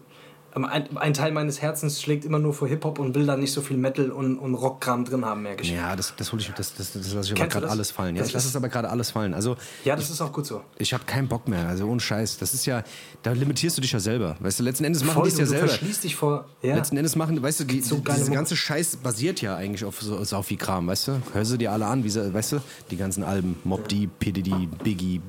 Ähm, 0.56 0.64
Ein, 0.64 0.96
ein 0.96 1.14
Teil 1.14 1.32
meines 1.32 1.60
Herzens 1.60 2.00
schlägt 2.00 2.24
immer 2.24 2.38
nur 2.38 2.54
für 2.54 2.66
Hip-Hop 2.66 2.98
und 2.98 3.14
will 3.14 3.26
da 3.26 3.36
nicht 3.36 3.52
so 3.52 3.60
viel 3.60 3.76
Metal 3.76 4.10
und, 4.10 4.38
und 4.38 4.54
Rockkram 4.54 5.04
drin 5.04 5.24
haben, 5.24 5.42
merke 5.42 5.62
ich. 5.62 5.70
Ja. 5.70 5.74
Ja, 5.90 5.96
das, 5.96 6.14
das, 6.16 6.32
ich, 6.32 6.52
das, 6.52 6.74
das, 6.74 6.92
das 6.92 7.12
lasse 7.12 7.26
ich 7.26 7.30
aber 7.32 7.40
Kennst 7.40 7.52
gerade 7.54 7.68
alles 7.70 7.90
fallen. 7.90 8.14
Ja, 8.16 8.20
Das 8.20 8.28
ich 8.28 8.34
lasse 8.34 8.46
ist- 8.46 8.50
es 8.52 8.56
aber 8.56 8.68
gerade 8.68 8.88
alles 8.88 9.10
fallen. 9.10 9.34
Also, 9.34 9.56
das 9.84 10.10
ist 10.10 10.20
auch 10.20 10.32
gut 10.32 10.46
so. 10.46 10.62
ich 10.78 10.94
habe 10.94 11.04
keinen 11.04 11.28
Bock 11.28 11.48
mehr. 11.48 11.68
Also, 11.68 11.86
ohne 11.86 12.00
Scheiß. 12.00 12.38
Das 12.38 12.54
ist 12.54 12.66
ja, 12.66 12.82
da 13.22 13.32
limitierst 13.32 13.76
du 13.76 13.80
dich 13.82 13.92
ja 13.92 14.00
selber. 14.00 14.36
Weißt 14.40 14.58
du, 14.60 14.62
letzten 14.64 14.84
Endes 14.84 15.04
machen 15.04 15.22
die 15.22 15.28
es 15.28 15.38
ja 15.38 15.44
du 15.44 15.50
selber. 15.50 15.68
verschließt 15.68 16.04
dich 16.04 16.16
vor. 16.16 16.46
Ja. 16.62 16.74
Letzten 16.76 16.96
Endes 16.96 17.16
machen, 17.16 17.40
weißt 17.42 17.60
du, 17.60 17.64
die, 17.64 17.80
so 17.80 17.96
diese 17.96 18.30
ganze 18.30 18.56
Scheiß 18.56 18.96
basiert 18.96 19.40
ja 19.42 19.56
eigentlich 19.56 19.84
auf 19.84 20.00
so 20.00 20.22
Saufi-Kram, 20.22 20.86
weißt 20.86 21.08
du? 21.08 21.22
Hör 21.32 21.44
sie 21.44 21.58
dir 21.58 21.72
alle 21.72 21.86
an, 21.86 22.04
wie 22.04 22.10
sie, 22.10 22.32
weißt 22.32 22.52
du? 22.52 22.60
Die 22.90 22.96
ganzen 22.96 23.22
Alben, 23.24 23.56
Mob 23.64 23.88
Deep, 23.88 24.18
P. 24.18 24.32
Diddy, 24.32 24.68
Biggie, 24.82 25.20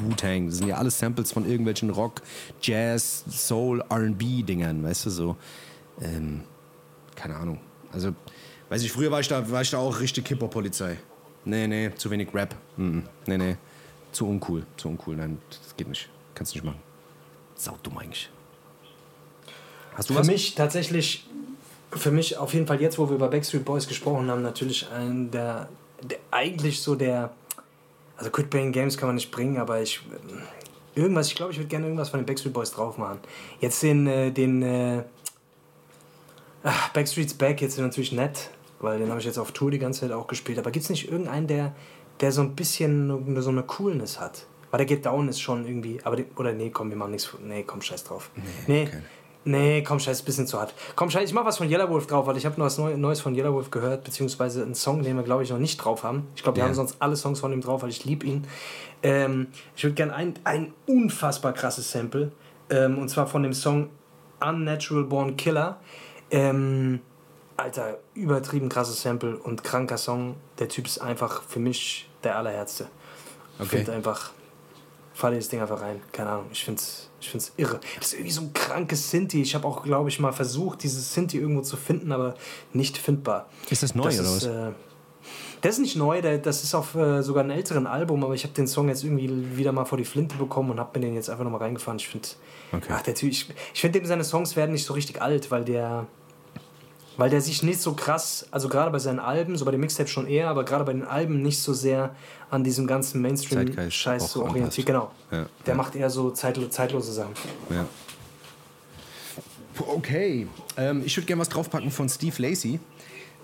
Wu-Tang, 0.00 0.46
das 0.46 0.58
sind 0.58 0.68
ja 0.68 0.76
alles 0.76 0.98
Samples 0.98 1.32
von 1.32 1.48
irgendwelchen 1.48 1.90
Rock, 1.90 2.22
Jazz, 2.60 3.24
Soul, 3.28 3.82
R&B-Dingern, 3.88 4.82
weißt 4.82 5.06
du, 5.06 5.10
so. 5.10 5.36
Ähm, 6.00 6.42
keine 7.14 7.36
Ahnung. 7.36 7.60
Also, 7.92 8.12
Weiß 8.68 8.82
ich, 8.82 8.90
früher 8.90 9.10
war 9.10 9.20
ich 9.20 9.28
da, 9.28 9.50
war 9.50 9.62
ich 9.62 9.70
da 9.70 9.78
auch 9.78 10.00
richtig 10.00 10.26
Hip-Hop-Polizei. 10.28 10.96
Nee, 11.44 11.66
nee, 11.66 11.92
zu 11.94 12.10
wenig 12.10 12.34
Rap. 12.34 12.56
Mhm. 12.76 13.04
Nee, 13.26 13.38
nee. 13.38 13.56
Zu 14.12 14.26
uncool. 14.26 14.64
Zu 14.76 14.88
uncool. 14.88 15.16
Nein, 15.16 15.38
das 15.48 15.76
geht 15.76 15.88
nicht. 15.88 16.08
Kannst 16.34 16.54
nicht 16.54 16.64
machen. 16.64 16.80
Sau 17.54 17.78
dumm 17.82 17.98
eigentlich. 17.98 18.30
Hast 19.94 20.10
du 20.10 20.14
Für 20.14 20.20
was? 20.20 20.26
mich 20.26 20.54
tatsächlich, 20.54 21.26
für 21.92 22.10
mich 22.10 22.36
auf 22.38 22.54
jeden 22.54 22.66
Fall 22.66 22.80
jetzt, 22.80 22.98
wo 22.98 23.08
wir 23.08 23.16
über 23.16 23.28
Backstreet 23.28 23.64
Boys 23.64 23.86
gesprochen 23.86 24.30
haben, 24.30 24.42
natürlich 24.42 24.90
ein 24.90 25.30
der, 25.30 25.68
der 26.02 26.18
eigentlich 26.30 26.80
so 26.80 26.94
der, 26.96 27.32
also 28.16 28.30
Quit 28.30 28.50
Playing 28.50 28.72
Games 28.72 28.96
kann 28.96 29.08
man 29.08 29.16
nicht 29.16 29.30
bringen, 29.30 29.58
aber 29.58 29.80
ich, 29.82 30.00
irgendwas, 30.94 31.28
ich 31.28 31.34
glaube, 31.34 31.52
ich 31.52 31.58
würde 31.58 31.68
gerne 31.68 31.86
irgendwas 31.86 32.10
von 32.10 32.20
den 32.20 32.26
Backstreet 32.26 32.52
Boys 32.52 32.70
drauf 32.70 32.98
machen. 32.98 33.18
Jetzt 33.60 33.82
den, 33.82 34.06
äh, 34.06 34.30
den, 34.30 34.62
äh, 34.62 35.02
ach, 36.62 36.90
Backstreet's 36.90 37.34
Back 37.34 37.60
jetzt 37.60 37.78
natürlich 37.78 38.12
nett, 38.12 38.50
weil 38.80 38.98
den 38.98 39.08
habe 39.08 39.20
ich 39.20 39.26
jetzt 39.26 39.38
auf 39.38 39.52
Tour 39.52 39.70
die 39.70 39.78
ganze 39.78 40.00
Zeit 40.00 40.12
auch 40.12 40.26
gespielt, 40.26 40.58
aber 40.58 40.70
gibt 40.70 40.84
es 40.84 40.90
nicht 40.90 41.10
irgendeinen, 41.10 41.46
der, 41.46 41.74
der 42.20 42.32
so 42.32 42.42
ein 42.42 42.54
bisschen 42.54 43.42
so 43.42 43.50
eine 43.50 43.62
Coolness 43.62 44.20
hat? 44.20 44.46
Weil 44.70 44.78
der 44.78 44.86
Get 44.86 45.06
Down 45.06 45.28
ist 45.28 45.40
schon 45.40 45.66
irgendwie, 45.66 46.00
aber, 46.02 46.16
die, 46.16 46.26
oder 46.36 46.52
nee, 46.52 46.70
komm, 46.70 46.90
wir 46.90 46.96
machen 46.96 47.12
nichts, 47.12 47.30
nee, 47.40 47.62
komm, 47.62 47.80
scheiß 47.80 48.04
drauf. 48.04 48.30
Nee, 48.66 48.88
okay. 48.88 49.02
Nee, 49.46 49.82
komm, 49.82 49.98
scheiß, 50.00 50.16
ist 50.18 50.22
ein 50.22 50.24
bisschen 50.24 50.46
zu 50.46 50.58
hart. 50.58 50.74
Komm, 50.96 51.10
scheiß, 51.10 51.28
ich 51.28 51.34
mach 51.34 51.44
was 51.44 51.58
von 51.58 51.68
Yellow 51.68 51.98
drauf, 52.00 52.26
weil 52.26 52.36
ich 52.36 52.46
habe 52.46 52.58
noch 52.58 52.66
was 52.66 52.78
Neu- 52.78 52.96
Neues 52.96 53.20
von 53.20 53.34
Yellow 53.34 53.62
gehört, 53.70 54.04
beziehungsweise 54.04 54.62
einen 54.62 54.74
Song, 54.74 55.02
den 55.02 55.16
wir, 55.16 55.22
glaube 55.22 55.42
ich, 55.42 55.50
noch 55.50 55.58
nicht 55.58 55.76
drauf 55.76 56.02
haben. 56.02 56.26
Ich 56.34 56.42
glaube, 56.42 56.56
wir 56.56 56.64
haben 56.64 56.72
sonst 56.74 56.96
alle 57.00 57.14
Songs 57.16 57.40
von 57.40 57.52
ihm 57.52 57.60
drauf, 57.60 57.82
weil 57.82 57.90
ich 57.90 58.04
liebe 58.04 58.24
ihn. 58.26 58.46
Ähm, 59.02 59.48
ich 59.76 59.84
würde 59.84 59.94
gerne 59.94 60.14
ein, 60.14 60.34
ein 60.44 60.72
unfassbar 60.86 61.52
krasses 61.52 61.90
Sample, 61.90 62.32
ähm, 62.70 62.96
und 62.98 63.08
zwar 63.10 63.26
von 63.26 63.42
dem 63.42 63.52
Song 63.52 63.90
Unnatural 64.40 65.04
Born 65.04 65.36
Killer. 65.36 65.78
Ähm, 66.30 67.00
Alter, 67.56 67.98
übertrieben 68.14 68.68
krasses 68.68 69.02
Sample 69.02 69.36
und 69.36 69.62
kranker 69.62 69.98
Song. 69.98 70.36
Der 70.58 70.68
Typ 70.68 70.86
ist 70.86 70.98
einfach 70.98 71.42
für 71.42 71.60
mich 71.60 72.08
der 72.24 72.36
allerherzte. 72.38 72.86
Okay. 73.58 73.76
finde 73.76 73.92
einfach, 73.92 74.32
falle 75.14 75.36
das 75.36 75.48
Ding 75.48 75.60
einfach 75.62 75.80
rein. 75.80 76.02
Keine 76.12 76.30
Ahnung, 76.30 76.46
ich 76.52 76.64
finde 76.64 76.80
es 76.80 77.08
ich 77.20 77.30
find's 77.30 77.52
irre. 77.56 77.80
Das 77.98 78.08
ist 78.08 78.12
irgendwie 78.14 78.32
so 78.32 78.42
ein 78.42 78.52
krankes 78.52 79.10
Sinti. 79.10 79.40
Ich 79.40 79.54
habe 79.54 79.66
auch, 79.66 79.82
glaube 79.82 80.10
ich, 80.10 80.20
mal 80.20 80.32
versucht, 80.32 80.82
dieses 80.82 81.14
Sinti 81.14 81.38
irgendwo 81.38 81.62
zu 81.62 81.78
finden, 81.78 82.12
aber 82.12 82.34
nicht 82.74 82.98
findbar. 82.98 83.48
Ist 83.70 83.82
das 83.82 83.94
neu 83.94 84.04
das 84.04 84.20
oder 84.20 84.28
ist, 84.28 84.34
was? 84.36 84.44
Äh, 84.44 84.72
das 85.62 85.76
ist 85.76 85.80
nicht 85.80 85.96
neu, 85.96 86.20
der, 86.20 86.36
das 86.36 86.62
ist 86.62 86.74
auf 86.74 86.94
äh, 86.94 87.22
sogar 87.22 87.42
einem 87.44 87.52
älteren 87.56 87.86
Album, 87.86 88.22
aber 88.22 88.34
ich 88.34 88.44
habe 88.44 88.52
den 88.52 88.66
Song 88.66 88.88
jetzt 88.88 89.02
irgendwie 89.04 89.56
wieder 89.56 89.72
mal 89.72 89.86
vor 89.86 89.96
die 89.96 90.04
Flinte 90.04 90.36
bekommen 90.36 90.70
und 90.72 90.78
habe 90.78 90.98
mir 90.98 91.06
den 91.06 91.14
jetzt 91.14 91.30
einfach 91.30 91.44
nochmal 91.44 91.62
reingefahren. 91.62 91.98
Ich 91.98 92.08
finde, 92.08 92.28
Okay. 92.72 92.92
ach, 92.92 93.00
der 93.00 93.14
Typ, 93.14 93.30
ich, 93.30 93.48
ich 93.72 93.80
finde, 93.80 94.04
seine 94.04 94.24
Songs 94.24 94.56
werden 94.56 94.72
nicht 94.72 94.84
so 94.84 94.92
richtig 94.92 95.22
alt, 95.22 95.50
weil 95.50 95.64
der, 95.64 96.06
weil 97.16 97.30
der 97.30 97.40
sich 97.40 97.62
nicht 97.62 97.80
so 97.80 97.94
krass, 97.94 98.46
also 98.50 98.68
gerade 98.68 98.90
bei 98.90 98.98
seinen 98.98 99.18
Alben, 99.20 99.56
so 99.56 99.64
bei 99.64 99.70
den 99.70 99.80
Mixtapes 99.80 100.10
schon 100.10 100.26
eher, 100.26 100.48
aber 100.48 100.64
gerade 100.64 100.84
bei 100.84 100.92
den 100.92 101.04
Alben 101.04 101.42
nicht 101.42 101.60
so 101.60 101.72
sehr 101.72 102.14
an 102.50 102.64
diesem 102.64 102.86
ganzen 102.86 103.20
Mainstream-Scheiß 103.22 104.32
so 104.32 104.44
orientiert. 104.44 104.86
Genau. 104.86 105.10
Ja, 105.30 105.46
Der 105.66 105.74
ja. 105.74 105.74
macht 105.74 105.94
eher 105.94 106.10
so 106.10 106.30
zeitlo 106.30 106.68
zeitlose 106.68 107.12
Sachen. 107.12 107.34
Ja. 107.70 107.86
Okay, 109.78 110.46
ähm, 110.76 111.02
ich 111.04 111.16
würde 111.16 111.26
gerne 111.26 111.40
was 111.40 111.48
draufpacken 111.48 111.90
von 111.90 112.08
Steve 112.08 112.40
Lacey. 112.40 112.78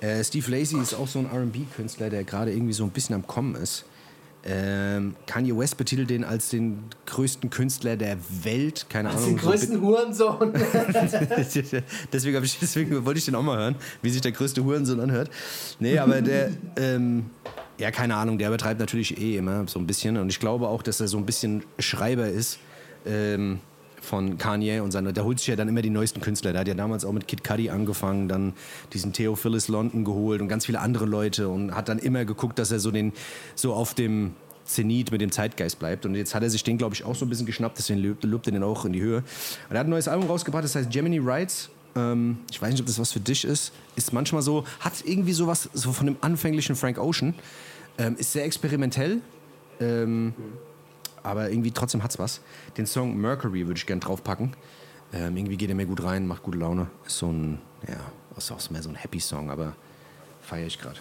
Äh, 0.01 0.23
Steve 0.25 0.51
Lacey 0.51 0.81
ist 0.81 0.95
auch 0.95 1.09
so 1.09 1.19
ein 1.19 1.27
RB-Künstler, 1.27 2.09
der 2.09 2.25
gerade 2.25 2.53
irgendwie 2.53 2.73
so 2.73 2.85
ein 2.85 2.91
bisschen 2.91 3.15
am 3.15 3.27
Kommen 3.27 3.55
ist. 3.57 3.85
Ähm, 4.45 5.17
Kanye 5.27 5.57
West 5.57 5.77
betitelt 5.77 6.09
den 6.09 6.25
als 6.25 6.49
den 6.49 6.85
größten 7.07 7.51
Künstler 7.51 7.97
der 7.97 8.17
Welt. 8.43 8.87
Keine 8.89 9.11
Ahnung. 9.11 9.39
so 9.39 9.81
Hurensohn. 9.81 10.53
deswegen, 12.13 12.43
ich, 12.43 12.59
deswegen 12.59 13.05
wollte 13.05 13.19
ich 13.19 13.27
den 13.27 13.35
auch 13.35 13.43
mal 13.43 13.59
hören, 13.59 13.77
wie 14.01 14.11
sich 14.11 14.23
der 14.23 14.33
größte 14.33 14.65
Hurensohn 14.65 15.01
anhört. 15.01 15.31
Nee, 15.79 15.99
aber 15.99 16.23
der, 16.23 16.53
ähm, 16.77 17.27
ja, 17.79 17.91
keine 17.91 18.17
Ahnung, 18.17 18.39
der 18.39 18.49
übertreibt 18.49 18.81
natürlich 18.81 19.21
eh 19.21 19.37
immer 19.37 19.69
so 19.69 19.79
ein 19.79 19.87
bisschen. 19.87 20.17
Und 20.17 20.31
ich 20.31 20.41
glaube 20.41 20.69
auch, 20.69 20.83
dass 20.83 21.01
er 21.01 21.09
so 21.09 21.19
ein 21.19 21.27
bisschen 21.27 21.63
Schreiber 21.79 22.29
ist 22.29 22.59
ähm, 23.07 23.61
von 24.01 24.39
Kanye 24.39 24.81
und 24.81 24.93
seine. 24.93 25.13
Der 25.13 25.25
holt 25.25 25.39
sich 25.39 25.49
ja 25.49 25.57
dann 25.57 25.69
immer 25.69 25.83
die 25.83 25.91
neuesten 25.91 26.21
Künstler. 26.21 26.53
Der 26.53 26.61
hat 26.61 26.69
ja 26.69 26.75
damals 26.75 27.05
auch 27.05 27.13
mit 27.13 27.29
Kid 27.29 27.45
Cudi 27.45 27.71
angefangen, 27.71 28.29
dann 28.29 28.55
diesen 28.93 29.13
Theophilus 29.13 29.69
London 29.69 30.05
geholt 30.05 30.41
und 30.41 30.49
ganz 30.49 30.67
viele 30.67 30.81
andere 30.81 31.07
Leute 31.07 31.49
und 31.49 31.75
hat 31.75 31.89
dann 31.89 31.99
immer 31.99 32.25
geguckt, 32.25 32.59
dass 32.59 32.71
er 32.71 32.81
so 32.81 32.91
den 32.91 33.13
so 33.55 33.75
auf 33.75 33.95
dem 33.95 34.33
Zenit 34.65 35.11
mit 35.11 35.21
dem 35.21 35.33
Zeitgeist 35.33 35.79
bleibt. 35.79 36.07
Und 36.07 36.15
jetzt 36.15 36.35
hat 36.35 36.43
er 36.43 36.51
sich 36.51 36.63
den, 36.63 36.79
glaube 36.79 36.95
ich, 36.95 37.05
auch 37.05 37.15
so 37.15 37.27
ein 37.27 37.29
bisschen 37.29 37.47
geschnappt, 37.47 37.79
deswegen 37.79 38.01
lobt, 38.23 38.47
er 38.47 38.53
den 38.53 38.63
auch 38.63 38.85
in 38.85 38.93
die 38.93 39.01
Höhe. 39.01 39.19
Und 39.19 39.75
er 39.75 39.81
hat 39.81 39.87
ein 39.87 39.91
neues 39.91 40.09
Album 40.09 40.29
rausgebracht, 40.29 40.65
das 40.65 40.75
heißt 40.75 40.91
Gemini 40.91 41.19
Rights. 41.19 41.71
Ähm, 41.97 42.39
ich 42.51 42.61
weiß 42.61 42.71
nicht, 42.71 42.81
ob 42.81 42.87
das 42.87 42.99
was 42.99 43.13
für 43.13 43.21
dich 43.21 43.45
ist. 43.45 43.73
Ist 43.97 44.13
manchmal 44.13 44.43
so, 44.43 44.65
hat 44.79 44.93
irgendwie 45.05 45.33
sowas 45.33 45.69
so 45.73 45.93
von 45.93 46.07
dem 46.07 46.17
anfänglichen 46.21 46.77
Frank 46.77 46.99
Ocean. 46.99 47.35
Ähm, 47.99 48.17
ist 48.17 48.33
sehr 48.33 48.45
experimentell. 48.45 49.21
Ähm, 49.81 50.35
aber 51.23 51.51
irgendwie 51.51 51.71
trotzdem 51.71 52.03
hat's 52.03 52.19
was. 52.19 52.41
Den 52.77 52.87
Song 52.87 53.17
Mercury 53.17 53.67
würde 53.67 53.79
ich 53.79 53.87
gerne 53.87 54.01
draufpacken. 54.01 54.57
Ähm, 55.13 55.37
irgendwie 55.37 55.57
geht 55.57 55.69
er 55.69 55.75
mir 55.75 55.87
gut 55.87 56.03
rein, 56.03 56.27
macht 56.27 56.43
gute 56.43 56.59
Laune. 56.59 56.89
Ist 57.07 57.19
so 57.19 57.29
ein, 57.29 57.61
ja, 57.89 57.97
ist 58.37 58.51
auch 58.53 58.71
mehr 58.71 58.83
so 58.83 58.89
ein 58.89 58.95
Happy-Song, 58.95 59.51
aber 59.51 59.75
feiere 60.41 60.67
ich 60.67 60.79
gerade. 60.79 60.99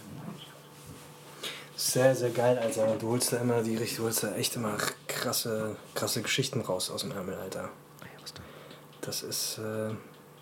Sehr, 1.75 2.13
sehr 2.13 2.31
geil, 2.31 2.57
Alter. 2.57 2.97
Du 2.99 3.09
holst 3.09 3.31
da 3.31 3.37
immer 3.37 3.63
die 3.63 3.77
richtig, 3.77 3.97
du 3.97 4.03
holst 4.03 4.23
da 4.23 4.35
echt 4.35 4.55
immer 4.55 4.75
krasse, 5.07 5.77
krasse 5.95 6.21
Geschichten 6.21 6.61
raus 6.61 6.89
aus 6.91 7.01
dem 7.01 7.11
Ärmel, 7.11 7.35
Alter. 7.35 7.69
Das 9.01 9.23
ist, 9.23 9.59
äh, 9.59 9.91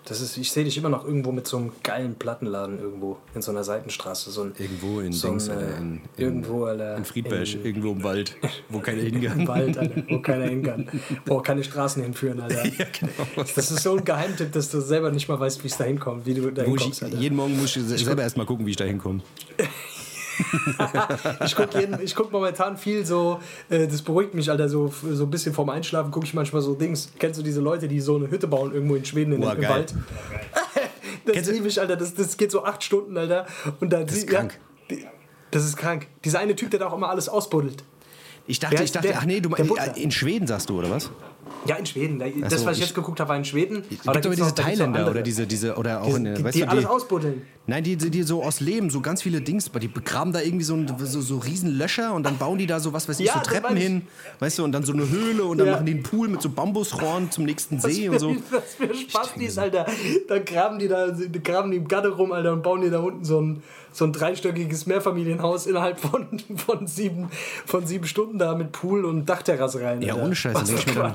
das 0.10 0.22
ist, 0.22 0.38
ich 0.38 0.52
sehe 0.52 0.64
dich 0.64 0.78
immer 0.78 0.90
noch 0.90 1.04
irgendwo 1.06 1.32
mit 1.34 1.48
so 1.48 1.58
einem 1.58 1.72
geilen 1.84 2.16
Plattenladen 2.16 2.80
irgendwo 2.80 3.18
in 3.36 3.42
so 3.42 3.52
einer 3.52 3.64
Seitenstraße. 3.64 4.32
So 4.32 4.44
ein, 4.44 4.54
Irgendwo 4.58 5.02
in 5.02 5.12
so 5.12 5.28
ein, 5.28 5.32
Dings, 5.34 5.50
Alter, 5.50 5.68
äh, 5.68 5.78
in, 5.78 5.94
in, 5.94 6.02
irgendwo, 6.24 6.64
Alter, 6.66 6.96
in 6.98 7.06
Friedberg, 7.06 7.54
in- 7.54 7.66
irgendwo 7.66 7.92
im 7.92 8.04
Wald, 8.04 8.36
wo 8.70 8.80
keiner 8.80 9.02
hingegangen 9.04 9.42
Im 9.42 9.48
Wald, 9.48 9.78
Alter, 9.78 10.04
wo 10.10 10.20
keiner 10.22 10.46
hin 10.50 10.64
kann. 10.64 10.88
Wo 11.26 11.36
auch 11.40 11.44
keine 11.44 11.64
Straßen 11.64 12.02
hinführen, 12.04 12.40
Alter. 12.40 12.64
genau. 13.00 13.48
Das 13.56 13.70
ist 13.72 13.84
so 13.84 13.98
ein 13.98 14.06
Geheimtipp, 14.06 14.52
dass 14.54 14.70
du 14.72 14.80
selber 14.82 15.12
nicht 15.12 15.28
mal 15.28 15.40
weißt, 15.40 15.64
wie 15.64 15.68
es 15.68 15.78
da 15.78 15.84
hinkommt, 15.84 16.26
wie 16.26 16.34
du 16.36 16.52
da 16.52 16.64
hinkommst, 16.64 17.04
Alter. 17.04 17.18
jeden 17.18 17.36
Morgen 17.36 17.58
muss 17.60 17.76
ich 17.76 17.84
selber 17.84 18.22
erstmal 18.22 18.46
gucken, 18.46 18.66
wie 18.66 18.72
ich 18.72 18.78
da 18.78 18.86
hinkomme. 18.86 19.22
Ich 21.46 21.56
gucke 21.56 21.98
guck 22.16 22.32
momentan 22.32 22.78
viel 22.78 23.06
so, 23.06 23.40
äh, 23.70 23.88
das 23.88 24.02
beruhigt 24.02 24.34
mich, 24.34 24.50
Alter, 24.50 24.70
so, 24.70 24.92
so 25.12 25.24
ein 25.24 25.30
bisschen 25.30 25.54
vorm 25.54 25.70
Einschlafen 25.70 26.12
gucke 26.12 26.26
ich 26.26 26.34
manchmal 26.34 26.62
so 26.62 26.74
Dings. 26.76 27.12
Kennst 27.20 27.40
du 27.40 27.44
diese 27.44 27.62
Leute, 27.62 27.88
die 27.88 28.00
so 28.00 28.16
eine 28.16 28.30
Hütte 28.30 28.48
bauen 28.48 28.74
irgendwo 28.74 28.96
in 28.96 29.06
Schweden 29.06 29.34
in, 29.34 29.42
Boah, 29.42 29.54
im 29.54 29.62
geil. 29.62 29.70
Wald? 29.70 29.94
Das 31.26 31.34
Kennst 31.36 31.52
liebe 31.52 31.68
ich, 31.68 31.82
Alter. 31.82 31.98
Das, 31.98 32.14
das 32.14 32.38
geht 32.38 32.52
so 32.52 32.64
acht 32.64 32.82
Stunden, 32.86 33.18
Alter. 33.18 33.46
Und 33.82 33.92
da, 33.92 34.00
ist 34.00 34.30
ja, 34.32 34.38
krank. 34.40 34.58
die- 34.90 35.06
das 35.52 35.66
ist 35.66 35.76
krank. 35.76 36.08
Dieser 36.24 36.40
eine 36.40 36.56
Typ, 36.56 36.72
der 36.72 36.80
da 36.80 36.88
auch 36.88 36.94
immer 36.94 37.10
alles 37.10 37.28
ausbuddelt. 37.28 37.84
Ich 38.46 38.60
dachte, 38.62 38.82
ich 38.82 38.94
dachte, 38.94 39.10
der? 39.10 39.18
ach 39.18 39.26
nee, 39.26 39.42
du 39.42 39.50
in 39.96 40.12
Schweden 40.12 40.48
sagst 40.48 40.70
du, 40.70 40.80
oder 40.80 40.90
was? 40.90 41.12
Ja, 41.66 41.76
in 41.76 41.86
Schweden. 41.86 42.20
Das, 42.20 42.62
so, 42.62 42.66
was 42.66 42.74
ich 42.74 42.84
ich- 42.84 42.86
jetzt 42.90 42.96
geguckt 42.96 43.20
habe, 43.20 43.30
war 43.30 43.36
in 43.38 43.44
Schweden. 43.46 43.78
Es 43.84 43.90
gibt 43.90 44.08
aber 44.08 44.20
diese 44.22 44.42
noch 44.44 44.52
Thailänder 44.52 45.00
andere. 45.00 45.10
oder 45.12 45.22
diese, 45.22 45.46
diese, 45.48 45.76
oder 45.76 46.02
auch 46.02 46.16
in, 46.16 46.36
die, 46.36 46.44
weißt 46.44 46.56
die 46.56 46.62
du, 46.62 46.70
alles 46.70 46.84
die, 46.84 46.90
ausbuddeln. 46.90 47.42
Nein, 47.66 47.84
die, 47.84 47.98
die 47.98 48.24
so 48.24 48.44
aus 48.44 48.62
Lehm, 48.62 48.90
so 48.90 49.02
ganz 49.02 49.22
viele 49.22 49.42
Dings, 49.42 49.70
die 49.82 49.88
begraben 49.90 50.32
da 50.32 50.40
irgendwie 50.42 50.64
so, 50.64 50.76
ein, 50.76 50.88
so, 51.04 51.20
so 51.20 51.38
riesen 51.40 51.78
Löcher 51.78 52.14
und 52.14 52.24
dann 52.24 52.38
bauen 52.38 52.58
die 52.58 52.66
da 52.68 52.80
so, 52.80 52.94
was 52.94 53.10
weiß 53.10 53.20
ich, 53.20 53.26
Ja, 53.26 53.34
so 53.34 53.40
Treppen 53.42 53.76
hin, 53.76 54.04
weißt 54.40 54.60
du, 54.60 54.64
und 54.64 54.72
dann 54.72 54.84
so 54.84 54.94
eine 54.94 55.10
Höhle 55.10 55.44
und 55.44 55.58
dann 55.58 55.68
Ja. 55.68 55.74
machen 55.74 55.86
die 55.86 55.94
einen 55.96 56.04
Pool 56.04 56.30
mit 56.30 56.42
so 56.42 56.50
Bambusrohren 56.50 57.30
zum 57.32 57.44
nächsten 57.44 57.80
See 57.82 58.08
und 58.08 58.20
so. 58.20 58.34
was 58.52 58.76
für 58.76 58.94
Spaß 58.94 59.34
die 59.38 59.46
ist, 59.46 59.58
Alter. 59.60 59.86
Da 60.30 60.40
graben 60.40 60.80
die 60.80 60.88
da, 60.88 61.08
die 61.10 61.44
graben 61.44 61.72
die 61.72 61.78
im 61.78 61.88
Gatte 61.90 62.10
rum, 62.10 62.32
Alter, 62.32 62.54
und 62.54 62.64
bauen 62.64 62.80
die 62.82 62.90
da 62.90 63.00
unten 63.00 63.26
so 63.26 63.42
ein, 63.42 63.62
so 63.92 64.06
ein 64.06 64.14
dreistöckiges 64.14 64.86
Mehrfamilienhaus 64.86 65.66
innerhalb 65.66 66.00
von, 66.00 66.28
von, 66.56 66.88
sieben, 66.88 67.28
von 67.66 67.86
sieben 67.86 68.06
Stunden 68.08 68.38
da 68.38 68.56
mit 68.56 68.72
Pool 68.72 69.04
und 69.04 69.26
Dachterrasse 69.26 69.82
rein. 69.82 70.02
Ja, 70.02 70.14
Alter. 70.14 70.26
ohne 70.26 70.36
Scheiß. 70.36 70.54
Dann 70.54 70.68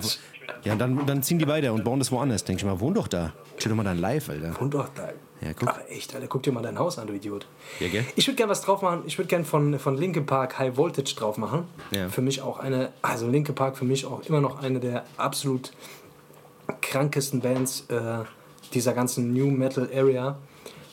Was 0.03 0.18
ja, 0.64 0.74
dann, 0.76 1.07
dann 1.07 1.22
ziehen 1.22 1.38
die 1.38 1.46
weiter 1.48 1.72
und 1.72 1.84
bauen 1.84 1.98
das 1.98 2.11
woanders. 2.12 2.44
Denk 2.44 2.59
ich 2.59 2.64
mal, 2.64 2.78
wohn 2.80 2.94
doch 2.94 3.09
da. 3.09 3.32
Chill 3.59 3.70
doch 3.70 3.76
mal 3.76 3.84
dein 3.84 3.98
Live, 3.98 4.28
Alter. 4.28 4.61
Und 4.61 4.74
doch 4.74 4.88
da. 4.94 5.09
Ja, 5.40 5.53
guck. 5.55 5.68
Aber 5.70 5.90
echt, 5.90 6.14
Alter, 6.14 6.28
guck 6.28 6.42
dir 6.44 6.53
mal 6.53 6.62
dein 6.62 6.78
Haus 6.78 6.98
an, 6.98 7.09
du 7.09 7.14
Idiot. 7.14 7.46
Ja, 7.80 7.88
gell? 7.88 8.05
Ich 8.14 8.26
würde 8.28 8.36
gerne 8.36 8.50
was 8.50 8.61
drauf 8.62 8.80
machen. 8.82 9.03
Ich 9.07 9.18
würde 9.18 9.28
gerne 9.28 9.44
von, 9.44 9.78
von 9.78 9.96
Linkin 9.96 10.24
Park 10.24 10.59
High 10.59 10.76
Voltage 10.76 11.14
drauf 11.16 11.36
machen. 11.36 11.64
Ja. 11.90 12.09
Für 12.09 12.22
mich 12.22 12.42
auch 12.42 12.59
eine, 12.61 12.90
also 13.03 13.28
Linkin 13.28 13.55
Park 13.55 13.76
für 13.76 13.84
mich 13.84 14.07
auch 14.07 14.22
immer 14.26 14.40
noch 14.40 14.62
eine 14.62 14.78
der 14.78 15.05
absolut 15.16 15.72
krankesten 16.80 17.40
Bands 17.40 17.86
äh, 17.88 18.24
dieser 18.72 18.92
ganzen 18.92 19.32
New 19.32 19.50
Metal 19.50 19.88
Area. 19.94 20.36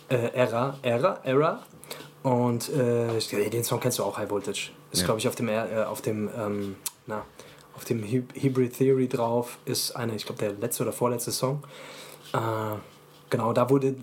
Äh, 0.09 0.15
Era, 0.33 0.77
Era, 0.81 1.19
Era. 1.23 1.63
Und 2.23 2.69
äh, 2.69 3.19
den 3.49 3.63
Song 3.63 3.79
kennst 3.79 3.99
du 3.99 4.03
auch, 4.03 4.17
High 4.17 4.29
Voltage. 4.29 4.71
Ist, 4.91 5.01
Ja. 5.01 5.05
glaube 5.05 5.19
ich, 5.19 5.27
auf 5.27 5.35
dem, 5.35 5.47
äh, 5.47 5.59
auf 5.87 6.01
dem, 6.01 6.29
ähm, 6.35 6.75
na, 7.05 7.23
auf 7.79 7.85
dem 7.85 8.03
Hy- 8.03 8.23
Hybrid 8.33 8.77
Theory 8.77 9.07
drauf. 9.07 9.57
Ist 9.63 9.95
eine, 9.95 10.13
ich 10.15 10.25
glaube, 10.25 10.39
der 10.39 10.51
letzte 10.51 10.83
oder 10.83 10.91
vorletzte 10.91 11.31
Song. 11.31 11.63
Äh, 12.33 12.37
genau, 13.29 13.53
da 13.53 13.69
wurde, 13.69 13.95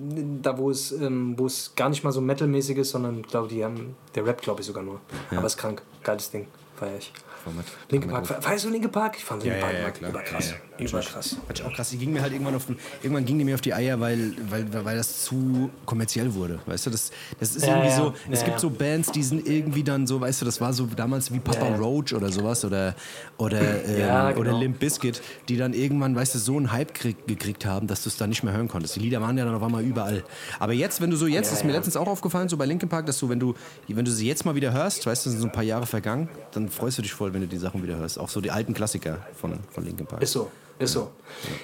da 0.43 0.57
wo 0.57 0.71
es, 0.71 0.93
ähm, 0.93 1.35
wo 1.37 1.45
es 1.45 1.75
gar 1.77 1.91
nicht 1.91 2.03
mal 2.03 2.11
so 2.11 2.23
metalmäßig 2.23 2.79
ist, 2.79 2.91
sondern 2.91 3.21
glaube 3.23 3.49
die 3.49 3.63
haben, 3.63 3.95
der 4.15 4.25
Rap 4.25 4.41
glaube 4.41 4.63
ich 4.63 4.67
sogar 4.67 4.83
nur. 4.83 4.99
Aber 5.31 5.47
ist 5.47 5.59
krank, 5.59 5.83
geiles 6.03 6.31
Ding, 6.31 6.49
feier 6.77 6.97
ich. 6.99 7.13
War 7.47 7.53
mit, 7.55 7.65
Linke 7.91 8.09
Park. 8.09 8.45
Weißt 8.45 8.65
du 8.65 8.69
Linke 8.71 8.89
Park? 8.89 9.15
Ich 9.19 9.25
fand 9.25 9.43
Linke 9.45 9.61
Park 9.61 9.73
immer 9.79 9.91
klar. 9.91 10.11
überkrass. 10.11 10.51
Ja, 10.51 10.57
ja, 10.79 10.87
Überkrass. 10.89 11.37
Fand 11.47 11.59
ich 11.59 11.65
auch 11.65 11.73
krass. 11.73 11.91
Die 11.91 11.97
ging 11.97 12.13
mir 12.13 12.21
halt 12.21 12.33
irgendwann 12.33 12.55
auf 12.55 12.67
den, 12.67 12.77
irgendwann 13.03 13.25
ging 13.25 13.39
die 13.39 13.45
mir 13.45 13.55
auf 13.55 13.61
die 13.63 13.73
Eier, 13.73 13.99
weil, 14.01 14.35
weil, 14.51 14.67
weil 14.85 14.97
das 14.97 15.23
zu 15.25 15.71
kommerziell 15.87 16.35
wurde. 16.35 16.59
Weißt 16.67 16.87
du, 16.87 16.91
das, 16.91 17.13
das 17.41 17.57
ist 17.57 17.65
Ja, 17.67 17.77
irgendwie 17.77 17.89
ja. 17.91 17.97
so. 17.97 18.15
Es 18.31 18.41
Ja, 18.41 18.45
gibt 18.47 18.57
ja. 18.57 18.61
so 18.61 18.71
Bands, 18.71 19.11
die 19.13 19.23
sind 19.23 19.47
irgendwie 19.49 19.83
dann 19.85 20.07
so, 20.07 20.21
weißt 20.21 20.43
du, 20.43 20.45
das 20.45 20.61
war 20.61 20.73
so 20.73 20.87
damals 20.87 21.33
wie 21.33 21.39
Papa 21.39 21.65
Ja, 21.67 21.71
ja. 21.71 21.77
Roach 21.77 22.13
oder 22.15 22.31
sowas 22.31 22.65
oder 22.65 22.95
oder, 23.39 23.61
ähm, 23.87 24.01
Ja, 24.01 24.31
genau. 24.33 24.41
oder 24.41 24.59
Limp 24.59 24.79
Bizkit, 24.81 25.23
die 25.49 25.57
dann 25.57 25.73
irgendwann, 25.73 26.15
weißt 26.17 26.35
du, 26.35 26.39
so 26.39 26.57
einen 26.57 26.73
Hype 26.73 26.93
krieg, 26.95 27.27
gekriegt 27.27 27.65
haben, 27.65 27.87
dass 27.87 28.03
du 28.03 28.09
es 28.09 28.17
dann 28.17 28.29
nicht 28.31 28.43
mehr 28.43 28.53
hören 28.53 28.69
konntest. 28.69 28.97
Die 28.97 29.01
Lieder 29.01 29.21
waren 29.21 29.39
ja 29.39 29.45
dann 29.45 29.55
auf 29.55 29.63
einmal 29.63 29.85
überall. 29.85 30.25
Aber 30.59 30.73
jetzt, 30.73 31.01
wenn 31.01 31.11
du 31.11 31.17
so 31.17 31.27
jetzt, 31.27 31.51
Ja, 31.51 31.57
ist 31.59 31.65
mir 31.65 31.71
ja. 31.71 31.77
letztens 31.77 31.97
auch 31.97 32.09
aufgefallen, 32.09 32.49
so 32.49 32.57
bei 32.57 32.67
Linkin 32.67 32.89
Park, 32.89 33.07
dass 33.07 33.19
du, 33.19 33.29
wenn 33.29 33.39
du, 33.41 33.55
wenn 33.89 34.05
du 34.05 34.11
sie 34.11 34.27
jetzt 34.27 34.45
mal 34.45 34.55
wieder 34.55 34.73
hörst, 34.73 35.07
weißt 35.07 35.27
du, 35.27 35.31
sind 35.31 35.41
so 35.41 35.47
ein 35.47 35.53
paar 35.53 35.63
Jahre 35.63 35.87
vergangen, 35.87 36.29
dann 36.53 36.69
freust 36.69 36.99
du 36.99 37.03
dich 37.03 37.13
voll, 37.13 37.33
wenn 37.37 37.43
du 37.43 37.49
die 37.49 37.59
Sachen 37.59 37.83
wieder 37.83 37.97
hörst. 37.97 38.19
Auch 38.19 38.29
so 38.29 38.41
die 38.41 38.51
alten 38.51 38.75
Klassiker 38.75 39.19
von, 39.39 39.59
von 39.71 39.85
Linkin 39.85 40.07
Park. 40.07 40.23
Ist 40.23 40.33
so, 40.33 40.51
ist 40.79 40.93
so. 40.93 41.11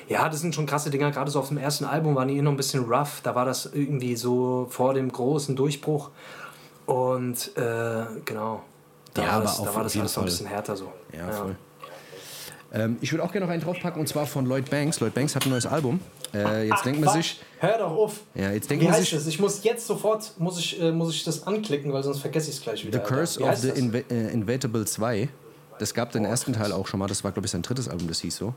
Ja, 0.09 0.29
das 0.29 0.41
sind 0.41 0.55
schon 0.55 0.67
krasse 0.67 0.91
Dinger. 0.91 1.11
Gerade 1.11 1.31
so 1.31 1.39
auf 1.41 1.49
dem 1.49 1.57
ersten 1.59 1.85
Album 1.87 2.15
waren 2.15 2.29
die 2.29 2.37
eh 2.37 2.43
noch 2.43 2.51
ein 2.53 2.57
bisschen 2.57 2.85
rough. 2.85 3.21
Da 3.23 3.35
war 3.35 3.45
das 3.47 3.71
irgendwie 3.73 4.15
so 4.17 4.67
vor 4.71 4.93
dem 4.95 5.11
großen 5.11 5.57
Durchbruch. 5.57 6.11
Und 6.87 7.57
äh, 7.57 8.05
genau. 8.25 8.63
Da 9.15 9.23
Ja, 9.23 9.29
war 9.29 9.35
aber 9.37 9.45
das, 9.45 9.57
da 9.63 9.75
war 9.75 9.83
das 9.85 9.97
alles 9.97 9.97
noch 9.97 10.01
ein 10.05 10.09
Fall. 10.09 10.25
bisschen 10.25 10.47
härter 10.47 10.77
so. 10.77 10.93
Ja, 11.17 11.31
voll. 11.33 11.57
Ähm, 12.75 12.97
ich 13.03 13.13
würde 13.13 13.23
auch 13.23 13.31
gerne 13.33 13.45
noch 13.47 13.53
einen 13.53 13.63
draufpacken 13.63 14.01
und 14.01 14.07
zwar 14.09 14.27
von 14.27 14.47
Lloyd 14.47 14.71
Banks. 14.71 14.99
Lloyd 15.01 15.13
Banks 15.15 15.35
hat 15.37 15.45
ein 15.45 15.51
neues 15.51 15.67
Album. 15.67 16.01
Äh, 16.33 16.69
jetzt 16.69 16.87
denkt 16.87 17.01
man 17.01 17.11
Fuck, 17.11 17.23
sich, 17.23 17.41
Hör 17.59 17.77
doch 17.77 17.91
auf. 17.91 18.21
Ja, 18.35 18.51
jetzt 18.51 18.71
denkt 18.71 18.81
Wie 18.83 18.87
man 18.89 18.95
heißt 18.97 19.11
sich- 19.11 19.19
das? 19.19 19.27
Ich 19.27 19.39
muss 19.39 19.63
jetzt 19.63 19.87
sofort 19.87 20.33
muss 20.39 20.59
ich, 20.59 20.81
äh, 20.81 20.91
muss 20.91 21.15
ich 21.15 21.23
das 21.25 21.47
anklicken, 21.47 21.93
weil 21.93 22.03
sonst 22.03 22.21
vergesse 22.21 22.49
ich 22.49 22.57
es 22.57 22.63
gleich 22.63 22.87
wieder. 22.87 22.99
The 23.01 23.05
Curse 23.07 23.41
Alter. 23.41 23.53
Of 23.53 23.59
the 23.59 23.69
das? 23.69 23.79
Inva 23.79 23.99
äh, 24.11 24.33
Inevitable 24.33 24.87
2. 24.87 25.29
Das 25.79 25.95
gab 25.95 26.13
den 26.13 26.25
ersten 26.25 26.53
Teil 26.53 26.73
auch 26.73 26.87
schon 26.87 27.01
mal. 27.01 27.07
Das 27.09 27.25
war, 27.25 27.33
glaube 27.33 27.47
ich, 27.47 27.53
sein 27.53 27.63
drittes 27.63 27.89
Album, 27.89 28.09
das 28.09 28.21
hieß 28.21 28.37
so. 28.37 28.55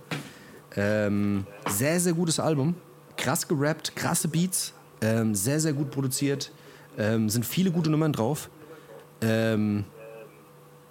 Ähm, 0.76 1.46
sehr, 1.70 2.00
sehr 2.00 2.14
gutes 2.14 2.40
Album. 2.40 2.76
Krass 3.18 3.48
gerappt, 3.48 3.96
krasse 3.96 4.28
Beats. 4.28 4.74
Ähm, 5.02 5.34
sehr, 5.36 5.60
sehr 5.60 5.74
gut 5.74 5.92
produziert. 5.92 6.52
Ähm, 6.98 7.30
sind 7.30 7.46
viele 7.46 7.72
gute 7.72 7.90
Nummern 7.90 8.14
drauf. 8.14 8.50
Ähm, 9.22 9.86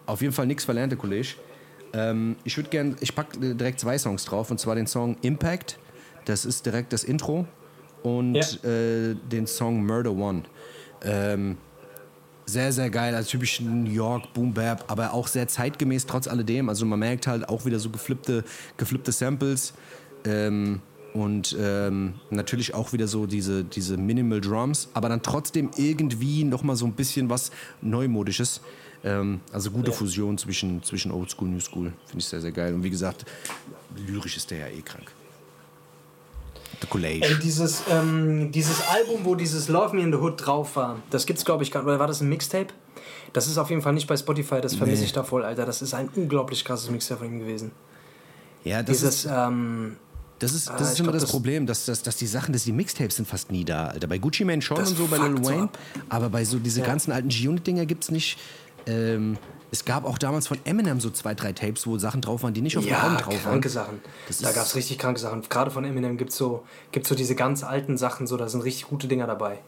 auf 0.06 0.20
jeden 0.22 0.32
Fall 0.32 0.46
nichts 0.46 0.64
verlernte 0.64 0.96
Kollege. 0.96 1.28
Ähm, 1.92 2.36
ich 2.44 2.56
würde 2.56 2.70
gerne, 2.70 2.96
ich 3.00 3.14
packe 3.14 3.54
direkt 3.54 3.80
zwei 3.80 3.98
Songs 3.98 4.24
drauf. 4.24 4.50
Und 4.50 4.58
zwar 4.58 4.74
den 4.74 4.86
Song 4.86 5.16
Impact. 5.22 5.78
Das 6.24 6.44
ist 6.44 6.64
direkt 6.66 6.92
das 6.92 7.04
Intro. 7.04 7.46
Und 8.02 8.34
Ja. 8.34 8.68
äh, 8.68 9.14
den 9.14 9.46
Song 9.46 9.84
Murder 9.86 10.12
One. 10.12 10.42
Ähm, 11.02 11.58
sehr, 12.46 12.72
sehr 12.72 12.90
geil, 12.90 13.14
also 13.14 13.30
typisch 13.30 13.60
New 13.60 13.90
York, 13.90 14.32
Boom 14.34 14.52
Bap, 14.52 14.84
aber 14.88 15.12
auch 15.12 15.28
sehr 15.28 15.48
zeitgemäß 15.48 16.06
trotz 16.06 16.28
alledem. 16.28 16.68
Also 16.68 16.84
man 16.86 16.98
merkt 16.98 17.26
halt 17.26 17.48
auch 17.48 17.64
wieder 17.64 17.78
so 17.78 17.90
geflippte, 17.90 18.44
geflippte 18.76 19.12
Samples 19.12 19.74
ähm, 20.24 20.80
und 21.14 21.56
ähm, 21.58 22.14
natürlich 22.30 22.74
auch 22.74 22.92
wieder 22.92 23.06
so 23.06 23.26
diese, 23.26 23.64
diese 23.64 23.96
Minimal 23.96 24.40
Drums, 24.40 24.88
aber 24.94 25.08
dann 25.08 25.22
trotzdem 25.22 25.70
irgendwie 25.76 26.44
nochmal 26.44 26.76
so 26.76 26.86
ein 26.86 26.92
bisschen 26.92 27.30
was 27.30 27.50
Neumodisches. 27.80 28.60
Ähm, 29.04 29.40
also 29.52 29.70
gute 29.70 29.90
Ja. 29.90 29.96
Fusion 29.96 30.38
zwischen, 30.38 30.82
zwischen 30.82 31.12
Old 31.12 31.30
School, 31.30 31.48
New 31.48 31.60
School. 31.60 31.92
Finde 32.06 32.18
ich 32.18 32.24
sehr, 32.26 32.40
sehr 32.40 32.52
geil. 32.52 32.74
Und 32.74 32.82
wie 32.82 32.90
gesagt, 32.90 33.24
lyrisch 34.06 34.36
ist 34.36 34.50
der 34.50 34.58
ja 34.58 34.66
eh 34.68 34.80
krank. 34.82 35.12
The 36.80 36.86
Collage. 36.86 37.22
Ey, 37.22 37.36
dieses, 37.42 37.82
ähm, 37.90 38.50
dieses 38.52 38.80
Album, 38.88 39.20
wo 39.24 39.34
dieses 39.34 39.68
Love 39.68 39.94
Me 39.96 40.02
in 40.02 40.12
the 40.12 40.18
Hood 40.18 40.44
drauf 40.44 40.76
war, 40.76 40.96
das 41.10 41.26
gibt's 41.26 41.44
glaube 41.44 41.62
ich 41.62 41.70
gar 41.70 41.84
oder 41.84 41.98
war 41.98 42.06
das 42.06 42.20
ein 42.20 42.28
Mixtape? 42.28 42.68
Das 43.32 43.46
ist 43.46 43.58
auf 43.58 43.70
jeden 43.70 43.82
Fall 43.82 43.92
nicht 43.94 44.06
bei 44.06 44.16
Spotify, 44.16 44.60
das 44.60 44.74
vermisse 44.76 45.00
Nee. 45.00 45.06
ich 45.06 45.12
da 45.12 45.24
voll, 45.24 45.44
Alter. 45.44 45.66
Das 45.66 45.82
ist 45.82 45.92
ein 45.94 46.08
unglaublich 46.14 46.64
krasses 46.64 46.88
Mixtape 46.90 47.18
von 47.24 47.32
ihm 47.32 47.38
gewesen. 47.40 47.72
ja, 48.64 48.82
das 48.82 48.98
Dieses, 48.98 49.24
ist, 49.24 49.30
ähm, 49.32 49.96
Das 50.38 50.52
ist, 50.52 50.68
das 50.68 50.80
Ah, 50.80 50.92
ist 50.92 50.98
immer 51.00 51.06
glaub, 51.08 51.14
das, 51.14 51.22
das- 51.22 51.30
Problem, 51.30 51.66
dass, 51.66 51.84
dass, 51.84 52.02
dass 52.02 52.16
die 52.16 52.26
Sachen, 52.26 52.52
dass 52.52 52.64
die 52.64 52.72
Mixtapes 52.72 53.16
sind 53.16 53.26
fast 53.28 53.50
nie 53.52 53.64
da, 53.64 53.86
Alter. 53.88 54.06
Bei 54.08 54.18
Gucci 54.18 54.44
Mane 54.44 54.62
schon 54.62 54.76
und 54.78 54.86
so, 54.86 55.06
bei 55.06 55.16
Lil 55.18 55.36
so 55.42 55.50
Wayne. 55.50 55.62
ab. 55.64 55.78
aber 56.08 56.28
bei 56.28 56.44
so 56.44 56.58
diese 56.58 56.80
Ja. 56.80 56.86
ganzen 56.86 57.12
alten 57.12 57.28
G-Unit-Dinger 57.28 57.86
gibt's 57.86 58.10
nicht. 58.10 58.38
Ähm, 58.86 59.36
es 59.74 59.84
gab 59.84 60.04
auch 60.04 60.18
damals 60.18 60.46
von 60.46 60.56
Eminem 60.64 61.00
so 61.00 61.10
zwei, 61.10 61.34
drei 61.34 61.52
Tapes, 61.52 61.84
wo 61.84 61.98
Sachen 61.98 62.20
drauf 62.20 62.44
waren, 62.44 62.54
die 62.54 62.60
nicht 62.60 62.78
auf 62.78 62.84
dem 62.84 62.90
ja, 62.92 63.00
Album 63.00 63.16
drauf 63.18 63.42
kranke 63.42 63.68
waren. 63.68 63.70
Sachen. 63.70 64.00
Das 64.28 64.38
Da 64.38 64.52
gab 64.52 64.64
es 64.66 64.76
richtig 64.76 64.98
kranke 64.98 65.18
Sachen. 65.18 65.42
Gerade 65.48 65.72
von 65.72 65.84
Eminem 65.84 66.16
gibt 66.16 66.30
es 66.30 66.36
so, 66.36 66.62
gibt's 66.92 67.08
so 67.08 67.16
diese 67.16 67.34
ganz 67.34 67.64
alten 67.64 67.96
Sachen, 67.96 68.28
so, 68.28 68.36
da 68.36 68.48
sind 68.48 68.60
richtig 68.60 68.86
gute 68.86 69.08
Dinger 69.08 69.26
dabei. 69.26 69.58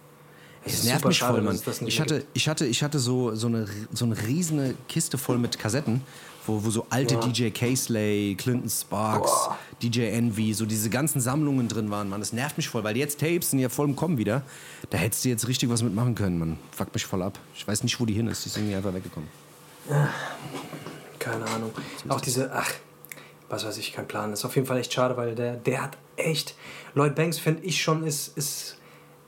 Es 0.65 0.73
Das 0.73 0.81
ist 0.81 0.87
nervt 0.87 1.05
mich 1.07 1.19
voll, 1.19 1.43
Mann. 1.43 1.61
das 1.65 1.83
Ich 1.83 2.01
hatte, 2.01 2.25
ich 2.35 2.49
hatte, 2.49 2.67
ich 2.67 2.85
hatte 2.85 3.01
so, 3.01 3.35
so, 3.35 3.49
eine, 3.49 3.67
so 3.93 4.05
eine 4.05 4.17
riesige 4.29 4.75
Kiste 4.89 5.19
voll 5.19 5.39
mit 5.39 5.59
Kassetten, 5.59 6.03
wo, 6.47 6.63
wo 6.63 6.71
so 6.71 6.87
alte 6.89 7.15
Ja. 7.15 7.21
DJ 7.21 7.51
K-Slay, 7.51 8.37
Clinton 8.37 8.71
Sparks, 8.71 9.29
Boah. 9.29 9.59
DJ 9.83 10.03
Envy, 10.11 10.55
so 10.55 10.67
diese 10.67 10.89
ganzen 10.89 11.21
Sammlungen 11.21 11.67
drin 11.67 11.91
waren, 11.91 12.09
Mann. 12.09 12.21
Das 12.21 12.33
nervt 12.33 12.57
mich 12.59 12.69
voll, 12.69 12.85
weil 12.85 12.97
jetzt 12.97 13.19
Tapes 13.19 13.51
sind 13.51 13.59
ja 13.59 13.69
voll 13.69 13.89
im 13.89 13.97
Kommen 13.97 14.19
wieder. 14.19 14.43
Da 14.91 14.99
hättest 14.99 15.25
du 15.25 15.31
jetzt 15.31 15.49
richtig 15.49 15.69
was 15.69 15.83
mitmachen 15.83 16.15
können, 16.15 16.39
Mann. 16.39 16.59
Fuck 16.71 16.95
mich 16.95 17.05
voll 17.05 17.23
ab. 17.23 17.41
Ich 17.57 17.67
weiß 17.67 17.83
nicht, 17.83 17.99
wo 18.01 18.07
die 18.07 18.15
hin 18.15 18.29
ist. 18.29 18.45
Die 18.45 18.51
sind 18.51 18.69
hier 18.69 18.77
einfach 18.77 18.95
weggekommen. 18.95 19.29
Keine 21.19 21.45
Ahnung. 21.47 21.73
Auch 22.09 22.21
diese, 22.21 22.53
ach, 22.53 22.73
was 23.49 23.65
weiß 23.65 23.79
ich, 23.79 23.93
kein 23.93 24.09
Plan. 24.09 24.33
ist 24.33 24.45
auf 24.45 24.55
jeden 24.55 24.67
Fall 24.67 24.79
echt 24.79 24.93
schade, 24.93 25.17
weil 25.17 25.35
der, 25.35 25.57
der 25.57 25.83
hat 25.83 25.97
echt. 26.17 26.55
Lloyd 26.95 27.15
Banks, 27.15 27.39
finde 27.39 27.63
ich 27.63 27.83
schon, 27.83 28.05
ist, 28.05 28.37
ist, 28.37 28.79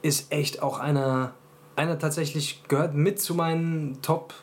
ist 0.02 0.32
echt 0.32 0.62
auch 0.62 0.78
einer, 0.78 1.34
einer 1.76 1.98
tatsächlich, 1.98 2.62
gehört 2.68 2.94
mit 2.94 3.20
zu 3.20 3.34
meinen 3.34 4.00
Top 4.02 4.34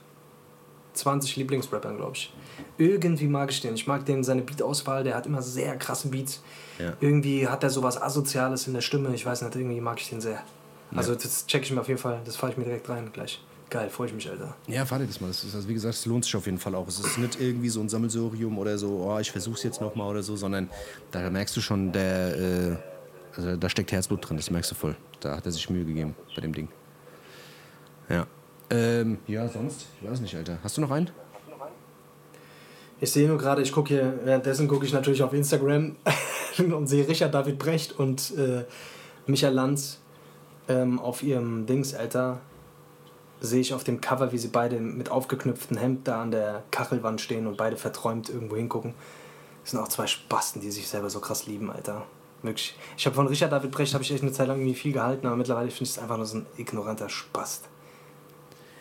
20 0.93 1.35
Lieblingsrappern, 1.35 1.97
glaube 1.97 2.13
ich. 2.15 2.33
Irgendwie 2.77 3.27
mag 3.27 3.51
ich 3.51 3.61
den. 3.61 3.75
Ich 3.75 3.87
mag 3.87 4.05
den, 4.05 4.23
seine 4.23 4.41
Beatauswahl, 4.41 5.03
der 5.03 5.15
hat 5.15 5.25
immer 5.25 5.41
sehr 5.41 5.75
krasse 5.77 6.07
Beats. 6.07 6.41
Ja. 6.79 6.93
Irgendwie 7.01 7.47
hat 7.47 7.63
er 7.63 7.69
sowas 7.69 8.01
Asoziales 8.01 8.67
in 8.67 8.73
der 8.73 8.81
Stimme. 8.81 9.13
Ich 9.13 9.25
weiß 9.25 9.41
nicht, 9.41 9.55
irgendwie 9.55 9.81
mag 9.81 9.99
ich 9.99 10.09
den 10.09 10.21
sehr. 10.21 10.41
Also 10.95 11.15
das 11.15 11.45
check 11.47 11.63
ich 11.63 11.71
mir 11.71 11.81
auf 11.81 11.87
jeden 11.87 11.99
Fall, 11.99 12.21
das 12.23 12.37
fahre 12.37 12.53
ich 12.53 12.57
mir 12.57 12.63
direkt 12.63 12.87
rein 12.87 13.09
gleich. 13.11 13.41
Geil, 13.75 13.89
freue 13.89 14.07
ich 14.07 14.13
mich, 14.13 14.29
Alter. 14.29 14.55
Ja, 14.67 14.89
warte 14.89 15.05
das 15.05 15.19
mal. 15.19 15.27
Das 15.27 15.43
ist, 15.43 15.53
also 15.53 15.67
wie 15.67 15.73
gesagt, 15.73 15.95
es 15.95 16.05
lohnt 16.05 16.23
sich 16.23 16.33
auf 16.33 16.45
jeden 16.45 16.59
Fall 16.59 16.73
auch. 16.75 16.87
Es 16.87 16.97
ist 16.97 17.17
nicht 17.17 17.41
irgendwie 17.41 17.67
so 17.67 17.81
ein 17.81 17.89
Sammelsurium 17.89 18.57
oder 18.57 18.77
so, 18.77 19.05
oh, 19.05 19.19
ich 19.19 19.29
versuch's 19.29 19.63
jetzt 19.63 19.81
nochmal 19.81 20.09
oder 20.09 20.23
so, 20.23 20.37
sondern 20.37 20.69
da 21.11 21.29
merkst 21.29 21.57
du 21.57 21.59
schon, 21.59 21.91
der, 21.91 22.37
äh, 22.37 22.75
also 23.35 23.57
da 23.57 23.69
steckt 23.69 23.91
Herzblut 23.91 24.29
drin, 24.29 24.37
das 24.37 24.49
merkst 24.49 24.71
du 24.71 24.75
voll. 24.75 24.95
Da 25.19 25.35
hat 25.35 25.45
er 25.45 25.51
sich 25.51 25.69
Mühe 25.69 25.83
gegeben 25.83 26.15
bei 26.33 26.41
dem 26.41 26.53
Ding. 26.53 26.69
Ja. 28.07 28.25
Ähm, 28.69 29.17
ja, 29.27 29.45
sonst? 29.49 29.87
Ich 30.01 30.09
weiß 30.09 30.21
nicht, 30.21 30.33
Alter. 30.35 30.57
Hast 30.63 30.77
du 30.77 30.81
noch 30.81 30.91
einen? 30.91 31.09
Ich 33.01 33.11
sehe 33.11 33.27
nur 33.27 33.37
gerade, 33.37 33.61
ich 33.61 33.73
gucke 33.73 33.89
hier, 33.89 34.21
währenddessen 34.23 34.69
gucke 34.69 34.85
ich 34.85 34.93
natürlich 34.93 35.21
auf 35.21 35.33
Instagram 35.33 35.97
und 36.59 36.87
sehe 36.87 37.05
Richard 37.05 37.33
David 37.33 37.59
Brecht 37.59 37.91
und 37.99 38.37
äh, 38.37 38.63
Michael 39.27 39.53
Lanz 39.53 39.99
ähm, 40.69 40.97
auf 40.97 41.21
ihrem 41.23 41.65
Dings, 41.65 41.93
Alter. 41.93 42.39
Sehe 43.45 43.61
ich 43.61 43.73
auf 43.73 43.83
dem 43.83 44.01
Cover, 44.01 44.31
wie 44.31 44.37
sie 44.37 44.49
beide 44.49 44.79
mit 44.79 45.09
aufgeknüpftem 45.11 45.77
Hemd 45.77 46.07
da 46.07 46.21
an 46.21 46.31
der 46.31 46.63
Kachelwand 46.71 47.21
stehen 47.21 47.47
und 47.47 47.57
beide 47.57 47.77
verträumt 47.77 48.29
irgendwo 48.29 48.55
hingucken. 48.55 48.93
Das 49.63 49.71
sind 49.71 49.79
auch 49.79 49.87
zwei 49.87 50.07
Spasten, 50.07 50.61
die 50.61 50.71
sich 50.71 50.87
selber 50.87 51.09
so 51.09 51.19
krass 51.19 51.47
lieben, 51.47 51.71
Alter. 51.71 52.03
Wirklich. 52.43 52.75
Ich 52.97 53.05
habe 53.07 53.15
von 53.15 53.27
Richard 53.27 53.51
David 53.51 53.71
Brecht 53.71 53.93
habe 53.93 54.03
ich 54.03 54.11
echt 54.11 54.21
eine 54.21 54.31
Zeit 54.31 54.47
lang 54.47 54.57
irgendwie 54.59 54.75
viel 54.75 54.91
gehalten, 54.93 55.25
aber 55.25 55.35
mittlerweile 55.35 55.69
finde 55.71 55.85
ich 55.85 55.89
es 55.91 55.99
einfach 55.99 56.17
nur 56.17 56.25
so 56.27 56.37
ein 56.37 56.45
ignoranter 56.57 57.09
Spast. 57.09 57.63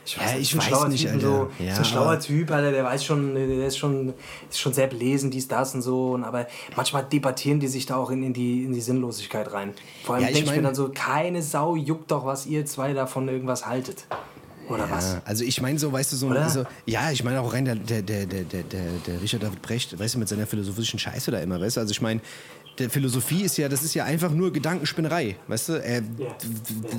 Ich 0.06 0.16
Ja, 0.16 0.22
ich 0.38 0.54
weiß 0.54 0.64
schlauer 0.64 0.88
nicht, 0.88 1.08
Typ. 1.10 1.18
So, 1.22 1.48
Ja, 1.58 1.74
so 1.74 1.80
ein 1.80 1.84
schlauer 1.86 2.20
Typ, 2.20 2.50
Alter, 2.50 2.72
der 2.72 2.84
weiß 2.84 3.02
schon, 3.02 3.34
der 3.34 3.66
ist 3.66 3.78
schon, 3.78 4.12
ist 4.50 4.60
schon 4.60 4.74
sehr 4.74 4.86
belesen, 4.86 5.30
dies, 5.30 5.48
das 5.48 5.74
und 5.74 5.80
so. 5.80 6.10
Und 6.12 6.24
aber 6.24 6.46
manchmal 6.76 7.04
debattieren 7.04 7.58
die 7.58 7.68
sich 7.68 7.86
da 7.86 7.96
auch 7.96 8.10
in, 8.10 8.22
in, 8.22 8.34
die, 8.34 8.64
in 8.64 8.74
die 8.74 8.82
Sinnlosigkeit 8.82 9.50
rein. 9.54 9.72
Vor 10.04 10.16
allem 10.16 10.24
Ja, 10.24 10.28
ich 10.28 10.34
denke 10.34 10.50
ich 10.50 10.56
mir 10.56 10.56
mein- 10.58 10.64
dann 10.64 10.74
so, 10.74 10.90
keine 10.94 11.40
Sau 11.42 11.74
juckt 11.76 12.10
doch, 12.10 12.26
was 12.26 12.44
ihr 12.44 12.66
zwei 12.66 12.92
davon 12.92 13.28
irgendwas 13.28 13.64
haltet. 13.66 14.04
Oder 14.68 14.90
was? 14.90 15.14
Ja, 15.14 15.22
also 15.24 15.44
ich 15.44 15.60
meine 15.60 15.78
so, 15.78 15.92
weißt 15.92 16.12
du, 16.12 16.16
so, 16.16 16.48
so 16.48 16.64
ja, 16.86 17.10
ich 17.10 17.22
meine 17.22 17.40
auch 17.40 17.52
rein 17.52 17.64
der, 17.64 17.74
der, 17.74 18.02
der, 18.02 18.26
der, 18.26 18.44
der, 18.44 18.62
der 18.62 18.82
der 19.06 19.22
Richard 19.22 19.42
David 19.42 19.62
Brecht, 19.62 19.98
weißt 19.98 20.14
du, 20.14 20.18
mit 20.18 20.28
seiner 20.28 20.46
philosophischen 20.46 20.98
Scheiße 20.98 21.30
da 21.30 21.38
immer, 21.38 21.60
weißt 21.60 21.76
du, 21.76 21.80
also 21.80 21.90
ich 21.90 22.00
meine, 22.00 22.20
der 22.78 22.90
Philosophie 22.90 23.42
ist 23.42 23.56
ja, 23.56 23.68
das 23.68 23.82
ist 23.82 23.94
ja 23.94 24.04
einfach 24.04 24.30
nur 24.30 24.52
Gedankenspinnerei, 24.52 25.36
weißt 25.48 25.68
du, 25.68 25.72
d- 25.80 26.02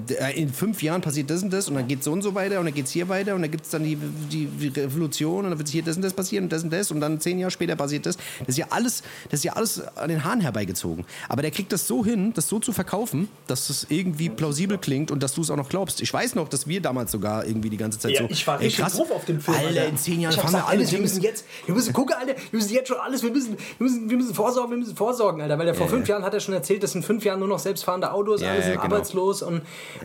d- 0.10 0.34
in 0.42 0.50
fünf 0.54 0.82
Jahren 0.82 1.02
passiert 1.02 1.30
das 1.30 1.44
und 1.44 1.52
das 1.52 1.68
und 1.68 1.76
dann 1.76 1.88
geht 1.88 2.04
so 2.04 2.12
und 2.12 2.22
so 2.22 2.34
weiter 2.36 2.60
und 2.60 2.66
dann 2.66 2.74
geht's 2.74 2.92
hier 2.92 3.10
weiter 3.10 3.36
und 3.36 3.42
dann 3.42 3.52
gibt's 3.52 3.70
dann 3.70 3.84
die, 3.84 3.96
die, 4.32 4.46
die 4.46 4.80
Revolution 4.80 5.44
und 5.46 5.50
dann 5.52 5.58
wird 5.60 5.68
hier 5.70 5.84
das 5.84 5.96
und 5.98 6.02
das 6.02 6.14
passieren 6.14 6.46
und 6.46 6.52
das 6.52 6.64
und 6.64 6.72
das 6.72 6.92
und 6.92 7.00
dann 7.02 7.20
zehn 7.20 7.40
Jahre 7.40 7.52
später 7.52 7.76
passiert 7.76 8.06
das. 8.06 8.18
Das 8.40 8.50
ist 8.50 8.58
ja 8.58 8.68
alles, 8.70 9.04
das 9.30 9.40
ist 9.40 9.44
ja 9.44 9.54
alles 9.54 9.82
an 9.98 10.10
den 10.10 10.24
Haaren 10.24 10.42
herbeigezogen. 10.42 11.06
Aber 11.30 11.42
der 11.42 11.52
kriegt 11.52 11.72
das 11.74 11.88
so 11.88 12.06
hin, 12.06 12.34
das 12.34 12.48
so 12.48 12.60
zu 12.60 12.72
verkaufen, 12.72 13.28
dass 13.48 13.70
es 13.70 13.88
irgendwie 13.90 14.30
plausibel 14.30 14.78
klingt 14.78 15.12
und 15.12 15.22
dass 15.24 15.34
du 15.34 15.42
es 15.42 15.50
auch 15.50 15.58
noch 15.58 15.70
glaubst. 15.70 16.02
Ich 16.02 16.14
weiß 16.14 16.36
noch, 16.36 16.48
dass 16.48 16.68
wir 16.68 16.82
damals 16.82 17.12
sogar 17.12 17.46
irgendwie 17.46 17.70
die 17.70 17.78
ganze 17.78 18.00
Zeit 18.00 18.12
Ja, 18.14 18.22
so. 18.22 18.28
ich 18.30 18.46
war 18.48 18.60
ey, 18.60 18.66
richtig 18.68 18.84
krass, 18.84 18.94
drauf 18.96 19.12
auf 19.12 19.26
den 19.26 19.42
Film. 19.42 19.58
Alter, 19.58 19.88
in 19.88 19.98
zehn 19.98 20.22
Jahren 20.22 20.34
ich 20.34 20.40
fahren 20.40 20.52
wir 20.54 20.58
gesagt, 20.60 20.70
alle 20.70 20.78
Dennis, 20.80 20.92
wir 20.94 21.02
müssen 21.02 21.22
jetzt, 21.22 21.46
wir 21.66 21.76
müssen 21.76 21.94
gucken, 21.94 22.16
Alter, 22.18 22.36
wir 22.36 22.58
müssen 22.60 22.74
jetzt 22.74 22.88
schon 22.88 22.98
alles, 22.98 23.24
wir 23.24 23.32
müssen, 23.32 23.58
wir 23.78 23.88
müssen, 23.88 24.10
wir 24.10 24.18
müssen 24.18 24.34
vorsorgen, 24.34 24.72
wir 24.72 24.78
müssen 24.78 24.96
vorsorgen, 24.96 25.42
Alter, 25.42 25.58
weil 25.66 25.74
der 25.74 25.76
vor 25.76 25.88
Ja, 25.88 25.92
fünf 25.92 26.08
ja. 26.08 26.16
Jahren 26.16 26.24
hat 26.26 26.34
er 26.34 26.40
schon 26.40 26.54
erzählt, 26.54 26.84
dass 26.84 26.94
in 26.96 27.04
fünf 27.04 27.26
Jahren 27.26 27.40
nur 27.40 27.48
noch 27.48 27.60
selbstfahrende 27.60 28.12
Autos, 28.12 28.42
Ja, 28.42 28.50
alle 28.50 28.58
ja, 28.60 28.64
sind 28.64 28.72
genau. 28.74 28.84
arbeitslos 28.86 29.42
und, 29.42 29.62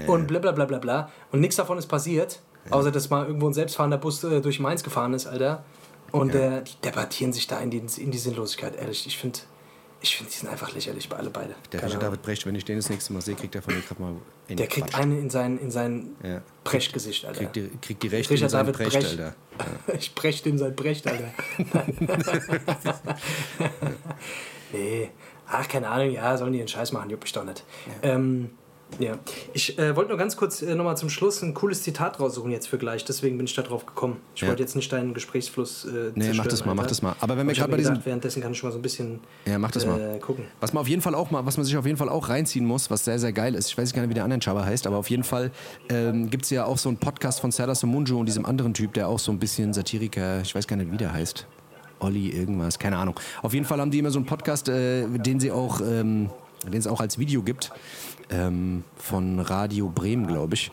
und 0.07 0.27
bla 0.27 0.39
bla 0.39 0.53
bla 0.53 0.65
bla 0.65 0.79
bla. 0.79 1.11
Und 1.33 1.41
nichts 1.41 1.57
davon 1.57 1.77
ist 1.79 1.87
passiert, 1.87 2.41
außer 2.71 2.91
dass 2.91 3.11
mal 3.11 3.27
irgendwo 3.27 3.47
ein 3.49 3.55
selbstfahrender 3.55 3.99
Bus 3.99 4.25
äh, 4.25 4.41
durch 4.41 4.59
Mainz 4.61 4.83
gefahren 4.83 5.13
ist, 5.15 5.27
Alter. 5.27 5.65
Und 6.13 6.35
äh, 6.35 6.63
die 6.63 6.73
debattieren 6.85 7.33
sich 7.33 7.47
da 7.47 7.61
in 7.61 7.71
die, 7.71 7.79
in 7.99 8.11
die 8.11 8.19
Sinnlosigkeit. 8.19 8.75
Ehrlich, 8.77 9.07
ich 9.07 9.17
finde, 9.17 9.39
ich 10.01 10.17
find, 10.17 10.29
die 10.31 10.35
sind 10.37 10.49
einfach 10.49 10.73
lächerlich, 10.73 11.09
alle 11.13 11.31
beide. 11.31 11.55
Der 11.71 11.81
Richard 11.81 11.93
Ahnung. 11.93 12.05
David 12.07 12.23
Brecht, 12.23 12.47
wenn 12.47 12.55
ich 12.57 12.65
den 12.65 12.77
das 12.77 12.89
nächste 12.91 13.13
Mal 13.13 13.21
sehe, 13.21 13.35
kriegt 13.37 13.55
er 13.55 13.63
von 13.63 13.75
mir 13.75 13.81
gerade 13.83 14.03
mal 14.03 14.15
in 14.49 14.57
Der 14.57 14.67
kriegt 14.67 14.89
Quatsch. 14.91 15.01
einen 15.01 15.21
in 15.21 15.31
sein, 15.31 15.59
in 15.59 15.71
sein 15.71 16.17
Ja. 16.25 16.41
Brecht-Gesicht, 16.65 17.27
Alter. 17.27 17.41
Kriegt 17.45 17.57
die, 17.57 17.71
kriegt 17.81 18.03
die 18.03 18.09
Rechte 18.09 18.33
in 18.33 18.39
Richard 18.39 18.51
seinen 18.51 18.67
David 18.73 18.77
Brecht, 18.79 18.93
Brecht. 18.93 19.21
Alter. 19.21 19.35
Ich 19.99 20.15
breche 20.15 20.43
dem 20.43 20.57
sein 20.59 20.75
Brecht, 20.75 21.07
Alter. 21.07 21.31
nee. 24.73 25.11
Ach, 25.51 25.67
keine 25.69 25.89
Ahnung, 25.89 26.13
ja, 26.13 26.37
sollen 26.37 26.53
die 26.53 26.59
den 26.59 26.69
Scheiß 26.69 26.93
machen, 26.93 27.11
juckt 27.11 27.25
mich 27.25 27.33
doch 27.33 27.45
nicht. 27.45 27.65
Ja. 28.03 28.11
Ähm, 28.11 28.51
ja. 28.99 29.13
Ich 29.53 29.79
äh, 29.79 29.95
wollte 29.95 30.09
nur 30.09 30.19
ganz 30.19 30.37
kurz 30.37 30.63
äh, 30.63 30.75
nochmal 30.75 30.97
zum 30.97 31.11
Schluss 31.11 31.43
ein 31.43 31.55
cooles 31.55 31.85
Zitat 31.85 32.19
raussuchen 32.19 32.51
jetzt 32.51 32.67
für 32.67 32.77
gleich, 32.77 33.05
deswegen 33.05 33.37
bin 33.37 33.47
ich 33.47 33.55
da 33.55 33.63
drauf 33.63 33.87
gekommen. 33.87 34.17
Ich 34.35 34.41
Ja. 34.43 34.49
wollte 34.49 34.63
jetzt 34.65 34.75
nicht 34.75 34.93
deinen 34.93 35.15
Gesprächsfluss 35.15 35.85
äh, 35.85 36.11
Nee, 36.17 36.25
zerstören, 36.25 36.37
mach 36.39 36.47
das 36.49 36.65
mal, 36.65 36.75
mach 36.75 36.83
Alter. 36.83 36.89
das 36.89 37.03
mal. 37.03 37.15
Aber 37.21 37.37
wenn 37.37 37.47
wir 37.47 37.53
ich 37.53 37.59
gerade 37.59 37.71
bei 37.71 37.77
diesem- 37.77 37.95
gedacht, 37.95 38.07
währenddessen 38.07 38.43
kann 38.43 38.51
ich 38.51 38.59
schon 38.59 38.69
mal 38.69 38.73
so 38.73 38.79
ein 38.81 38.83
bisschen 38.83 39.21
Ja, 39.47 39.61
mach 39.61 39.71
das 39.71 39.87
mal. 39.87 40.17
äh, 40.17 40.19
gucken. 40.19 40.47
Was 40.59 40.73
man 40.73 40.81
auf 40.81 40.89
jeden 40.89 41.03
Fall 41.03 41.15
auch 41.15 41.31
mal, 41.31 41.47
was 41.47 41.57
man 41.57 41.65
sich 41.65 41.77
auf 41.77 41.87
jeden 41.87 41.99
Fall 41.99 42.09
auch 42.09 42.29
reinziehen 42.29 42.65
muss, 42.67 42.91
was 42.91 43.05
sehr, 43.05 43.21
sehr 43.21 43.33
geil 43.33 43.55
ist, 43.55 43.69
ich 43.69 43.79
weiß 43.79 43.93
gar 43.93 44.03
nicht, 44.03 44.11
wie 44.11 44.15
der 44.15 44.25
andere 44.25 44.43
Schaber 44.43 44.65
heißt, 44.65 44.87
aber 44.89 44.97
auf 44.97 45.09
jeden 45.09 45.23
Fall 45.25 45.53
ähm, 45.89 46.29
gibt 46.29 46.45
es 46.47 46.51
ja 46.51 46.65
auch 46.65 46.79
so 46.79 46.89
einen 46.89 46.99
Podcast 46.99 47.39
von 47.41 47.53
Serdar 47.53 47.77
Somunju 47.77 48.19
und 48.19 48.27
diesem 48.27 48.45
anderen 48.45 48.75
Typ, 48.75 48.93
der 48.95 49.07
auch 49.07 49.21
so 49.21 49.31
ein 49.31 49.39
bisschen 49.39 49.73
Satiriker, 49.73 50.41
ich 50.43 50.53
weiß 50.55 50.67
gar 50.67 50.75
nicht, 50.77 50.91
wie 50.91 50.97
der 50.97 51.13
heißt. 51.13 51.47
Olli 52.01 52.31
irgendwas, 52.31 52.79
keine 52.79 52.97
Ahnung. 52.99 53.19
Auf 53.43 53.55
jeden 53.55 53.67
Fall 53.67 53.81
haben 53.81 53.91
die 53.91 53.99
immer 53.99 54.11
so 54.11 54.19
einen 54.19 54.27
Podcast, 54.27 54.69
äh, 54.69 55.07
den 55.09 55.41
sie 55.41 55.53
auch, 55.53 55.81
ähm, 55.81 56.31
den 56.65 56.79
es 56.79 56.87
auch 56.87 57.01
als 57.01 57.19
Video 57.19 57.43
gibt, 57.43 57.73
ähm, 58.31 58.85
von 58.97 59.41
Radio 59.41 59.89
Bremen, 59.89 60.27
glaube 60.27 60.55
ich. 60.55 60.71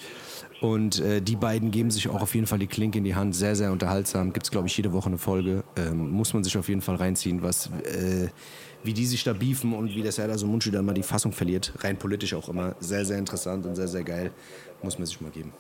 Und 0.61 0.99
äh, 1.01 1.21
die 1.21 1.35
beiden 1.35 1.69
geben 1.71 1.91
sich 1.91 2.09
auch 2.09 2.21
auf 2.21 2.33
jeden 2.33 2.47
Fall 2.47 2.59
die 2.59 2.67
Klinke 2.67 2.97
in 2.97 3.03
die 3.03 3.15
Hand. 3.15 3.35
Sehr, 3.35 3.55
sehr 3.55 3.71
unterhaltsam. 3.71 4.33
Gibt 4.33 4.47
es, 4.47 4.51
glaube 4.51 4.67
ich, 4.67 4.75
jede 4.75 4.91
Woche 4.91 5.07
eine 5.07 5.17
Folge. 5.17 5.63
Ähm, 5.75 6.09
muss 6.09 6.33
man 6.33 6.43
sich 6.43 6.57
auf 6.57 6.67
jeden 6.67 6.81
Fall 6.81 6.95
reinziehen, 6.95 7.43
was, 7.43 7.67
äh, 7.83 8.29
wie 8.83 8.93
die 8.93 9.05
sich 9.05 9.23
da 9.23 9.33
beefen 9.33 9.73
und 9.73 9.89
wie 9.93 10.01
der 10.01 10.11
Serdar 10.11 10.37
Somuncu 10.37 10.71
dann 10.71 10.85
mal 10.85 10.93
die 10.93 11.03
Fassung 11.03 11.31
verliert. 11.31 11.73
Rein 11.79 11.97
politisch 11.97 12.33
auch 12.33 12.49
immer. 12.49 12.75
Sehr, 12.79 13.05
sehr 13.05 13.19
interessant 13.19 13.65
und 13.65 13.75
sehr, 13.75 13.87
sehr 13.87 14.03
geil. 14.03 14.31
Muss 14.81 14.97
man 14.97 15.05
sich 15.05 15.21
mal 15.21 15.31
geben. 15.31 15.53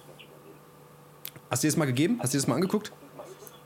Hast 1.49 1.63
du 1.63 1.67
dir 1.67 1.71
das 1.71 1.77
mal 1.77 1.85
gegeben? 1.85 2.17
Hast 2.19 2.33
du 2.33 2.37
dir 2.37 2.41
das 2.41 2.47
mal 2.47 2.55
angeguckt? 2.55 2.91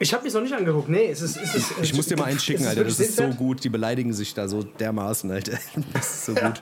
Ich 0.02 0.14
habe 0.14 0.24
mich 0.24 0.34
noch 0.34 0.42
nicht 0.42 0.54
angeguckt. 0.54 0.90
Nee, 0.90 1.12
es 1.12 1.22
ist. 1.22 1.38
Es 1.38 1.54
ist 1.54 1.74
Ich 1.80 1.94
muss 1.94 2.08
dir 2.08 2.18
mal 2.18 2.26
einen 2.26 2.40
schicken, 2.40 2.66
Alter. 2.66 2.84
Das 2.84 3.00
ist 3.00 3.16
so 3.16 3.28
gut. 3.30 3.64
Die 3.64 3.70
beleidigen 3.70 4.14
sich 4.14 4.34
da 4.34 4.48
so 4.48 4.64
dermaßen, 4.64 5.30
Alter. 5.30 5.58
Das 5.94 6.12
ist 6.12 6.26
so 6.26 6.34
gut. 6.34 6.62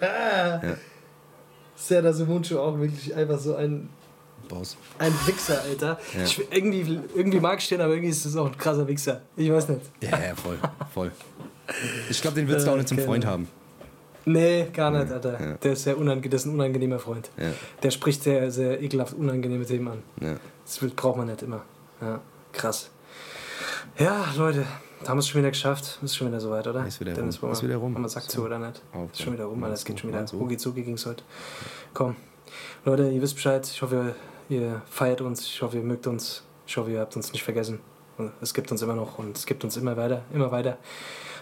Serdar 1.77 2.13
Somuncu 2.13 2.59
auch 2.59 2.77
wirklich 2.77 3.15
einfach 3.15 3.39
so 3.39 3.55
ein, 3.55 3.87
Boss. 4.49 4.75
ein 4.97 5.13
Wichser, 5.25 5.61
Alter. 5.61 5.97
Ja. 6.17 6.23
Ich, 6.23 6.41
irgendwie, 6.51 6.99
irgendwie 7.15 7.39
mag 7.39 7.59
ich 7.59 7.69
den, 7.69 7.79
aber 7.79 7.93
irgendwie 7.93 8.09
ist 8.09 8.25
es 8.25 8.35
auch 8.35 8.47
ein 8.47 8.57
krasser 8.57 8.85
Wichser. 8.85 9.21
Ich 9.37 9.49
weiß 9.49 9.69
nicht. 9.69 9.81
Ja, 10.01 10.09
ja, 10.09 10.35
voll. 10.35 10.57
voll. 10.93 11.11
Ich 12.09 12.21
glaube, 12.21 12.35
den 12.35 12.49
willst 12.49 12.67
du 12.67 12.71
auch 12.71 12.75
nicht 12.75 12.89
zum. 12.89 12.99
Freund 12.99 13.25
haben. 13.25 13.47
Nee, 14.25 14.67
gar 14.73 14.91
nicht, 14.91 15.11
Alter. 15.11 15.39
Ja. 15.39 15.53
Der 15.53 15.71
ist 15.71 15.83
sehr 15.83 15.95
das 15.95 16.41
ist 16.41 16.45
ein 16.45 16.53
unangenehmer 16.53 16.99
Freund. 16.99 17.29
Ja. 17.37 17.53
Der 17.81 17.91
spricht 17.91 18.21
sehr, 18.23 18.51
sehr 18.51 18.81
ekelhaft 18.81 19.13
unangenehme 19.13 19.65
Themen 19.65 19.87
an. 19.87 20.03
Ja. 20.19 20.35
Das 20.65 20.77
braucht 20.93 21.17
man 21.17 21.27
nicht 21.27 21.41
immer. 21.41 21.63
Ja, 22.01 22.19
krass. 22.51 22.91
Ja, 23.97 24.25
Leute, 24.38 24.65
da 25.01 25.09
haben 25.09 25.17
wir 25.17 25.19
es 25.19 25.27
schon 25.27 25.41
wieder 25.41 25.51
geschafft. 25.51 25.99
Ist 26.01 26.15
schon 26.15 26.27
wieder 26.27 26.39
soweit, 26.39 26.67
oder? 26.67 26.86
Ist 26.86 26.99
wieder 26.99 27.13
Dennis, 27.13 27.41
rum. 27.41 27.51
Ist 27.51 27.63
wieder 27.63 27.77
rum. 27.77 27.95
Haben 27.95 28.01
wir 28.01 28.09
Sack 28.09 28.30
zu, 28.30 28.43
oder 28.43 28.59
nicht? 28.59 28.82
Auf, 28.93 29.11
Ist 29.11 29.21
schon 29.21 29.34
wieder 29.34 29.45
rum, 29.45 29.59
ja. 29.59 29.65
Alter. 29.65 29.75
Es 29.75 29.86
geht 29.86 29.99
schon 29.99 30.09
wieder. 30.09 30.25
Rucki 30.34 30.57
zucki 30.57 30.84
ging 30.84 30.95
es 30.95 31.05
heute. 31.05 31.23
Komm. 31.93 32.15
Leute, 32.86 33.09
ihr 33.09 33.21
wisst 33.21 33.36
Bescheid. 33.36 33.65
Ich 33.65 33.82
hoffe, 33.82 34.15
ihr 34.49 34.82
feiert 34.89 35.21
uns. 35.21 35.41
Ich 35.45 35.61
hoffe, 35.61 35.77
ihr 35.77 35.84
mögt 35.84 36.07
uns. 36.07 36.43
Ich 36.65 36.77
hoffe, 36.77 36.91
ihr 36.91 36.99
habt 36.99 37.15
uns 37.15 37.32
nicht 37.32 37.43
vergessen. 37.43 37.80
Es 38.41 38.53
gibt 38.53 38.71
uns 38.71 38.82
immer 38.82 38.95
noch 38.95 39.17
und 39.17 39.38
es 39.38 39.45
gibt 39.45 39.63
uns 39.63 39.77
immer 39.77 39.95
weiter, 39.95 40.23
immer 40.34 40.51
weiter. 40.51 40.77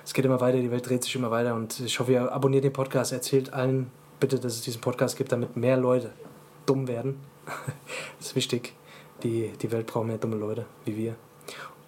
Es 0.05 0.13
geht 0.13 0.23
immer 0.25 0.39
weiter, 0.39 0.59
die 0.59 0.71
Welt 0.71 0.87
dreht 0.87 1.03
sich 1.03 1.15
immer 1.15 1.31
weiter 1.31 1.55
und 1.55 1.79
ich 1.79 1.99
hoffe, 1.99 2.11
ihr 2.13 2.31
abonniert 2.31 2.63
den 2.63 2.71
Podcast, 2.71 3.11
erzählt 3.11 3.51
allen 3.51 3.89
bitte, 4.19 4.39
dass 4.39 4.53
es 4.53 4.61
diesen 4.61 4.79
Podcast 4.79 5.17
gibt, 5.17 5.31
damit 5.31 5.57
mehr 5.57 5.75
Leute 5.75 6.11
dumm 6.65 6.87
werden. 6.87 7.19
Das 8.19 8.27
ist 8.27 8.35
wichtig. 8.35 8.73
Die, 9.23 9.51
die 9.61 9.71
Welt 9.71 9.87
braucht 9.87 10.05
mehr 10.05 10.17
dumme 10.17 10.35
Leute 10.35 10.65
wie 10.85 10.95
wir. 10.95 11.15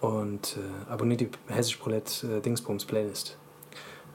Und 0.00 0.56
äh, 0.56 0.90
abonniert 0.90 1.20
die 1.20 1.28
Hessisch 1.48 1.78
Roulette 1.84 2.38
äh, 2.38 2.40
Dingsbums 2.40 2.84
Playlist. 2.84 3.36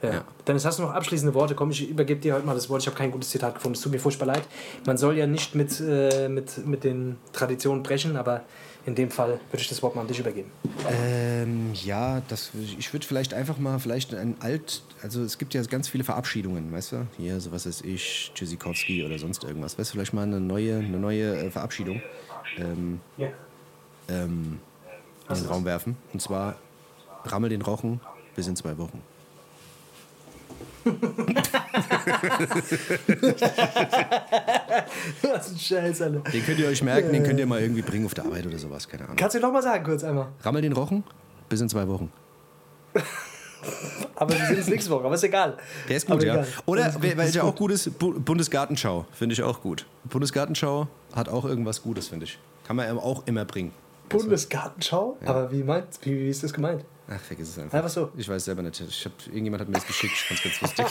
Ja. 0.01 0.13
Ja. 0.13 0.23
Dennis, 0.47 0.65
hast 0.65 0.79
du 0.79 0.83
noch 0.83 0.93
abschließende 0.93 1.33
Worte? 1.33 1.55
Komm, 1.55 1.71
ich 1.71 1.89
übergebe 1.89 2.19
dir 2.19 2.35
heute 2.35 2.45
mal 2.45 2.53
das 2.53 2.69
Wort. 2.69 2.81
Ich 2.81 2.87
habe 2.87 2.97
kein 2.97 3.11
gutes 3.11 3.29
Zitat 3.29 3.55
gefunden. 3.55 3.75
Es 3.75 3.81
tut 3.81 3.91
mir 3.91 3.99
furchtbar 3.99 4.25
leid. 4.25 4.43
Man 4.85 4.97
soll 4.97 5.17
ja 5.17 5.25
nicht 5.27 5.55
mit, 5.55 5.79
äh, 5.79 6.27
mit, 6.27 6.65
mit 6.65 6.83
den 6.83 7.17
Traditionen 7.33 7.81
brechen, 7.83 8.17
aber 8.17 8.43
in 8.85 8.93
dem 8.93 9.09
Fall 9.09 9.39
würde 9.51 9.61
ich 9.61 9.67
das 9.69 9.81
Wort 9.81 9.95
mal 9.95 10.01
an 10.01 10.07
dich 10.07 10.19
übergeben. 10.19 10.51
Ähm, 10.89 11.71
ja, 11.73 12.21
das, 12.27 12.51
ich 12.77 12.93
würde 12.93 13.05
vielleicht 13.05 13.33
einfach 13.33 13.57
mal 13.57 13.79
vielleicht 13.79 14.13
ein 14.13 14.35
alt, 14.41 14.83
also 15.01 15.23
es 15.23 15.37
gibt 15.39 15.55
ja 15.55 15.63
ganz 15.63 15.87
viele 15.87 16.03
Verabschiedungen, 16.03 16.71
weißt 16.71 16.91
du? 16.91 17.07
Hier, 17.17 17.39
so 17.39 17.51
was 17.51 17.65
ist 17.65 17.83
ich, 17.83 18.31
Tschüssikowski 18.35 19.03
oder 19.03 19.17
sonst 19.17 19.43
irgendwas. 19.43 19.79
Weißt 19.79 19.91
du, 19.91 19.93
vielleicht 19.95 20.13
mal 20.13 20.23
eine 20.23 20.39
neue, 20.39 20.77
eine 20.77 20.99
neue 20.99 21.35
äh, 21.35 21.49
Verabschiedung 21.51 22.01
ähm, 22.57 22.99
Ja. 23.17 23.29
ähm, 24.09 24.59
in 25.29 25.35
den 25.35 25.45
Raum 25.47 25.65
werfen. 25.65 25.97
Und 26.13 26.21
zwar 26.21 26.55
Rammel 27.25 27.49
den 27.49 27.61
Rochen 27.61 27.99
bis 28.35 28.47
in 28.47 28.55
zwei 28.55 28.77
Wochen. 28.77 29.01
Was 35.23 35.51
ein 35.51 35.57
Scheiß, 35.59 36.01
Alter. 36.01 36.19
Den 36.31 36.45
könnt 36.45 36.59
ihr 36.59 36.67
euch 36.67 36.83
merken, 36.83 37.11
den 37.11 37.23
könnt 37.23 37.39
ihr 37.39 37.45
mal 37.47 37.61
irgendwie 37.61 37.81
bringen 37.81 38.05
auf 38.05 38.13
der 38.13 38.25
Arbeit 38.25 38.45
oder 38.45 38.57
sowas, 38.57 38.87
keine 38.87 39.03
Ahnung. 39.05 39.15
Kannst 39.15 39.35
du 39.35 39.39
noch 39.39 39.51
mal 39.51 39.61
sagen, 39.63 39.83
kurz 39.83 40.03
einmal? 40.03 40.27
Rammel 40.41 40.61
den 40.61 40.73
Rochen 40.73 41.03
bis 41.49 41.61
in 41.61 41.69
zwei 41.69 41.87
Wochen. 41.87 42.11
Aber 44.15 44.33
wir 44.37 44.45
sehen 44.45 44.57
uns 44.57 44.67
nächste 44.67 44.91
Woche, 44.91 45.03
aber 45.05 45.15
ist 45.15 45.23
egal. 45.23 45.57
Der 45.89 45.97
ist 45.97 46.05
gut, 46.05 46.17
Aber 46.17 46.25
ja. 46.25 46.33
egal. 46.35 46.47
Oder, 46.67 46.91
gut. 46.91 47.39
auch 47.39 47.55
gut 47.55 47.71
ist, 47.71 47.97
Bu- 47.97 48.17
Bundesgartenschau, 48.19 49.05
finde 49.11 49.33
ich 49.33 49.41
auch 49.41 49.59
gut. 49.61 49.87
Bundesgartenschau 50.05 50.87
hat 51.13 51.27
auch 51.29 51.45
irgendwas 51.45 51.81
Gutes, 51.81 52.07
finde 52.09 52.25
ich. 52.25 52.37
Kann 52.65 52.75
man 52.75 52.87
auch 52.99 53.25
immer 53.25 53.43
bringen. 53.43 53.71
Bundesgartenschau? 54.09 55.17
Aber 55.25 55.51
wie, 55.51 55.63
meint, 55.63 55.87
wie, 56.03 56.17
wie 56.19 56.29
ist 56.29 56.43
das 56.43 56.53
gemeint? 56.53 56.85
Ach, 57.07 57.19
vergiss 57.19 57.49
es 57.49 57.59
einfach. 57.59 57.77
Einfach 57.77 57.89
so. 57.89 58.09
Ich 58.17 58.27
weiß 58.27 58.45
selber 58.45 58.63
nicht. 58.63 58.81
Ich 58.81 59.05
hab, 59.05 59.11
irgendjemand 59.27 59.61
hat 59.61 59.67
mir 59.67 59.75
das 59.75 59.85
geschickt. 59.85 60.13
Ich 60.13 60.23
fand's 60.23 60.43
ganz 60.43 60.61
lustig. 60.61 60.87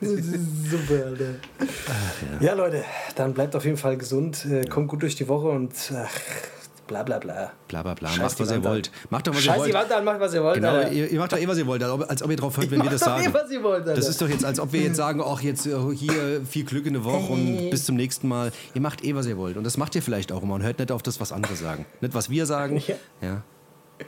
Super, 0.70 1.06
Alter. 1.06 1.34
ja. 2.40 2.54
Leute, 2.54 2.84
dann 3.16 3.34
bleibt 3.34 3.56
auf 3.56 3.64
jeden 3.64 3.76
Fall 3.76 3.96
gesund, 3.96 4.44
äh, 4.44 4.64
kommt 4.66 4.86
gut 4.88 5.02
durch 5.02 5.16
die 5.16 5.26
Woche 5.26 5.48
und 5.48 5.72
ach, 5.92 6.10
bla 6.90 7.04
bla 7.04 7.18
bla. 7.20 7.52
Bla 7.68 7.82
bla 7.82 7.94
bla. 7.94 8.08
Scheiß 8.08 8.18
Macht, 8.18 8.40
was 8.40 8.50
ihr 8.50 8.64
wollt. 8.64 8.90
Macht 9.10 9.26
doch, 9.26 9.32
was 9.32 9.44
ihr 9.44 9.44
Scheiß 9.44 9.54
die 9.54 9.60
wollt. 9.60 9.74
Wand 9.74 9.92
an, 9.92 10.04
macht 10.04 10.20
was 10.20 10.34
ihr 10.34 10.42
wollt. 10.42 10.56
Genau, 10.56 10.70
Alter. 10.70 10.92
ihr, 10.92 11.08
ihr 11.08 11.18
macht 11.20 11.32
doch 11.32 11.38
eh, 11.38 11.46
was 11.46 11.58
ihr 11.58 11.66
wollt, 11.66 11.82
als 11.82 12.22
ob, 12.22 12.30
ihr 12.30 12.36
drauf 12.36 12.56
hört, 12.56 12.70
wenn 12.72 12.82
wir 12.82 12.90
das 12.90 13.00
doch 13.00 13.16
eh, 13.18 13.22
sagen. 13.22 13.34
was 13.34 13.50
ihr 13.50 13.62
wollt, 13.62 13.82
Alter. 13.82 13.94
Das 13.94 14.08
ist 14.08 14.20
doch 14.20 14.28
jetzt, 14.28 14.44
als 14.44 14.58
ob 14.58 14.72
wir 14.72 14.80
jetzt 14.80 14.96
sagen, 14.96 15.22
ach, 15.24 15.40
jetzt 15.40 15.66
äh, 15.66 15.76
hier 15.94 16.44
viel 16.44 16.64
Glück 16.64 16.86
in 16.86 16.94
der 16.94 17.04
Woche 17.04 17.32
und 17.32 17.70
bis 17.70 17.84
zum 17.84 17.94
nächsten 17.94 18.26
Mal. 18.26 18.50
Ihr 18.74 18.80
macht 18.80 19.04
eh, 19.04 19.14
was 19.14 19.26
ihr 19.26 19.36
wollt. 19.36 19.56
Und 19.56 19.64
das 19.64 19.76
macht 19.76 19.94
ihr 19.94 20.02
vielleicht 20.02 20.32
auch 20.32 20.42
immer 20.42 20.54
und 20.54 20.62
hört 20.62 20.80
nicht 20.80 20.90
auf 20.90 21.02
das, 21.02 21.20
was 21.20 21.30
andere 21.30 21.54
sagen. 21.54 21.86
Nicht, 22.00 22.14
was 22.14 22.28
wir 22.28 22.44
sagen. 22.46 22.82
Ja. 22.86 22.96
Ja. 23.22 23.42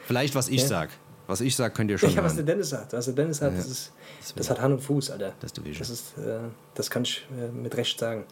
Vielleicht, 0.07 0.35
was 0.35 0.49
ich 0.49 0.67
sag. 0.67 0.91
Was 1.29 1.41
ich 1.41 1.55
sag, 1.55 1.75
könnt 1.75 1.91
ihr 1.91 1.99
schon 1.99 2.11
Ja, 2.11 2.25
was 2.25 2.35
der. 2.35 2.45
Dennis 2.45 2.71
sagt. 2.71 2.93
Was 2.93 3.05
der 3.05 3.15
Dennis 3.15 3.39
sagt, 3.39 3.57
das, 3.57 3.67
ist, 3.67 3.93
das 4.35 4.51
hat 4.51 4.61
Hand 4.61 4.75
und 4.75 4.81
Fuß, 4.81 5.13
Alter. 5.13 5.33
Das 5.41 5.53
ist. 5.53 5.81
Das, 5.81 5.91
ist, 5.91 6.19
äh, 6.19 6.39
das 6.75 6.91
kann 6.91 7.03
ich 7.05 7.27
äh, 7.31 7.51
mit 7.53 7.77
Recht 7.77 7.99
sagen. 7.99 8.25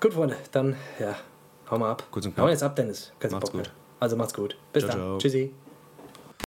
Gut, 0.00 0.14
Freunde, 0.14 0.36
dann, 0.52 0.76
ja, 0.98 1.16
hau 1.70 1.78
mal 1.78 1.90
ab. 1.90 2.04
Kurz 2.10 2.26
und 2.26 2.32
Hau 2.32 2.42
knapp. 2.42 2.50
jetzt 2.50 2.62
ab, 2.62 2.76
Dennis. 2.76 3.12
Kein 3.18 3.32
Macht's 3.32 3.50
Bock 3.50 3.60
gut. 3.64 3.72
Also 4.00 4.16
macht's 4.16 4.34
gut. 4.34 4.56
Bis 4.72 4.84
Ciao, 4.84 4.92
dann. 4.92 5.00
ciao. 5.00 5.18
Tschüssi. 5.18 5.52